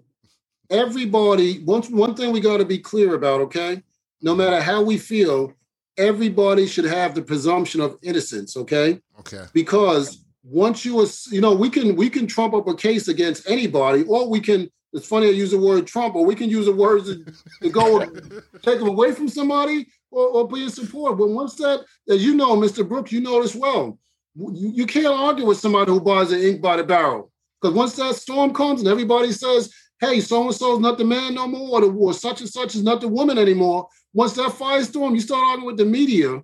everybody. 0.70 1.58
One 1.64 1.82
one 1.82 2.14
thing 2.14 2.32
we 2.32 2.40
got 2.40 2.58
to 2.58 2.64
be 2.64 2.78
clear 2.78 3.14
about. 3.14 3.40
Okay, 3.42 3.82
no 4.22 4.34
matter 4.34 4.61
how 4.61 4.82
we 4.82 4.96
feel, 4.98 5.52
everybody 5.96 6.66
should 6.66 6.84
have 6.84 7.14
the 7.14 7.22
presumption 7.22 7.80
of 7.80 7.98
innocence. 8.02 8.56
Okay, 8.56 9.00
Okay. 9.18 9.44
because 9.52 10.24
once 10.42 10.84
you 10.84 11.06
you 11.30 11.40
know 11.40 11.52
we 11.54 11.68
can 11.68 11.96
we 11.96 12.08
can 12.08 12.26
trump 12.26 12.54
up 12.54 12.66
a 12.68 12.74
case 12.74 13.08
against 13.08 13.48
anybody 13.48 14.04
or 14.04 14.28
we 14.28 14.40
can 14.40 14.70
it's 14.93 15.07
funny 15.07 15.28
I 15.28 15.30
use 15.30 15.51
the 15.51 15.59
word 15.59 15.86
trump 15.86 16.14
or 16.14 16.24
we 16.24 16.34
can 16.34 16.51
use 16.51 16.66
the 16.66 16.72
words 16.72 17.07
to, 17.07 17.24
to 17.62 17.70
go 17.70 18.01
take 18.62 18.78
them 18.78 18.88
away 18.88 19.12
from 19.12 19.28
somebody 19.28 19.86
or, 20.11 20.26
or 20.26 20.49
be 20.49 20.64
in 20.64 20.70
support 20.70 21.18
but 21.18 21.28
once 21.28 21.55
that 21.57 21.84
as 22.09 22.24
you 22.24 22.34
know 22.34 22.57
Mr. 22.57 22.86
Brooks 22.88 23.12
you 23.12 23.20
know 23.20 23.43
this 23.43 23.55
well 23.55 23.99
you, 24.36 24.70
you 24.70 24.86
can't 24.86 25.07
argue 25.07 25.47
with 25.47 25.59
somebody 25.59 25.91
who 25.91 26.01
buys 26.01 26.30
the 26.30 26.49
ink 26.49 26.61
by 26.61 26.76
the 26.76 26.84
barrel 26.84 27.30
because 27.61 27.74
once 27.74 27.97
that 27.97 28.14
storm 28.14 28.53
comes 28.53 28.80
and 28.80 28.88
everybody 28.88 29.32
says 29.32 29.72
hey 30.01 30.20
so 30.20 30.45
and 30.47 30.55
so 30.55 30.74
is 30.74 30.80
not 30.80 30.99
the 30.99 31.05
man 31.05 31.34
no 31.34 31.47
more 31.47 31.78
or, 31.78 31.80
the, 31.80 31.93
or 31.93 32.12
such 32.12 32.41
and 32.41 32.49
such 32.49 32.74
is 32.74 32.82
not 32.82 33.01
the 33.01 33.09
woman 33.09 33.38
anymore 33.38 33.88
once 34.12 34.32
that 34.34 34.51
firestorm 34.51 35.14
you 35.14 35.20
start 35.20 35.45
arguing 35.45 35.66
with 35.66 35.76
the 35.76 35.84
media 35.84 36.43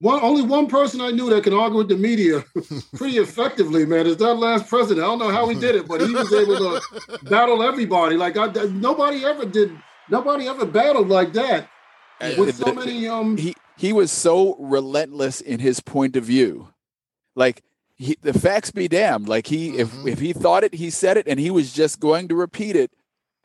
one 0.00 0.22
only 0.22 0.42
one 0.42 0.66
person 0.66 1.00
I 1.00 1.10
knew 1.10 1.30
that 1.30 1.44
can 1.44 1.54
argue 1.54 1.78
with 1.78 1.88
the 1.88 1.96
media 1.96 2.44
pretty 2.96 3.18
effectively, 3.18 3.86
man, 3.86 4.06
is 4.06 4.16
that 4.18 4.34
last 4.34 4.68
president. 4.68 5.04
I 5.04 5.08
don't 5.08 5.18
know 5.18 5.30
how 5.30 5.48
he 5.48 5.58
did 5.58 5.74
it, 5.74 5.88
but 5.88 6.00
he 6.02 6.14
was 6.14 6.32
able 6.32 6.56
to 6.58 7.18
battle 7.30 7.62
everybody. 7.62 8.16
Like 8.16 8.36
I, 8.36 8.46
nobody 8.70 9.24
ever 9.24 9.46
did. 9.46 9.72
Nobody 10.10 10.46
ever 10.48 10.66
battled 10.66 11.08
like 11.08 11.32
that 11.32 11.68
with 12.38 12.54
so 12.56 12.72
many. 12.72 13.08
Um, 13.08 13.36
he 13.36 13.54
he 13.76 13.92
was 13.92 14.12
so 14.12 14.56
relentless 14.58 15.40
in 15.40 15.60
his 15.60 15.80
point 15.80 16.16
of 16.16 16.24
view 16.24 16.68
like 17.34 17.62
he, 17.94 18.16
the 18.22 18.32
facts 18.32 18.70
be 18.70 18.88
damned 18.88 19.28
like 19.28 19.46
he 19.48 19.72
Mhm. 19.72 19.78
if 19.78 20.06
if 20.06 20.18
he 20.20 20.32
thought 20.32 20.64
it 20.64 20.74
he 20.74 20.90
said 20.90 21.16
it 21.16 21.26
and 21.26 21.38
he 21.40 21.50
was 21.50 21.72
just 21.72 22.00
going 22.00 22.28
to 22.28 22.34
repeat 22.34 22.76
it 22.76 22.90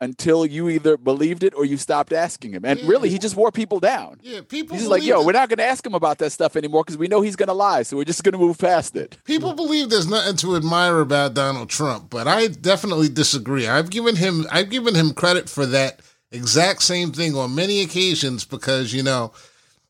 until 0.02 0.44
you 0.44 0.68
either 0.68 0.96
believed 0.96 1.42
it 1.44 1.54
or 1.56 1.64
you 1.64 1.76
stopped 1.76 2.12
asking 2.12 2.52
him 2.52 2.64
and 2.64 2.78
Yeah. 2.80 2.88
really 2.88 3.08
he 3.08 3.18
just 3.18 3.36
wore 3.36 3.50
people 3.52 3.78
down 3.80 4.18
Yeah, 4.22 4.40
people. 4.46 4.76
he's 4.76 4.86
like 4.88 5.02
yo 5.04 5.24
we're 5.24 5.32
not 5.32 5.48
going 5.48 5.58
to 5.58 5.64
ask 5.64 5.86
him 5.86 5.94
about 5.94 6.18
that 6.18 6.30
stuff 6.32 6.56
anymore 6.56 6.82
because 6.84 6.98
we 6.98 7.06
know 7.08 7.20
he's 7.22 7.36
going 7.36 7.46
to 7.48 7.52
lie 7.54 7.82
so 7.84 7.96
we're 7.96 8.04
just 8.04 8.22
going 8.24 8.32
to 8.32 8.38
move 8.38 8.58
past 8.58 8.96
it 8.96 9.16
People 9.24 9.54
believe 9.54 9.88
there's 9.90 10.08
nothing 10.08 10.36
to 10.38 10.56
admire 10.56 11.00
about 11.00 11.34
Donald 11.34 11.70
Trump, 11.70 12.10
but 12.10 12.26
I 12.28 12.48
definitely 12.48 13.08
disagree. 13.08 13.66
I've 13.68 13.90
given 13.90 14.16
him 14.16 14.46
I've 14.50 14.70
given 14.70 14.94
him 14.94 15.14
credit 15.14 15.48
for 15.48 15.64
that 15.66 16.00
exact 16.32 16.82
same 16.82 17.12
thing 17.12 17.36
on 17.36 17.54
many 17.54 17.80
occasions 17.82 18.44
because 18.44 18.92
you 18.92 19.02
know 19.02 19.32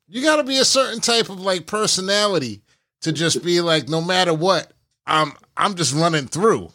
you 0.09 0.23
got 0.23 0.37
to 0.37 0.45
be 0.45 0.59
a 0.59 0.65
certain 0.65 1.01
type 1.01 1.31
of 1.31 1.41
like 1.41 1.67
personality 1.67 2.61
to 3.01 3.13
just 3.13 3.43
be 3.43 3.61
like 3.63 3.89
no 3.89 4.01
matter 4.03 4.35
what 4.35 4.73
I'm 5.07 5.33
I'm 5.57 5.75
just 5.75 5.95
running 5.95 6.27
through. 6.27 6.71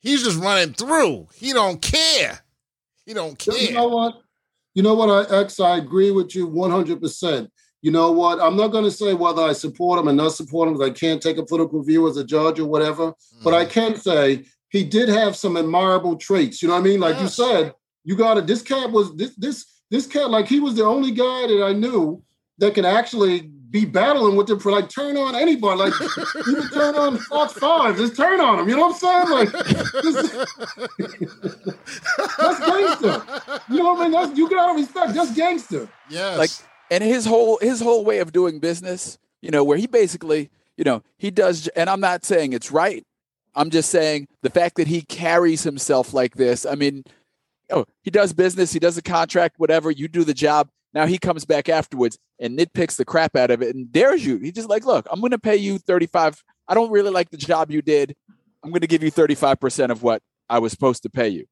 He's 0.00 0.22
just 0.22 0.38
running 0.38 0.72
through. 0.74 1.26
He 1.34 1.52
don't 1.52 1.80
care. 1.82 2.40
He 3.06 3.14
don't 3.14 3.38
care. 3.38 3.56
You 3.56 3.72
know 3.72 3.88
what? 3.88 4.20
You 4.74 4.82
know 4.82 4.94
what, 4.94 5.32
I, 5.32 5.40
X, 5.40 5.58
I 5.58 5.78
agree 5.78 6.10
with 6.10 6.34
you 6.34 6.46
100%. 6.48 7.48
You 7.80 7.90
know 7.92 8.12
what? 8.12 8.40
I'm 8.42 8.56
not 8.56 8.68
going 8.68 8.84
to 8.84 8.90
say 8.90 9.14
whether 9.14 9.42
I 9.42 9.54
support 9.54 9.98
him 9.98 10.08
or 10.08 10.12
not 10.12 10.32
support 10.32 10.68
him 10.68 10.74
because 10.74 10.90
I 10.90 10.92
can't 10.92 11.22
take 11.22 11.38
a 11.38 11.44
political 11.44 11.82
view 11.82 12.06
as 12.08 12.18
a 12.18 12.24
judge 12.24 12.58
or 12.58 12.66
whatever, 12.66 13.14
but 13.42 13.54
I 13.54 13.64
mm. 13.64 13.70
can 13.70 13.96
say 13.96 14.44
he 14.68 14.84
did 14.84 15.08
have 15.08 15.36
some 15.36 15.56
admirable 15.56 16.16
traits. 16.16 16.60
You 16.60 16.68
know 16.68 16.74
what 16.74 16.80
I 16.80 16.84
mean? 16.84 17.00
Like 17.00 17.18
you 17.20 17.28
said, 17.28 17.72
you 18.04 18.16
got 18.16 18.36
it. 18.36 18.46
This 18.46 18.60
cat 18.60 18.90
was, 18.90 19.14
this, 19.16 19.34
this, 19.36 19.66
this 19.90 20.06
cat, 20.06 20.30
like 20.30 20.46
he 20.46 20.60
was 20.60 20.74
the 20.74 20.84
only 20.84 21.12
guy 21.12 21.46
that 21.46 21.64
I 21.64 21.72
knew 21.72 22.22
that 22.58 22.74
could 22.74 22.84
actually 22.84 23.50
be 23.70 23.84
battling 23.84 24.36
with 24.36 24.46
them 24.46 24.58
for 24.60 24.70
like 24.72 24.88
turn 24.88 25.16
on 25.16 25.34
anybody. 25.34 25.78
Like 25.80 25.92
you 26.00 26.08
can 26.56 26.70
turn 26.70 26.94
on 26.94 27.18
Fox 27.18 27.52
5, 27.54 27.96
just 27.96 28.16
turn 28.16 28.40
on 28.40 28.58
them. 28.58 28.68
You 28.68 28.76
know 28.76 28.88
what 28.88 29.02
I'm 29.02 29.26
saying? 29.26 29.30
Like, 29.30 29.52
just- 30.02 30.32
that's 32.38 32.60
gangster. 32.60 33.22
You 33.70 33.78
know 33.78 33.94
what 33.94 34.00
I 34.00 34.02
mean? 34.04 34.12
That's, 34.12 34.38
you 34.38 34.48
gotta 34.48 34.74
respect. 34.78 35.14
That's 35.14 35.34
gangster. 35.34 35.88
yes. 36.10 36.38
like 36.38 36.50
and 36.90 37.02
his 37.02 37.26
whole 37.26 37.58
his 37.60 37.80
whole 37.80 38.04
way 38.04 38.18
of 38.18 38.32
doing 38.32 38.58
business 38.60 39.18
you 39.42 39.50
know 39.50 39.64
where 39.64 39.76
he 39.76 39.86
basically 39.86 40.50
you 40.76 40.84
know 40.84 41.02
he 41.18 41.30
does 41.32 41.66
and 41.68 41.90
i'm 41.90 41.98
not 42.00 42.24
saying 42.24 42.52
it's 42.52 42.70
right 42.70 43.04
i'm 43.56 43.70
just 43.70 43.90
saying 43.90 44.28
the 44.42 44.50
fact 44.50 44.76
that 44.76 44.86
he 44.86 45.02
carries 45.02 45.64
himself 45.64 46.14
like 46.14 46.36
this 46.36 46.64
i 46.64 46.76
mean 46.76 47.02
oh 47.70 47.84
he 48.02 48.10
does 48.10 48.32
business 48.32 48.72
he 48.72 48.78
does 48.78 48.96
a 48.96 49.02
contract 49.02 49.56
whatever 49.58 49.90
you 49.90 50.06
do 50.06 50.22
the 50.22 50.32
job 50.34 50.68
now 50.96 51.06
he 51.06 51.18
comes 51.18 51.44
back 51.44 51.68
afterwards 51.68 52.16
and 52.40 52.58
nitpicks 52.58 52.96
the 52.96 53.04
crap 53.04 53.36
out 53.36 53.50
of 53.50 53.62
it. 53.62 53.74
And 53.76 53.92
dares 53.92 54.24
you. 54.24 54.38
He's 54.38 54.52
just 54.60 54.68
like 54.70 54.84
look 54.84 55.06
i'm 55.10 55.20
going 55.20 55.30
to 55.32 55.38
pay 55.38 55.56
you 55.56 55.78
35 55.78 56.42
i 56.68 56.74
don't 56.74 56.90
really 56.90 57.10
like 57.10 57.30
the 57.30 57.36
job 57.50 57.70
you 57.70 57.82
did. 57.82 58.14
I'm 58.64 58.70
going 58.70 58.80
to 58.80 58.86
give 58.94 59.02
you 59.04 59.12
35% 59.12 59.90
of 59.90 60.02
what 60.02 60.22
i 60.48 60.58
was 60.58 60.72
supposed 60.72 61.02
to 61.04 61.10
pay 61.10 61.28
you. 61.28 61.44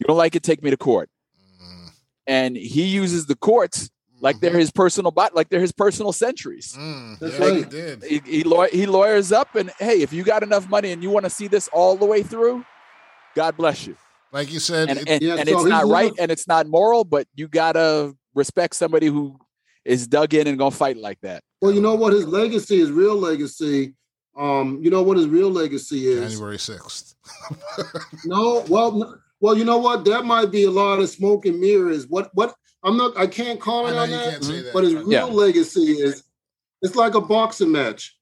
You 0.00 0.04
don't 0.08 0.16
like 0.24 0.34
it? 0.34 0.42
Take 0.42 0.62
me 0.62 0.70
to 0.70 0.76
court. 0.76 1.08
Mm, 1.62 1.90
and 2.26 2.56
he 2.56 2.84
uses 2.84 3.26
the 3.26 3.36
courts 3.36 3.90
like 4.20 4.40
they're 4.40 4.58
his 4.58 4.70
personal 4.72 5.10
bot, 5.10 5.34
like 5.34 5.48
they're 5.50 5.60
his 5.60 5.72
personal 5.72 6.12
sentries. 6.12 6.74
mm, 6.78 7.18
That's 7.18 7.38
yeah, 7.38 7.54
he 7.54 7.64
did. 7.64 8.02
He 8.02 8.22
he, 8.38 8.42
law- 8.44 8.66
he 8.78 8.86
lawyers 8.86 9.30
up, 9.30 9.54
and 9.54 9.70
hey, 9.78 10.00
if 10.02 10.10
you 10.12 10.22
got 10.24 10.42
enough 10.42 10.68
money 10.70 10.90
and 10.92 11.02
you 11.02 11.10
want 11.10 11.24
to 11.24 11.30
see 11.30 11.48
this 11.48 11.68
all 11.68 11.96
the 11.96 12.06
way 12.06 12.22
through, 12.22 12.64
God 13.34 13.56
bless 13.58 13.86
you. 13.86 13.94
Like 14.32 14.50
you 14.52 14.58
said, 14.58 14.88
And 14.88 14.98
it- 15.00 15.08
and, 15.08 15.22
Yeah, 15.22 15.36
and 15.36 15.48
so 15.48 15.60
it's 15.60 15.68
not 15.68 15.86
right 15.86 16.04
living- 16.06 16.20
and 16.20 16.30
it's 16.32 16.48
not 16.48 16.66
moral, 16.66 17.04
but 17.04 17.26
you 17.36 17.46
gotta 17.46 18.14
respect 18.36 18.76
somebody 18.76 19.06
who 19.06 19.36
is 19.84 20.06
dug 20.06 20.34
in 20.34 20.46
and 20.46 20.56
gonna 20.58 20.70
fight 20.70 20.96
like 20.98 21.20
that. 21.22 21.42
Well, 21.60 21.72
you 21.72 21.80
know 21.80 21.94
what? 21.96 22.12
His 22.12 22.26
legacy, 22.26 22.78
his 22.78 22.92
real 22.92 23.16
legacy. 23.16 23.94
Um, 24.36 24.78
you 24.82 24.90
know 24.90 25.02
what 25.02 25.16
his 25.16 25.26
real 25.26 25.50
legacy 25.50 26.06
is. 26.06 26.32
January 26.34 26.58
sixth. 26.58 27.14
No, 28.24 28.64
well, 28.68 29.02
n- 29.02 29.14
well, 29.40 29.56
you 29.56 29.64
know 29.64 29.78
what? 29.78 30.04
That 30.04 30.24
might 30.24 30.50
be 30.50 30.64
a 30.64 30.70
lot 30.70 30.98
of 31.00 31.08
smoke 31.08 31.46
and 31.46 31.58
mirrors. 31.60 32.06
What? 32.06 32.30
What? 32.34 32.54
I'm 32.82 32.96
not. 32.96 33.16
I 33.16 33.26
can't 33.26 33.58
I 33.60 33.62
comment 33.62 33.94
know 33.96 34.02
on 34.02 34.10
you 34.10 34.16
that. 34.16 34.30
can't 34.30 34.44
say 34.44 34.60
that. 34.62 34.72
But 34.72 34.84
his 34.84 34.94
real 34.94 35.10
Yeah. 35.10 35.24
legacy 35.24 35.80
is 35.92 36.22
it's 36.82 36.94
like 36.94 37.14
a 37.14 37.20
boxing 37.20 37.72
match. 37.72 38.16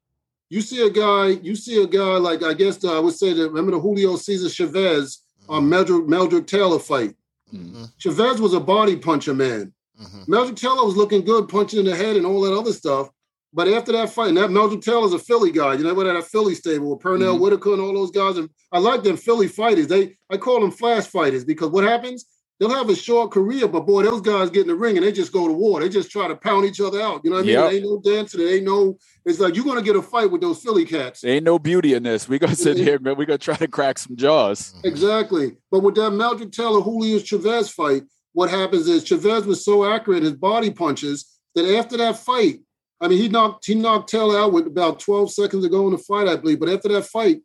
You 0.51 0.61
see 0.61 0.87
a 0.87 0.91
guy, 0.91 1.29
you 1.43 1.57
see 1.57 1.83
a 1.83 1.87
guy 1.87 2.17
like 2.19 2.43
I 2.43 2.55
guess 2.55 2.83
uh, 2.85 2.97
I 2.97 3.01
would 3.01 3.15
say 3.15 3.33
that 3.33 3.49
remember 3.49 3.73
the 3.73 3.81
Julio 3.81 4.17
Cesar 4.17 4.49
Chavez 4.49 5.21
um, 5.49 5.69
Meldrick, 5.71 6.07
Meldrick 6.07 6.47
Taylor 6.47 6.79
fight. 6.79 7.15
Mhm, 7.53 7.91
Chavez 7.99 8.41
was 8.41 8.55
a 8.55 8.61
body 8.61 8.97
puncher 8.97 9.35
man. 9.35 9.73
Mhm. 10.01 10.27
Meldrick 10.27 10.57
Taylor 10.57 10.85
was 10.85 10.97
looking 10.97 11.25
good, 11.25 11.49
punching 11.49 11.79
in 11.81 11.87
the 11.87 11.97
head 11.97 12.17
and 12.17 12.27
all 12.27 12.41
that 12.43 12.57
other 12.57 12.73
stuff. 12.73 13.11
But 13.53 13.69
after 13.69 13.93
that 13.93 14.11
fight, 14.11 14.29
and 14.29 14.37
that 14.37 14.51
Meldrick 14.51 14.83
Taylor's 14.83 15.13
a 15.13 15.19
Philly 15.19 15.53
guy. 15.53 15.75
You 15.75 15.85
know, 15.85 15.95
what 15.95 16.05
that 16.05 16.25
Philly 16.25 16.57
stable 16.57 16.91
with 16.91 17.05
Pernell 17.05 17.37
Mhm. 17.37 17.41
Whitaker 17.41 17.73
and 17.75 17.83
all 17.83 17.95
those 17.95 18.11
guys. 18.11 18.37
And 18.37 18.49
I 18.73 18.81
like 18.81 19.05
them 19.05 19.17
Philly 19.17 19.47
fighters. 19.47 19.87
They 19.87 20.17
I 20.29 20.37
call 20.37 20.61
them 20.61 20.73
flash 20.73 21.07
fighters 21.07 21.45
because 21.45 21.71
what 21.71 21.85
happens? 21.85 22.25
They'll 22.61 22.71
have 22.71 22.89
a 22.89 22.95
short 22.95 23.33
career, 23.33 23.67
but 23.67 23.85
boy, 23.85 24.05
those 24.05 24.21
guys 24.21 24.49
get 24.49 24.63
in 24.63 24.69
the 24.69 24.77
ring 24.77 24.97
and 24.97 25.05
they 25.05 25.11
just 25.11 25.33
go 25.33 25.49
to 25.49 25.53
war. 25.53 25.81
They 25.81 25.89
just 25.89 26.11
try 26.11 26.29
to 26.29 26.37
pound 26.37 26.65
each 26.65 26.81
other 26.81 27.01
out. 27.01 27.21
You 27.25 27.31
know 27.31 27.37
what 27.37 27.43
I 27.43 27.47
mean? 27.47 27.53
Yep. 27.55 27.65
There 27.65 27.75
ain't 27.75 27.85
no 27.85 28.01
dancing. 28.01 28.41
There 28.41 28.55
ain't 28.55 28.65
no. 28.65 28.97
It's 29.25 29.41
like 29.41 29.57
you're 29.57 29.65
gonna 29.65 29.83
get 29.83 29.97
a 29.97 30.03
fight 30.03 30.31
with 30.31 30.41
those 30.41 30.61
Philly 30.61 30.85
cats. 30.85 31.21
There 31.21 31.35
ain't 31.35 31.45
no 31.45 31.59
beauty 31.59 31.95
in 31.95 32.05
this. 32.05 32.29
We 32.29 32.39
gonna 32.39 32.55
sit 32.57 32.77
here, 32.77 32.99
man. 33.01 33.17
We 33.17 33.27
gonna 33.27 33.39
try 33.39 33.57
to 33.57 33.69
crack 33.69 33.99
some 33.99 34.17
jaws. 34.17 34.73
Exactly. 34.85 35.57
But 35.71 35.81
with 35.81 35.97
that 35.97 36.13
Meldrick 36.13 36.53
Taylor 36.53 36.81
Julio 36.81 37.19
Chavez 37.19 37.71
fight, 37.71 38.03
what 38.35 38.51
happens 38.51 38.87
is 38.89 39.03
Chavez 39.05 39.47
was 39.47 39.65
so 39.65 39.85
accurate 39.91 40.23
his 40.23 40.35
body 40.35 40.71
punches 40.71 41.39
that 41.55 41.65
after 41.79 41.97
that 41.97 42.19
fight, 42.19 42.61
I 43.01 43.09
mean, 43.09 43.19
he 43.19 43.29
knocked 43.29 43.67
he 43.67 43.75
knocked 43.75 44.11
Taylor 44.11 44.39
out 44.39 44.53
with 44.53 44.67
about 44.67 45.01
12 45.01 45.33
seconds 45.33 45.65
to 45.65 45.71
go 45.71 45.87
in 45.87 45.93
the 45.93 45.99
fight, 45.99 46.29
I 46.29 46.37
believe. 46.37 46.61
But 46.61 46.69
after 46.69 46.89
that 46.89 47.07
fight, 47.07 47.41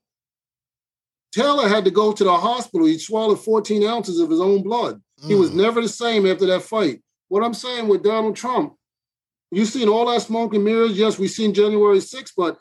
Taylor 1.31 1.67
had 1.67 1.85
to 1.85 1.91
go 1.91 2.11
to 2.11 2.23
the 2.23 2.35
hospital. 2.35 2.87
He 2.87 2.97
swallowed 2.97 3.39
14 3.43 3.83
ounces 3.85 4.19
of 4.19 4.29
his 4.29 4.41
own 4.41 4.63
blood. 4.63 5.01
He 5.27 5.35
was 5.35 5.51
Mm. 5.51 5.55
never 5.55 5.81
the 5.81 5.89
same 5.89 6.25
after 6.25 6.45
that 6.47 6.63
fight. 6.63 7.01
What 7.27 7.43
I'm 7.43 7.53
saying 7.53 7.87
with 7.87 8.03
Donald 8.03 8.35
Trump, 8.35 8.73
you've 9.51 9.67
seen 9.69 9.87
all 9.89 10.07
that 10.07 10.21
smoke 10.21 10.53
and 10.55 10.63
mirrors. 10.63 10.97
Yes, 10.97 11.19
we've 11.19 11.29
seen 11.29 11.53
January 11.53 11.99
6th, 12.01 12.33
but 12.35 12.57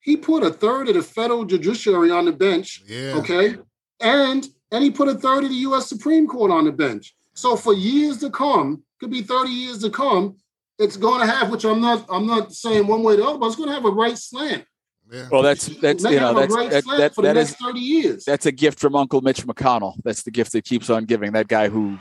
he 0.00 0.16
put 0.16 0.42
a 0.42 0.50
third 0.50 0.88
of 0.88 0.94
the 0.94 1.02
federal 1.02 1.44
judiciary 1.44 2.10
on 2.10 2.24
the 2.24 2.32
bench. 2.32 2.82
Yeah. 2.86 3.14
Okay. 3.18 3.56
And 4.00 4.48
and 4.70 4.84
he 4.84 4.90
put 4.90 5.08
a 5.08 5.14
third 5.14 5.44
of 5.44 5.50
the 5.50 5.56
US 5.68 5.88
Supreme 5.88 6.26
Court 6.26 6.50
on 6.50 6.64
the 6.64 6.72
bench. 6.72 7.14
So 7.38 7.54
for 7.54 7.72
years 7.72 8.18
to 8.18 8.30
come, 8.30 8.82
could 8.98 9.12
be 9.12 9.22
30 9.22 9.50
years 9.50 9.78
to 9.82 9.90
come, 9.90 10.38
it's 10.76 10.96
going 10.96 11.20
to 11.20 11.32
have, 11.32 11.50
which 11.50 11.64
I'm 11.64 11.80
not, 11.80 12.04
I'm 12.08 12.26
not 12.26 12.52
saying 12.52 12.88
one 12.88 13.04
way 13.04 13.14
or 13.14 13.16
the 13.18 13.24
other, 13.24 13.38
but 13.38 13.46
it's 13.46 13.54
going 13.54 13.68
to 13.68 13.74
have 13.76 13.84
a 13.84 13.90
right 13.90 14.18
slant. 14.18 14.64
Yeah. 15.10 15.28
Well, 15.30 15.42
that's 15.42 15.66
that's 15.80 16.04
you 16.04 16.20
know 16.20 16.34
have 16.34 16.36
that's 16.36 16.54
right 16.54 16.70
that, 16.70 16.84
that, 16.98 17.14
for 17.14 17.22
the 17.22 17.28
that 17.28 17.34
next 17.34 17.54
30 17.54 17.80
years. 17.80 18.24
that's 18.26 18.44
a 18.44 18.52
gift 18.52 18.78
from 18.78 18.94
Uncle 18.94 19.22
Mitch 19.22 19.46
McConnell. 19.46 19.94
That's 20.04 20.22
the 20.22 20.30
gift 20.30 20.52
that 20.52 20.64
keeps 20.64 20.90
on 20.90 21.06
giving. 21.06 21.32
That 21.32 21.48
guy 21.48 21.68
who 21.68 21.98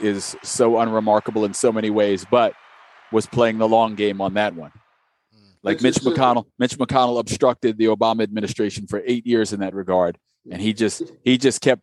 is 0.00 0.36
so 0.44 0.78
unremarkable 0.78 1.44
in 1.44 1.54
so 1.54 1.72
many 1.72 1.90
ways, 1.90 2.24
but 2.30 2.52
was 3.10 3.26
playing 3.26 3.58
the 3.58 3.66
long 3.66 3.96
game 3.96 4.20
on 4.20 4.34
that 4.34 4.54
one. 4.54 4.70
Hmm. 5.34 5.38
Like 5.64 5.74
It's 5.76 5.82
Mitch 5.82 5.94
just- 5.94 6.06
McConnell, 6.06 6.44
Mitch 6.58 6.78
McConnell 6.78 7.18
obstructed 7.18 7.78
the 7.78 7.86
Obama 7.86 8.22
administration 8.22 8.86
for 8.86 9.02
eight 9.06 9.26
years 9.26 9.52
in 9.52 9.58
that 9.60 9.74
regard, 9.74 10.16
and 10.52 10.62
he 10.62 10.72
just 10.72 11.02
he 11.24 11.36
just 11.38 11.62
kept 11.62 11.82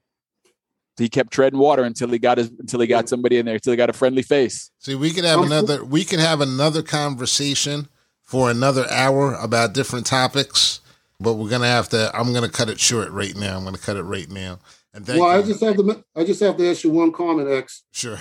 he 0.98 1.10
kept 1.10 1.32
treading 1.32 1.60
water 1.60 1.84
until 1.84 2.10
he 2.10 2.18
got 2.20 2.38
his 2.38 2.50
until 2.60 2.80
he 2.80 2.88
got 2.88 3.08
somebody 3.10 3.38
in 3.38 3.46
there 3.46 3.56
until 3.56 3.72
he 3.72 3.78
got 3.78 3.90
a 3.90 3.94
friendly 3.94 4.22
face. 4.24 4.72
See, 4.80 4.96
we 4.96 5.12
could 5.12 5.24
have 5.26 5.42
another. 5.42 5.84
We 5.86 6.04
could 6.04 6.20
have 6.20 6.42
another 6.42 6.82
conversation 6.82 7.88
for 8.24 8.50
another 8.52 8.86
hour 8.92 9.34
about 9.36 9.74
different 9.74 10.06
topics, 10.06 10.82
but 11.20 11.34
we're 11.34 11.50
gonna 11.50 11.68
have 11.68 11.90
to. 11.90 12.12
I'm 12.14 12.34
gonna 12.34 12.50
cut 12.50 12.70
it 12.70 12.80
short 12.80 13.10
right 13.12 13.36
now. 13.36 13.58
I'm 13.58 13.64
gonna 13.64 13.78
cut 13.78 13.98
it 13.98 14.04
right 14.04 14.30
now. 14.30 14.60
And 14.94 15.06
thank 15.06 15.22
well, 15.22 15.30
I 15.30 15.42
just 15.42 15.62
have 15.62 15.76
to. 15.78 16.04
I 16.16 16.24
just 16.24 16.40
have 16.42 16.58
to 16.58 16.70
ask 16.70 16.84
you 16.84 16.90
one 16.92 17.12
comment, 17.12 17.50
X. 17.50 17.84
sure. 17.92 18.18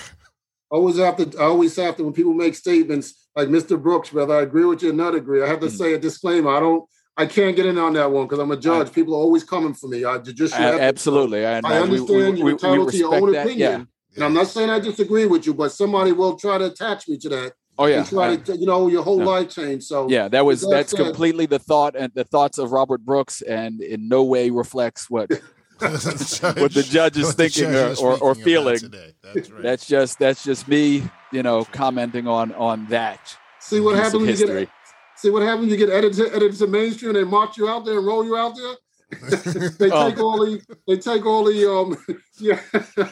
I 0.71 0.75
always 0.75 0.97
have 0.97 1.15
to. 1.17 1.37
I 1.39 1.43
always 1.45 1.75
have 1.77 1.95
to 1.97 2.03
when 2.03 2.13
people 2.13 2.33
make 2.33 2.53
statements 2.55 3.27
like 3.35 3.47
Mr. 3.47 3.81
Brooks, 3.81 4.11
whether 4.11 4.35
I 4.35 4.41
agree 4.41 4.65
with 4.65 4.83
you 4.83 4.89
or 4.89 4.93
not 4.93 5.15
agree. 5.15 5.41
I 5.43 5.47
have 5.47 5.59
to 5.61 5.67
Mm. 5.67 5.77
say 5.77 5.93
a 5.93 5.99
disclaimer. 5.99 6.51
I 6.51 6.59
don't. 6.59 6.83
I 7.17 7.25
can't 7.25 7.55
get 7.55 7.65
in 7.65 7.77
on 7.77 7.93
that 7.93 8.11
one 8.11 8.25
because 8.27 8.39
I'm 8.39 8.51
a 8.51 8.57
judge. 8.57 8.91
people 8.93 9.13
are 9.15 9.17
always 9.17 9.43
coming 9.43 9.73
for 9.73 9.87
me. 9.87 10.05
I 10.05 10.19
just. 10.19 10.53
you 10.53 10.59
A- 10.59 10.67
have 10.67 10.75
to- 10.77 10.81
absolutely, 10.83 11.43
and 11.45 11.65
I 11.65 11.71
we- 11.71 11.77
understand 11.83 12.09
we, 12.09 12.23
you're 12.23 12.33
we, 12.35 12.43
we 12.43 12.51
entitled 12.51 12.91
to 12.91 12.97
your 12.97 13.15
own 13.15 13.31
that. 13.33 13.45
opinion. 13.47 13.59
Yeah. 13.59 13.83
And 14.15 14.23
I'm 14.23 14.33
not 14.33 14.47
saying 14.47 14.69
I 14.69 14.79
disagree 14.79 15.25
with 15.25 15.45
you, 15.45 15.53
but 15.53 15.71
somebody 15.71 16.11
will 16.11 16.35
try 16.37 16.57
to 16.57 16.65
attach 16.65 17.07
me 17.07 17.17
to 17.19 17.29
that 17.29 17.53
Oh 17.77 17.85
yeah. 17.85 17.99
and 17.99 18.07
try 18.07 18.35
to, 18.35 18.57
you 18.57 18.65
know, 18.65 18.87
your 18.87 19.03
whole 19.03 19.19
Yeah. 19.19 19.25
life 19.25 19.49
change. 19.49 19.83
So 19.83 20.09
yeah, 20.09 20.27
that 20.27 20.43
was 20.45 20.61
With 20.61 20.71
that 20.71 20.75
that's 20.77 20.91
said- 20.91 21.03
completely 21.05 21.45
the 21.45 21.59
thought 21.59 21.95
and 21.95 22.11
the 22.15 22.23
thoughts 22.23 22.57
of 22.57 22.71
Robert 22.71 23.05
Brooks, 23.05 23.41
and 23.41 23.81
in 23.81 24.07
no 24.07 24.23
way 24.23 24.49
reflects 24.49 25.09
what 25.09 25.29
what 25.79 26.55
what 26.57 26.73
the 26.73 26.81
judge 26.89 27.17
is 27.17 27.33
thinking 27.33 27.75
or, 27.75 27.93
or, 28.01 28.17
or 28.19 28.35
feeling. 28.35 28.79
That's 29.21 29.49
right. 29.51 29.61
That's 29.63 29.85
just 29.87 30.17
that's 30.17 30.43
just 30.43 30.67
me, 30.67 31.03
you 31.31 31.43
know, 31.43 31.65
commenting 31.65 32.27
on 32.27 32.53
on 32.53 32.87
that. 32.87 33.37
see 33.59 33.79
what 33.79 33.93
piece 33.93 34.03
happens 34.05 34.13
when 34.13 34.21
you 34.23 34.27
history. 34.31 34.65
get 34.65 34.69
see 35.17 35.29
what 35.29 35.43
happens 35.43 35.71
you 35.71 35.77
get 35.77 35.89
edited 35.89 36.33
edited 36.33 36.57
to 36.59 36.67
mainstream. 36.67 37.13
They 37.13 37.23
march 37.23 37.57
you 37.57 37.67
out 37.67 37.85
there 37.85 37.97
and 37.97 38.07
roll 38.07 38.25
you 38.25 38.37
out 38.37 38.55
there. 38.55 38.75
they 39.29 39.89
take 39.89 40.19
all 40.19 40.45
the 40.45 40.61
they 40.85 40.97
take 40.97 41.25
all 41.25 41.45
the 41.45 41.71
um 41.71 41.97
yeah. 42.39 42.59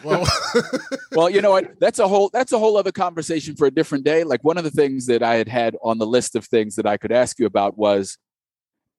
well, 0.03 0.28
well, 1.14 1.30
you 1.30 1.41
know 1.41 1.51
what? 1.51 1.80
That's 1.80 1.99
a 1.99 2.08
whole 2.08 2.30
that's 2.30 2.51
a 2.51 2.60
whole 2.60 2.76
other 2.78 2.91
conversation 2.91 3.56
for 3.56 3.66
a 3.66 3.72
different 3.72 4.03
day. 4.03 4.24
Like 4.24 4.43
one 4.43 4.58
of 4.58 4.66
the 4.66 4.72
things 4.72 5.06
that 5.06 5.24
I 5.24 5.36
had 5.36 5.47
had 5.47 5.78
on 5.82 5.97
the 5.97 6.06
list 6.06 6.36
of 6.36 6.45
things 6.45 6.76
that 6.76 6.86
I 6.86 6.97
could 6.97 7.14
ask 7.14 7.39
you 7.39 7.45
about 7.45 7.78
was 7.78 8.18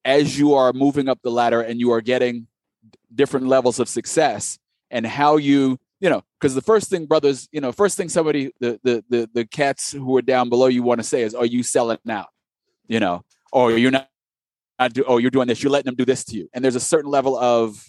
as 0.07 0.39
you 0.39 0.55
are 0.55 0.73
moving 0.73 1.09
up 1.09 1.19
the 1.23 1.31
ladder 1.31 1.61
and 1.61 1.79
you 1.79 1.93
are 1.93 2.01
getting 2.01 2.47
different 3.15 3.47
levels 3.47 3.79
of 3.79 3.89
success 3.89 4.59
and 4.91 5.07
how 5.07 5.37
you 5.37 5.79
you 6.01 6.09
know 6.09 6.23
because 6.41 6.55
the 6.55 6.63
first 6.63 6.89
thing 6.89 7.07
brothers 7.07 7.49
you 7.53 7.61
know 7.61 7.73
first 7.73 7.97
thing 7.97 8.09
somebody 8.09 8.53
the 8.61 8.81
the 8.85 9.05
the, 9.09 9.31
the 9.35 9.45
cats 9.45 9.93
who 9.93 10.17
are 10.17 10.23
down 10.23 10.49
below 10.49 10.67
you 10.67 10.83
want 10.83 10.99
to 11.01 11.07
say 11.07 11.23
is 11.23 11.35
are 11.35 11.47
you 11.47 11.63
selling 11.63 11.99
out 12.09 12.29
you 12.89 13.01
know 13.01 13.23
or 13.53 13.73
you're 13.77 13.91
not, 13.91 14.09
not 14.79 14.93
do, 14.93 15.05
oh 15.07 15.19
you're 15.19 15.31
doing 15.31 15.49
this 15.49 15.63
you're 15.63 15.71
letting 15.73 15.87
them 15.87 15.95
do 15.95 16.05
this 16.05 16.25
to 16.25 16.37
you 16.37 16.49
and 16.53 16.65
there's 16.65 16.75
a 16.77 16.81
certain 16.81 17.11
level 17.11 17.37
of 17.39 17.83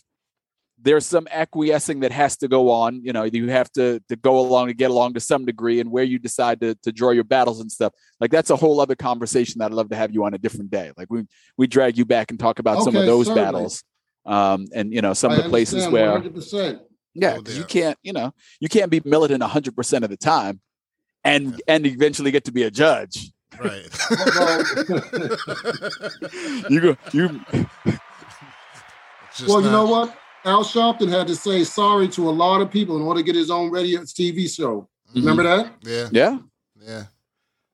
there's 0.79 1.05
some 1.07 1.27
acquiescing 1.31 2.01
that 2.01 2.11
has 2.11 2.37
to 2.37 2.47
go 2.47 2.69
on 2.69 3.01
you 3.03 3.11
know 3.11 3.23
you 3.23 3.47
have 3.49 3.71
to 3.71 3.99
to 4.09 4.15
go 4.15 4.39
along 4.39 4.67
to 4.67 4.73
get 4.73 4.91
along 4.91 5.13
to 5.13 5.19
some 5.19 5.43
degree 5.45 5.79
and 5.79 5.89
where 5.91 6.03
you 6.03 6.19
decide 6.19 6.61
to, 6.61 6.75
to 6.83 6.91
draw 6.91 7.11
your 7.11 7.23
battles 7.23 7.59
and 7.59 7.71
stuff 7.71 7.91
like 8.19 8.29
that's 8.31 8.49
a 8.51 8.55
whole 8.55 8.79
other 8.79 8.95
conversation 8.95 9.59
that 9.59 9.65
i'd 9.65 9.73
love 9.73 9.89
to 9.89 9.95
have 9.95 10.11
you 10.13 10.23
on 10.23 10.33
a 10.33 10.37
different 10.37 10.69
day 10.69 10.91
like 10.97 11.07
we 11.09 11.25
we 11.57 11.65
drag 11.67 11.97
you 11.97 12.05
back 12.05 12.29
and 12.31 12.39
talk 12.39 12.59
about 12.59 12.83
some 12.83 12.95
of 12.95 13.05
those 13.05 13.25
certainly. 13.27 13.43
battles 13.45 13.83
um 14.25 14.65
and 14.73 14.93
you 14.93 15.01
know 15.01 15.13
some 15.13 15.31
of 15.31 15.37
the 15.43 15.49
places 15.49 15.87
where 15.87 16.19
100%. 16.19 16.79
yeah, 17.15 17.35
Oh, 17.37 17.41
'cause 17.41 17.57
you 17.57 17.63
can't, 17.63 17.97
you 18.03 18.13
know, 18.13 18.31
you 18.59 18.69
can't 18.69 18.91
be 18.91 19.01
militant 19.03 19.41
100% 19.41 20.03
of 20.03 20.09
the 20.11 20.17
time 20.17 20.61
and 21.23 21.59
and 21.67 21.85
eventually 21.87 22.29
get 22.29 22.43
to 22.45 22.51
be 22.51 22.61
a 22.63 22.69
judge. 22.69 23.31
Right. 23.59 23.87
You 26.69 26.81
go 26.81 26.97
you 27.13 27.41
It's 27.85 27.99
just 29.35 29.49
well, 29.49 29.61
you 29.61 29.69
know 29.69 29.85
what? 29.85 30.17
Al 30.45 30.63
Sharpton 30.63 31.09
had 31.09 31.27
to 31.27 31.35
say 31.35 31.63
sorry 31.63 32.07
to 32.09 32.29
a 32.29 32.31
lot 32.31 32.61
of 32.61 32.71
people 32.71 32.97
in 32.97 33.03
order 33.03 33.19
to 33.19 33.25
get 33.25 33.35
his 33.35 33.49
own 33.49 33.69
radio 33.69 34.01
TV 34.01 34.53
show. 34.53 34.87
Remember 35.15 35.43
that? 35.43 35.73
Yeah. 35.81 36.09
Yeah. 36.11 36.37
Yeah. 36.79 37.03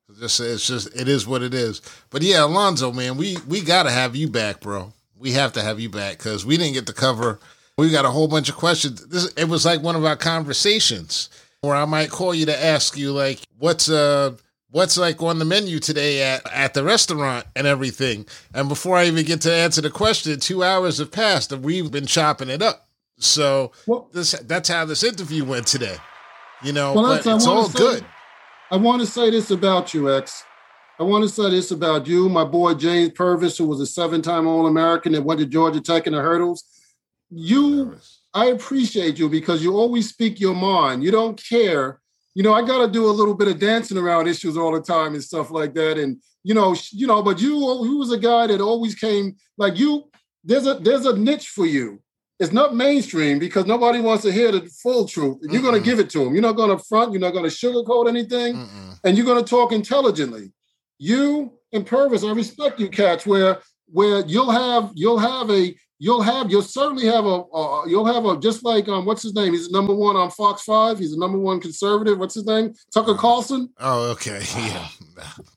It's 0.08 0.20
just 0.20 0.40
it's 0.40 0.66
just 0.66 1.00
it 1.00 1.08
is 1.08 1.26
what 1.26 1.42
it 1.42 1.54
is. 1.54 1.80
But 2.10 2.22
yeah, 2.22 2.44
Alonzo, 2.44 2.92
man, 2.92 3.16
we 3.16 3.36
we 3.48 3.60
gotta 3.60 3.90
have 3.90 4.14
you 4.14 4.28
back, 4.28 4.60
bro. 4.60 4.92
We 5.16 5.32
have 5.32 5.52
to 5.54 5.62
have 5.62 5.80
you 5.80 5.88
back 5.88 6.18
because 6.18 6.44
we 6.44 6.56
didn't 6.56 6.74
get 6.74 6.86
to 6.86 6.92
cover. 6.92 7.40
We 7.76 7.90
got 7.90 8.04
a 8.04 8.10
whole 8.10 8.28
bunch 8.28 8.48
of 8.48 8.56
questions. 8.56 9.06
This 9.06 9.32
it 9.32 9.48
was 9.48 9.64
like 9.64 9.82
one 9.82 9.96
of 9.96 10.04
our 10.04 10.16
conversations 10.16 11.30
where 11.62 11.74
I 11.74 11.84
might 11.86 12.10
call 12.10 12.34
you 12.34 12.46
to 12.46 12.64
ask 12.64 12.96
you 12.96 13.12
like 13.12 13.40
what's 13.58 13.88
uh 13.88 14.32
what's 14.74 14.98
like 14.98 15.22
on 15.22 15.38
the 15.38 15.44
menu 15.44 15.78
today 15.78 16.20
at 16.20 16.42
at 16.52 16.74
the 16.74 16.82
restaurant 16.82 17.46
and 17.54 17.64
everything. 17.64 18.26
And 18.52 18.68
before 18.68 18.96
I 18.96 19.04
even 19.06 19.24
get 19.24 19.40
to 19.42 19.52
answer 19.54 19.80
the 19.80 19.88
question, 19.90 20.40
two 20.40 20.64
hours 20.64 20.98
have 20.98 21.12
passed 21.12 21.52
and 21.52 21.62
we've 21.64 21.92
been 21.92 22.06
chopping 22.06 22.48
it 22.48 22.60
up. 22.60 22.86
So 23.18 23.70
Well- 23.86 24.08
this 24.12 24.32
that's 24.42 24.68
how 24.68 24.84
this 24.84 25.04
interview 25.04 25.44
went 25.44 25.68
today. 25.68 25.96
You 26.64 26.72
know, 26.72 26.92
Well, 26.92 27.04
but 27.04 27.24
I 27.26 27.34
it's 27.34 27.46
wanna 27.46 27.60
all 27.60 27.68
say- 27.68 27.78
good. 27.78 28.04
I 28.72 28.76
want 28.76 29.00
to 29.02 29.06
say 29.06 29.30
this 29.30 29.52
about 29.52 29.94
you, 29.94 30.12
X. 30.12 30.42
I 30.98 31.04
want 31.04 31.22
to 31.22 31.28
say 31.28 31.50
this 31.50 31.70
about 31.70 32.08
you, 32.08 32.28
my 32.28 32.44
boy 32.44 32.74
James 32.74 33.12
Purvis, 33.14 33.56
who 33.58 33.66
was 33.66 33.80
a 33.80 33.86
seven-time 33.86 34.46
All-American 34.48 35.12
that 35.12 35.22
went 35.22 35.38
to 35.40 35.46
Georgia 35.46 35.80
Tech 35.80 36.06
in 36.08 36.14
the 36.14 36.20
hurdles. 36.20 36.64
You, 37.30 37.96
I 38.32 38.46
appreciate 38.46 39.18
you 39.18 39.28
because 39.28 39.62
you 39.62 39.76
always 39.76 40.08
speak 40.08 40.40
your 40.40 40.54
mind. 40.54 41.04
You 41.04 41.10
don't 41.12 41.40
care. 41.48 42.00
You 42.34 42.42
know, 42.42 42.52
I 42.52 42.62
got 42.66 42.84
to 42.84 42.90
do 42.90 43.06
a 43.06 43.10
little 43.12 43.34
bit 43.34 43.48
of 43.48 43.58
dancing 43.58 43.96
around 43.96 44.26
issues 44.26 44.56
all 44.56 44.72
the 44.72 44.80
time 44.80 45.14
and 45.14 45.22
stuff 45.22 45.50
like 45.50 45.74
that. 45.74 45.98
And 45.98 46.20
you 46.42 46.54
know, 46.54 46.74
you 46.90 47.06
know, 47.06 47.22
but 47.22 47.40
you, 47.40 47.56
you 47.84 47.96
was 47.96 48.12
a 48.12 48.18
guy 48.18 48.46
that 48.48 48.60
always 48.60 48.94
came 48.94 49.36
like 49.56 49.78
you. 49.78 50.10
There's 50.42 50.66
a 50.66 50.74
there's 50.74 51.06
a 51.06 51.16
niche 51.16 51.48
for 51.48 51.66
you. 51.66 52.00
It's 52.40 52.52
not 52.52 52.74
mainstream 52.74 53.38
because 53.38 53.64
nobody 53.64 54.00
wants 54.00 54.24
to 54.24 54.32
hear 54.32 54.50
the 54.50 54.68
full 54.82 55.06
truth. 55.06 55.38
You're 55.42 55.62
going 55.62 55.80
to 55.80 55.80
give 55.80 56.00
it 56.00 56.10
to 56.10 56.18
them. 56.18 56.34
You're 56.34 56.42
not 56.42 56.56
going 56.56 56.76
to 56.76 56.84
front. 56.84 57.12
You're 57.12 57.20
not 57.20 57.32
going 57.32 57.48
to 57.48 57.56
sugarcoat 57.56 58.08
anything 58.08 58.56
Mm-mm. 58.56 58.98
and 59.04 59.16
you're 59.16 59.24
going 59.24 59.42
to 59.42 59.48
talk 59.48 59.72
intelligently. 59.72 60.52
You 60.98 61.52
and 61.72 61.86
Purvis, 61.86 62.24
I 62.24 62.32
respect 62.32 62.80
you, 62.80 62.88
Catch. 62.88 63.24
Where 63.24 63.60
where 63.86 64.24
you'll 64.26 64.50
have 64.50 64.90
you'll 64.94 65.18
have 65.18 65.50
a 65.50 65.74
you'll 66.04 66.20
have 66.20 66.50
you'll 66.50 66.60
certainly 66.80 67.06
have 67.06 67.24
a 67.24 67.36
uh, 67.60 67.84
you'll 67.86 68.04
have 68.14 68.26
a 68.26 68.38
just 68.38 68.62
like 68.62 68.86
um 68.88 69.06
what's 69.06 69.22
his 69.22 69.34
name? 69.34 69.52
He's 69.54 69.70
number 69.70 69.94
one 69.94 70.16
on 70.16 70.30
Fox 70.30 70.62
Five. 70.62 70.98
He's 70.98 71.12
the 71.12 71.18
number 71.18 71.38
one 71.38 71.60
conservative. 71.60 72.18
What's 72.18 72.34
his 72.34 72.44
name? 72.44 72.74
Tucker 72.92 73.14
Carlson. 73.14 73.70
Oh, 73.80 74.10
okay. 74.12 74.42
Yeah. 74.54 74.88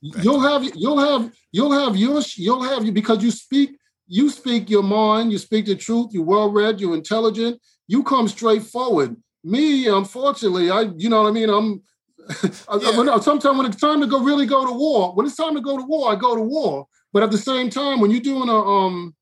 You'll 0.23 0.39
have 0.39 0.63
you'll 0.75 0.99
have 0.99 1.33
you'll 1.51 1.71
have 1.81 1.97
your 1.97 2.21
you'll 2.35 2.63
have 2.63 2.85
you 2.85 2.91
because 2.91 3.23
you 3.23 3.31
speak 3.31 3.71
you 4.07 4.29
speak 4.29 4.69
your 4.69 4.83
mind. 4.83 5.31
You 5.33 5.37
speak 5.37 5.65
the 5.65 5.75
truth. 5.75 6.07
You're 6.13 6.23
well 6.23 6.49
read. 6.49 6.79
You're 6.79 6.95
intelligent. 6.95 7.59
You 7.87 8.03
come 8.03 8.27
straight 8.27 8.63
forward. 8.63 9.17
Me, 9.43 9.87
unfortunately, 9.87 10.69
I 10.69 10.81
you 10.95 11.09
know 11.09 11.23
what 11.23 11.29
I 11.29 11.31
mean. 11.39 11.49
I'm 11.49 11.81
Yeah. 12.81 12.97
when- 12.97 13.21
sometimes 13.21 13.57
when 13.57 13.65
it's 13.69 13.81
time 13.87 13.99
to 14.01 14.07
go 14.07 14.19
really 14.29 14.45
go 14.45 14.65
to 14.65 14.73
war, 14.85 15.13
when 15.15 15.25
it's 15.25 15.35
time 15.43 15.55
to 15.55 15.61
go 15.61 15.75
to 15.77 15.83
war, 15.83 16.11
I 16.11 16.15
go 16.15 16.35
to 16.35 16.41
war. 16.41 16.87
But 17.13 17.23
at 17.23 17.31
the 17.31 17.37
same 17.51 17.69
time, 17.69 17.99
when 17.99 18.11
you're 18.11 18.29
doing 18.31 18.49
a 18.49 18.59
um, 18.75 19.15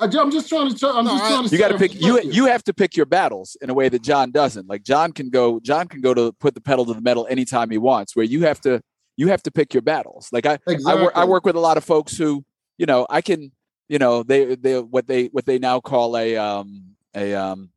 I, 0.00 0.04
am 0.06 0.30
just 0.30 0.48
trying 0.48 0.74
to. 0.74 0.88
I'm 0.88 1.04
No, 1.04 1.12
just 1.12 1.24
I- 1.24 1.28
trying 1.28 1.48
to. 1.48 1.50
you 1.54 1.58
got 1.58 1.68
to 1.68 1.78
pick 1.78 1.94
you 1.94 2.16
respect 2.16 2.34
you 2.34 2.46
have 2.46 2.64
to 2.64 2.74
pick 2.74 2.96
your 2.96 3.06
battles 3.06 3.56
in 3.62 3.70
a 3.70 3.74
way 3.74 3.88
that 3.88 4.02
John 4.02 4.30
doesn't. 4.32 4.68
Like 4.68 4.82
John 4.82 5.12
can 5.12 5.30
go 5.30 5.60
John 5.60 5.88
can 5.88 6.00
go 6.00 6.12
to 6.14 6.32
put 6.32 6.54
the 6.54 6.60
pedal 6.60 6.84
to 6.86 6.94
the 6.94 7.00
metal 7.00 7.26
anytime 7.30 7.70
he 7.70 7.78
wants 7.78 8.16
where 8.16 8.24
you 8.24 8.42
have 8.42 8.60
to 8.62 8.80
you 9.16 9.28
have 9.28 9.42
to 9.44 9.50
pick 9.52 9.72
your 9.72 9.82
battles. 9.82 10.28
Like 10.32 10.46
I 10.46 10.58
I 10.86 10.94
work 10.96 11.12
I 11.14 11.24
work 11.24 11.44
with 11.46 11.56
a 11.56 11.60
lot 11.60 11.76
of 11.76 11.84
folks 11.84 12.16
who, 12.16 12.44
you 12.78 12.86
know, 12.86 13.06
I 13.08 13.20
can, 13.20 13.52
you 13.88 13.98
know, 13.98 14.22
they 14.24 14.56
they 14.56 14.80
what 14.80 15.06
they 15.06 15.26
what 15.26 15.46
they 15.46 15.58
now 15.58 15.80
call 15.80 16.16
a 16.16 16.36
um 16.36 16.96
a 17.14 17.34
um 17.34 17.70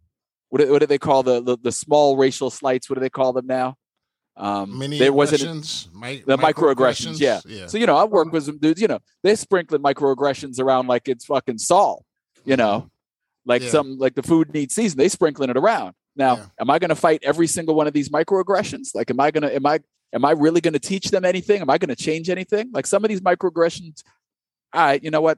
what 0.50 0.62
do, 0.62 0.72
what 0.72 0.80
do 0.80 0.88
they 0.88 0.98
call 0.98 1.22
the, 1.24 1.42
the 1.42 1.58
the 1.62 1.72
small 1.72 2.18
racial 2.18 2.50
slights? 2.50 2.90
What 2.90 2.96
do 2.96 3.02
they 3.02 3.10
call 3.12 3.34
them 3.34 3.46
now? 3.46 3.76
Um 4.36 4.80
Mini 4.80 4.98
there 4.98 5.14
wasn't 5.14 5.42
aggressions, 5.42 5.90
mi- 5.94 6.24
the 6.26 6.38
microaggressions, 6.38 7.20
yeah. 7.20 7.42
yeah. 7.46 7.68
So 7.68 7.78
you 7.78 7.86
know, 7.86 7.98
I 7.98 8.06
work 8.06 8.32
with 8.32 8.46
some 8.46 8.58
dudes. 8.58 8.82
You 8.82 8.88
know, 8.88 9.00
they're 9.24 9.36
sprinkling 9.36 9.82
microaggressions 9.84 10.60
around 10.60 10.88
like 10.88 11.08
it's 11.08 11.26
fucking 11.26 11.60
Saul. 11.60 12.04
You 12.48 12.56
know, 12.56 12.90
like 13.46 13.62
Yeah. 13.62 13.70
something 13.70 13.98
like 13.98 14.16
the 14.16 14.24
food 14.24 14.54
needs 14.54 14.74
season. 14.74 14.98
They 14.98 15.10
sprinkling 15.10 15.50
it 15.50 15.58
around. 15.58 15.94
Now, 16.16 16.38
Yeah. 16.38 16.46
am 16.62 16.70
I 16.70 16.80
going 16.80 16.90
to 16.90 16.96
fight 16.96 17.20
every 17.24 17.46
single 17.48 17.76
one 17.76 17.86
of 17.88 17.94
these 17.94 18.10
microaggressions? 18.10 18.96
Like, 18.96 19.12
am 19.12 19.20
I 19.20 19.32
going 19.32 19.44
to? 19.44 19.54
Am 19.54 19.66
I? 19.66 19.80
Am 20.14 20.24
I 20.24 20.32
really 20.32 20.62
going 20.62 20.74
to 20.74 20.80
teach 20.80 21.10
them 21.12 21.26
anything? 21.26 21.62
Am 21.62 21.70
I 21.70 21.78
going 21.78 21.90
to 21.90 21.96
change 21.96 22.30
anything? 22.30 22.72
Like 22.74 22.88
some 22.88 23.04
of 23.04 23.10
these 23.10 23.20
microaggressions. 23.22 24.04
All 24.74 24.82
right, 24.86 25.04
you 25.04 25.12
know 25.12 25.20
what? 25.22 25.38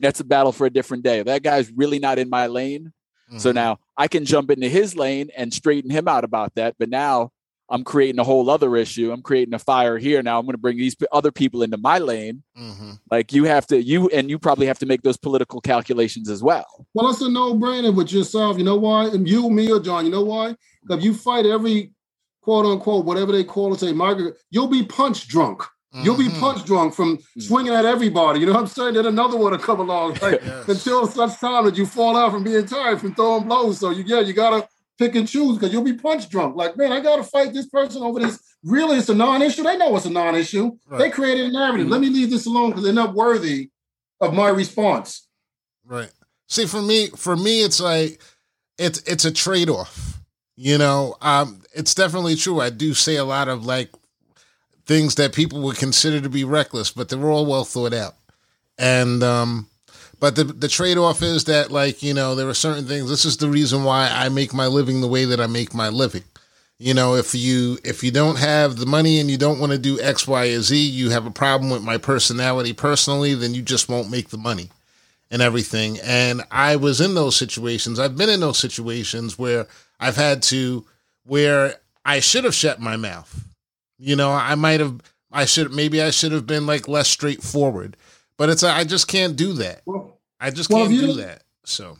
That's 0.00 0.20
a 0.20 0.24
battle 0.24 0.52
for 0.52 0.66
a 0.66 0.70
different 0.70 1.04
day. 1.04 1.22
That 1.22 1.42
guy's 1.42 1.70
really 1.70 1.98
not 1.98 2.18
in 2.18 2.28
my 2.30 2.46
lane. 2.46 2.92
So 3.38 3.50
Mhm. 3.50 3.54
now 3.54 3.78
I 3.96 4.08
can 4.08 4.24
jump 4.24 4.50
into 4.50 4.68
his 4.68 4.96
lane 4.96 5.30
and 5.36 5.52
straighten 5.52 5.90
him 5.90 6.08
out 6.08 6.24
about 6.24 6.54
that. 6.56 6.76
But 6.78 6.88
now 6.88 7.30
I'm 7.70 7.82
creating 7.82 8.18
a 8.18 8.24
whole 8.24 8.50
other 8.50 8.76
issue. 8.76 9.10
I'm 9.10 9.22
creating 9.22 9.54
a 9.54 9.58
fire 9.58 9.96
here. 9.98 10.22
Now 10.22 10.38
I'm 10.38 10.44
going 10.44 10.52
to 10.54 10.58
bring 10.58 10.76
these 10.76 10.94
other 11.12 11.32
people 11.32 11.62
into 11.62 11.78
my 11.78 11.98
lane. 11.98 12.42
Mhm. 12.58 12.98
Like 13.10 13.32
you 13.32 13.44
have 13.44 13.66
to, 13.68 13.82
you 13.82 14.08
and 14.10 14.28
you 14.28 14.38
probably 14.38 14.66
have 14.66 14.78
to 14.80 14.86
make 14.86 15.02
those 15.02 15.16
political 15.16 15.60
calculations 15.62 16.28
as 16.28 16.42
well. 16.42 16.86
Well, 16.92 17.08
it's 17.10 17.22
a 17.22 17.28
no-brainer 17.30 17.94
with 17.94 18.12
yourself. 18.12 18.58
You 18.58 18.64
know 18.64 18.76
why? 18.76 19.06
And 19.06 19.26
you, 19.28 19.48
me, 19.48 19.70
or 19.72 19.80
John. 19.80 20.04
You 20.04 20.10
know 20.12 20.24
why? 20.24 20.56
Because 20.86 21.02
you 21.04 21.14
fight 21.14 21.46
every 21.46 21.92
quote 22.42 22.66
unquote, 22.66 23.06
whatever 23.06 23.32
they 23.32 23.44
call 23.44 23.72
it, 23.72 23.80
say 23.80 23.92
migrant, 23.94 24.36
you'll 24.50 24.68
be 24.68 24.84
punch 24.84 25.26
drunk. 25.28 25.62
You'll 26.02 26.16
be 26.18 26.24
Mhm. 26.28 26.40
punch 26.40 26.64
drunk 26.64 26.92
from 26.92 27.20
swinging 27.38 27.72
at 27.72 27.84
everybody. 27.84 28.40
You 28.40 28.46
know 28.46 28.52
what 28.52 28.62
I'm 28.62 28.66
saying? 28.66 28.94
Then 28.94 29.06
another 29.06 29.36
one 29.38 29.52
will 29.52 29.58
come 29.60 29.78
along. 29.78 30.18
Like 30.20 30.42
Yes. 30.44 30.68
until 30.68 31.06
such 31.06 31.38
time 31.38 31.64
that 31.66 31.76
you 31.78 31.86
fall 31.86 32.16
out 32.16 32.32
from 32.32 32.42
being 32.42 32.66
tired 32.66 33.00
from 33.00 33.14
throwing 33.14 33.44
blows. 33.44 33.78
So 33.78 33.90
you 33.90 34.02
yeah, 34.04 34.18
you 34.20 34.32
gotta 34.32 34.68
pick 34.98 35.14
and 35.14 35.28
choose 35.28 35.56
because 35.56 35.72
you'll 35.72 35.82
be 35.82 35.94
punch 35.94 36.28
drunk. 36.28 36.56
Like, 36.56 36.76
man, 36.76 36.92
I 36.92 37.00
gotta 37.00 37.24
fight 37.24 37.52
this 37.52 37.66
person 37.66 38.02
over 38.02 38.20
this. 38.20 38.38
Really, 38.62 38.98
it's 38.98 39.08
a 39.08 39.14
non-issue. 39.14 39.62
They 39.62 39.76
know 39.76 39.94
it's 39.96 40.06
a 40.06 40.10
non-issue. 40.10 40.78
They 40.90 41.10
created 41.10 41.46
a 41.46 41.52
narrative. 41.52 41.88
Let 41.88 42.00
me 42.00 42.08
leave 42.08 42.30
this 42.30 42.46
alone 42.46 42.70
because 42.70 42.84
they're 42.84 42.92
not 42.92 43.14
worthy 43.14 43.70
of 44.20 44.32
my 44.32 44.48
response. 44.48 45.28
Right. 45.84 46.10
See, 46.48 46.66
for 46.66 46.80
me, 46.80 47.08
for 47.08 47.36
me, 47.36 47.62
it's 47.62 47.80
like 47.80 48.20
it's 48.78 49.00
it's 49.02 49.24
a 49.24 49.32
trade 49.32 49.68
off. 49.68 50.20
You 50.56 50.78
know, 50.78 51.16
um, 51.20 51.62
it's 51.74 51.94
definitely 51.94 52.36
true. 52.36 52.60
I 52.60 52.70
do 52.70 52.94
say 52.94 53.16
a 53.16 53.24
lot 53.24 53.48
of 53.48 53.66
like 53.66 53.90
things 54.86 55.16
that 55.16 55.34
people 55.34 55.60
would 55.62 55.76
consider 55.76 56.20
to 56.20 56.28
be 56.28 56.44
reckless, 56.44 56.90
but 56.90 57.08
they're 57.08 57.30
all 57.30 57.46
well 57.46 57.64
thought 57.64 57.92
out. 57.92 58.14
And 58.78 59.22
um, 59.22 59.68
but 60.20 60.36
the 60.36 60.44
the 60.44 60.68
trade 60.68 60.98
off 60.98 61.22
is 61.22 61.44
that 61.44 61.70
like 61.70 62.02
you 62.02 62.14
know 62.14 62.34
there 62.34 62.48
are 62.48 62.54
certain 62.54 62.86
things. 62.86 63.08
This 63.08 63.24
is 63.24 63.36
the 63.36 63.48
reason 63.48 63.84
why 63.84 64.08
I 64.10 64.28
make 64.28 64.54
my 64.54 64.66
living 64.66 65.00
the 65.00 65.08
way 65.08 65.24
that 65.24 65.40
I 65.40 65.46
make 65.46 65.74
my 65.74 65.88
living. 65.88 66.24
You 66.78 66.92
know, 66.92 67.14
if 67.14 67.34
you 67.34 67.78
if 67.84 68.02
you 68.02 68.10
don't 68.10 68.38
have 68.38 68.76
the 68.76 68.86
money 68.86 69.20
and 69.20 69.30
you 69.30 69.38
don't 69.38 69.60
want 69.60 69.72
to 69.72 69.78
do 69.78 70.00
X, 70.00 70.26
Y, 70.26 70.46
or 70.48 70.60
Z, 70.60 70.76
you 70.76 71.10
have 71.10 71.26
a 71.26 71.30
problem 71.30 71.70
with 71.70 71.82
my 71.82 71.98
personality 71.98 72.72
personally, 72.72 73.34
then 73.34 73.54
you 73.54 73.62
just 73.62 73.88
won't 73.88 74.10
make 74.10 74.28
the 74.28 74.38
money 74.38 74.70
and 75.30 75.40
everything. 75.42 75.98
And 76.00 76.42
I 76.50 76.76
was 76.76 77.00
in 77.00 77.14
those 77.14 77.36
situations. 77.36 77.98
I've 77.98 78.16
been 78.16 78.30
in 78.30 78.40
those 78.40 78.58
situations 78.58 79.38
where 79.38 79.66
I've 80.00 80.16
had 80.16 80.42
to, 80.44 80.84
where 81.24 81.76
I 82.04 82.20
should 82.20 82.44
have 82.44 82.54
shut 82.54 82.80
my 82.80 82.96
mouth. 82.96 83.44
You 83.98 84.16
know, 84.16 84.30
I 84.30 84.54
might 84.54 84.80
have, 84.80 85.00
I 85.32 85.44
should, 85.44 85.72
maybe 85.72 86.02
I 86.02 86.10
should 86.10 86.32
have 86.32 86.46
been 86.46 86.66
like 86.66 86.88
less 86.88 87.08
straightforward. 87.08 87.96
But 88.38 88.50
it's, 88.50 88.62
I 88.62 88.84
just 88.84 89.06
can't 89.08 89.36
do 89.36 89.52
that. 89.54 89.82
Well, 89.86 90.20
I 90.40 90.50
just 90.50 90.70
can't 90.70 90.90
if 90.92 91.00
you- 91.00 91.06
do 91.08 91.12
that. 91.14 91.42
So, 91.64 91.96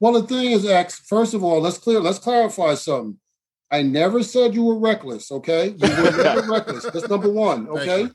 well, 0.00 0.12
the 0.14 0.22
thing 0.22 0.52
is, 0.52 0.64
X. 0.66 1.00
First 1.06 1.34
of 1.34 1.44
all, 1.44 1.60
let's 1.60 1.78
clear. 1.78 2.00
Let's 2.00 2.18
clarify 2.18 2.74
something. 2.74 3.18
I 3.70 3.82
never 3.82 4.22
said 4.22 4.54
you 4.54 4.64
were 4.64 4.78
reckless. 4.78 5.30
Okay, 5.30 5.68
you 5.68 5.88
were 5.88 6.10
never 6.24 6.50
reckless. 6.50 6.84
That's 6.84 7.08
number 7.08 7.30
one. 7.30 7.68
Okay. 7.68 8.08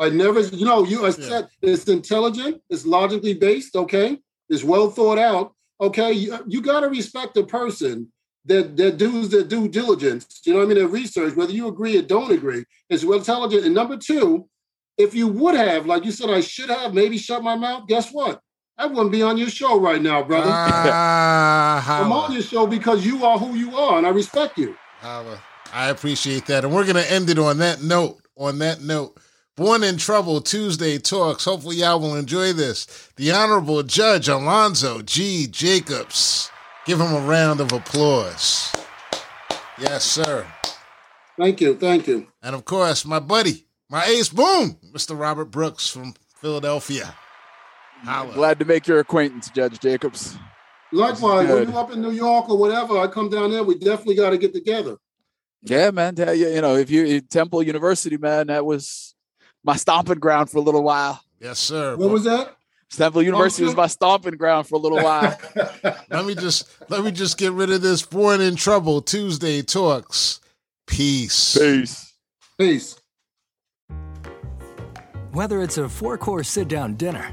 I 0.00 0.08
never, 0.10 0.40
you 0.40 0.64
know, 0.64 0.84
you 0.84 1.02
I 1.04 1.08
Yeah. 1.08 1.12
said 1.28 1.48
it's 1.60 1.84
intelligent, 1.88 2.62
it's 2.70 2.86
logically 2.86 3.34
based, 3.34 3.74
okay, 3.74 4.16
it's 4.48 4.62
well 4.62 4.90
thought 4.90 5.18
out, 5.18 5.54
okay. 5.80 6.12
You, 6.12 6.38
you 6.46 6.62
got 6.62 6.80
to 6.80 6.88
respect 6.88 7.34
the 7.34 7.42
person 7.44 8.12
that 8.44 8.76
that 8.76 8.96
does 8.96 9.28
their 9.30 9.42
due 9.42 9.66
diligence. 9.66 10.40
You 10.46 10.52
know 10.52 10.60
what 10.60 10.66
I 10.66 10.68
mean? 10.68 10.78
Their 10.78 10.86
research, 10.88 11.34
whether 11.34 11.52
you 11.52 11.66
agree 11.66 11.98
or 11.98 12.02
don't 12.02 12.30
agree, 12.30 12.64
it's 12.88 13.04
well 13.04 13.18
intelligent. 13.18 13.64
And 13.66 13.74
number 13.74 13.96
two, 13.96 14.48
if 14.98 15.14
you 15.14 15.28
would 15.28 15.54
have, 15.54 15.86
like 15.86 16.04
you 16.04 16.10
said, 16.10 16.28
I 16.28 16.40
should 16.40 16.68
have 16.68 16.92
maybe 16.92 17.16
shut 17.16 17.42
my 17.42 17.56
mouth. 17.56 17.86
Guess 17.86 18.12
what? 18.12 18.42
I 18.76 18.86
wouldn't 18.86 19.10
be 19.10 19.22
on 19.22 19.38
your 19.38 19.48
show 19.48 19.80
right 19.80 20.00
now, 20.02 20.22
brother. 20.22 20.50
ah, 20.52 22.02
I'm 22.04 22.12
on 22.12 22.32
your 22.32 22.42
show 22.42 22.66
because 22.66 23.04
you 23.04 23.24
are 23.24 23.38
who 23.38 23.56
you 23.56 23.76
are, 23.76 23.98
and 23.98 24.06
I 24.06 24.10
respect 24.10 24.58
you. 24.58 24.76
I 25.02 25.88
appreciate 25.90 26.46
that. 26.46 26.64
And 26.64 26.74
we're 26.74 26.84
going 26.84 26.96
to 26.96 27.12
end 27.12 27.30
it 27.30 27.38
on 27.38 27.58
that 27.58 27.82
note. 27.82 28.18
On 28.36 28.58
that 28.58 28.82
note. 28.82 29.18
Born 29.56 29.82
in 29.82 29.96
Trouble 29.96 30.40
Tuesday 30.40 30.98
Talks. 30.98 31.44
Hopefully, 31.44 31.76
y'all 31.76 31.98
will 31.98 32.14
enjoy 32.14 32.52
this. 32.52 33.10
The 33.16 33.32
Honorable 33.32 33.82
Judge 33.82 34.28
Alonzo 34.28 35.02
G. 35.02 35.48
Jacobs. 35.48 36.50
Give 36.86 37.00
him 37.00 37.12
a 37.12 37.20
round 37.20 37.60
of 37.60 37.72
applause. 37.72 38.72
Yes, 39.76 40.04
sir. 40.04 40.46
Thank 41.36 41.60
you, 41.60 41.76
thank 41.76 42.06
you. 42.06 42.28
And 42.42 42.54
of 42.54 42.64
course, 42.64 43.04
my 43.04 43.18
buddy, 43.20 43.66
my 43.90 44.04
ace 44.04 44.28
boom, 44.28 44.78
Mr. 44.92 45.18
Robert 45.18 45.46
Brooks 45.46 45.88
from 45.88 46.14
Philadelphia. 46.36 47.14
Holla. 48.04 48.34
Glad 48.34 48.58
to 48.60 48.64
make 48.64 48.86
your 48.86 49.00
acquaintance, 49.00 49.50
Judge 49.50 49.80
Jacobs. 49.80 50.38
Likewise, 50.92 51.48
when 51.48 51.68
you're 51.68 51.78
up 51.78 51.92
in 51.92 52.00
New 52.00 52.12
York 52.12 52.48
or 52.48 52.56
whatever, 52.56 52.98
I 52.98 53.08
come 53.08 53.28
down 53.28 53.50
there. 53.50 53.62
We 53.62 53.76
definitely 53.78 54.14
got 54.14 54.30
to 54.30 54.38
get 54.38 54.54
together. 54.54 54.96
Yeah, 55.62 55.90
man. 55.90 56.14
Tell 56.14 56.34
you, 56.34 56.48
you 56.48 56.60
know, 56.60 56.76
if 56.76 56.90
you 56.90 57.20
Temple 57.20 57.62
University, 57.62 58.16
man, 58.16 58.46
that 58.46 58.64
was 58.64 59.14
my 59.64 59.76
stomping 59.76 60.18
ground 60.18 60.50
for 60.50 60.58
a 60.58 60.62
little 60.62 60.82
while. 60.82 61.20
Yes, 61.40 61.58
sir. 61.58 61.96
What 61.96 62.10
was 62.10 62.24
that? 62.24 62.54
Temple 62.90 63.22
University 63.22 63.64
was 63.64 63.76
my 63.76 63.86
stomping 63.86 64.36
ground 64.36 64.66
for 64.66 64.76
a 64.76 64.78
little 64.78 65.02
while. 65.02 65.38
let 66.10 66.24
me 66.24 66.34
just 66.34 66.68
let 66.88 67.04
me 67.04 67.10
just 67.10 67.36
get 67.36 67.52
rid 67.52 67.70
of 67.70 67.82
this 67.82 68.02
born 68.02 68.40
in 68.40 68.56
trouble 68.56 69.02
Tuesday 69.02 69.60
talks. 69.60 70.40
Peace. 70.86 71.58
Peace. 71.58 72.14
Peace. 72.56 72.97
Whether 75.32 75.60
it's 75.60 75.76
a 75.76 75.88
four 75.90 76.16
course 76.16 76.48
sit 76.48 76.68
down 76.68 76.94
dinner 76.94 77.30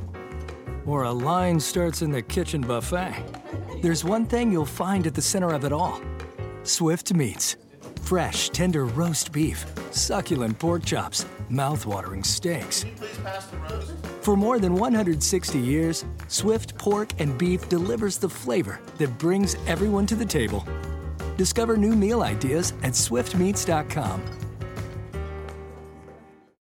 or 0.86 1.04
a 1.04 1.12
line 1.12 1.62
starts 1.62 2.02
in 2.02 2.12
the 2.12 2.22
kitchen 2.22 2.60
buffet, 2.60 3.16
there's 3.82 4.04
one 4.04 4.26
thing 4.26 4.52
you'll 4.52 4.66
find 4.66 5.08
at 5.08 5.14
the 5.14 5.22
center 5.22 5.54
of 5.54 5.64
it 5.64 5.72
all 5.72 6.02
Swift 6.64 7.14
Meats. 7.14 7.56
Fresh, 8.02 8.50
tender 8.50 8.86
roast 8.86 9.32
beef, 9.32 9.66
succulent 9.92 10.60
pork 10.60 10.84
chops, 10.84 11.26
mouth-watering 11.50 12.24
steaks. 12.24 12.86
For 14.22 14.36
more 14.36 14.60
than 14.60 14.76
160 14.76 15.58
years, 15.58 16.04
Swift 16.28 16.78
Pork 16.78 17.14
and 17.20 17.38
Beef 17.38 17.68
delivers 17.70 18.18
the 18.18 18.30
flavor 18.30 18.80
that 18.98 19.18
brings 19.18 19.56
everyone 19.68 20.06
to 20.08 20.16
the 20.16 20.26
table. 20.26 20.68
Discover 21.38 21.78
new 21.78 21.96
meal 21.96 22.24
ideas 22.24 22.74
at 22.84 22.92
swiftmeats.com 22.92 24.45